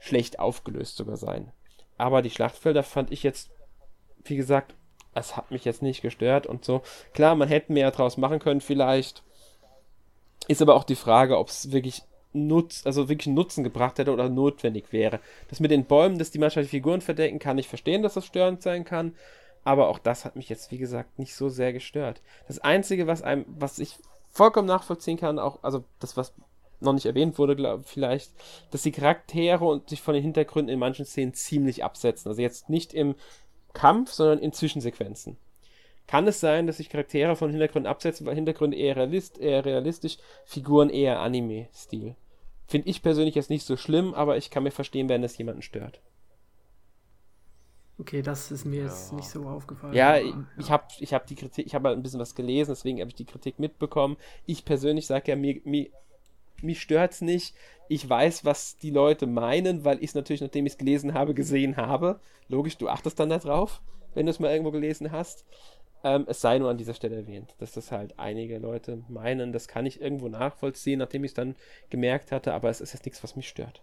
schlecht 0.00 0.38
aufgelöst 0.38 0.96
sogar 0.96 1.16
sein. 1.16 1.52
Aber 1.98 2.22
die 2.22 2.30
Schlachtfelder 2.30 2.82
fand 2.82 3.12
ich 3.12 3.22
jetzt, 3.22 3.50
wie 4.24 4.36
gesagt, 4.36 4.74
es 5.14 5.36
hat 5.36 5.50
mich 5.50 5.64
jetzt 5.64 5.82
nicht 5.82 6.02
gestört 6.02 6.46
und 6.46 6.64
so. 6.64 6.82
Klar, 7.14 7.34
man 7.34 7.48
hätte 7.48 7.72
mehr 7.72 7.90
draus 7.90 8.16
machen 8.16 8.38
können 8.38 8.60
vielleicht. 8.60 9.22
Ist 10.48 10.62
aber 10.62 10.74
auch 10.74 10.84
die 10.84 10.96
Frage, 10.96 11.38
ob 11.38 11.48
es 11.48 11.72
wirklich 11.72 12.02
Nutz, 12.32 12.86
also 12.86 13.08
wirklich 13.08 13.26
Nutzen 13.26 13.64
gebracht 13.64 13.98
hätte 13.98 14.12
oder 14.12 14.28
notwendig 14.28 14.92
wäre. 14.92 15.20
Das 15.48 15.60
mit 15.60 15.70
den 15.70 15.84
Bäumen, 15.84 16.18
dass 16.18 16.30
die 16.30 16.38
manchmal 16.38 16.64
die 16.64 16.70
Figuren 16.70 17.00
verdecken, 17.00 17.38
kann 17.38 17.58
ich 17.58 17.68
verstehen, 17.68 18.02
dass 18.02 18.14
das 18.14 18.26
störend 18.26 18.62
sein 18.62 18.84
kann. 18.84 19.14
Aber 19.64 19.88
auch 19.88 19.98
das 19.98 20.24
hat 20.24 20.36
mich 20.36 20.48
jetzt, 20.48 20.70
wie 20.70 20.78
gesagt, 20.78 21.18
nicht 21.18 21.34
so 21.34 21.48
sehr 21.48 21.72
gestört. 21.72 22.22
Das 22.48 22.58
Einzige, 22.58 23.06
was 23.06 23.22
einem, 23.22 23.44
was 23.46 23.78
ich 23.78 23.98
vollkommen 24.30 24.68
nachvollziehen 24.68 25.18
kann, 25.18 25.38
auch, 25.38 25.62
also 25.62 25.84
das, 25.98 26.16
was 26.16 26.32
noch 26.80 26.94
nicht 26.94 27.06
erwähnt 27.06 27.38
wurde, 27.38 27.56
glaube 27.56 27.84
vielleicht, 27.84 28.32
dass 28.70 28.82
die 28.82 28.92
Charaktere 28.92 29.64
und 29.64 29.88
sich 29.90 30.00
von 30.00 30.14
den 30.14 30.22
Hintergründen 30.22 30.72
in 30.72 30.78
manchen 30.78 31.04
Szenen 31.04 31.34
ziemlich 31.34 31.84
absetzen. 31.84 32.30
Also 32.30 32.40
jetzt 32.40 32.70
nicht 32.70 32.94
im 32.94 33.14
Kampf, 33.74 34.12
sondern 34.12 34.38
in 34.38 34.52
Zwischensequenzen. 34.52 35.36
Kann 36.06 36.26
es 36.26 36.40
sein, 36.40 36.66
dass 36.66 36.78
sich 36.78 36.88
Charaktere 36.88 37.36
von 37.36 37.50
Hintergründen 37.50 37.90
absetzen, 37.90 38.26
weil 38.26 38.34
Hintergründe 38.34 38.76
eher, 38.76 38.96
realist, 38.96 39.38
eher 39.38 39.64
realistisch, 39.64 40.18
Figuren 40.44 40.90
eher 40.90 41.20
Anime-Stil? 41.20 42.16
Finde 42.66 42.88
ich 42.88 43.02
persönlich 43.02 43.34
jetzt 43.34 43.50
nicht 43.50 43.64
so 43.64 43.76
schlimm, 43.76 44.14
aber 44.14 44.36
ich 44.36 44.50
kann 44.50 44.62
mir 44.62 44.70
verstehen, 44.72 45.08
wenn 45.08 45.22
es 45.22 45.38
jemanden 45.38 45.62
stört. 45.62 46.00
Okay, 48.00 48.22
das 48.22 48.50
ist 48.50 48.64
mir 48.64 48.84
jetzt 48.84 49.12
nicht 49.12 49.28
so 49.28 49.44
aufgefallen. 49.44 49.92
Ja, 49.92 50.10
aber, 50.10 50.22
ich, 50.22 50.30
ja. 50.30 50.46
ich 50.56 50.70
habe 50.70 50.84
ich 51.00 51.14
hab 51.14 51.26
die 51.26 51.34
Kritik, 51.34 51.66
ich 51.66 51.74
habe 51.74 51.88
halt 51.88 51.98
ein 51.98 52.02
bisschen 52.02 52.18
was 52.18 52.34
gelesen, 52.34 52.70
deswegen 52.70 52.98
habe 53.00 53.10
ich 53.10 53.14
die 53.14 53.26
Kritik 53.26 53.58
mitbekommen. 53.58 54.16
Ich 54.46 54.64
persönlich 54.64 55.06
sage 55.06 55.30
ja, 55.30 55.36
mir, 55.36 55.60
mir, 55.64 55.88
mich 56.62 56.80
stört's 56.80 57.20
nicht. 57.20 57.54
Ich 57.88 58.08
weiß, 58.08 58.46
was 58.46 58.78
die 58.78 58.90
Leute 58.90 59.26
meinen, 59.26 59.84
weil 59.84 59.98
ich 59.98 60.10
es 60.10 60.14
natürlich, 60.14 60.40
nachdem 60.40 60.64
ich 60.64 60.72
es 60.72 60.78
gelesen 60.78 61.12
habe, 61.12 61.34
gesehen 61.34 61.76
habe. 61.76 62.20
Logisch, 62.48 62.78
du 62.78 62.88
achtest 62.88 63.20
dann 63.20 63.28
darauf, 63.28 63.82
wenn 64.14 64.24
du 64.24 64.30
es 64.30 64.40
mal 64.40 64.50
irgendwo 64.50 64.70
gelesen 64.70 65.12
hast. 65.12 65.44
Ähm, 66.02 66.24
es 66.26 66.40
sei 66.40 66.58
nur 66.58 66.70
an 66.70 66.78
dieser 66.78 66.94
Stelle 66.94 67.16
erwähnt, 67.16 67.54
dass 67.58 67.72
das 67.72 67.92
halt 67.92 68.18
einige 68.18 68.58
Leute 68.58 69.04
meinen, 69.08 69.52
das 69.52 69.68
kann 69.68 69.84
ich 69.84 70.00
irgendwo 70.00 70.28
nachvollziehen, 70.28 71.00
nachdem 71.00 71.24
ich 71.24 71.32
es 71.32 71.34
dann 71.34 71.54
gemerkt 71.90 72.32
hatte, 72.32 72.54
aber 72.54 72.70
es 72.70 72.80
ist 72.80 72.94
jetzt 72.94 73.04
nichts, 73.04 73.22
was 73.22 73.36
mich 73.36 73.48
stört. 73.48 73.82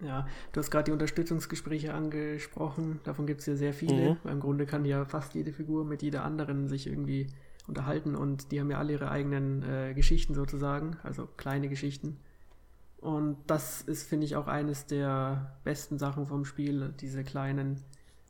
Ja, 0.00 0.26
du 0.52 0.60
hast 0.60 0.70
gerade 0.70 0.84
die 0.84 0.92
Unterstützungsgespräche 0.92 1.94
angesprochen. 1.94 3.00
Davon 3.04 3.26
gibt 3.26 3.40
es 3.40 3.46
ja 3.46 3.56
sehr 3.56 3.72
viele. 3.72 4.18
Mhm. 4.24 4.30
Im 4.30 4.40
Grunde 4.40 4.66
kann 4.66 4.84
ja 4.84 5.04
fast 5.04 5.34
jede 5.34 5.52
Figur 5.52 5.84
mit 5.84 6.02
jeder 6.02 6.24
anderen 6.24 6.68
sich 6.68 6.86
irgendwie 6.86 7.28
unterhalten 7.66 8.14
und 8.14 8.52
die 8.52 8.60
haben 8.60 8.70
ja 8.70 8.78
alle 8.78 8.92
ihre 8.92 9.10
eigenen 9.10 9.62
äh, 9.62 9.94
Geschichten 9.94 10.34
sozusagen, 10.34 10.96
also 11.02 11.26
kleine 11.36 11.68
Geschichten. 11.68 12.18
Und 12.98 13.38
das 13.46 13.82
ist, 13.82 14.08
finde 14.08 14.26
ich, 14.26 14.36
auch 14.36 14.46
eines 14.46 14.86
der 14.86 15.58
besten 15.64 15.98
Sachen 15.98 16.26
vom 16.26 16.44
Spiel, 16.44 16.94
diese 17.00 17.22
kleinen 17.22 17.82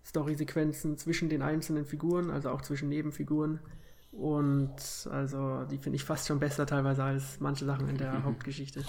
Story-Sequenzen 0.05 0.99
zwischen 0.99 1.29
den 1.29 1.43
einzelnen 1.43 1.85
Figuren, 1.85 2.31
also 2.31 2.51
auch 2.51 2.61
zwischen 2.61 2.89
Nebenfiguren. 2.89 3.61
Und 4.13 5.09
also 5.11 5.65
die 5.65 5.79
finde 5.79 5.97
ich 5.97 6.05
fast 6.05 6.29
schon 6.29 6.39
besser 6.39 6.67
teilweise 6.67 7.03
als 7.03 7.41
manche 7.41 7.65
Sachen 7.65 7.89
in 7.89 7.99
der 7.99 8.23
Hauptgeschichte. 8.25 8.85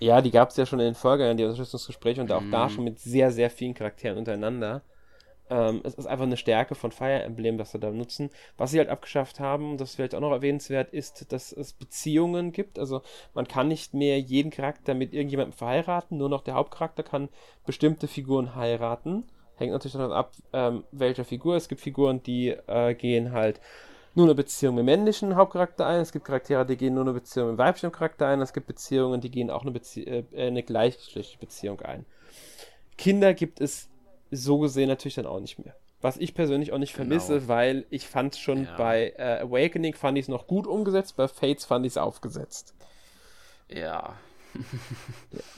Ja, 0.00 0.20
die 0.20 0.30
gab 0.30 0.50
es 0.50 0.56
ja 0.56 0.66
schon 0.66 0.80
in 0.80 0.86
den 0.86 0.94
Vorgängern, 0.94 1.36
die 1.36 1.44
Unterstützungsgespräche 1.44 2.20
und 2.20 2.32
auch 2.32 2.40
mhm. 2.40 2.50
da 2.50 2.68
schon 2.68 2.84
mit 2.84 2.98
sehr, 2.98 3.30
sehr 3.30 3.50
vielen 3.50 3.74
Charakteren 3.74 4.18
untereinander. 4.18 4.82
Ähm, 5.50 5.82
es 5.84 5.94
ist 5.94 6.06
einfach 6.06 6.24
eine 6.24 6.36
Stärke 6.36 6.74
von 6.74 6.90
Fire 6.90 7.22
Emblem, 7.22 7.58
was 7.58 7.72
sie 7.72 7.78
da 7.78 7.90
nutzen. 7.90 8.30
Was 8.56 8.70
sie 8.70 8.78
halt 8.78 8.88
abgeschafft 8.88 9.40
haben, 9.40 9.76
das 9.76 9.94
vielleicht 9.94 10.14
auch 10.14 10.20
noch 10.20 10.32
erwähnenswert 10.32 10.92
ist, 10.92 11.32
dass 11.32 11.52
es 11.52 11.72
Beziehungen 11.72 12.52
gibt. 12.52 12.78
Also 12.78 13.02
man 13.34 13.46
kann 13.46 13.68
nicht 13.68 13.94
mehr 13.94 14.18
jeden 14.18 14.50
Charakter 14.50 14.94
mit 14.94 15.12
irgendjemandem 15.12 15.52
verheiraten, 15.52 16.16
nur 16.18 16.28
noch 16.28 16.42
der 16.42 16.54
Hauptcharakter 16.54 17.02
kann 17.02 17.28
bestimmte 17.66 18.08
Figuren 18.08 18.54
heiraten. 18.54 19.24
Hängt 19.56 19.72
natürlich 19.72 19.92
davon 19.92 20.12
ab, 20.12 20.32
ähm, 20.52 20.84
welcher 20.90 21.24
Figur. 21.24 21.56
Es 21.56 21.68
gibt 21.68 21.80
Figuren, 21.80 22.22
die 22.22 22.48
äh, 22.48 22.94
gehen 22.94 23.32
halt 23.32 23.60
nur 24.16 24.26
eine 24.26 24.34
Beziehung 24.34 24.76
mit 24.76 24.84
männlichen 24.84 25.36
Hauptcharakter 25.36 25.86
ein. 25.86 26.00
Es 26.00 26.12
gibt 26.12 26.24
Charaktere, 26.24 26.64
die 26.64 26.76
gehen 26.76 26.94
nur 26.94 27.04
eine 27.04 27.12
Beziehung 27.12 27.50
mit 27.50 27.58
weiblichem 27.58 27.92
Charakter 27.92 28.28
ein. 28.28 28.40
Es 28.40 28.52
gibt 28.52 28.66
Beziehungen, 28.66 29.20
die 29.20 29.30
gehen 29.30 29.50
auch 29.50 29.62
eine, 29.62 29.70
Bezie 29.70 30.04
äh, 30.04 30.24
eine 30.36 30.62
gleichgeschlechtliche 30.62 31.38
Beziehung 31.38 31.80
ein. 31.80 32.06
Kinder 32.96 33.34
gibt 33.34 33.60
es 33.60 33.88
so 34.30 34.58
gesehen 34.58 34.88
natürlich 34.88 35.14
dann 35.14 35.26
auch 35.26 35.40
nicht 35.40 35.58
mehr. 35.58 35.74
Was 36.00 36.16
ich 36.18 36.34
persönlich 36.34 36.72
auch 36.72 36.78
nicht 36.78 36.94
vermisse, 36.94 37.36
genau. 37.36 37.48
weil 37.48 37.86
ich 37.90 38.06
fand 38.06 38.34
es 38.34 38.40
schon 38.40 38.64
ja. 38.64 38.76
bei 38.76 39.14
äh, 39.16 39.40
Awakening 39.40 39.94
fand 39.94 40.18
ich 40.18 40.24
es 40.24 40.28
noch 40.28 40.46
gut 40.46 40.66
umgesetzt, 40.66 41.16
bei 41.16 41.28
Fates 41.28 41.64
fand 41.64 41.86
ich 41.86 41.92
es 41.92 41.96
aufgesetzt. 41.96 42.74
Ja. 43.68 44.14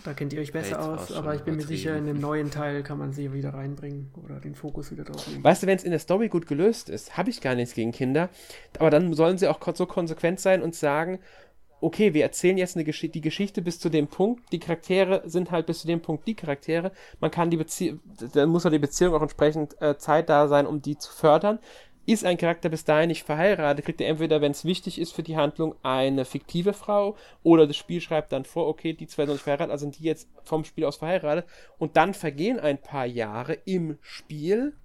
Da 0.05 0.15
kennt 0.15 0.33
ihr 0.33 0.41
euch 0.41 0.53
besser 0.53 0.81
aus, 0.81 1.13
aber 1.13 1.35
ich 1.35 1.43
bin 1.43 1.57
mir 1.57 1.67
sicher, 1.67 1.97
in 1.97 2.07
dem 2.07 2.21
neuen 2.21 2.51
Teil 2.51 2.83
kann 2.83 2.99
man 2.99 3.13
sie 3.13 3.33
wieder 3.33 3.55
reinbringen 3.55 4.11
oder 4.25 4.41
den 4.41 4.55
Fokus 4.55 4.91
wieder 4.91 5.05
drauf 5.05 5.27
legen. 5.27 5.43
Weißt 5.43 5.63
du, 5.63 5.67
wenn 5.67 5.77
es 5.77 5.85
in 5.85 5.91
der 5.91 6.01
Story 6.01 6.29
gut 6.29 6.47
gelöst 6.47 6.89
ist, 6.89 7.17
habe 7.17 7.31
ich 7.31 7.41
gar 7.41 7.55
nichts 7.55 7.75
gegen 7.75 7.93
Kinder, 7.93 8.31
aber 8.79 8.91
dann 8.91 9.13
sollen 9.15 9.39
sie 9.39 9.49
auch 9.49 9.61
so 9.75 9.87
konsequent 9.87 10.41
sein 10.41 10.63
und 10.63 10.75
sagen, 10.75 11.19
okay, 11.81 12.15
wir 12.15 12.23
erzählen 12.23 12.57
jetzt 12.57 12.77
eine 12.77 12.85
Gesch 12.85 13.07
die 13.13 13.21
Geschichte 13.21 13.63
bis 13.63 13.79
zu 13.79 13.91
dem 13.91 14.09
Punkt, 14.09 14.53
die 14.53 14.59
Charaktere 14.59 15.23
sind 15.27 15.51
halt 15.51 15.67
bis 15.67 15.81
zu 15.81 15.87
dem 15.87 16.01
Punkt 16.01 16.27
die 16.27 16.35
Charaktere, 16.35 16.93
man 17.21 17.31
kann 17.31 17.51
die 17.51 17.57
Beziehung, 17.57 18.01
dann 18.33 18.49
muss 18.49 18.65
ja 18.65 18.71
die 18.71 18.79
Beziehung 18.79 19.15
auch 19.15 19.23
entsprechend 19.23 19.81
äh, 19.83 19.99
Zeit 19.99 20.29
da 20.29 20.49
sein, 20.49 20.67
um 20.67 20.81
die 20.81 20.97
zu 20.97 21.13
fördern. 21.13 21.59
Ist 22.07 22.25
ein 22.25 22.39
Charakter 22.39 22.69
bis 22.69 22.85
dahin 22.85 23.09
nicht 23.09 23.25
verheiratet, 23.25 23.85
kriegt 23.85 24.01
er 24.01 24.09
entweder, 24.09 24.41
wenn 24.41 24.53
es 24.53 24.65
wichtig 24.65 25.01
ist 25.01 25.13
für 25.13 25.25
die 25.25 25.37
Handlung, 25.37 25.75
eine 25.83 26.25
fiktive 26.25 26.73
Frau 26.73 27.17
oder 27.43 27.67
das 27.67 27.77
Spiel 27.77 28.01
schreibt 28.01 28.31
dann 28.31 28.45
vor, 28.45 28.69
okay, 28.69 28.93
die 28.93 29.09
zwei 29.09 29.27
sind 29.27 29.35
nicht 29.35 29.43
verheiratet, 29.43 29.73
also 29.73 29.83
sind 29.83 29.99
die 29.99 30.05
jetzt 30.05 30.29
vom 30.45 30.65
Spiel 30.65 30.85
aus 30.85 30.97
verheiratet 30.97 31.47
und 31.79 31.97
dann 31.97 32.15
vergehen 32.15 32.61
ein 32.61 32.81
paar 32.81 33.07
Jahre 33.07 33.55
im 33.65 33.99
Spiel 34.03 34.77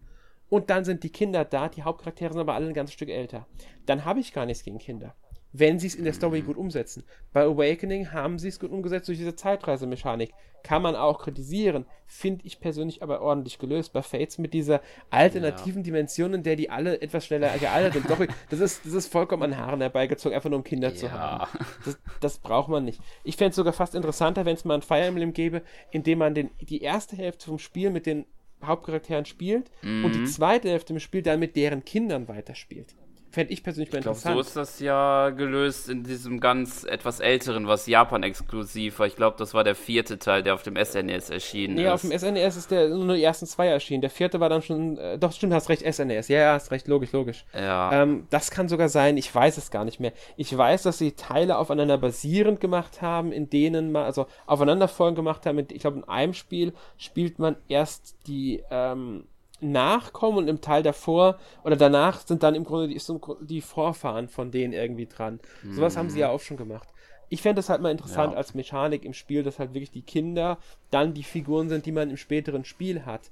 und 0.50 0.72
dann 0.72 0.84
sind 0.84 1.04
die 1.04 1.12
Kinder 1.12 1.46
da, 1.46 1.70
die 1.70 1.84
Hauptcharaktere 1.84 2.34
sind 2.34 2.42
aber 2.42 2.56
alle 2.56 2.68
ein 2.68 2.74
ganzes 2.74 2.96
Stück 2.96 3.10
älter. 3.10 3.48
Dann 3.86 4.04
habe 4.04 4.20
ich 4.20 4.34
gar 4.34 4.48
nichts 4.48 4.64
gegen 4.64 4.80
Kinder 4.80 5.16
wenn 5.54 5.80
sie 5.80 5.88
es 5.88 5.96
in 5.96 6.04
der 6.04 6.14
Story 6.14 6.42
gut 6.42 6.58
umsetzen. 6.58 7.04
Bei 7.34 7.44
Awakening 7.44 8.12
haben 8.12 8.40
sie 8.40 8.48
es 8.48 8.60
gut 8.60 8.72
umgesetzt 8.72 9.08
durch 9.08 9.18
diese 9.18 9.36
Zeitreisemechanik. 9.36 10.32
Kann 10.64 10.84
man 10.84 10.96
auch 10.96 11.20
kritisieren, 11.20 11.86
finde 12.06 12.46
ich 12.46 12.60
persönlich 12.60 13.02
aber 13.02 13.22
ordentlich 13.22 13.58
gelöst. 13.58 13.94
Bei 13.94 14.04
Fates 14.04 14.38
mit 14.38 14.54
dieser 14.54 14.82
alternativen 15.10 15.82
ja. 15.82 15.86
Dimension, 15.86 16.34
in 16.36 16.44
der 16.44 16.56
die 16.56 16.70
alle 16.70 17.02
etwas 17.02 17.26
schneller 17.26 17.58
gealtert 17.58 17.94
sind. 17.94 18.10
Doch, 18.10 18.20
das 18.50 18.60
ist, 18.60 18.86
das 18.86 18.94
ist 18.94 19.08
vollkommen 19.08 19.44
an 19.44 19.58
Haaren 19.58 19.82
herbeigezogen, 19.82 20.36
einfach 20.36 20.50
nur 20.50 20.60
um 20.60 20.64
Kinder 20.64 20.90
ja. 20.90 20.96
zu 20.96 21.12
haben. 21.12 21.48
Das, 21.84 21.98
das, 22.20 22.38
braucht 22.38 22.70
man 22.70 22.86
nicht. 22.86 23.02
Ich 23.24 23.38
fände 23.38 23.50
es 23.50 23.56
sogar 23.56 23.74
fast 23.74 23.96
interessanter, 23.96 24.46
wenn 24.46 24.54
es 24.54 24.66
mal 24.66 24.76
ein 24.76 24.82
Fire 24.84 25.02
Emblem 25.02 25.34
gäbe, 25.34 25.64
in 25.90 26.04
dem 26.04 26.20
man 26.20 26.36
den, 26.36 26.52
die 26.62 26.82
erste 26.82 27.16
Hälfte 27.16 27.48
vom 27.48 27.58
Spiel 27.58 27.90
mit 27.90 28.06
den 28.06 28.26
Hauptcharakteren 28.64 29.26
spielt 29.26 29.72
mhm. 29.82 30.06
und 30.06 30.14
die 30.14 30.26
zweite 30.26 30.70
Hälfte 30.70 30.94
im 30.94 31.00
Spiel 31.00 31.24
dann 31.24 31.40
mit 31.40 31.56
deren 31.56 31.84
Kindern 31.84 32.28
weiterspielt. 32.28 32.94
Fände 33.32 33.54
ich 33.54 33.64
persönlich 33.64 33.92
mal 33.94 34.00
ich 34.00 34.04
glaub, 34.04 34.16
interessant. 34.16 34.36
So 34.36 34.42
ist 34.42 34.56
das 34.58 34.80
ja 34.82 35.30
gelöst 35.30 35.88
in 35.90 36.04
diesem 36.04 36.42
ganz 36.42 36.84
etwas 36.84 37.22
älteren, 37.22 37.66
was 37.66 37.88
Japan 37.88 38.24
exklusiv 38.24 39.00
war. 39.00 39.08
Ich 39.08 39.16
glaube, 39.16 39.38
das 39.40 39.54
war 39.54 39.64
der 39.64 39.76
vierte 39.76 40.20
Teil, 40.20 40.44
der 40.44 40.54
auf 40.54 40.64
dem 40.64 40.76
SNES 40.76 41.30
e 41.30 41.34
erschienen 41.34 41.76
nee, 41.76 41.82
ist. 41.82 41.86
Nee, 41.86 41.92
auf 41.92 42.02
dem 42.02 42.12
SNES 42.12 42.56
e 42.56 42.60
ist 42.60 42.72
der 42.72 42.90
nur 42.90 43.16
die 43.16 43.24
ersten 43.24 43.46
zwei 43.46 43.68
erschienen. 43.68 44.02
Der 44.02 44.10
vierte 44.10 44.42
war 44.42 44.50
dann 44.50 44.62
schon. 44.62 44.98
Äh, 44.98 45.18
doch, 45.18 45.32
stimmt, 45.32 45.54
hast 45.54 45.70
recht, 45.70 45.82
SNES. 45.82 46.30
E 46.30 46.34
ja, 46.34 46.40
ja, 46.40 46.54
hast 46.54 46.72
recht, 46.72 46.88
logisch, 46.90 47.14
logisch. 47.14 47.46
Ja. 47.54 48.04
Ähm, 48.04 48.28
das 48.30 48.52
kann 48.52 48.68
sogar 48.68 48.90
sein, 48.90 49.16
ich 49.16 49.34
weiß 49.34 49.58
es 49.58 49.72
gar 49.72 49.86
nicht 49.86 50.02
mehr. 50.02 50.12
Ich 50.36 50.56
weiß, 50.56 50.84
dass 50.84 50.98
sie 50.98 51.14
Teile 51.14 51.58
aufeinander 51.58 51.98
basierend 51.98 52.60
gemacht 52.60 53.02
haben, 53.02 53.32
in 53.32 53.50
denen 53.50 53.94
man, 53.94 54.04
also 54.04 54.28
aufeinanderfolgend 54.46 55.16
gemacht 55.16 55.46
haben. 55.46 55.66
Ich 55.72 55.80
glaube, 55.80 56.00
in 56.00 56.04
einem 56.04 56.34
Spiel 56.34 56.74
spielt 56.98 57.40
man 57.40 57.56
erst 57.70 58.16
die. 58.28 58.62
Ähm, 58.70 59.26
nachkommen 59.62 60.40
und 60.40 60.48
im 60.48 60.62
Teil 60.62 60.84
davor 60.84 61.40
oder 61.64 61.76
danach 61.76 62.26
sind 62.26 62.44
dann 62.44 62.56
im 62.56 62.64
Grunde 62.64 62.88
die, 62.88 63.02
die 63.42 63.62
Vorfahren 63.62 64.28
von 64.28 64.52
denen 64.52 64.74
irgendwie 64.74 65.08
dran. 65.08 65.40
Mhm. 65.64 65.74
Sowas 65.74 65.98
haben 65.98 66.10
sie 66.10 66.20
ja 66.20 66.30
auch 66.30 66.42
schon 66.42 66.58
gemacht. 66.58 66.90
Ich 67.30 67.42
fände 67.42 67.62
es 67.62 67.70
halt 67.70 67.82
mal 67.82 67.92
interessant 67.92 68.34
ja. 68.34 68.38
als 68.38 68.56
Mechanik 68.56 69.06
im 69.06 69.14
Spiel, 69.14 69.44
dass 69.44 69.58
halt 69.58 69.74
wirklich 69.74 69.92
die 69.92 70.02
Kinder 70.02 70.58
dann 70.90 71.14
die 71.14 71.24
Figuren 71.24 71.70
sind, 71.70 71.86
die 71.86 71.94
man 71.94 72.10
im 72.10 72.18
späteren 72.18 72.66
Spiel 72.66 73.06
hat. 73.06 73.32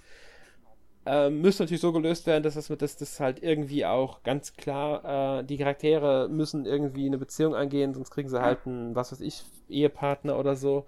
Ähm, 1.05 1.41
müsste 1.41 1.63
natürlich 1.63 1.82
so 1.82 1.91
gelöst 1.91 2.27
werden, 2.27 2.43
dass 2.43 2.53
das, 2.53 2.67
dass 2.67 2.97
das 2.97 3.19
halt 3.19 3.41
irgendwie 3.41 3.86
auch 3.86 4.23
ganz 4.23 4.53
klar, 4.53 5.39
äh, 5.39 5.43
die 5.43 5.57
Charaktere 5.57 6.30
müssen 6.30 6.65
irgendwie 6.65 7.07
eine 7.07 7.17
Beziehung 7.17 7.55
eingehen, 7.55 7.93
sonst 7.93 8.11
kriegen 8.11 8.30
sie 8.30 8.41
halt 8.41 8.59
einen, 8.65 8.95
was 8.95 9.11
weiß 9.11 9.21
ich, 9.21 9.43
Ehepartner 9.69 10.38
oder 10.38 10.55
so. 10.55 10.86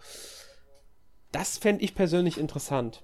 Das 1.32 1.58
fände 1.58 1.84
ich 1.84 1.96
persönlich 1.96 2.38
interessant. 2.38 3.02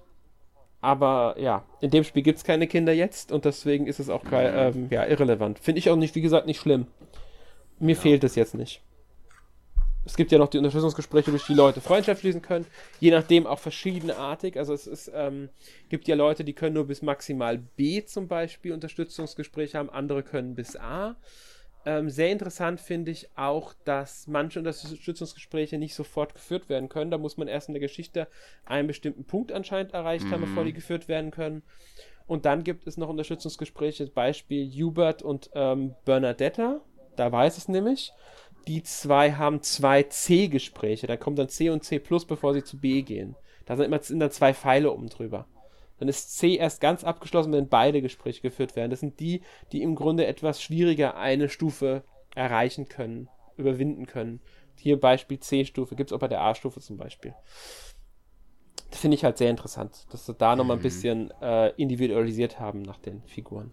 Aber 0.80 1.36
ja, 1.38 1.64
in 1.80 1.90
dem 1.90 2.04
Spiel 2.04 2.22
gibt 2.22 2.38
es 2.38 2.44
keine 2.44 2.66
Kinder 2.66 2.92
jetzt 2.92 3.32
und 3.32 3.44
deswegen 3.44 3.86
ist 3.86 3.98
es 3.98 4.08
auch 4.08 4.22
ähm, 4.30 4.86
ja, 4.90 5.04
irrelevant. 5.06 5.58
Finde 5.58 5.80
ich 5.80 5.90
auch 5.90 5.96
nicht, 5.96 6.14
wie 6.14 6.20
gesagt, 6.20 6.46
nicht 6.46 6.60
schlimm. 6.60 6.86
Mir 7.80 7.94
ja. 7.94 8.00
fehlt 8.00 8.24
es 8.24 8.36
jetzt 8.36 8.54
nicht. 8.54 8.82
Es 10.04 10.16
gibt 10.16 10.32
ja 10.32 10.38
noch 10.38 10.48
die 10.48 10.56
Unterstützungsgespräche, 10.56 11.30
durch 11.30 11.44
die 11.46 11.54
Leute 11.54 11.80
Freundschaft 11.80 12.22
schließen 12.22 12.40
können, 12.40 12.64
je 12.98 13.10
nachdem 13.10 13.46
auch 13.46 13.58
verschiedenartig. 13.58 14.56
Also 14.56 14.72
es 14.72 14.86
ist, 14.86 15.10
ähm, 15.14 15.50
gibt 15.90 16.08
ja 16.08 16.14
Leute, 16.14 16.44
die 16.44 16.54
können 16.54 16.74
nur 16.74 16.86
bis 16.86 17.02
maximal 17.02 17.58
B 17.58 18.02
zum 18.04 18.26
Beispiel 18.26 18.72
Unterstützungsgespräche 18.72 19.76
haben, 19.76 19.90
andere 19.90 20.22
können 20.22 20.54
bis 20.54 20.76
A. 20.76 21.16
Ähm, 21.88 22.10
sehr 22.10 22.30
interessant 22.30 22.82
finde 22.82 23.10
ich 23.10 23.30
auch, 23.34 23.72
dass 23.84 24.26
manche 24.26 24.58
Unterstützungsgespräche 24.58 25.78
nicht 25.78 25.94
sofort 25.94 26.34
geführt 26.34 26.68
werden 26.68 26.90
können. 26.90 27.10
Da 27.10 27.16
muss 27.16 27.38
man 27.38 27.48
erst 27.48 27.68
in 27.68 27.72
der 27.72 27.80
Geschichte 27.80 28.28
einen 28.66 28.86
bestimmten 28.86 29.24
Punkt 29.24 29.52
anscheinend 29.52 29.94
erreicht 29.94 30.26
mhm. 30.26 30.32
haben, 30.32 30.40
bevor 30.42 30.64
die 30.64 30.72
mhm. 30.72 30.74
geführt 30.74 31.08
werden 31.08 31.30
können. 31.30 31.62
Und 32.26 32.44
dann 32.44 32.62
gibt 32.62 32.86
es 32.86 32.98
noch 32.98 33.08
Unterstützungsgespräche, 33.08 34.06
Beispiel 34.08 34.70
Hubert 34.70 35.22
und 35.22 35.48
ähm, 35.54 35.94
Bernadetta. 36.04 36.82
Da 37.16 37.32
weiß 37.32 37.56
es 37.56 37.68
nämlich. 37.68 38.12
Die 38.66 38.82
zwei 38.82 39.32
haben 39.32 39.62
zwei 39.62 40.02
C-Gespräche. 40.02 41.06
Da 41.06 41.16
kommt 41.16 41.38
dann 41.38 41.48
C 41.48 41.70
und 41.70 41.84
C 41.84 41.98
plus, 41.98 42.26
bevor 42.26 42.52
sie 42.52 42.64
zu 42.64 42.78
B 42.78 43.00
gehen. 43.00 43.34
Da 43.64 43.76
sind 43.76 43.86
immer 43.86 44.02
sind 44.02 44.20
dann 44.20 44.30
zwei 44.30 44.52
Pfeile 44.52 44.92
oben 44.92 45.08
drüber 45.08 45.46
dann 45.98 46.08
ist 46.08 46.36
C 46.36 46.56
erst 46.56 46.80
ganz 46.80 47.04
abgeschlossen, 47.04 47.52
wenn 47.52 47.68
beide 47.68 48.02
Gespräche 48.02 48.40
geführt 48.40 48.76
werden. 48.76 48.90
Das 48.90 49.00
sind 49.00 49.20
die, 49.20 49.42
die 49.72 49.82
im 49.82 49.94
Grunde 49.94 50.26
etwas 50.26 50.62
schwieriger 50.62 51.16
eine 51.16 51.48
Stufe 51.48 52.04
erreichen 52.34 52.88
können, 52.88 53.28
überwinden 53.56 54.06
können. 54.06 54.40
Hier 54.76 55.00
Beispiel 55.00 55.40
C-Stufe, 55.40 55.96
gibt 55.96 56.10
es 56.10 56.14
auch 56.14 56.20
bei 56.20 56.28
der 56.28 56.42
A-Stufe 56.42 56.80
zum 56.80 56.96
Beispiel. 56.96 57.34
Das 58.90 59.00
finde 59.00 59.16
ich 59.16 59.24
halt 59.24 59.38
sehr 59.38 59.50
interessant, 59.50 60.06
dass 60.10 60.26
sie 60.26 60.34
da 60.34 60.52
mhm. 60.52 60.58
nochmal 60.58 60.76
ein 60.76 60.82
bisschen 60.82 61.32
äh, 61.42 61.70
individualisiert 61.76 62.60
haben 62.60 62.82
nach 62.82 62.98
den 62.98 63.22
Figuren. 63.24 63.72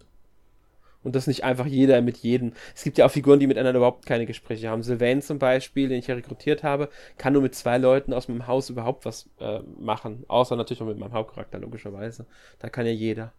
Und 1.06 1.14
dass 1.14 1.28
nicht 1.28 1.44
einfach 1.44 1.66
jeder 1.66 2.02
mit 2.02 2.16
jedem. 2.16 2.52
Es 2.74 2.82
gibt 2.82 2.98
ja 2.98 3.06
auch 3.06 3.10
Figuren, 3.12 3.38
die 3.38 3.46
miteinander 3.46 3.78
überhaupt 3.78 4.06
keine 4.06 4.26
Gespräche 4.26 4.68
haben. 4.68 4.82
Sylvain 4.82 5.22
zum 5.22 5.38
Beispiel, 5.38 5.88
den 5.88 6.00
ich 6.00 6.08
ja 6.08 6.16
rekrutiert 6.16 6.64
habe, 6.64 6.88
kann 7.16 7.32
nur 7.32 7.42
mit 7.42 7.54
zwei 7.54 7.78
Leuten 7.78 8.12
aus 8.12 8.26
meinem 8.26 8.48
Haus 8.48 8.70
überhaupt 8.70 9.04
was 9.04 9.30
äh, 9.38 9.60
machen. 9.78 10.24
Außer 10.26 10.56
natürlich 10.56 10.82
auch 10.82 10.86
mit 10.86 10.98
meinem 10.98 11.12
Hauptcharakter, 11.12 11.60
logischerweise. 11.60 12.26
Da 12.58 12.70
kann 12.70 12.86
ja 12.86 12.92
jeder. 12.92 13.32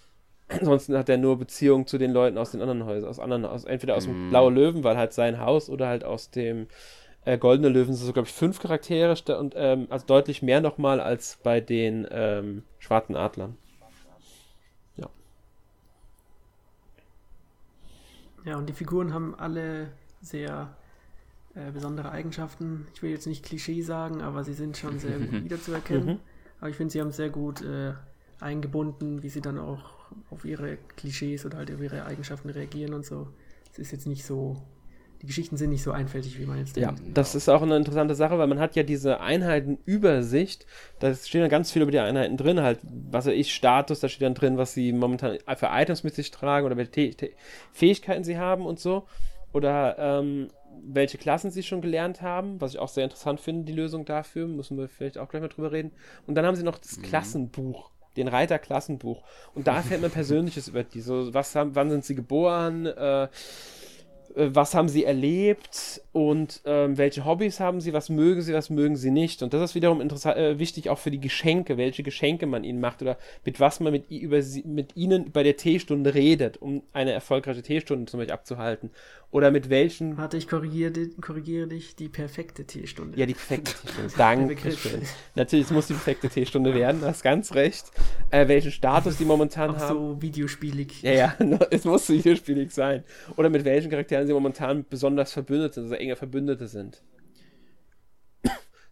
Ansonsten 0.48 0.96
hat 0.96 1.10
er 1.10 1.18
nur 1.18 1.38
Beziehungen 1.38 1.86
zu 1.86 1.98
den 1.98 2.12
Leuten 2.12 2.38
aus 2.38 2.52
den 2.52 2.62
anderen 2.62 2.86
Häusern, 2.86 3.10
aus 3.10 3.20
anderen, 3.20 3.44
aus, 3.44 3.64
entweder 3.66 3.94
aus 3.94 4.04
dem 4.04 4.28
mm. 4.28 4.30
Blaue 4.30 4.50
Löwen, 4.50 4.82
weil 4.82 4.96
halt 4.96 5.12
sein 5.12 5.38
Haus, 5.38 5.68
oder 5.68 5.86
halt 5.86 6.02
aus 6.02 6.30
dem 6.30 6.66
äh, 7.26 7.36
Goldene 7.36 7.68
Löwen 7.68 7.92
sind 7.92 8.06
so, 8.06 8.14
glaube 8.14 8.28
ich, 8.28 8.34
fünf 8.34 8.58
Charaktere 8.58 9.14
und 9.38 9.52
ähm, 9.54 9.86
also 9.90 10.06
deutlich 10.06 10.40
mehr 10.40 10.62
nochmal 10.62 10.98
als 10.98 11.38
bei 11.42 11.60
den 11.60 12.08
ähm, 12.10 12.62
Schwarzen 12.78 13.16
Adlern. 13.16 13.58
Ja, 18.44 18.56
und 18.56 18.68
die 18.68 18.72
Figuren 18.72 19.12
haben 19.12 19.34
alle 19.34 19.92
sehr 20.22 20.74
äh, 21.54 21.70
besondere 21.72 22.10
Eigenschaften. 22.10 22.86
Ich 22.94 23.02
will 23.02 23.10
jetzt 23.10 23.26
nicht 23.26 23.44
Klischee 23.44 23.82
sagen, 23.82 24.22
aber 24.22 24.44
sie 24.44 24.54
sind 24.54 24.76
schon 24.76 24.98
sehr 24.98 25.18
gut 25.18 25.32
wiederzuerkennen. 25.44 26.06
Mhm. 26.06 26.18
Aber 26.60 26.70
ich 26.70 26.76
finde, 26.76 26.92
sie 26.92 27.00
haben 27.00 27.12
sehr 27.12 27.30
gut 27.30 27.62
äh, 27.62 27.92
eingebunden, 28.38 29.22
wie 29.22 29.28
sie 29.28 29.40
dann 29.40 29.58
auch 29.58 29.98
auf 30.30 30.44
ihre 30.44 30.78
Klischees 30.96 31.44
oder 31.46 31.58
halt 31.58 31.72
auf 31.72 31.80
ihre 31.80 32.04
Eigenschaften 32.04 32.50
reagieren 32.50 32.94
und 32.94 33.04
so. 33.04 33.28
Es 33.72 33.78
ist 33.78 33.92
jetzt 33.92 34.06
nicht 34.06 34.24
so 34.24 34.56
die 35.22 35.26
Geschichten 35.26 35.56
sind 35.56 35.70
nicht 35.70 35.82
so 35.82 35.92
einfältig, 35.92 36.38
wie 36.38 36.46
man 36.46 36.58
jetzt 36.58 36.76
denkt. 36.76 36.98
Ja, 36.98 37.04
das 37.12 37.34
ist 37.34 37.48
auch 37.48 37.60
eine 37.60 37.76
interessante 37.76 38.14
Sache, 38.14 38.38
weil 38.38 38.46
man 38.46 38.58
hat 38.58 38.74
ja 38.74 38.82
diese 38.82 39.20
Einheitenübersicht. 39.20 40.66
Da 40.98 41.14
stehen 41.14 41.42
dann 41.42 41.50
ganz 41.50 41.70
viel 41.70 41.82
über 41.82 41.90
die 41.90 41.98
Einheiten 41.98 42.38
drin, 42.38 42.60
halt, 42.60 42.78
was 42.82 43.26
weiß 43.26 43.34
ich, 43.34 43.54
Status, 43.54 44.00
da 44.00 44.08
steht 44.08 44.22
dann 44.22 44.34
drin, 44.34 44.56
was 44.56 44.72
sie 44.72 44.92
momentan 44.92 45.38
für 45.56 45.68
Items 45.70 46.04
mit 46.04 46.14
sich 46.14 46.30
tragen 46.30 46.64
oder 46.64 46.76
welche 46.78 47.32
Fähigkeiten 47.72 48.24
sie 48.24 48.38
haben 48.38 48.64
und 48.64 48.80
so. 48.80 49.06
Oder 49.52 49.96
ähm, 49.98 50.48
welche 50.82 51.18
Klassen 51.18 51.50
sie 51.50 51.62
schon 51.62 51.82
gelernt 51.82 52.22
haben, 52.22 52.60
was 52.60 52.72
ich 52.72 52.78
auch 52.78 52.88
sehr 52.88 53.04
interessant 53.04 53.40
finde, 53.40 53.64
die 53.64 53.72
Lösung 53.72 54.06
dafür. 54.06 54.46
Müssen 54.46 54.78
wir 54.78 54.88
vielleicht 54.88 55.18
auch 55.18 55.28
gleich 55.28 55.42
mal 55.42 55.48
drüber 55.48 55.72
reden. 55.72 55.92
Und 56.26 56.34
dann 56.36 56.46
haben 56.46 56.56
sie 56.56 56.62
noch 56.62 56.78
das 56.78 56.96
mhm. 56.96 57.02
Klassenbuch 57.02 57.90
den 58.16 58.26
Reiterklassenbuch. 58.26 59.22
Und 59.54 59.68
da 59.68 59.76
erfährt 59.76 60.00
man 60.00 60.10
Persönliches 60.10 60.66
über 60.66 60.82
die. 60.82 61.00
So, 61.00 61.32
was 61.32 61.54
haben, 61.54 61.76
wann 61.76 61.90
sind 61.90 62.04
sie 62.04 62.16
geboren? 62.16 62.86
Äh, 62.86 63.28
was 64.34 64.74
haben 64.74 64.88
sie 64.88 65.04
erlebt 65.04 66.00
und 66.12 66.60
ähm, 66.64 66.96
welche 66.96 67.24
Hobbys 67.24 67.58
haben 67.58 67.80
sie, 67.80 67.92
was 67.92 68.08
mögen 68.08 68.42
sie, 68.42 68.54
was 68.54 68.70
mögen 68.70 68.96
sie 68.96 69.10
nicht. 69.10 69.42
Und 69.42 69.52
das 69.52 69.70
ist 69.70 69.74
wiederum 69.74 70.00
äh, 70.00 70.58
wichtig 70.58 70.88
auch 70.88 70.98
für 70.98 71.10
die 71.10 71.20
Geschenke, 71.20 71.76
welche 71.76 72.02
Geschenke 72.02 72.46
man 72.46 72.64
ihnen 72.64 72.80
macht 72.80 73.02
oder 73.02 73.18
mit 73.44 73.58
was 73.60 73.80
man 73.80 73.92
mit, 73.92 74.10
über 74.10 74.42
sie, 74.42 74.62
mit 74.62 74.96
ihnen 74.96 75.32
bei 75.32 75.42
der 75.42 75.56
Teestunde 75.56 76.14
redet, 76.14 76.58
um 76.62 76.82
eine 76.92 77.12
erfolgreiche 77.12 77.62
Teestunde 77.62 78.06
zum 78.06 78.18
Beispiel 78.18 78.34
abzuhalten. 78.34 78.90
Oder 79.32 79.52
mit 79.52 79.70
welchen. 79.70 80.16
Warte, 80.16 80.36
ich 80.36 80.48
korrigiere, 80.48 81.08
korrigiere 81.20 81.68
dich, 81.68 81.94
die 81.94 82.08
perfekte 82.08 82.64
Teestunde. 82.64 83.16
Ja, 83.16 83.26
die 83.26 83.34
perfekte 83.34 83.72
Teestunde. 83.72 84.12
Danke. 84.16 84.72
Natürlich, 85.36 85.66
es 85.66 85.70
muss 85.70 85.86
die 85.86 85.92
perfekte 85.92 86.28
Teestunde 86.28 86.74
werden, 86.74 87.00
du 87.00 87.06
hast 87.06 87.22
ganz 87.22 87.54
recht. 87.54 87.92
Äh, 88.30 88.48
welchen 88.48 88.72
Status 88.72 89.18
die 89.18 89.24
momentan 89.24 89.70
auch 89.70 89.78
haben. 89.78 90.16
so 90.16 90.22
videospielig. 90.22 91.02
Ja, 91.02 91.12
ja, 91.12 91.36
es 91.70 91.84
muss 91.84 92.08
videospielig 92.08 92.72
sein. 92.72 93.04
Oder 93.36 93.50
mit 93.50 93.64
welchen 93.64 93.88
Charakteren 93.88 94.26
sie 94.26 94.32
momentan 94.32 94.84
besonders 94.90 95.32
Verbündete, 95.32 95.82
also 95.82 95.94
enge 95.94 96.16
Verbündete 96.16 96.66
sind. 96.66 97.00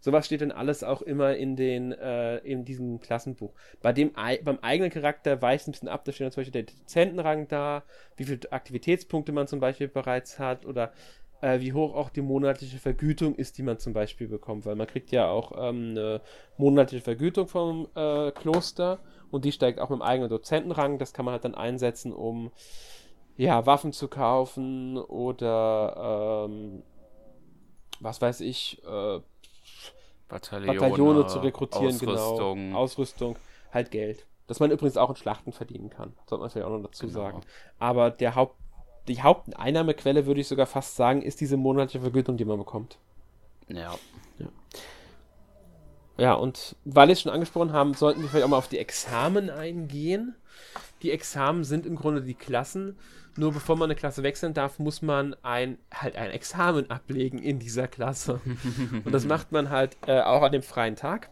Sowas 0.09 0.25
steht 0.25 0.41
dann 0.41 0.53
alles 0.53 0.85
auch 0.85 1.03
immer 1.03 1.37
in 1.37 1.55
den 1.55 1.93
äh, 1.93 2.39
in 2.39 2.65
diesem 2.65 2.99
Klassenbuch. 2.99 3.53
Bei 3.83 3.93
dem 3.93 4.13
beim 4.15 4.59
eigenen 4.63 4.91
Charakter 4.91 5.43
weicht 5.43 5.69
ein 5.69 5.73
bisschen 5.73 5.89
ab, 5.89 6.07
da 6.07 6.13
steht 6.13 6.25
dann 6.25 6.33
zum 6.33 6.41
Beispiel 6.41 6.63
der 6.63 6.75
Dozentenrang 6.75 7.47
da, 7.49 7.83
wie 8.17 8.25
viele 8.25 8.51
Aktivitätspunkte 8.51 9.33
man 9.33 9.49
zum 9.49 9.61
Beispiel 9.61 9.87
bereits 9.87 10.39
hat 10.39 10.65
oder 10.65 10.95
äh, 11.43 11.61
wie 11.61 11.75
hoch 11.75 11.95
auch 11.95 12.09
die 12.09 12.23
monatliche 12.23 12.79
Vergütung 12.79 13.35
ist, 13.35 13.59
die 13.59 13.63
man 13.63 13.79
zum 13.81 13.93
Beispiel 13.93 14.29
bekommt, 14.29 14.65
weil 14.65 14.77
man 14.77 14.87
kriegt 14.87 15.13
ja 15.13 15.29
auch 15.29 15.53
ähm, 15.53 15.91
eine 15.91 16.23
monatliche 16.57 17.05
Vergütung 17.05 17.47
vom 17.47 17.89
äh, 17.95 18.31
Kloster 18.31 19.01
und 19.31 19.45
die 19.45 19.53
steigt 19.53 19.79
auch 19.79 19.91
mit 19.91 19.99
dem 19.99 20.03
eigenen 20.03 20.31
Dozentenrang. 20.31 20.97
Das 20.97 21.13
kann 21.13 21.27
man 21.27 21.33
halt 21.33 21.45
dann 21.45 21.55
einsetzen, 21.55 22.15
um 22.15 22.51
ja 23.37 23.67
Waffen 23.67 23.93
zu 23.93 24.09
kaufen 24.09 24.97
oder 24.97 26.47
ähm, 26.49 26.83
was 28.01 28.23
weiß 28.23 28.41
ich, 28.41 28.83
äh, 28.87 29.21
Bataillone, 30.29 30.79
Bataillone 30.79 31.27
zu 31.27 31.39
rekrutieren, 31.39 31.99
genau. 31.99 32.13
Ausrüstung. 32.13 32.57
genau. 32.57 32.79
Ausrüstung, 32.79 33.37
halt 33.73 33.91
Geld. 33.91 34.27
Das 34.47 34.61
man 34.61 34.71
übrigens 34.71 34.97
auch 34.97 35.11
in 35.11 35.17
Schlachten 35.17 35.53
verdienen 35.53 35.91
kann. 35.91 36.15
Sollte 36.27 36.41
man 36.41 36.51
vielleicht 36.51 36.67
auch 36.67 36.77
noch 36.77 36.83
dazu 36.83 37.07
genau. 37.07 37.19
sagen. 37.19 37.41
Aber 37.79 38.11
der 38.11 38.35
Haupt, 38.35 38.57
die 39.07 39.23
Haupteinnahmequelle, 39.23 40.27
würde 40.27 40.41
ich 40.41 40.49
sogar 40.49 40.67
fast 40.67 40.97
sagen, 40.97 41.23
ist 41.23 41.41
diese 41.41 41.57
monatliche 41.57 42.01
Vergütung, 42.01 42.37
die 42.37 42.45
man 42.45 42.59
bekommt. 42.59 42.99
Ja. 43.69 43.95
Ja, 44.39 44.49
ja 46.17 46.35
und 46.35 46.77
weil 46.85 47.09
wir 47.09 47.13
es 47.13 47.21
schon 47.21 47.33
angesprochen 47.33 47.73
haben, 47.73 47.95
sollten 47.95 48.23
wir 48.23 48.29
vielleicht 48.29 48.45
auch 48.45 48.51
mal 48.51 48.57
auf 48.57 48.69
die 48.69 48.79
Examen 48.79 49.51
eingehen. 49.51 50.35
Die 51.03 51.11
Examen 51.13 51.65
sind 51.65 51.87
im 51.87 51.97
Grunde 51.97 52.23
die 52.23 52.35
Klassen, 52.35 52.97
nur 53.37 53.53
bevor 53.53 53.77
man 53.77 53.87
eine 53.87 53.95
Klasse 53.95 54.23
wechseln 54.23 54.53
darf, 54.53 54.79
muss 54.79 55.01
man 55.01 55.37
ein, 55.43 55.79
halt 55.95 56.17
ein 56.17 56.31
Examen 56.31 56.91
ablegen 56.91 57.39
in 57.39 57.59
dieser 57.61 57.87
Klasse. 57.87 58.41
Und 59.05 59.13
das 59.13 59.25
macht 59.27 59.53
man 59.53 59.71
halt 59.71 59.97
äh, 60.07 60.21
auch 60.21 60.43
an 60.43 60.53
dem 60.53 60.63
freien 60.63 60.97
Tag. 60.97 61.31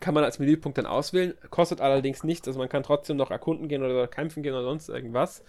Kann 0.00 0.14
man 0.14 0.24
als 0.24 0.38
Menüpunkt 0.38 0.76
dann 0.76 0.86
auswählen, 0.86 1.34
kostet 1.50 1.80
allerdings 1.80 2.24
nichts, 2.24 2.46
also 2.46 2.58
man 2.58 2.68
kann 2.68 2.82
trotzdem 2.82 3.16
noch 3.16 3.30
erkunden 3.30 3.68
gehen 3.68 3.82
oder 3.82 4.06
kämpfen 4.06 4.42
gehen 4.42 4.54
oder 4.54 4.64
sonst 4.64 4.88
irgendwas. 4.88 5.44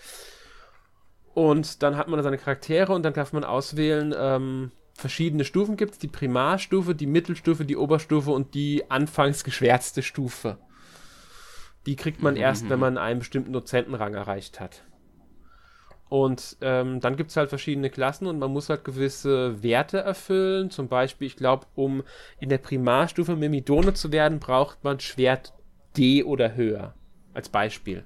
Und 1.34 1.84
dann 1.84 1.98
hat 1.98 2.08
man 2.08 2.22
seine 2.24 2.38
Charaktere 2.38 2.94
und 2.94 3.04
dann 3.04 3.14
darf 3.14 3.34
man 3.34 3.44
auswählen, 3.44 4.14
ähm, 4.18 4.72
verschiedene 4.94 5.46
Stufen 5.46 5.78
gibt 5.78 5.94
es. 5.94 6.00
Die 6.00 6.08
Primarstufe, 6.08 6.94
die 6.94 7.08
Mittelstufe, 7.08 7.66
die 7.66 7.78
Oberstufe 7.78 8.32
und 8.32 8.54
die 8.54 8.90
anfangs 8.90 9.44
geschwärzte 9.44 10.04
Stufe. 10.04 10.58
Die 11.86 11.96
kriegt 11.96 12.22
man 12.22 12.36
erst, 12.36 12.70
wenn 12.70 12.78
mhm. 12.78 12.82
man 12.82 12.98
einen 12.98 13.20
bestimmten 13.20 13.54
Dozentenrang 13.54 14.14
erreicht 14.14 14.60
hat. 14.60 14.84
Und 16.10 16.58
ähm, 16.62 17.00
dann 17.00 17.16
gibt 17.16 17.30
es 17.30 17.38
halt 17.38 17.50
verschiedene 17.50 17.92
Klassen 17.92 18.26
und 18.26 18.40
man 18.40 18.52
muss 18.52 18.70
halt 18.70 18.84
gewisse 18.84 19.62
Werte 19.62 20.00
erfüllen. 20.00 20.72
Zum 20.72 20.88
Beispiel, 20.88 21.28
ich 21.28 21.36
glaube, 21.36 21.68
um 21.76 22.04
in 22.40 22.50
der 22.50 22.58
Primarstufe 22.58 23.36
Mimidone 23.36 23.94
zu 23.94 24.12
werden, 24.12 24.40
braucht 24.40 24.84
man 24.84 25.00
Schwert 25.00 25.54
D 25.96 26.24
oder 26.24 26.56
höher. 26.56 26.96
Als 27.36 27.50
Beispiel. 27.50 28.04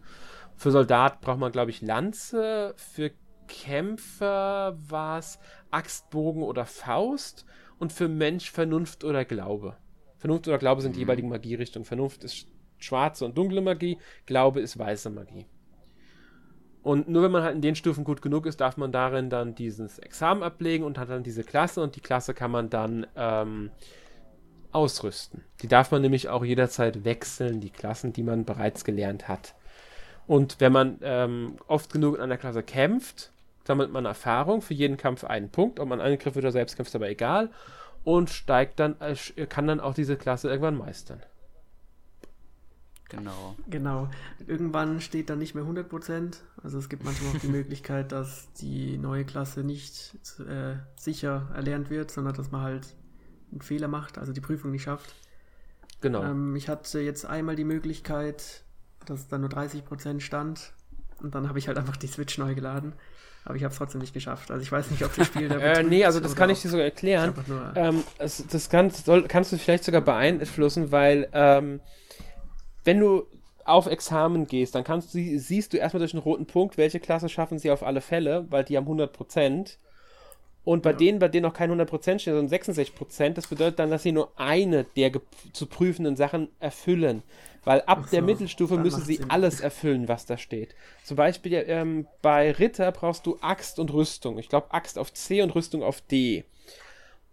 Für 0.58 0.72
Soldat 0.72 1.22
braucht 1.22 1.40
man, 1.40 1.54
glaube 1.54 1.72
ich, 1.72 1.82
Lanze. 1.82 2.74
Für 2.76 3.12
Kämpfer 3.48 4.78
war 4.78 5.20
es 5.20 5.40
Axtbogen 5.72 6.44
oder 6.44 6.66
Faust. 6.66 7.46
Und 7.80 7.94
für 7.94 8.10
Mensch 8.10 8.52
Vernunft 8.52 9.06
oder 9.06 9.24
Glaube. 9.24 9.78
Vernunft 10.18 10.48
oder 10.48 10.58
Glaube 10.58 10.82
sind 10.82 10.96
die 10.96 11.00
mhm. 11.00 11.04
jeweiligen 11.04 11.30
Magierichtungen. 11.30 11.86
Vernunft 11.86 12.26
ist 12.26 12.48
schwarze 12.84 13.26
und 13.26 13.38
dunkle 13.38 13.62
Magie, 13.62 13.98
Glaube 14.26 14.60
ist 14.62 14.78
weiße 14.78 15.10
Magie. 15.10 15.46
Und 16.84 17.08
nur 17.08 17.24
wenn 17.24 17.32
man 17.32 17.44
halt 17.44 17.56
in 17.56 17.62
den 17.62 17.76
Stufen 17.76 18.04
gut 18.04 18.22
genug 18.22 18.46
ist, 18.46 18.60
darf 18.60 18.76
man 18.76 18.92
darin 18.92 19.30
dann 19.30 19.56
dieses 19.56 20.00
Examen 20.00 20.44
ablegen 20.44 20.84
und 20.84 20.98
hat 20.98 21.10
dann 21.10 21.24
diese 21.24 21.44
Klasse 21.44 21.82
und 21.82 21.96
die 21.96 22.02
Klasse 22.02 22.34
kann 22.34 22.52
man 22.52 22.70
dann 22.70 23.08
ähm, 23.16 23.72
ausrüsten. 24.74 25.44
Die 25.62 25.68
darf 25.68 25.92
man 25.92 26.02
nämlich 26.02 26.28
auch 26.28 26.44
jederzeit 26.44 27.06
wechseln, 27.06 27.62
die 27.62 27.70
Klassen, 27.70 28.12
die 28.12 28.24
man 28.24 28.44
bereits 28.44 28.84
gelernt 28.84 29.30
hat. 29.30 29.56
Und 30.28 30.60
wenn 30.60 30.74
man 30.74 30.98
ähm, 31.02 31.56
oft 31.68 31.92
genug 31.92 32.16
in 32.16 32.22
einer 32.22 32.38
Klasse 32.38 32.64
kämpft, 32.64 33.32
sammelt 33.66 33.92
man 33.92 34.06
Erfahrung, 34.06 34.62
für 34.62 34.74
jeden 34.74 34.98
Kampf 34.98 35.24
einen 35.24 35.50
Punkt, 35.50 35.80
ob 35.80 35.88
man 35.88 36.02
Angriff 36.02 36.36
oder 36.36 36.52
Selbstkampf 36.52 36.90
ist 36.90 36.96
aber 36.96 37.10
egal 37.10 37.50
und 38.04 38.30
steigt 38.30 38.80
dann, 38.80 38.96
äh, 39.00 39.46
kann 39.46 39.68
dann 39.68 39.80
auch 39.80 39.94
diese 39.94 40.18
Klasse 40.18 40.50
irgendwann 40.50 40.78
meistern. 40.78 41.22
Genau. 43.16 43.56
Genau. 43.68 44.10
Irgendwann 44.48 45.02
steht 45.02 45.30
dann 45.30 45.40
nicht 45.40 45.56
mehr 45.56 45.64
100%. 45.64 46.38
Also 46.64 46.78
es 46.78 46.90
gibt 46.90 47.04
manchmal 47.04 47.36
auch 47.36 47.40
die 47.40 47.48
Möglichkeit, 47.60 48.12
dass 48.12 48.52
die 48.54 48.98
neue 48.98 49.26
Klasse 49.26 49.64
nicht 49.64 50.16
äh, 50.40 50.76
sicher 50.96 51.50
erlernt 51.56 51.90
wird, 51.90 52.12
sondern 52.12 52.34
dass 52.34 52.52
man 52.52 52.62
halt 52.62 52.96
einen 53.52 53.62
Fehler 53.62 53.88
macht, 53.88 54.18
also 54.18 54.34
die 54.34 54.42
Prüfung 54.42 54.72
nicht 54.72 54.84
schafft. 54.84 55.14
Genau. 56.02 56.24
Ähm, 56.24 56.56
ich 56.56 56.70
hatte 56.70 57.00
jetzt 57.00 57.26
einmal 57.26 57.56
die 57.56 57.64
Möglichkeit, 57.64 58.64
dass 59.06 59.28
da 59.28 59.38
nur 59.38 59.50
30% 59.50 60.20
stand 60.20 60.74
und 61.22 61.36
dann 61.36 61.48
habe 61.48 61.60
ich 61.60 61.68
halt 61.68 61.78
einfach 61.78 61.98
die 61.98 62.08
Switch 62.08 62.38
neu 62.38 62.56
geladen. 62.56 62.94
Aber 63.46 63.56
ich 63.56 63.64
habe 63.64 63.74
es 63.74 63.78
trotzdem 63.78 64.00
nicht 64.00 64.14
geschafft. 64.14 64.52
Also 64.52 64.62
ich 64.62 64.72
weiß 64.72 64.90
nicht, 64.90 65.04
ob 65.04 65.14
das 65.16 65.28
Spiel 65.28 65.50
da 65.50 65.58
äh, 65.60 65.84
Nee, 65.84 66.06
also 66.06 66.20
das 66.20 66.36
kann 66.36 66.50
ich 66.50 66.62
dir 66.62 66.70
sogar 66.70 66.86
erklären. 66.86 67.34
Ähm, 67.76 68.04
es, 68.18 68.46
das 68.48 68.70
kann, 68.70 68.90
soll, 68.90 69.28
kannst 69.28 69.52
du 69.52 69.58
vielleicht 69.58 69.84
sogar 69.84 70.02
beeinflussen, 70.02 70.92
weil 70.92 71.28
ähm, 71.34 71.82
wenn 72.84 73.00
du 73.00 73.24
auf 73.66 73.88
Examen 73.88 74.48
gehst, 74.48 74.76
dann 74.76 74.84
kannst 74.84 75.14
du, 75.14 75.40
siehst 75.40 75.74
du 75.74 75.78
erstmal 75.78 76.00
durch 76.00 76.14
einen 76.14 76.24
roten 76.24 76.46
Punkt, 76.46 76.78
welche 76.78 77.00
Klasse 77.00 77.30
schaffen 77.30 77.60
sie 77.60 77.72
auf 77.72 77.84
alle 77.84 78.02
Fälle, 78.02 78.46
weil 78.50 78.64
die 78.64 78.78
haben 78.78 78.88
100%. 78.88 79.78
Und 80.66 80.82
bei 80.82 80.92
ja. 80.92 80.98
denen, 80.98 81.20
bei 81.20 81.28
denen 81.28 81.44
noch 81.44 81.54
kein 81.54 81.72
100% 81.72 82.20
steht, 82.20 82.34
sondern 82.34 82.48
66%, 82.48 83.34
das 83.34 83.48
bedeutet 83.48 83.80
dann, 83.80 83.90
dass 83.90 84.04
sie 84.04 84.14
nur 84.14 84.32
eine 84.38 84.86
der 84.96 85.12
zu 85.52 85.66
prüfenden 85.66 86.16
Sachen 86.16 86.50
erfüllen. 86.60 87.22
Weil 87.66 87.82
ab 87.82 88.02
Ach 88.04 88.10
der 88.10 88.22
so, 88.22 88.26
Mittelstufe 88.26 88.78
müssen 88.78 89.04
sie 89.04 89.16
Sinn. 89.16 89.30
alles 89.30 89.62
erfüllen, 89.62 90.08
was 90.08 90.26
da 90.26 90.38
steht. 90.38 90.76
Zum 91.04 91.16
Beispiel 91.16 91.64
ähm, 91.68 92.08
bei 92.22 92.52
Ritter 92.52 92.92
brauchst 92.92 93.26
du 93.26 93.38
Axt 93.42 93.80
und 93.80 93.94
Rüstung. 93.94 94.38
Ich 94.38 94.50
glaube 94.50 94.74
Axt 94.74 94.98
auf 94.98 95.14
C 95.14 95.42
und 95.42 95.56
Rüstung 95.56 95.84
auf 95.84 96.02
D. 96.02 96.44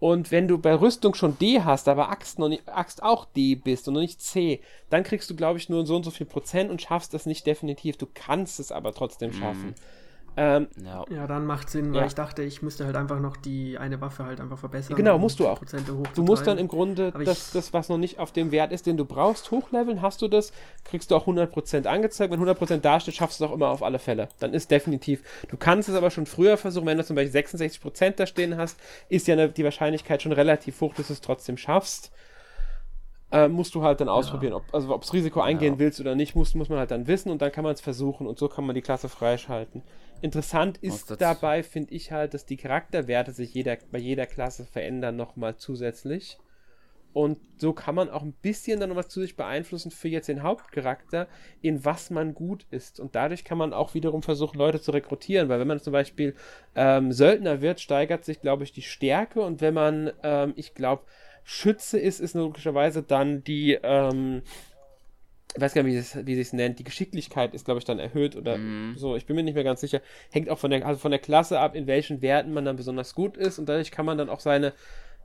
Und 0.00 0.30
wenn 0.30 0.48
du 0.48 0.58
bei 0.58 0.74
Rüstung 0.74 1.14
schon 1.14 1.38
D 1.38 1.60
hast, 1.60 1.86
aber 1.86 2.08
Axt, 2.08 2.38
noch 2.38 2.48
nicht, 2.48 2.66
Axt 2.66 3.02
auch 3.02 3.26
D 3.26 3.54
bist 3.54 3.86
und 3.86 3.94
noch 3.94 4.00
nicht 4.00 4.22
C, 4.22 4.60
dann 4.88 5.04
kriegst 5.04 5.28
du, 5.28 5.36
glaube 5.36 5.58
ich, 5.58 5.68
nur 5.68 5.86
so 5.86 5.94
und 5.94 6.04
so 6.04 6.10
viel 6.10 6.26
Prozent 6.26 6.70
und 6.70 6.80
schaffst 6.80 7.12
das 7.12 7.26
nicht 7.26 7.46
definitiv. 7.46 7.98
Du 7.98 8.06
kannst 8.12 8.58
es 8.60 8.72
aber 8.72 8.94
trotzdem 8.94 9.34
schaffen. 9.34 9.74
Ähm, 10.36 10.68
Ja. 10.84 11.04
Ja, 11.10 11.26
dann 11.26 11.44
macht 11.44 11.68
Sinn, 11.70 11.92
weil 11.92 12.02
Ja. 12.02 12.06
ich 12.06 12.14
dachte, 12.14 12.42
ich 12.42 12.62
müsste 12.62 12.86
halt 12.86 12.94
einfach 12.96 13.18
noch 13.18 13.36
die 13.36 13.76
eine 13.78 14.00
Waffe 14.00 14.24
halt 14.24 14.40
einfach 14.40 14.58
verbessern. 14.58 14.96
Genau, 14.96 15.18
musst 15.18 15.40
du 15.40 15.48
auch. 15.48 15.60
Du 16.14 16.22
musst 16.22 16.46
dann 16.46 16.56
im 16.56 16.68
Grunde 16.68 17.12
das, 17.24 17.50
das, 17.50 17.72
was 17.72 17.88
noch 17.88 17.98
nicht 17.98 18.18
auf 18.18 18.32
dem 18.32 18.52
Wert 18.52 18.72
ist, 18.72 18.86
den 18.86 18.96
du 18.96 19.04
brauchst, 19.04 19.50
hochleveln. 19.50 20.02
Hast 20.02 20.22
du 20.22 20.28
das, 20.28 20.52
kriegst 20.84 21.10
du 21.10 21.16
auch 21.16 21.26
100% 21.26 21.86
angezeigt. 21.86 22.32
Wenn 22.32 22.40
100% 22.40 22.78
dasteht, 22.80 23.14
schaffst 23.16 23.40
du 23.40 23.44
es 23.44 23.50
auch 23.50 23.54
immer 23.54 23.68
auf 23.68 23.82
alle 23.82 23.98
Fälle. 23.98 24.28
Dann 24.38 24.54
ist 24.54 24.70
definitiv. 24.70 25.22
Du 25.48 25.56
kannst 25.56 25.88
es 25.88 25.94
aber 25.96 26.10
schon 26.10 26.26
früher 26.26 26.56
versuchen. 26.56 26.86
Wenn 26.86 26.98
du 26.98 27.04
zum 27.04 27.16
Beispiel 27.16 27.32
66% 27.32 28.16
da 28.18 28.26
stehen 28.26 28.56
hast, 28.56 28.78
ist 29.08 29.26
ja 29.26 29.36
ne- 29.36 29.48
die 29.50 29.64
Wahrscheinlichkeit 29.64 30.22
schon 30.22 30.32
relativ 30.32 30.80
hoch, 30.80 30.94
dass 30.94 31.08
du 31.08 31.12
es 31.12 31.20
trotzdem 31.20 31.56
schaffst. 31.56 32.12
Äh, 33.32 33.46
musst 33.48 33.76
du 33.76 33.82
halt 33.84 34.00
dann 34.00 34.08
ausprobieren, 34.08 34.54
ob 34.54 34.64
also 34.72 34.92
ob's 34.92 35.12
Risiko 35.12 35.40
eingehen 35.40 35.78
willst 35.78 36.00
oder 36.00 36.16
nicht, 36.16 36.34
muss, 36.34 36.56
muss 36.56 36.68
man 36.68 36.80
halt 36.80 36.90
dann 36.90 37.06
wissen 37.06 37.30
und 37.30 37.40
dann 37.40 37.52
kann 37.52 37.62
man 37.62 37.72
es 37.74 37.80
versuchen 37.80 38.26
und 38.26 38.40
so 38.40 38.48
kann 38.48 38.66
man 38.66 38.74
die 38.74 38.82
Klasse 38.82 39.08
freischalten. 39.08 39.82
Interessant 40.22 40.78
ist 40.78 41.10
das- 41.10 41.18
dabei, 41.18 41.62
finde 41.62 41.94
ich 41.94 42.12
halt, 42.12 42.34
dass 42.34 42.44
die 42.46 42.56
Charakterwerte 42.56 43.32
sich 43.32 43.54
jeder, 43.54 43.78
bei 43.90 43.98
jeder 43.98 44.26
Klasse 44.26 44.64
verändern 44.64 45.16
nochmal 45.16 45.56
zusätzlich. 45.56 46.38
Und 47.12 47.38
so 47.56 47.72
kann 47.72 47.96
man 47.96 48.08
auch 48.08 48.22
ein 48.22 48.34
bisschen 48.34 48.78
dann 48.78 48.90
noch 48.90 48.96
was 48.96 49.08
zusätzlich 49.08 49.36
beeinflussen 49.36 49.90
für 49.90 50.06
jetzt 50.06 50.28
den 50.28 50.44
Hauptcharakter, 50.44 51.26
in 51.60 51.84
was 51.84 52.10
man 52.10 52.34
gut 52.34 52.66
ist. 52.70 53.00
Und 53.00 53.16
dadurch 53.16 53.42
kann 53.44 53.58
man 53.58 53.72
auch 53.72 53.94
wiederum 53.94 54.22
versuchen, 54.22 54.58
Leute 54.58 54.80
zu 54.80 54.92
rekrutieren, 54.92 55.48
weil 55.48 55.58
wenn 55.58 55.66
man 55.66 55.80
zum 55.80 55.92
Beispiel 55.92 56.36
ähm, 56.76 57.10
Söldner 57.10 57.60
wird, 57.62 57.80
steigert 57.80 58.24
sich, 58.24 58.40
glaube 58.40 58.62
ich, 58.62 58.72
die 58.72 58.82
Stärke. 58.82 59.40
Und 59.40 59.60
wenn 59.60 59.74
man, 59.74 60.12
ähm, 60.22 60.52
ich 60.54 60.74
glaube, 60.74 61.02
Schütze 61.42 61.98
ist, 61.98 62.20
ist 62.20 62.34
logischerweise 62.34 63.02
dann 63.02 63.42
die, 63.42 63.76
ähm, 63.82 64.42
ich 65.54 65.60
weiß 65.60 65.74
gar 65.74 65.82
nicht, 65.82 65.94
wie 65.94 65.98
es 65.98 66.26
wie 66.26 66.40
es 66.40 66.52
nennt, 66.52 66.78
die 66.78 66.84
Geschicklichkeit 66.84 67.54
ist, 67.54 67.64
glaube 67.64 67.78
ich, 67.78 67.84
dann 67.84 67.98
erhöht 67.98 68.36
oder 68.36 68.58
so. 68.94 69.16
Ich 69.16 69.26
bin 69.26 69.36
mir 69.36 69.42
nicht 69.42 69.54
mehr 69.54 69.64
ganz 69.64 69.80
sicher. 69.80 70.00
Hängt 70.30 70.48
auch 70.48 70.58
von 70.58 70.70
der, 70.70 70.86
also 70.86 71.00
von 71.00 71.10
der 71.10 71.20
Klasse 71.20 71.58
ab, 71.58 71.74
in 71.74 71.86
welchen 71.86 72.22
Werten 72.22 72.52
man 72.52 72.64
dann 72.64 72.76
besonders 72.76 73.14
gut 73.14 73.36
ist. 73.36 73.58
Und 73.58 73.68
dadurch 73.68 73.90
kann 73.90 74.06
man 74.06 74.16
dann 74.16 74.28
auch 74.28 74.40
seine 74.40 74.72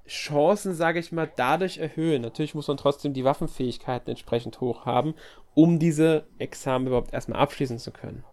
Chancen, 0.08 0.74
sage 0.74 1.00
ich 1.00 1.12
mal, 1.12 1.30
dadurch 1.36 1.78
erhöhen. 1.78 2.22
Natürlich 2.22 2.56
muss 2.56 2.68
man 2.68 2.78
trotzdem 2.78 3.14
die 3.14 3.24
Waffenfähigkeiten 3.24 4.10
entsprechend 4.10 4.62
hoch 4.62 4.86
haben, 4.86 5.16
um 5.54 5.80
diese 5.80 6.26
Examen 6.38 6.88
überhaupt 6.88 7.14
erstmal 7.14 7.40
abschließen 7.40 7.80
zu 7.80 7.92
können. 7.92 8.24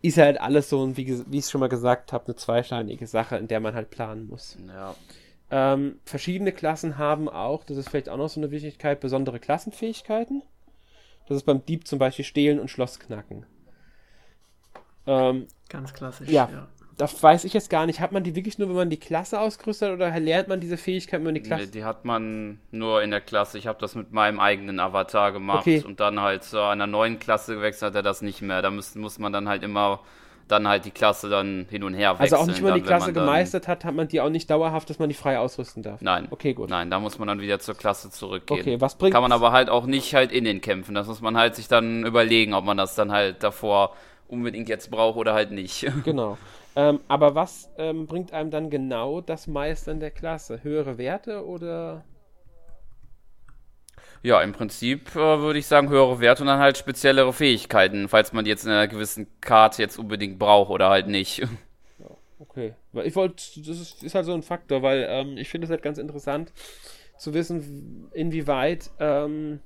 Ist 0.00 0.16
halt 0.16 0.40
alles 0.40 0.68
so, 0.68 0.96
wie, 0.96 1.24
wie 1.26 1.38
ich 1.38 1.44
es 1.44 1.50
schon 1.50 1.60
mal 1.60 1.68
gesagt 1.68 2.12
habe, 2.12 2.26
eine 2.26 2.36
zweischneidige 2.36 3.06
Sache, 3.06 3.36
in 3.36 3.48
der 3.48 3.60
man 3.60 3.74
halt 3.74 3.90
planen 3.90 4.28
muss. 4.28 4.56
Ja. 4.66 4.94
Ähm, 5.50 5.98
verschiedene 6.04 6.52
Klassen 6.52 6.98
haben 6.98 7.28
auch, 7.28 7.64
das 7.64 7.76
ist 7.78 7.88
vielleicht 7.88 8.08
auch 8.08 8.18
noch 8.18 8.28
so 8.28 8.40
eine 8.40 8.50
Wichtigkeit, 8.50 9.00
besondere 9.00 9.38
Klassenfähigkeiten. 9.38 10.42
Das 11.26 11.36
ist 11.38 11.44
beim 11.44 11.64
Dieb 11.64 11.86
zum 11.86 11.98
Beispiel 11.98 12.24
Stehlen 12.24 12.58
und 12.60 12.70
Schloss 12.70 12.98
knacken. 13.00 13.46
Ähm, 15.06 15.46
Ganz 15.68 15.92
klassisch. 15.94 16.28
Ja. 16.28 16.48
ja. 16.52 16.68
das 16.96 17.22
weiß 17.22 17.44
ich 17.44 17.52
jetzt 17.54 17.70
gar 17.70 17.86
nicht. 17.86 18.00
Hat 18.00 18.12
man 18.12 18.24
die 18.24 18.34
wirklich 18.34 18.58
nur, 18.58 18.68
wenn 18.68 18.76
man 18.76 18.90
die 18.90 18.98
Klasse 18.98 19.40
ausgerüstet 19.40 19.88
hat 19.88 19.94
oder 19.96 20.18
lernt 20.20 20.48
man 20.48 20.60
diese 20.60 20.76
Fähigkeit, 20.76 21.20
wenn 21.20 21.24
man 21.24 21.34
die 21.34 21.40
Nee, 21.40 21.46
Klasse. 21.46 21.68
die 21.68 21.84
hat 21.84 22.04
man 22.04 22.60
nur 22.70 23.02
in 23.02 23.10
der 23.10 23.20
Klasse. 23.20 23.56
Ich 23.58 23.66
habe 23.66 23.78
das 23.80 23.94
mit 23.94 24.12
meinem 24.12 24.40
eigenen 24.40 24.80
Avatar 24.80 25.32
gemacht 25.32 25.60
Okay. 25.60 25.82
und 25.86 26.00
dann 26.00 26.20
halt 26.20 26.44
zu 26.44 26.60
einer 26.62 26.86
neuen 26.86 27.18
Klasse 27.18 27.54
gewechselt 27.56 27.90
hat 27.90 27.94
er 27.96 28.02
das 28.02 28.20
nicht 28.22 28.42
mehr. 28.42 28.60
Da 28.62 28.70
muss, 28.70 28.94
muss 28.94 29.18
man 29.18 29.32
dann 29.32 29.48
halt 29.48 29.62
immer 29.62 30.00
dann 30.48 30.66
halt 30.66 30.84
die 30.84 30.90
Klasse 30.90 31.28
dann 31.28 31.66
hin 31.70 31.82
und 31.84 31.94
her 31.94 32.10
also 32.10 32.22
wechseln. 32.22 32.38
auch 32.38 32.46
nicht, 32.46 32.58
wenn 32.58 32.70
man 32.70 32.74
die 32.74 32.82
Klasse 32.82 33.12
man 33.12 33.14
gemeistert 33.14 33.68
hat, 33.68 33.84
hat 33.84 33.94
man 33.94 34.08
die 34.08 34.20
auch 34.20 34.30
nicht 34.30 34.50
dauerhaft, 34.50 34.90
dass 34.90 34.98
man 34.98 35.08
die 35.08 35.14
frei 35.14 35.38
ausrüsten 35.38 35.82
darf. 35.82 36.00
Nein. 36.00 36.28
Okay, 36.30 36.54
gut. 36.54 36.70
Nein, 36.70 36.90
da 36.90 36.98
muss 37.00 37.18
man 37.18 37.28
dann 37.28 37.40
wieder 37.40 37.58
zur 37.60 37.74
Klasse 37.74 38.10
zurückgehen. 38.10 38.60
Okay, 38.60 38.80
was 38.80 38.96
bringt 38.96 39.14
Kann 39.14 39.22
man 39.22 39.32
aber 39.32 39.52
halt 39.52 39.68
auch 39.70 39.86
nicht 39.86 40.14
halt 40.14 40.32
in 40.32 40.44
den 40.44 40.60
Kämpfen. 40.60 40.94
Das 40.94 41.06
muss 41.06 41.20
man 41.20 41.36
halt 41.36 41.54
sich 41.54 41.68
dann 41.68 42.04
überlegen, 42.04 42.54
ob 42.54 42.64
man 42.64 42.76
das 42.76 42.94
dann 42.94 43.12
halt 43.12 43.42
davor 43.42 43.94
unbedingt 44.28 44.68
jetzt 44.68 44.90
braucht 44.90 45.16
oder 45.16 45.34
halt 45.34 45.50
nicht. 45.50 45.86
Genau. 46.04 46.38
Ähm, 46.76 47.00
aber 47.08 47.34
was 47.34 47.70
ähm, 47.76 48.06
bringt 48.06 48.32
einem 48.32 48.50
dann 48.50 48.70
genau 48.70 49.20
das 49.20 49.46
Meistern 49.46 50.00
der 50.00 50.10
Klasse? 50.10 50.62
Höhere 50.62 50.96
Werte 50.96 51.44
oder. 51.44 52.04
Ja, 54.22 54.40
im 54.42 54.52
Prinzip 54.52 55.14
äh, 55.14 55.40
würde 55.40 55.58
ich 55.58 55.66
sagen 55.66 55.88
höhere 55.88 56.20
Werte 56.20 56.42
und 56.42 56.48
dann 56.48 56.58
halt 56.58 56.76
speziellere 56.76 57.32
Fähigkeiten, 57.32 58.08
falls 58.08 58.32
man 58.32 58.44
die 58.44 58.50
jetzt 58.50 58.64
in 58.64 58.70
einer 58.70 58.88
gewissen 58.88 59.28
Karte 59.40 59.82
jetzt 59.82 59.98
unbedingt 59.98 60.38
braucht 60.38 60.70
oder 60.70 60.88
halt 60.90 61.08
nicht. 61.08 61.46
Okay. 62.40 62.74
Weil 62.92 63.08
ich 63.08 63.16
wollte, 63.16 63.34
das 63.34 63.80
ist, 63.80 64.04
ist 64.04 64.14
halt 64.14 64.24
so 64.24 64.32
ein 64.32 64.44
Faktor, 64.44 64.80
weil 64.80 65.04
ähm, 65.08 65.36
ich 65.36 65.48
finde 65.48 65.64
es 65.64 65.70
halt 65.72 65.82
ganz 65.82 65.98
interessant 65.98 66.52
zu 67.16 67.34
wissen, 67.34 68.08
inwieweit 68.14 68.90
ähm, 69.00 69.58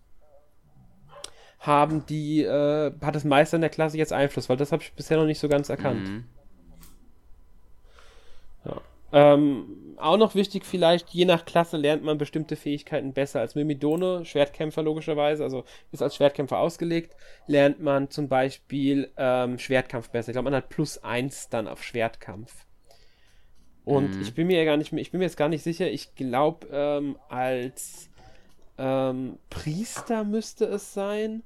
haben 1.58 2.06
die, 2.06 2.42
äh, 2.42 2.92
hat 3.02 3.14
das 3.14 3.24
Meister 3.24 3.56
in 3.56 3.60
der 3.60 3.68
Klasse 3.68 3.98
jetzt 3.98 4.14
Einfluss, 4.14 4.48
weil 4.48 4.56
das 4.56 4.72
habe 4.72 4.82
ich 4.82 4.94
bisher 4.94 5.18
noch 5.18 5.26
nicht 5.26 5.38
so 5.38 5.48
ganz 5.48 5.68
erkannt. 5.68 6.08
Mhm. 6.08 6.24
Ähm, 9.12 9.66
auch 10.02 10.16
noch 10.16 10.34
wichtig 10.34 10.64
vielleicht, 10.64 11.10
je 11.10 11.24
nach 11.24 11.44
Klasse 11.44 11.76
lernt 11.76 12.02
man 12.02 12.18
bestimmte 12.18 12.56
Fähigkeiten 12.56 13.12
besser. 13.12 13.40
Als 13.40 13.54
Mimidone, 13.54 14.24
Schwertkämpfer 14.24 14.82
logischerweise, 14.82 15.44
also 15.44 15.64
ist 15.90 16.02
als 16.02 16.16
Schwertkämpfer 16.16 16.58
ausgelegt, 16.58 17.14
lernt 17.46 17.80
man 17.80 18.10
zum 18.10 18.28
Beispiel 18.28 19.10
ähm, 19.16 19.58
Schwertkampf 19.58 20.10
besser. 20.10 20.30
Ich 20.30 20.34
glaube, 20.34 20.50
man 20.50 20.56
hat 20.56 20.68
plus 20.68 21.02
eins 21.02 21.48
dann 21.48 21.68
auf 21.68 21.82
Schwertkampf. 21.82 22.66
Und 23.84 24.20
ich 24.20 24.34
bin 24.34 24.46
mir 24.46 24.58
ja 24.58 24.64
gar 24.64 24.76
nicht 24.76 24.92
mehr, 24.92 25.02
ich 25.02 25.10
bin 25.10 25.18
mir 25.18 25.24
jetzt 25.24 25.36
gar 25.36 25.48
nicht 25.48 25.64
sicher, 25.64 25.90
ich 25.90 26.14
glaube, 26.14 26.68
ähm, 26.70 27.18
als 27.28 28.10
ähm, 28.78 29.38
Priester 29.50 30.24
müsste 30.24 30.66
es 30.66 30.94
sein. 30.94 31.42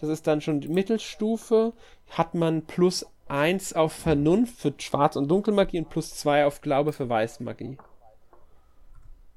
Das 0.00 0.10
ist 0.10 0.26
dann 0.26 0.40
schon 0.40 0.60
die 0.60 0.68
Mittelstufe. 0.68 1.72
Hat 2.10 2.34
man 2.34 2.66
plus 2.66 3.06
1 3.28 3.74
auf 3.74 3.92
Vernunft 3.92 4.60
für 4.60 4.74
Schwarz- 4.78 5.16
und 5.16 5.28
Dunkelmagie 5.28 5.78
und 5.78 5.88
plus 5.88 6.14
2 6.14 6.46
auf 6.46 6.60
Glaube 6.60 6.92
für 6.92 7.08
Weißmagie. 7.08 7.78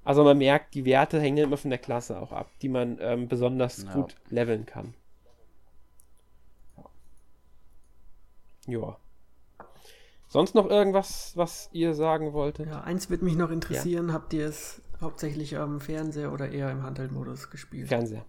Also 0.03 0.23
man 0.23 0.37
merkt, 0.37 0.73
die 0.73 0.85
Werte 0.85 1.19
hängen 1.19 1.37
immer 1.37 1.57
von 1.57 1.69
der 1.69 1.79
Klasse 1.79 2.19
auch 2.19 2.31
ab, 2.31 2.49
die 2.61 2.69
man 2.69 2.97
ähm, 2.99 3.27
besonders 3.27 3.83
Ja. 3.83 3.93
gut 3.93 4.15
leveln 4.29 4.65
kann. 4.65 4.93
Ja. 8.67 8.97
Sonst 10.27 10.55
noch 10.55 10.69
irgendwas, 10.69 11.33
was 11.35 11.69
ihr 11.73 11.93
sagen 11.93 12.33
wolltet? 12.33 12.67
Ja, 12.67 12.81
eins 12.81 13.09
wird 13.09 13.21
mich 13.21 13.35
noch 13.35 13.51
interessieren. 13.51 14.13
Habt 14.13 14.33
ihr 14.33 14.47
es 14.47 14.81
hauptsächlich 15.01 15.57
am 15.57 15.81
Fernseher 15.81 16.31
oder 16.31 16.49
eher 16.49 16.71
im 16.71 16.83
Handheld-Modus 16.83 17.49
gespielt? 17.49 17.89
Fernseher. 17.89 18.25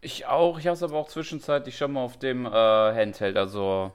Ich 0.00 0.26
auch, 0.26 0.58
ich 0.60 0.66
habe 0.66 0.74
es 0.74 0.82
aber 0.82 0.96
auch 0.96 1.08
zwischenzeitlich 1.08 1.76
schon 1.76 1.92
mal 1.92 2.04
auf 2.04 2.16
dem 2.16 2.46
äh, 2.46 2.50
Handheld, 2.50 3.36
also 3.36 3.90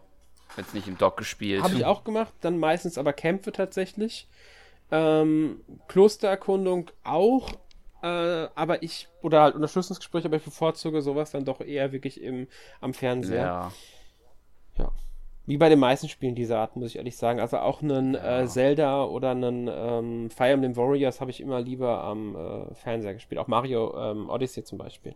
jetzt 0.58 0.74
nicht 0.74 0.88
im 0.90 0.98
Dock 0.98 1.16
gespielt. 1.16 1.64
Habe 1.64 1.76
ich 1.76 1.86
auch 1.86 2.04
gemacht, 2.04 2.34
dann 2.42 2.58
meistens 2.60 2.98
aber 2.98 3.14
Kämpfe 3.14 3.54
tatsächlich. 3.54 4.28
Ähm, 4.92 5.62
Klostererkundung 5.88 6.92
auch, 7.04 7.52
äh, 8.02 8.48
aber 8.56 8.84
ich, 8.84 9.08
oder 9.22 9.42
halt 9.42 9.56
Unterstützungsgespräche, 9.56 10.28
aber 10.28 10.38
ich 10.38 10.44
bevorzuge 10.44 11.02
sowas 11.02 11.32
dann 11.32 11.46
doch 11.46 11.62
eher 11.62 11.92
wirklich 11.92 12.22
im, 12.22 12.48
am 12.82 12.94
Fernseher. 12.94 13.46
Ja. 13.46 13.72
Ja. 14.78 14.92
Wie 15.46 15.58
bei 15.58 15.70
den 15.70 15.80
meisten 15.80 16.08
Spielen 16.08 16.36
dieser 16.36 16.60
Art, 16.60 16.76
muss 16.76 16.90
ich 16.90 16.98
ehrlich 16.98 17.18
sagen. 17.18 17.40
Also 17.40 17.58
auch 17.58 17.82
einen 17.82 18.16
äh, 18.16 18.48
Zelda 18.48 19.04
oder 19.04 19.32
einen 19.32 19.70
ähm, 19.70 20.30
Fire 20.30 20.52
Emblem 20.52 20.78
Warriors 20.78 21.20
habe 21.20 21.32
ich 21.32 21.42
immer 21.42 21.60
lieber 21.60 22.04
am 22.04 22.36
äh, 22.36 22.74
Fernseher 22.76 23.14
gespielt. 23.14 23.40
Auch 23.40 23.48
Mario 23.48 23.94
ähm, 23.98 24.30
Odyssey 24.30 24.64
zum 24.64 24.78
Beispiel. 24.78 25.16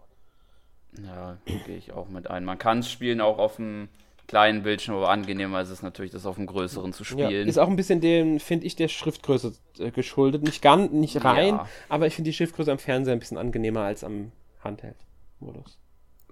Ja, 1.06 1.38
gehe 1.66 1.78
ich 1.78 1.94
auch 1.94 2.10
mit 2.10 2.30
ein. 2.30 2.44
Man 2.44 2.58
kann 2.58 2.80
es 2.80 2.90
spielen 2.90 3.22
auch 3.22 3.38
auf 3.38 3.58
dem 3.58 3.90
kleinen 4.28 4.64
Bildschirm, 4.64 4.96
aber 4.96 5.10
angenehmer 5.10 5.62
ist 5.62 5.70
es 5.70 5.82
natürlich, 5.82 6.12
das 6.12 6.26
auf 6.26 6.36
dem 6.36 6.48
größeren 6.48 6.92
zu 6.94 7.04
Ja, 7.04 7.28
spielen. 7.28 7.48
ist 7.48 7.58
auch 7.58 7.70
ein 7.70 7.76
bisschen 7.78 8.02
dem, 8.02 8.40
finde 8.40 8.66
ich, 8.66 8.76
der 8.76 8.88
Schriftgröße 8.90 9.54
äh, 9.80 9.92
geschuldet. 9.92 10.44
Nicht 10.44 10.62
ganz, 10.62 10.92
nicht 10.92 11.24
rein, 11.24 11.56
Ja. 11.56 11.68
aber 11.90 12.08
ich 12.08 12.16
finde 12.16 12.30
die 12.30 12.34
Schriftgröße 12.34 12.72
am 12.72 12.78
Fernseher 12.80 13.14
ein 13.14 13.20
bisschen 13.20 13.38
angenehmer 13.38 13.82
als 13.82 14.04
am 14.04 14.32
Handheld-Modus. 14.64 15.78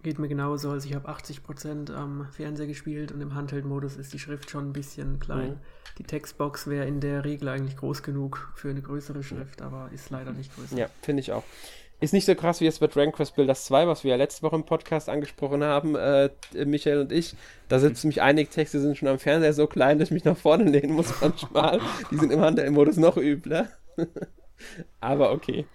Geht 0.03 0.19
mir 0.19 0.27
genauso. 0.27 0.69
Also 0.69 0.87
ich 0.87 0.93
habe 0.93 1.09
80% 1.09 1.91
am 1.91 2.27
Fernseher 2.31 2.67
gespielt 2.67 3.11
und 3.11 3.21
im 3.21 3.33
Handheld-Modus 3.33 3.95
ist 3.95 4.13
die 4.13 4.19
Schrift 4.19 4.49
schon 4.51 4.69
ein 4.69 4.73
bisschen 4.73 5.19
klein. 5.19 5.51
Mhm. 5.51 5.59
Die 5.97 6.03
Textbox 6.03 6.67
wäre 6.67 6.85
in 6.85 6.99
der 6.99 7.23
Regel 7.25 7.47
eigentlich 7.47 7.77
groß 7.77 8.03
genug 8.03 8.51
für 8.55 8.69
eine 8.69 8.81
größere 8.81 9.23
Schrift, 9.23 9.61
aber 9.61 9.89
ist 9.93 10.09
leider 10.11 10.31
nicht 10.33 10.53
größer. 10.55 10.77
Ja, 10.77 10.87
finde 11.01 11.21
ich 11.21 11.31
auch. 11.31 11.43
Ist 12.01 12.13
nicht 12.13 12.25
so 12.25 12.35
krass 12.35 12.59
wie 12.59 12.65
jetzt 12.65 12.81
bei 12.81 12.87
Dragon 12.87 13.13
Quest 13.13 13.35
Builders 13.35 13.65
2, 13.65 13.87
was 13.87 14.03
wir 14.03 14.11
ja 14.11 14.17
letzte 14.17 14.43
Woche 14.43 14.55
im 14.57 14.65
Podcast 14.65 15.07
angesprochen 15.09 15.63
haben, 15.63 15.95
äh, 15.95 16.29
Michael 16.65 16.99
und 16.99 17.11
ich. 17.11 17.35
Da 17.69 17.79
sitzen 17.79 18.07
mich 18.07 18.21
einige 18.21 18.49
Texte 18.49 18.79
sind 18.81 18.97
schon 18.97 19.07
am 19.07 19.17
Fernseher 19.17 19.53
so 19.53 19.65
klein, 19.65 19.97
dass 19.97 20.09
ich 20.09 20.13
mich 20.13 20.25
nach 20.25 20.37
vorne 20.37 20.65
lehnen 20.65 20.93
muss 20.93 21.13
manchmal. 21.21 21.79
Die 22.11 22.17
sind 22.17 22.31
im 22.33 22.41
Handel-Modus 22.41 22.97
noch 22.97 23.17
übler. 23.17 23.69
Aber 24.99 25.31
okay. 25.31 25.65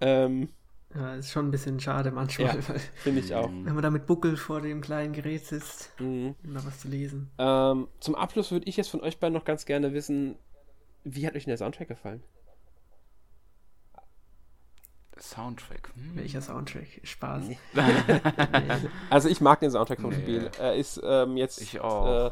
Ähm, 0.00 0.48
Ja, 0.94 1.16
ist 1.16 1.30
schon 1.32 1.48
ein 1.48 1.50
bisschen 1.50 1.80
schade 1.80 2.12
manchmal, 2.12 2.54
Ja, 2.56 2.62
Finde 3.02 3.20
ich 3.20 3.34
auch. 3.34 3.48
wenn 3.48 3.74
man 3.74 3.82
da 3.82 3.90
mit 3.90 4.06
Buckel 4.06 4.36
vor 4.36 4.60
dem 4.60 4.80
kleinen 4.80 5.12
Gerät 5.12 5.46
sitzt, 5.46 5.90
Mhm. 5.98 6.36
um 6.44 6.54
da 6.54 6.64
was 6.64 6.78
zu 6.80 6.88
lesen. 6.88 7.30
Ähm, 7.38 7.88
zum 8.00 8.14
Abschluss 8.14 8.52
würde 8.52 8.66
ich 8.68 8.76
jetzt 8.76 8.88
von 8.88 9.00
euch 9.00 9.18
beiden 9.18 9.34
noch 9.34 9.44
ganz 9.44 9.66
gerne 9.66 9.92
wissen, 9.94 10.36
wie 11.02 11.26
hat 11.26 11.34
euch 11.34 11.44
denn 11.44 11.50
der 11.50 11.58
Soundtrack 11.58 11.88
gefallen? 11.88 12.22
Soundtrack. 15.18 15.90
Hm. 15.94 16.16
Welcher 16.16 16.40
Soundtrack? 16.40 17.00
Spaß. 17.02 17.44
Nee. 17.44 17.58
Nee. 17.74 18.88
Also 19.10 19.28
ich 19.28 19.40
mag 19.40 19.60
den 19.60 19.70
Soundtrack 19.70 20.00
vom 20.00 20.10
Nee. 20.10 20.20
Spiel. 20.20 20.50
Er 20.58 20.74
ist 20.74 21.00
ähm, 21.04 21.36
jetzt. 21.36 21.60
Ich 21.60 21.80
auch. 21.80 22.26
Äh, 22.26 22.30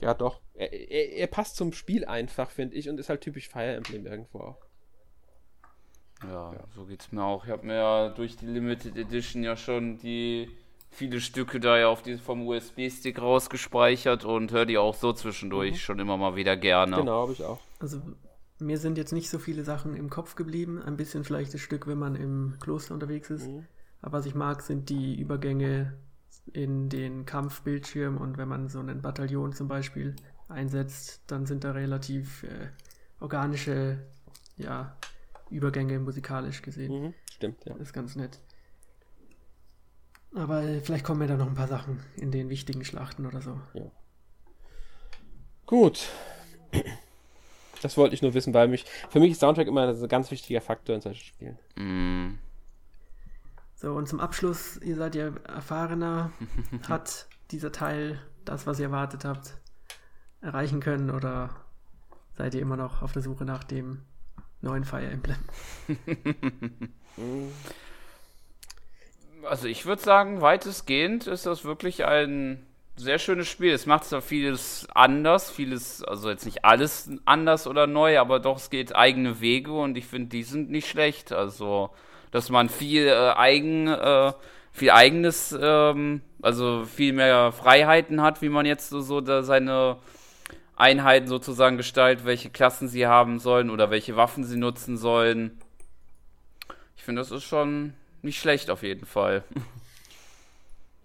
ja, 0.00 0.14
doch. 0.14 0.40
Er, 0.54 0.72
er, 0.72 1.12
er 1.12 1.26
passt 1.26 1.56
zum 1.56 1.72
Spiel 1.72 2.04
einfach, 2.04 2.50
finde 2.50 2.76
ich, 2.76 2.88
und 2.88 2.98
ist 2.98 3.08
halt 3.08 3.20
typisch 3.20 3.48
Fire 3.48 3.74
Emblem 3.74 4.06
irgendwo 4.06 4.40
auch. 4.40 4.58
Ja, 6.22 6.52
so 6.74 6.84
geht's 6.84 7.12
mir 7.12 7.24
auch. 7.24 7.44
Ich 7.44 7.50
habe 7.50 7.66
mir 7.66 7.74
ja 7.74 8.08
durch 8.08 8.36
die 8.36 8.46
Limited 8.46 8.96
Edition 8.96 9.42
ja 9.42 9.56
schon 9.56 9.98
die 9.98 10.48
viele 10.90 11.20
Stücke 11.20 11.60
da 11.60 11.76
ja 11.76 11.88
auf 11.88 12.02
die, 12.02 12.18
vom 12.18 12.46
USB-Stick 12.46 13.20
rausgespeichert 13.20 14.24
und 14.24 14.52
höre 14.52 14.64
die 14.64 14.78
auch 14.78 14.94
so 14.94 15.12
zwischendurch 15.12 15.82
schon 15.82 15.98
immer 15.98 16.16
mal 16.16 16.36
wieder 16.36 16.56
gerne. 16.56 16.96
Genau, 16.96 17.22
habe 17.22 17.32
ich 17.32 17.44
auch. 17.44 17.58
Also 17.80 18.00
mir 18.58 18.78
sind 18.78 18.98
jetzt 18.98 19.12
nicht 19.12 19.30
so 19.30 19.38
viele 19.38 19.64
Sachen 19.64 19.96
im 19.96 20.10
Kopf 20.10 20.36
geblieben. 20.36 20.80
Ein 20.80 20.96
bisschen 20.96 21.24
vielleicht 21.24 21.54
das 21.54 21.60
Stück, 21.60 21.86
wenn 21.86 21.98
man 21.98 22.14
im 22.14 22.56
Kloster 22.60 22.94
unterwegs 22.94 23.30
ist. 23.30 23.48
Mhm. 23.48 23.66
Aber 24.00 24.18
was 24.18 24.26
ich 24.26 24.34
mag, 24.34 24.62
sind 24.62 24.90
die 24.90 25.18
Übergänge 25.18 25.94
in 26.52 26.88
den 26.88 27.24
Kampfbildschirm 27.24 28.18
und 28.18 28.36
wenn 28.36 28.48
man 28.48 28.68
so 28.68 28.78
einen 28.78 29.00
Bataillon 29.00 29.52
zum 29.54 29.66
Beispiel 29.66 30.14
einsetzt, 30.48 31.22
dann 31.26 31.46
sind 31.46 31.64
da 31.64 31.72
relativ 31.72 32.42
äh, 32.42 32.68
organische 33.20 33.98
ja, 34.56 34.96
Übergänge 35.50 35.98
musikalisch 35.98 36.62
gesehen. 36.62 37.02
Mhm. 37.02 37.14
Stimmt, 37.32 37.64
ja. 37.64 37.72
Das 37.72 37.82
ist 37.82 37.92
ganz 37.92 38.14
nett. 38.14 38.38
Aber 40.34 40.62
äh, 40.62 40.80
vielleicht 40.80 41.04
kommen 41.04 41.20
mir 41.20 41.26
da 41.26 41.36
noch 41.36 41.46
ein 41.46 41.54
paar 41.54 41.68
Sachen 41.68 42.00
in 42.16 42.30
den 42.30 42.48
wichtigen 42.48 42.84
Schlachten 42.84 43.24
oder 43.26 43.40
so. 43.40 43.58
Gut. 45.66 46.08
Das 47.84 47.98
wollte 47.98 48.14
ich 48.14 48.22
nur 48.22 48.32
wissen, 48.32 48.54
weil 48.54 48.66
mich, 48.66 48.86
für 49.10 49.20
mich 49.20 49.32
ist 49.32 49.40
Soundtrack 49.40 49.66
immer 49.66 49.86
ein 49.86 50.08
ganz 50.08 50.30
wichtiger 50.30 50.62
Faktor 50.62 50.94
in 50.94 51.02
solchen 51.02 51.22
Spielen. 51.22 51.58
Mm, 51.76 52.38
So, 53.74 53.92
und 53.92 54.08
zum 54.08 54.20
Abschluss, 54.20 54.78
ihr 54.78 54.96
seid 54.96 55.14
ja 55.14 55.32
erfahrener, 55.44 56.32
hat 56.88 57.26
dieser 57.50 57.72
Teil 57.72 58.18
das, 58.46 58.66
was 58.66 58.78
ihr 58.78 58.86
erwartet 58.86 59.26
habt, 59.26 59.58
erreichen 60.40 60.80
können 60.80 61.10
oder 61.10 61.50
seid 62.32 62.54
ihr 62.54 62.62
immer 62.62 62.78
noch 62.78 63.02
auf 63.02 63.12
der 63.12 63.20
Suche 63.20 63.44
nach 63.44 63.64
dem 63.64 64.00
neuen 64.62 64.84
Fire 64.84 65.06
Emblem? 65.06 65.36
Also 69.42 69.68
ich 69.68 69.84
würde 69.84 70.00
sagen, 70.00 70.40
weitestgehend 70.40 71.26
ist 71.26 71.44
das 71.44 71.64
wirklich 71.66 72.06
ein 72.06 72.64
sehr 72.96 73.18
schönes 73.18 73.48
Spiel. 73.48 73.72
Es 73.72 73.86
macht 73.86 74.04
zwar 74.04 74.22
vieles 74.22 74.86
anders, 74.94 75.50
vieles, 75.50 76.02
also 76.02 76.30
jetzt 76.30 76.44
nicht 76.44 76.64
alles 76.64 77.10
anders 77.24 77.66
oder 77.66 77.86
neu, 77.86 78.18
aber 78.18 78.40
doch, 78.40 78.56
es 78.56 78.70
geht 78.70 78.94
eigene 78.94 79.40
Wege 79.40 79.72
und 79.72 79.96
ich 79.96 80.06
finde, 80.06 80.28
die 80.28 80.42
sind 80.42 80.70
nicht 80.70 80.88
schlecht. 80.88 81.32
Also, 81.32 81.90
dass 82.30 82.50
man 82.50 82.68
viel 82.68 83.06
äh, 83.06 83.32
eigen, 83.36 83.88
äh, 83.88 84.32
viel 84.72 84.90
eigenes, 84.90 85.56
ähm, 85.60 86.22
also 86.42 86.84
viel 86.84 87.12
mehr 87.12 87.52
Freiheiten 87.52 88.22
hat, 88.22 88.42
wie 88.42 88.48
man 88.48 88.66
jetzt 88.66 88.90
so, 88.90 89.00
so 89.00 89.20
da 89.20 89.42
seine 89.42 89.98
Einheiten 90.76 91.28
sozusagen 91.28 91.76
gestaltet, 91.76 92.24
welche 92.24 92.50
Klassen 92.50 92.88
sie 92.88 93.06
haben 93.06 93.38
sollen 93.38 93.70
oder 93.70 93.90
welche 93.90 94.16
Waffen 94.16 94.44
sie 94.44 94.56
nutzen 94.56 94.96
sollen. 94.96 95.58
Ich 96.96 97.02
finde, 97.02 97.20
das 97.20 97.30
ist 97.30 97.44
schon 97.44 97.94
nicht 98.22 98.40
schlecht 98.40 98.70
auf 98.70 98.82
jeden 98.82 99.06
Fall. 99.06 99.44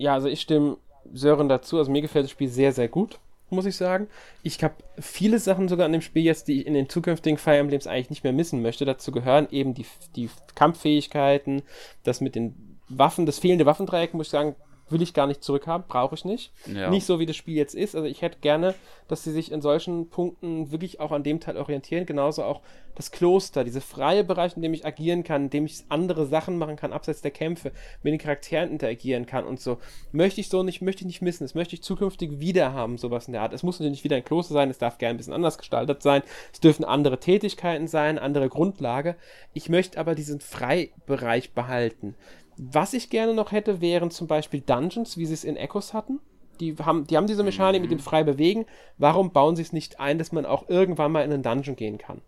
Ja, 0.01 0.13
also 0.13 0.29
ich 0.29 0.39
stimme 0.39 0.77
Sören 1.13 1.49
dazu. 1.49 1.77
Also 1.77 1.91
mir 1.91 2.01
gefällt 2.01 2.25
das 2.25 2.31
Spiel 2.31 2.49
sehr, 2.49 2.71
sehr 2.71 2.87
gut, 2.87 3.19
muss 3.49 3.65
ich 3.65 3.75
sagen. 3.75 4.07
Ich 4.43 4.63
habe 4.63 4.75
viele 4.99 5.39
Sachen 5.39 5.67
sogar 5.67 5.85
an 5.85 5.91
dem 5.91 6.01
Spiel 6.01 6.23
jetzt, 6.23 6.47
die 6.47 6.61
ich 6.61 6.67
in 6.67 6.73
den 6.73 6.89
zukünftigen 6.89 7.37
Fire 7.37 7.57
Emblems 7.57 7.87
eigentlich 7.87 8.09
nicht 8.09 8.23
mehr 8.23 8.33
missen 8.33 8.61
möchte. 8.61 8.85
Dazu 8.85 9.11
gehören 9.11 9.47
eben 9.51 9.73
die, 9.73 9.85
die 10.15 10.29
Kampffähigkeiten, 10.55 11.63
das 12.03 12.21
mit 12.21 12.35
den 12.35 12.77
Waffen, 12.89 13.25
das 13.25 13.39
fehlende 13.39 13.65
Waffendreieck, 13.65 14.13
muss 14.13 14.27
ich 14.27 14.31
sagen, 14.31 14.55
will 14.91 15.01
ich 15.01 15.13
gar 15.13 15.27
nicht 15.27 15.43
zurückhaben, 15.43 15.85
brauche 15.87 16.15
ich 16.15 16.25
nicht. 16.25 16.51
Ja. 16.65 16.89
Nicht 16.89 17.05
so, 17.05 17.19
wie 17.19 17.25
das 17.25 17.35
Spiel 17.35 17.55
jetzt 17.55 17.75
ist. 17.75 17.95
Also 17.95 18.07
ich 18.07 18.21
hätte 18.21 18.39
gerne, 18.39 18.75
dass 19.07 19.23
sie 19.23 19.31
sich 19.31 19.51
in 19.51 19.61
solchen 19.61 20.09
Punkten 20.09 20.71
wirklich 20.71 20.99
auch 20.99 21.11
an 21.11 21.23
dem 21.23 21.39
Teil 21.39 21.57
orientieren. 21.57 22.05
Genauso 22.05 22.43
auch 22.43 22.61
das 22.95 23.11
Kloster, 23.11 23.63
diese 23.63 23.79
freie 23.79 24.25
Bereich, 24.25 24.57
in 24.57 24.61
dem 24.61 24.73
ich 24.73 24.85
agieren 24.85 25.23
kann, 25.23 25.43
in 25.43 25.49
dem 25.49 25.65
ich 25.65 25.85
andere 25.87 26.25
Sachen 26.25 26.57
machen 26.57 26.75
kann, 26.75 26.91
abseits 26.91 27.21
der 27.21 27.31
Kämpfe, 27.31 27.71
mit 28.03 28.11
den 28.11 28.19
Charakteren 28.19 28.71
interagieren 28.71 29.25
kann 29.25 29.45
und 29.45 29.61
so. 29.61 29.77
Möchte 30.11 30.41
ich 30.41 30.49
so 30.49 30.63
nicht, 30.63 30.81
möchte 30.81 31.01
ich 31.01 31.07
nicht 31.07 31.21
missen. 31.21 31.45
Das 31.45 31.55
möchte 31.55 31.75
ich 31.75 31.81
zukünftig 31.81 32.39
wieder 32.39 32.73
haben, 32.73 32.97
sowas 32.97 33.27
in 33.27 33.33
der 33.33 33.41
Art. 33.41 33.53
Es 33.53 33.63
muss 33.63 33.79
natürlich 33.79 33.99
nicht 33.99 34.03
wieder 34.03 34.17
ein 34.17 34.25
Kloster 34.25 34.53
sein, 34.53 34.69
es 34.69 34.79
darf 34.79 34.97
gerne 34.97 35.15
ein 35.15 35.17
bisschen 35.17 35.33
anders 35.33 35.57
gestaltet 35.57 36.03
sein. 36.03 36.23
Es 36.51 36.59
dürfen 36.59 36.83
andere 36.83 37.19
Tätigkeiten 37.19 37.87
sein, 37.87 38.19
andere 38.19 38.49
Grundlage. 38.49 39.15
Ich 39.53 39.69
möchte 39.69 39.97
aber 39.97 40.13
diesen 40.13 40.41
Freibereich 40.41 41.53
behalten. 41.53 42.15
Was 42.61 42.93
ich 42.93 43.09
gerne 43.09 43.33
noch 43.33 43.53
hätte, 43.53 43.79
wären 43.79 44.11
zum 44.11 44.27
Beispiel 44.27 44.59
Dungeons, 44.59 45.17
wie 45.17 45.25
sie 45.25 45.33
es 45.33 45.45
in 45.45 45.55
Echos 45.55 45.93
hatten. 45.93 46.19
Die 46.59 46.75
haben, 46.75 47.07
die 47.07 47.15
haben 47.15 47.25
diese 47.25 47.43
Mechanik 47.43 47.81
mit 47.81 47.89
dem 47.89 47.99
frei 47.99 48.23
bewegen. 48.23 48.65
Warum 48.97 49.31
bauen 49.31 49.55
sie 49.55 49.61
es 49.61 49.71
nicht 49.71 50.01
ein, 50.01 50.17
dass 50.17 50.33
man 50.33 50.45
auch 50.45 50.67
irgendwann 50.67 51.13
mal 51.13 51.23
in 51.23 51.31
einen 51.31 51.41
Dungeon 51.41 51.77
gehen 51.77 51.97
kann? 51.97 52.21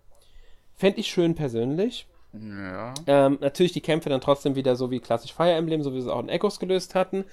Fände 0.73 1.01
ich 1.01 1.07
schön 1.09 1.35
persönlich. 1.35 2.07
Ja. 2.31 2.93
Ähm, 3.07 3.39
natürlich 3.41 3.73
die 3.73 3.81
Kämpfe 3.81 4.07
dann 4.07 4.21
trotzdem 4.21 4.55
wieder 4.55 4.77
so 4.77 4.89
wie 4.89 5.01
klassisch 5.01 5.33
Fire 5.33 5.51
Emblem, 5.51 5.83
so 5.83 5.93
wie 5.93 5.99
sie 5.99 6.07
es 6.07 6.13
auch 6.13 6.21
in 6.21 6.29
Echos 6.29 6.59
gelöst 6.59 6.95
hatten. 6.95 7.25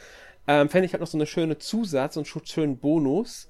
Ähm, 0.49 0.69
Fände 0.69 0.87
ich 0.87 0.93
halt 0.93 1.01
noch 1.01 1.07
so 1.07 1.17
eine 1.17 1.27
schöne 1.27 1.59
Zusatz 1.59 2.17
und 2.17 2.27
schönen 2.27 2.79
Bonus. 2.79 3.49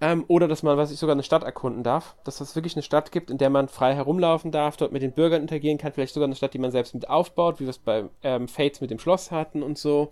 Ähm, 0.00 0.24
oder 0.28 0.46
dass 0.46 0.62
man, 0.62 0.76
was 0.76 0.92
ich 0.92 0.98
sogar 0.98 1.14
eine 1.14 1.24
Stadt 1.24 1.42
erkunden 1.42 1.82
darf. 1.82 2.16
Dass 2.24 2.40
es 2.40 2.54
wirklich 2.54 2.76
eine 2.76 2.82
Stadt 2.82 3.10
gibt, 3.10 3.30
in 3.30 3.38
der 3.38 3.50
man 3.50 3.68
frei 3.68 3.94
herumlaufen 3.94 4.52
darf, 4.52 4.76
dort 4.76 4.92
mit 4.92 5.02
den 5.02 5.12
Bürgern 5.12 5.42
interagieren 5.42 5.78
kann. 5.78 5.92
Vielleicht 5.92 6.14
sogar 6.14 6.26
eine 6.26 6.36
Stadt, 6.36 6.54
die 6.54 6.58
man 6.58 6.70
selbst 6.70 6.94
mit 6.94 7.08
aufbaut, 7.08 7.58
wie 7.58 7.64
wir 7.64 7.70
es 7.70 7.78
bei 7.78 8.04
ähm, 8.22 8.46
Fates 8.46 8.80
mit 8.80 8.90
dem 8.90 8.98
Schloss 8.98 9.30
hatten 9.30 9.62
und 9.62 9.76
so. 9.76 10.10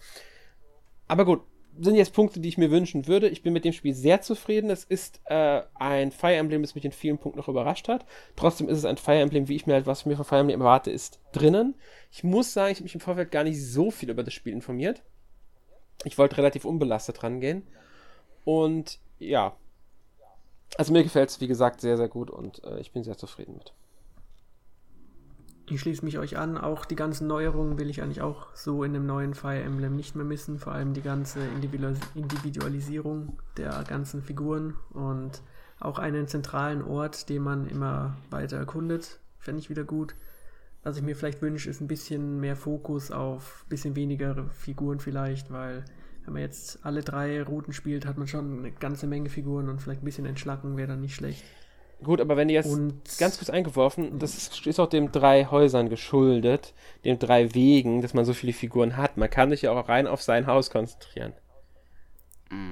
Aber 1.07 1.25
gut, 1.25 1.43
sind 1.79 1.95
jetzt 1.95 2.15
Punkte, 2.15 2.41
die 2.41 2.49
ich 2.49 2.59
mir 2.59 2.71
wünschen 2.71 3.07
würde. 3.07 3.29
Ich 3.29 3.43
bin 3.43 3.53
mit 3.53 3.65
dem 3.65 3.73
Spiel 3.73 3.95
sehr 3.95 4.21
zufrieden. 4.23 4.71
Es 4.71 4.85
ist 4.85 5.21
äh, 5.27 5.63
ein 5.75 6.11
Fire 6.11 6.35
Emblem, 6.35 6.63
das 6.63 6.75
mich 6.75 6.85
in 6.85 6.93
vielen 6.93 7.19
Punkten 7.19 7.39
noch 7.39 7.49
überrascht 7.49 7.89
hat. 7.89 8.07
Trotzdem 8.35 8.69
ist 8.69 8.79
es 8.79 8.85
ein 8.85 8.97
Fire 8.97 9.21
Emblem, 9.21 9.49
wie 9.49 9.57
ich 9.57 9.67
mir 9.67 9.75
halt, 9.75 9.87
was 9.87 10.01
ich 10.01 10.07
mir 10.07 10.17
von 10.17 10.25
Fire 10.25 10.41
Emblem 10.41 10.61
erwarte, 10.61 10.91
ist 10.91 11.21
drinnen. 11.33 11.75
Ich 12.11 12.25
muss 12.25 12.53
sagen, 12.53 12.73
ich 12.73 12.79
habe 12.79 12.85
mich 12.85 12.95
im 12.95 13.01
Vorfeld 13.01 13.31
gar 13.31 13.45
nicht 13.45 13.63
so 13.63 13.91
viel 13.91 14.11
über 14.11 14.23
das 14.23 14.35
Spiel 14.35 14.53
informiert. 14.53 15.03
Ich 16.05 16.19
wollte 16.19 16.39
relativ 16.39 16.65
unbelastet 16.65 17.23
rangehen. 17.23 17.63
Und 18.45 18.99
ja. 19.19 19.57
Also 20.77 20.93
mir 20.93 21.03
gefällt 21.03 21.31
es, 21.31 21.41
wie 21.41 21.47
gesagt, 21.47 21.81
sehr, 21.81 21.97
sehr 21.97 22.09
gut 22.09 22.31
und 22.31 22.63
äh, 22.65 22.81
ich 22.81 22.93
bin 22.93 23.03
sehr 23.05 23.17
zufrieden 23.17 23.55
mit. 23.55 23.73
Ich 25.69 25.81
schließe 25.81 26.05
mich 26.05 26.19
euch 26.19 26.37
an, 26.37 26.59
auch 26.59 26.85
die 26.85 26.95
ganzen 26.95 27.27
Neuerungen 27.27 27.77
will 27.77 27.91
ich 27.91 28.01
eigentlich 28.01 28.21
auch 28.21 28.55
so 28.55 28.85
in 28.85 28.93
dem 28.93 29.05
neuen 29.05 29.35
Fire 29.35 29.61
Emblem 29.61 29.97
nicht 29.97 30.15
mehr 30.15 30.25
missen, 30.25 30.59
vor 30.59 30.73
allem 30.73 30.95
die 30.95 31.03
ganze 31.03 31.41
Individualis 31.45 31.99
Individualisierung 32.15 33.41
der 33.57 33.83
ganzen 33.83 34.23
Figuren 34.23 34.75
und 34.91 35.43
auch 35.81 35.99
einen 35.99 36.29
zentralen 36.29 36.83
Ort, 36.83 37.29
den 37.29 37.43
man 37.43 37.67
immer 37.67 38.17
weiter 38.31 38.57
erkundet, 38.57 39.19
fände 39.39 39.61
ich 39.61 39.69
wieder 39.69 39.85
gut. 39.85 40.15
Was 40.85 40.97
ich 40.97 41.03
mir 41.03 41.17
vielleicht 41.17 41.43
wünsche, 41.43 41.69
ist 41.69 41.81
ein 41.81 41.89
bisschen 41.89 42.39
mehr 42.39 42.55
Fokus 42.55 43.11
auf 43.11 43.65
ein 43.67 43.69
bisschen 43.71 43.97
weniger 43.97 44.49
Figuren 44.51 45.01
vielleicht, 45.01 45.51
weil 45.51 45.85
wenn 46.27 46.35
man 46.35 46.43
jetzt 46.43 46.81
alle 46.83 47.03
drei 47.03 47.43
Routen 47.43 47.73
spielt, 47.73 48.05
hat 48.07 48.19
man 48.19 48.27
schon 48.27 48.59
eine 48.59 48.73
ganze 48.73 49.07
Menge 49.07 49.31
Figuren 49.31 49.69
und 49.69 49.81
vielleicht 49.81 50.03
ein 50.03 50.05
bisschen 50.05 50.27
entschlacken 50.27 50.77
wäre 50.77 50.89
dann 50.89 51.01
nicht 51.01 51.15
schlecht. 51.15 51.45
Gut, 52.03 52.21
aber 52.21 52.37
wenn 52.37 52.49
die 52.49 52.55
jetzt 52.55 52.71
Und 52.71 53.01
ganz 53.19 53.39
kurz 53.39 53.49
eingeworfen, 53.49 54.19
das 54.19 54.37
ist, 54.37 54.67
ist 54.67 54.79
auch 54.81 54.89
den 54.89 55.13
drei 55.13 55.47
Häusern 55.47 55.89
geschuldet, 55.89 56.75
den 57.07 57.19
drei 57.19 57.55
Wegen, 57.55 58.03
dass 58.03 58.13
man 58.13 58.27
so 58.27 58.35
viele 58.35 58.53
Figuren 58.53 58.99
hat. 58.99 59.17
Man 59.17 59.31
kann 59.31 59.49
sich 59.49 59.63
ja 59.63 59.73
auch 59.73 59.89
rein 59.89 60.07
auf 60.07 60.21
sein 60.21 60.47
Haus 60.47 60.69
konzentrieren. 60.71 61.33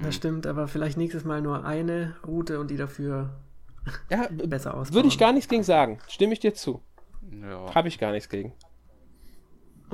Das 0.02 0.14
stimmt, 0.14 0.46
aber 0.46 0.68
vielleicht 0.68 0.98
nächstes 0.98 1.24
Mal 1.24 1.40
nur 1.40 1.64
eine 1.64 2.16
Route 2.26 2.60
und 2.60 2.70
die 2.70 2.76
dafür 2.76 3.30
Ja, 4.10 4.28
besser 4.46 4.74
ausbauen. 4.74 4.94
würde 4.94 5.08
ich 5.08 5.18
gar 5.18 5.32
nichts 5.32 5.48
gegen 5.48 5.62
sagen. 5.64 5.98
Stimme 6.06 6.32
ich 6.34 6.40
dir 6.40 6.54
zu. 6.54 6.80
ja. 7.42 7.74
Habe 7.74 7.88
ich 7.88 7.98
gar 7.98 8.12
nichts 8.12 8.28
gegen. 8.28 8.52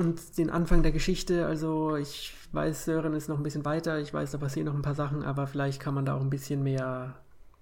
Und 0.00 0.38
den 0.38 0.48
Anfang 0.48 0.82
der 0.82 0.92
Geschichte, 0.92 1.44
also 1.46 1.94
ich 1.96 2.32
weiß, 2.52 2.86
Sören 2.86 3.12
ist 3.12 3.28
noch 3.28 3.36
ein 3.36 3.42
bisschen 3.42 3.66
weiter, 3.66 3.98
ich 4.00 4.14
weiß, 4.14 4.30
da 4.30 4.38
passieren 4.38 4.66
noch 4.66 4.74
ein 4.74 4.80
paar 4.82 4.94
Sachen, 4.94 5.22
aber 5.22 5.46
vielleicht 5.46 5.78
kann 5.78 5.92
man 5.94 6.06
da 6.06 6.16
auch 6.16 6.22
ein 6.22 6.30
bisschen 6.30 6.62
mehr 6.62 7.16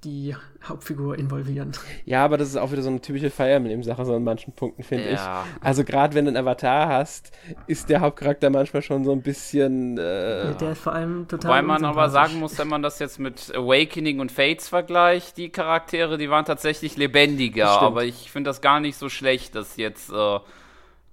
die 0.05 0.36
Hauptfigur 0.65 1.19
involvieren. 1.19 1.73
Ja, 2.05 2.24
aber 2.24 2.36
das 2.36 2.47
ist 2.51 2.56
auch 2.56 2.70
wieder 2.70 2.82
so 2.82 2.89
eine 2.90 3.01
typische 3.01 3.31
Fire 3.31 3.51
Emblem-Sache, 3.51 4.05
so 4.05 4.15
an 4.15 4.23
manchen 4.23 4.52
Punkten, 4.52 4.85
finde 4.85 5.10
Ja. 5.10 5.44
ich. 5.56 5.65
Also 5.66 5.82
gerade 5.82 6.15
wenn 6.15 6.27
du 6.27 6.28
einen 6.28 6.36
Avatar 6.36 6.86
hast, 6.89 7.32
ist 7.66 7.89
der 7.90 7.98
Hauptcharakter 8.01 8.48
manchmal 8.51 8.82
schon 8.82 9.05
so 9.05 9.10
ein 9.10 9.23
bisschen. 9.23 9.98
Äh, 9.98 10.55
Der 10.55 10.70
ist 10.73 10.81
vor 10.82 10.93
allem 10.93 11.27
total. 11.27 11.51
Wobei 11.51 11.62
man 11.62 11.85
aber 11.85 12.09
sagen 12.10 12.39
muss, 12.39 12.56
wenn 12.59 12.69
man 12.69 12.82
das 12.82 13.01
jetzt 13.01 13.19
mit 13.19 13.52
Awakening 13.52 14.20
und 14.20 14.31
Fates 14.31 14.69
vergleicht, 14.69 15.36
die 15.36 15.48
Charaktere, 15.48 16.16
die 16.16 16.31
waren 16.31 16.44
tatsächlich 16.44 16.97
lebendiger. 16.97 17.69
Aber 17.81 18.05
ich 18.05 18.31
finde 18.31 18.51
das 18.51 18.60
gar 18.60 18.78
nicht 18.78 18.97
so 18.97 19.09
schlecht, 19.09 19.56
dass 19.56 19.77
jetzt, 19.78 20.12
äh, 20.12 20.39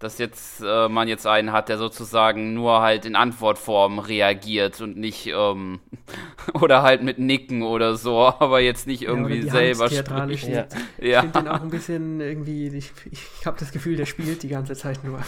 dass 0.06 0.20
jetzt 0.20 0.62
äh, 0.64 0.88
man 0.88 1.08
jetzt 1.08 1.26
einen 1.26 1.52
hat, 1.52 1.68
der 1.68 1.80
sozusagen 1.80 2.54
nur 2.54 2.82
halt 2.82 3.06
in 3.06 3.16
Antwortform 3.16 3.98
reagiert 3.98 4.80
und 4.80 4.98
nicht 4.98 5.26
ähm, 5.26 5.80
oder 6.54 6.84
halt 6.84 7.02
mit 7.02 7.18
Nicken 7.18 7.64
oder 7.64 7.96
so, 7.96 8.20
aber 8.40 8.60
jetzt 8.60 8.86
nicht 8.86 9.02
irgendwie 9.02 9.40
ja, 9.40 9.52
selber 9.52 9.90
spricht. 9.90 10.48
Ja. 10.48 10.68
Ich 11.00 11.16
finde 11.18 11.40
den 11.40 11.48
auch 11.48 11.62
ein 11.62 11.70
bisschen 11.72 12.22
irgendwie, 12.22 12.68
ich, 12.68 12.92
ich 13.10 13.46
habe 13.48 13.58
das 13.60 13.72
Gefühl, 13.72 13.96
der 13.96 14.06
spielt 14.06 14.44
die 14.44 14.50
ganze 14.50 14.76
Zeit 14.76 15.04
nur. 15.04 15.20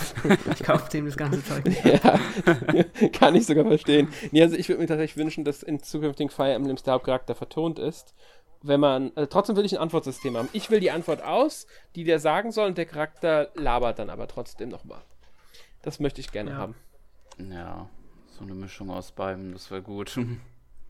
ich 0.54 0.64
kaufe 0.64 0.92
dem 0.92 1.06
das 1.06 1.18
ganze 1.18 1.44
Zeug. 1.44 1.64
Ja, 1.84 2.20
kann 3.14 3.34
ich 3.34 3.48
sogar 3.48 3.66
verstehen. 3.66 4.10
Nee, 4.32 4.44
also 4.44 4.56
ich 4.56 4.70
würde 4.70 4.82
mir 4.82 4.88
tatsächlich 4.88 5.18
wünschen, 5.18 5.44
dass 5.44 5.64
in 5.64 5.82
zukünftigen 5.82 6.30
Fire 6.30 6.54
Emblems 6.54 6.84
der 6.84 6.94
Hauptcharakter 6.94 7.34
vertont 7.34 7.80
ist 7.80 8.14
wenn 8.62 8.80
man, 8.80 9.12
also 9.16 9.28
trotzdem 9.28 9.56
will 9.56 9.66
ich 9.66 9.74
ein 9.74 9.82
Antwortsystem 9.82 10.38
haben. 10.38 10.50
Ich 10.54 10.70
will 10.70 10.80
die 10.80 10.92
Antwort 10.92 11.24
aus, 11.24 11.68
die 11.96 12.04
der 12.04 12.20
sagen 12.20 12.52
soll, 12.52 12.68
und 12.68 12.78
der 12.78 12.86
Charakter 12.86 13.50
labert 13.56 14.00
dann 14.00 14.10
aber 14.10 14.28
trotzdem 14.28 14.70
nochmal. 14.70 15.02
Das 15.82 16.00
möchte 16.00 16.22
ich 16.22 16.32
gerne 16.32 16.52
ja. 16.52 16.58
haben. 16.58 16.76
Ja, 17.38 17.90
so 18.38 18.44
eine 18.44 18.54
Mischung 18.54 18.90
aus 18.90 19.12
beiden, 19.12 19.54
das 19.54 19.72
wäre 19.72 19.82
gut. 19.82 20.20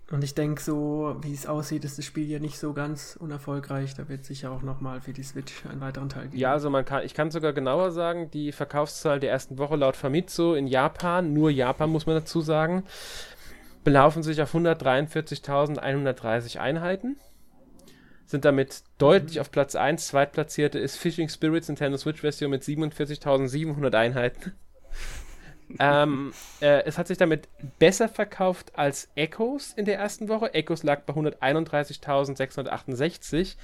Und 0.10 0.24
ich 0.24 0.34
denke, 0.34 0.62
so 0.62 1.18
wie 1.22 1.34
es 1.34 1.48
aussieht, 1.48 1.84
ist 1.84 1.98
das 1.98 2.06
Spiel 2.06 2.30
ja 2.30 2.40
nicht 2.40 2.58
so 2.58 2.72
ganz 2.72 3.18
unerfolgreich. 3.20 3.94
Da 3.94 4.08
wird 4.08 4.24
sicher 4.24 4.52
auch 4.52 4.62
nochmal 4.62 5.02
für 5.02 5.12
die 5.12 5.24
Switch 5.24 5.66
einen 5.66 5.82
weiteren 5.82 6.08
Teil 6.08 6.30
geben. 6.30 6.38
Ja, 6.38 6.54
also 6.54 6.70
man 6.70 6.86
kann, 6.86 7.04
ich 7.04 7.14
kann 7.14 7.30
sogar 7.30 7.52
genauer 7.52 7.92
sagen, 7.92 8.32
die 8.32 8.54
Verkaufszahl 8.54 9.20
der 9.20 9.32
ersten 9.32 9.58
Woche 9.58 9.76
laut 9.76 9.98
Famitsu 9.98 10.54
in 10.54 10.68
Japan, 10.68 11.34
nur 11.34 11.50
Japan 11.50 11.90
muss 11.90 12.06
man 12.06 12.16
dazu 12.16 12.40
sagen, 12.40 12.86
belaufen 13.84 14.24
sich 14.24 14.42
auf 14.42 14.56
143.130 14.56 16.58
Einheiten 16.58 17.18
sind 18.28 18.46
damit 18.46 18.84
deutlich 18.98 19.40
auf 19.40 19.52
Platz 19.52 19.76
1. 19.76 20.08
Zweitplatzierte 20.08 20.78
ist 20.78 20.98
Fishing 20.98 21.30
Spirits 21.30 21.70
Nintendo 21.70 21.98
Switch 21.98 22.20
Version 22.22 22.52
mit 22.52 22.62
47.700 22.62 23.96
Einheiten. 23.96 24.54
ähm, 25.80 26.34
äh, 26.62 26.84
es 26.84 26.98
hat 26.98 27.08
sich 27.08 27.18
damit 27.18 27.48
besser 27.80 28.10
verkauft 28.10 28.74
als 28.76 29.08
Echoes 29.16 29.72
in 29.74 29.86
der 29.86 29.98
ersten 29.98 30.28
Woche. 30.28 30.54
Echoes 30.54 30.84
lag 30.84 31.04
bei 31.04 31.14
131.668. 31.14 33.56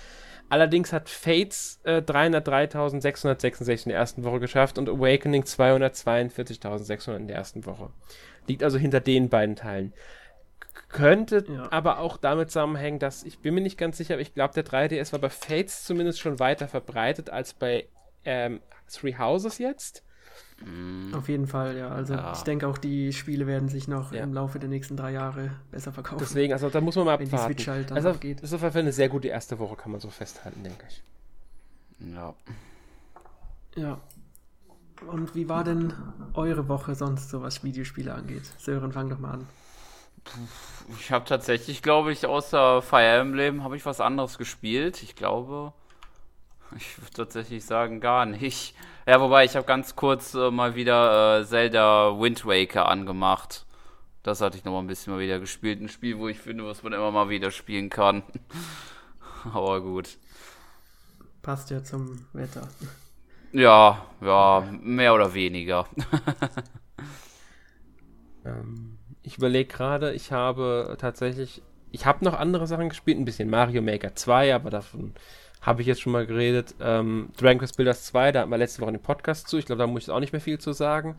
Allerdings 0.50 0.92
hat 0.94 1.10
Fates 1.10 1.82
äh, 1.84 2.02
303.666 2.02 3.84
in 3.84 3.90
der 3.90 4.00
ersten 4.00 4.24
Woche 4.24 4.40
geschafft 4.40 4.78
und 4.78 4.88
Awakening 4.90 5.44
242.600 5.44 7.16
in 7.16 7.28
der 7.28 7.38
ersten 7.38 7.66
Woche. 7.66 7.90
Liegt 8.48 8.64
also 8.64 8.78
hinter 8.78 9.02
den 9.02 9.30
beiden 9.30 9.56
Teilen. 9.56 9.94
Könnte 10.90 11.46
ja. 11.48 11.72
aber 11.72 12.00
auch 12.00 12.18
damit 12.18 12.50
zusammenhängen, 12.50 13.00
dass 13.00 13.24
ich 13.24 13.40
bin 13.40 13.56
mir 13.56 13.62
nicht 13.62 13.78
ganz 13.78 13.98
sicher, 13.98 14.16
aber 14.16 14.22
ich 14.22 14.34
glaube, 14.34 14.54
der 14.54 14.66
3DS 14.66 15.12
war 15.12 15.20
bei 15.20 15.30
Fates 15.30 15.84
zumindest 15.86 16.20
schon 16.20 16.40
weiter 16.40 16.68
verbreitet 16.68 17.30
als 17.30 17.54
bei 17.54 17.88
ähm, 18.26 18.62
Three 18.92 19.18
Houses 19.18 19.58
jetzt. 19.58 20.04
Mm. 20.64 21.14
Auf 21.14 21.30
jeden 21.30 21.48
Fall, 21.48 21.78
ja. 21.78 21.90
Also 21.90 22.14
ja. 22.14 22.34
ich 22.34 22.42
denke 22.42 22.68
auch, 22.68 22.78
die 22.78 23.12
Spiele 23.14 23.48
werden 23.48 23.70
sich 23.70 23.88
noch 23.88 24.14
ja. 24.14 24.24
im 24.24 24.34
Laufe 24.34 24.60
der 24.60 24.70
nächsten 24.70 24.98
drei 24.98 25.12
Jahre 25.12 25.52
besser 25.72 25.92
verkaufen. 25.92 26.20
Deswegen, 26.20 26.54
also 26.54 26.70
da 26.70 26.82
muss 26.82 26.96
man 26.96 27.06
mal 27.06 27.14
abwarten. 27.14 27.32
Wenn 27.32 27.40
die 27.40 27.46
Switch 27.46 27.68
halt 27.68 27.92
dann 27.92 27.98
also, 27.98 28.14
geht. 28.14 28.42
Das 28.42 28.50
ist 28.50 28.54
auf 28.54 28.62
jeden 28.62 28.74
Fall 28.74 28.82
eine 28.82 28.94
sehr 28.94 29.10
gute 29.10 29.28
erste 29.28 29.60
Woche, 29.60 29.76
kann 29.76 29.92
man 29.92 30.02
so 30.02 30.10
festhalten, 30.10 30.64
denke 30.64 30.86
ich. 30.88 31.04
Ja. 32.14 32.36
Ja. 33.76 34.00
Und 35.08 35.36
wie 35.36 35.50
war 35.50 35.64
denn 35.64 35.94
eure 36.34 36.68
Woche 36.70 36.96
sonst 36.96 37.30
so, 37.30 37.42
was 37.42 37.64
Videospiele 37.64 38.14
angeht? 38.14 38.46
Sören, 38.58 38.92
fang 38.92 39.10
doch 39.10 39.20
mal 39.20 39.32
an. 39.32 39.48
Ich 41.00 41.12
habe 41.12 41.26
tatsächlich, 41.26 41.82
glaube 41.82 42.12
ich, 42.12 42.26
außer 42.26 42.82
Fire 42.82 43.20
Emblem 43.20 43.64
habe 43.64 43.78
ich 43.78 43.86
was 43.86 44.02
anderes 44.02 44.38
gespielt. 44.38 45.02
Ich 45.04 45.16
glaube, 45.16 45.74
ich 46.76 46.98
würde 47.00 47.12
tatsächlich 47.14 47.66
sagen, 47.66 48.00
gar 48.00 48.26
nicht. 48.26 48.76
Ja, 49.06 49.20
wobei 49.20 49.46
ich 49.46 49.56
habe 49.56 49.66
ganz 49.66 49.96
kurz 49.96 50.34
äh, 50.34 50.50
mal 50.50 50.76
wieder 50.76 51.40
äh, 51.40 51.46
Zelda 51.46 52.20
Wind 52.20 52.46
Waker 52.46 52.88
angemacht. 52.88 53.66
Das 54.24 54.40
hatte 54.40 54.58
ich 54.58 54.64
noch 54.64 54.72
mal 54.72 54.80
ein 54.80 54.88
bisschen 54.88 55.14
mal 55.14 55.20
wieder 55.20 55.40
gespielt. 55.40 55.82
Ein 55.82 55.90
Spiel, 55.90 56.18
wo 56.18 56.30
ich 56.30 56.40
finde, 56.40 56.66
was 56.66 56.82
man 56.84 56.94
immer 56.94 57.12
mal 57.12 57.30
wieder 57.30 57.52
spielen 57.52 57.90
kann. 57.90 58.24
Aber 59.54 59.82
gut. 59.82 60.18
Passt 61.42 61.70
ja 61.70 61.84
zum 61.84 62.26
Wetter. 62.32 62.70
Ja, 63.52 64.06
ja, 64.22 64.68
mehr 64.82 65.14
oder 65.14 65.34
weniger. 65.34 65.86
ähm, 68.46 68.93
ich 69.24 69.38
überlege 69.38 69.74
gerade, 69.74 70.14
ich 70.14 70.32
habe 70.32 70.96
tatsächlich, 71.00 71.62
ich 71.92 72.06
habe 72.06 72.24
noch 72.24 72.38
andere 72.38 72.68
Sachen 72.68 72.90
gespielt, 72.90 73.18
ein 73.18 73.26
bisschen 73.26 73.50
Mario 73.50 73.82
Maker 73.82 74.16
2, 74.16 74.54
aber 74.54 74.70
davon 74.70 75.14
habe 75.62 75.82
ich 75.82 75.88
jetzt 75.88 76.02
schon 76.02 76.12
mal 76.12 76.26
geredet. 76.26 76.76
Ähm, 76.82 77.30
Dragon 77.38 77.60
Quest 77.60 77.78
Builders 77.78 78.06
2, 78.06 78.34
da 78.34 78.42
hatten 78.42 78.52
wir 78.52 78.58
letzte 78.58 78.82
Woche 78.82 78.92
den 78.92 79.02
Podcast 79.02 79.48
zu. 79.48 79.58
Ich 79.58 79.66
glaube, 79.66 79.80
da 79.80 79.88
muss 79.88 80.04
ich 80.04 80.10
auch 80.10 80.20
nicht 80.20 80.34
mehr 80.34 80.42
viel 80.42 80.60
zu 80.60 80.74
sagen. 80.74 81.16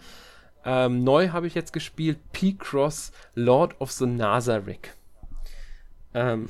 Ähm, 0.67 1.03
neu 1.03 1.31
habe 1.31 1.47
ich 1.47 1.55
jetzt 1.55 1.73
gespielt 1.73 2.19
P-Cross 2.33 3.13
Lord 3.35 3.81
of 3.81 3.91
the 3.93 4.07
Nazarick. 4.07 4.95
Ähm, 6.15 6.49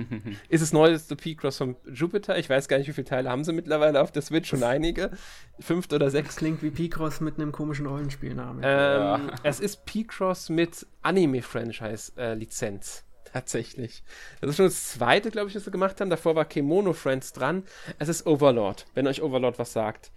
ist 0.48 0.60
es 0.60 0.72
neueste 0.72 1.16
P-Cross 1.16 1.56
von 1.56 1.76
Jupiter? 1.92 2.38
Ich 2.38 2.48
weiß 2.48 2.68
gar 2.68 2.78
nicht, 2.78 2.86
wie 2.88 2.92
viele 2.92 3.06
Teile 3.06 3.30
haben 3.30 3.44
sie 3.44 3.52
mittlerweile 3.52 4.02
auf 4.02 4.12
der 4.12 4.22
Switch, 4.22 4.48
schon 4.48 4.62
einige. 4.62 5.10
Fünft 5.58 5.92
oder 5.92 6.10
sechs. 6.10 6.28
Das 6.28 6.36
klingt 6.36 6.62
wie 6.62 6.70
P-Cross 6.70 7.20
mit 7.20 7.38
einem 7.38 7.50
komischen 7.50 7.86
Rollenspielnamen. 7.86 8.62
Ähm, 8.62 8.68
ja. 8.68 9.20
Es 9.42 9.60
ist 9.60 9.86
P-Cross 9.86 10.50
mit 10.50 10.86
Anime-Franchise-Lizenz. 11.02 12.98
Äh, 12.98 13.02
tatsächlich. 13.32 14.02
Das 14.40 14.50
ist 14.50 14.56
schon 14.56 14.66
das 14.66 14.90
zweite, 14.90 15.30
glaube 15.30 15.48
ich, 15.48 15.54
was 15.54 15.64
sie 15.64 15.70
gemacht 15.70 16.00
haben. 16.00 16.10
Davor 16.10 16.36
war 16.36 16.44
Kemono 16.44 16.92
Friends 16.92 17.32
dran. 17.32 17.64
Es 17.98 18.08
ist 18.08 18.26
Overlord, 18.26 18.86
wenn 18.94 19.06
euch 19.06 19.22
Overlord 19.22 19.58
was 19.58 19.72
sagt. 19.72 20.10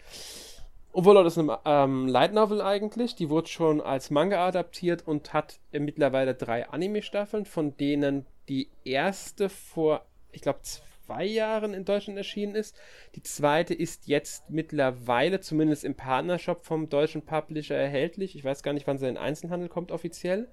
Overlord 0.92 1.28
ist 1.28 1.38
eine 1.38 1.60
ähm, 1.66 2.08
Light 2.08 2.34
Novel 2.34 2.62
eigentlich. 2.62 3.16
Die 3.16 3.30
wurde 3.30 3.48
schon 3.48 3.82
als 3.82 4.10
Manga 4.10 4.46
adaptiert 4.48 5.06
und 5.06 5.34
hat 5.34 5.60
mittlerweile 5.72 6.34
drei 6.34 6.68
Anime-Staffeln, 6.70 7.46
von 7.46 7.78
denen 7.78 8.26
die 8.50 8.70
erste 8.84 9.48
vor, 9.50 10.06
ich 10.32 10.42
glaube, 10.42 10.60
zwei 10.62 11.26
Jahren 11.26 11.74
in 11.74 11.86
Deutschland 11.86 12.18
erschienen 12.18 12.56
ist. 12.56 12.76
Die 13.16 13.24
zweite 13.24 13.74
ist 13.74 14.08
jetzt 14.08 14.50
mittlerweile 14.50 15.40
zumindest 15.40 15.84
im 15.84 15.96
Partnershop 15.96 16.66
vom 16.66 16.90
deutschen 16.90 17.24
Publisher 17.24 17.76
erhältlich. 17.76 18.36
Ich 18.36 18.44
weiß 18.44 18.64
gar 18.64 18.74
nicht, 18.74 18.88
wann 18.88 18.98
sie 18.98 19.08
in 19.08 19.16
den 19.16 19.24
Einzelhandel 19.24 19.70
kommt 19.70 19.92
offiziell, 19.92 20.50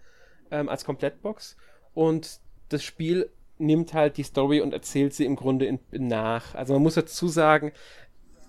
ähm, 0.51 0.69
als 0.69 0.85
Komplettbox. 0.85 1.57
Und 1.95 2.41
das 2.69 2.83
Spiel 2.85 3.31
nimmt 3.59 3.95
halt 3.95 4.17
die 4.17 4.23
Story 4.23 4.61
und 4.61 4.73
erzählt 4.73 5.15
sie 5.15 5.25
im 5.25 5.37
Grunde 5.37 5.67
in, 5.67 5.79
in 5.91 6.09
nach. 6.09 6.55
Also 6.55 6.75
man 6.75 6.83
muss 6.83 6.95
dazu 6.95 7.29
sagen, 7.29 7.73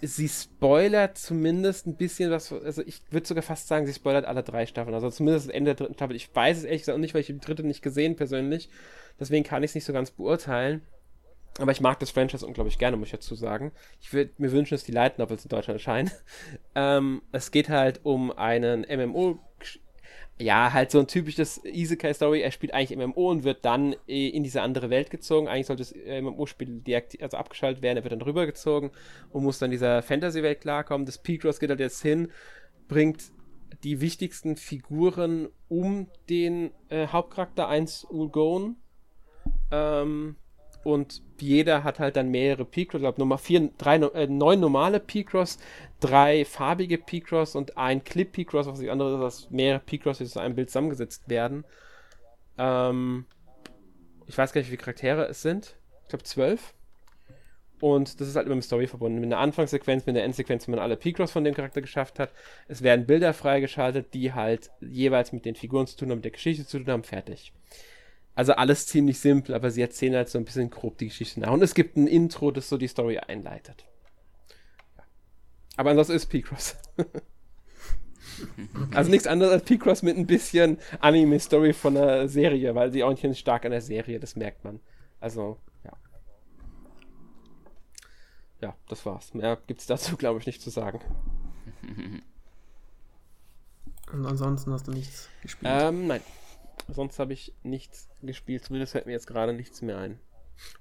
sie 0.02 0.28
spoilert 0.28 1.18
zumindest 1.18 1.88
ein 1.88 1.96
bisschen 1.96 2.30
was, 2.30 2.52
also 2.54 2.84
ich 2.86 3.02
würde 3.10 3.28
sogar 3.28 3.44
fast 3.44 3.68
sagen, 3.68 3.86
sie 3.86 3.94
spoilert 3.94 4.26
alle 4.26 4.44
drei 4.44 4.66
Staffeln, 4.66 4.94
also 4.94 5.10
zumindest 5.10 5.48
das 5.48 5.54
Ende 5.54 5.74
der 5.74 5.76
dritten 5.76 5.96
Staffel. 5.96 6.16
Ich 6.16 6.34
weiß 6.34 6.58
es 6.58 6.64
ehrlich 6.66 6.82
gesagt 6.82 7.00
nicht, 7.00 7.14
weil 7.14 7.22
ich 7.22 7.28
die 7.28 7.40
dritte 7.40 7.64
nicht 7.64 7.82
gesehen 7.82 8.16
persönlich. 8.16 8.70
Deswegen 9.20 9.44
kann 9.44 9.64
ich 9.64 9.72
es 9.72 9.76
nicht 9.76 9.86
so 9.86 9.94
ganz 9.94 10.12
beurteilen. 10.12 10.82
Aber 11.60 11.72
ich 11.72 11.82
mag 11.82 12.00
das 12.00 12.12
Franchise 12.12 12.46
unglaublich 12.46 12.78
gerne, 12.78 12.98
muss 12.98 13.08
ich 13.08 13.14
dazu 13.14 13.36
sagen. 13.36 13.72
Ich 14.00 14.14
würde 14.14 14.32
mir 14.38 14.52
wünschen, 14.52 14.76
dass 14.76 14.84
die 14.84 14.92
Light 14.92 15.18
Novels 15.18 15.44
in 15.44 15.50
Deutschland 15.50 15.80
erscheinen. 15.80 16.12
ähm, 16.76 17.22
es 17.32 17.52
geht 17.52 17.70
halt 17.70 18.02
um 18.04 18.32
einen 18.32 18.82
MMO. 18.82 19.40
Ja, 20.40 20.72
halt 20.72 20.92
so 20.92 21.00
ein 21.00 21.08
typisches 21.08 21.60
Isekai-Story. 21.64 22.42
Er 22.42 22.52
spielt 22.52 22.72
eigentlich 22.72 22.96
MMO 22.96 23.32
und 23.32 23.44
wird 23.44 23.66
dann 23.66 23.96
in 24.06 24.44
diese 24.44 24.62
andere 24.62 24.92
Welt 24.92 25.10
gezogen. 25.10 25.48
Eigentlich 25.48 25.66
sollte 25.66 25.82
das 25.84 25.96
MMO-Spiel 25.96 26.84
also 27.22 27.38
abgeschaltet 27.38 27.82
werden. 27.82 27.98
Er 27.98 28.04
wird 28.04 28.12
dann 28.12 28.22
rübergezogen 28.22 28.92
und 29.32 29.44
muss 29.44 29.58
dann 29.58 29.72
dieser 29.72 30.04
Fantasy-Welt 30.04 30.62
klarkommen. 30.62 31.08
Das 31.08 31.18
P-Cross 31.18 31.60
geht 31.60 31.72
halt 31.72 31.80
jetzt 31.80 32.04
hin, 32.04 32.32
bringt 32.88 33.32
die 33.84 34.00
wichtigsten 34.00 34.58
Figuren 34.58 35.50
um 35.70 36.08
den 36.30 36.72
äh, 36.90 37.08
Hauptcharakter 37.08 37.68
1 37.68 38.06
Ulgon 38.06 38.76
ähm, 39.72 40.36
und 40.84 41.22
jeder 41.40 41.84
hat 41.84 42.00
halt 42.00 42.16
dann 42.16 42.30
mehrere 42.30 42.66
P-Cross, 42.66 43.00
ich 43.00 43.04
glaube 43.04 43.20
Nummer 43.20 43.38
vier, 43.38 43.70
drei, 43.78 43.98
äh, 43.98 44.28
neun 44.28 44.60
normale 44.60 45.00
P-Cross, 45.00 45.58
drei 46.00 46.46
farbige 46.46 46.98
P-Cross 46.98 47.56
und 47.56 47.78
ein 47.78 48.04
Clip 48.04 48.32
P-Cross, 48.32 48.68
was 48.68 48.80
die 48.80 48.90
andere 48.90 49.16
ist, 49.16 49.22
dass 49.22 49.52
mehrere 49.52 49.82
P-Cross 49.82 50.20
zu 50.20 50.40
einem 50.40 50.56
Bild 50.56 50.70
zusammengesetzt 50.70 51.30
werden. 51.30 51.66
Ähm, 52.58 53.26
ich 54.28 54.38
weiß 54.38 54.54
gar 54.54 54.62
nicht, 54.62 54.68
wie 54.68 54.76
viele 54.76 54.84
Charaktere 54.84 55.26
es 55.28 55.42
sind. 55.42 55.76
Ich 56.04 56.10
glaube 56.10 56.24
zwölf. 56.24 56.74
Und 57.80 58.20
das 58.20 58.28
ist 58.28 58.36
halt 58.36 58.48
immer 58.48 58.56
mit 58.56 58.64
Story 58.64 58.88
verbunden. 58.88 59.20
Mit 59.20 59.32
einer 59.32 59.40
Anfangssequenz, 59.40 60.06
mit 60.06 60.16
einer 60.16 60.26
Endsequenz, 60.26 60.68
wenn 60.68 60.76
man 60.76 60.84
alle 60.84 60.98
P-Cross 60.98 61.32
von 61.32 61.44
dem 61.44 61.54
Charakter 61.54 61.82
geschafft 61.82 62.18
hat. 62.18 62.32
Es 62.68 62.82
werden 62.82 63.06
Bilder 63.06 63.34
freigeschaltet, 63.34 64.14
die 64.14 64.34
halt 64.34 64.72
jeweils 64.82 65.32
mit 65.32 65.46
den 65.46 65.56
Figuren 65.56 65.86
zu 65.86 65.96
tun 65.96 66.10
haben, 66.10 66.18
mit 66.18 66.26
der 66.26 66.32
Geschichte 66.32 66.66
zu 66.66 66.80
tun 66.80 66.88
haben, 66.88 67.04
fertig. 67.04 67.54
Also 68.38 68.54
alles 68.54 68.86
ziemlich 68.86 69.20
simpel, 69.20 69.56
aber 69.56 69.72
sie 69.72 69.82
erzählen 69.82 70.14
halt 70.14 70.30
so 70.30 70.38
ein 70.38 70.46
bisschen 70.46 70.70
grob 70.70 71.00
die 71.00 71.08
Geschichte 71.08 71.40
nach. 71.40 71.50
Und 71.50 71.64
es 71.64 71.74
gibt 71.74 71.98
ein 71.98 72.06
Intro, 72.06 72.52
das 72.52 72.70
so 72.70 72.78
die 72.78 72.88
Story 72.88 73.18
einleitet. 73.18 73.84
Aber 75.76 75.90
ansonsten 75.90 76.14
ist 76.14 76.28
P-Cross. 76.28 76.76
also 78.94 79.10
nichts 79.10 79.26
anderes 79.26 79.54
als 79.54 79.64
P-Cross 79.64 80.04
mit 80.04 80.18
ein 80.18 80.28
bisschen 80.28 80.78
Anime-Story 81.00 81.74
von 81.74 81.96
der 81.96 82.30
Serie, 82.30 82.76
weil 82.76 82.92
sie 82.92 83.02
orientieren 83.02 83.34
sich 83.34 83.40
stark 83.40 83.66
an 83.66 83.72
der 83.72 83.82
Serie, 83.82 84.20
das 84.20 84.36
merkt 84.36 84.64
man. 84.64 84.82
Also, 85.20 85.58
ja. 85.84 85.94
Ja, 88.62 88.76
das 88.88 89.04
war's. 89.04 89.34
Mehr 89.34 89.58
gibt's 89.66 89.88
dazu, 89.88 90.16
glaube 90.16 90.40
ich, 90.40 90.46
nicht 90.46 90.62
zu 90.62 90.70
sagen. 90.70 91.00
Und 94.14 94.28
ansonsten 94.28 94.72
hast 94.72 94.86
du 94.86 94.92
nichts 94.92 95.28
gespielt? 95.42 95.74
Ähm, 95.76 96.06
nein. 96.06 96.22
Sonst 96.90 97.20
habe 97.20 97.34
ich 97.34 97.54
nichts 97.64 98.10
gespielt. 98.22 98.64
Zumindest 98.66 98.94
fällt 98.94 99.06
mir 99.06 99.12
jetzt 99.12 99.28
gerade 99.28 99.54
nichts 99.54 99.82
mehr 99.82 99.98
ein. 99.98 100.20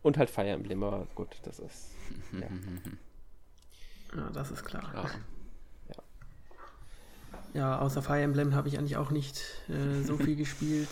Und 0.03 0.19
halt 0.19 0.31
Fire 0.31 0.49
Emblem, 0.49 0.83
aber 0.83 1.07
gut, 1.15 1.37
das 1.43 1.59
ist. 1.59 1.91
Ja, 2.33 2.49
ja 4.17 4.31
das 4.31 4.51
ist 4.51 4.65
klar. 4.65 4.91
Ja. 4.95 5.11
Ja, 7.55 7.79
außer 7.79 8.03
Fire 8.03 8.21
Emblem 8.21 8.55
habe 8.55 8.69
ich 8.69 8.79
eigentlich 8.79 8.97
auch 8.97 9.11
nicht 9.11 9.43
äh, 9.69 10.03
so 10.03 10.17
viel 10.17 10.37
gespielt. 10.37 10.89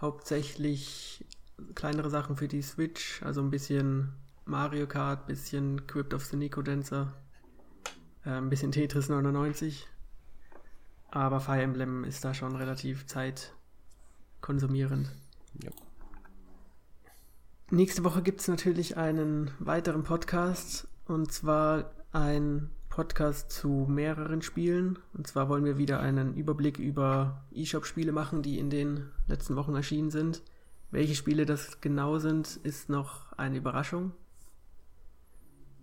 Hauptsächlich 0.00 1.24
kleinere 1.74 2.10
Sachen 2.10 2.36
für 2.36 2.48
die 2.48 2.62
Switch, 2.62 3.22
also 3.22 3.40
ein 3.40 3.50
bisschen 3.50 4.12
Mario 4.44 4.86
Kart, 4.86 5.26
bisschen 5.26 5.86
Crypt 5.86 6.14
of 6.14 6.24
the 6.24 6.36
Nico 6.36 6.62
Dancer, 6.62 7.12
äh, 8.24 8.30
ein 8.30 8.48
bisschen 8.48 8.72
Tetris 8.72 9.08
99. 9.08 9.86
Aber 11.10 11.40
Fire 11.40 11.62
Emblem 11.62 12.04
ist 12.04 12.24
da 12.24 12.34
schon 12.34 12.56
relativ 12.56 13.06
zeitkonsumierend. 14.48 15.10
Ja. 15.62 15.70
Nächste 17.70 18.02
Woche 18.02 18.22
gibt 18.22 18.40
es 18.40 18.48
natürlich 18.48 18.96
einen 18.96 19.50
weiteren 19.58 20.04
Podcast 20.04 20.88
und 21.06 21.30
zwar 21.32 21.90
ein 22.12 22.70
Podcast 22.88 23.52
zu 23.52 23.86
mehreren 23.88 24.40
Spielen. 24.40 24.98
Und 25.12 25.26
zwar 25.26 25.50
wollen 25.50 25.64
wir 25.64 25.76
wieder 25.76 26.00
einen 26.00 26.34
Überblick 26.34 26.78
über 26.78 27.44
eShop-Spiele 27.54 28.12
machen, 28.12 28.42
die 28.42 28.58
in 28.58 28.70
den 28.70 29.10
letzten 29.26 29.54
Wochen 29.54 29.74
erschienen 29.74 30.10
sind. 30.10 30.42
Welche 30.90 31.14
Spiele 31.14 31.44
das 31.44 31.82
genau 31.82 32.18
sind, 32.18 32.56
ist 32.62 32.88
noch 32.88 33.32
eine 33.34 33.58
Überraschung. 33.58 34.12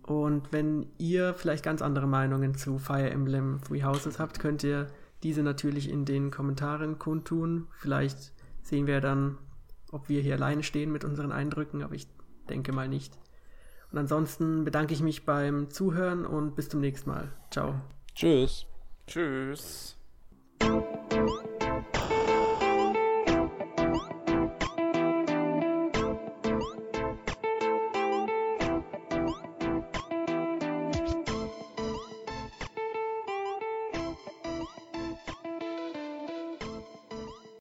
Und 0.02 0.52
wenn 0.52 0.86
ihr 0.98 1.34
vielleicht 1.34 1.64
ganz 1.64 1.82
andere 1.82 2.08
Meinungen 2.08 2.56
zu 2.56 2.78
Fire 2.78 3.10
Emblem 3.10 3.60
Three 3.64 3.84
Houses 3.84 4.18
habt, 4.18 4.40
könnt 4.40 4.64
ihr 4.64 4.88
diese 5.22 5.42
natürlich 5.42 5.88
in 5.88 6.04
den 6.04 6.30
Kommentaren 6.30 6.98
kundtun. 6.98 7.68
Vielleicht 7.78 8.32
sehen 8.68 8.86
wir 8.86 9.00
dann, 9.00 9.38
ob 9.92 10.08
wir 10.08 10.20
hier 10.20 10.34
alleine 10.34 10.62
stehen 10.62 10.92
mit 10.92 11.04
unseren 11.04 11.32
Eindrücken, 11.32 11.82
aber 11.82 11.94
ich 11.94 12.08
denke 12.48 12.72
mal 12.72 12.88
nicht. 12.88 13.18
Und 13.92 13.98
ansonsten 13.98 14.64
bedanke 14.64 14.94
ich 14.94 15.02
mich 15.02 15.24
beim 15.24 15.70
Zuhören 15.70 16.26
und 16.26 16.54
bis 16.54 16.68
zum 16.68 16.80
nächsten 16.80 17.10
Mal. 17.10 17.32
Ciao. 17.50 17.80
Tschüss. 18.14 18.66
Tschüss. 19.06 19.96
Thank 20.58 21.12
you. 21.12 21.55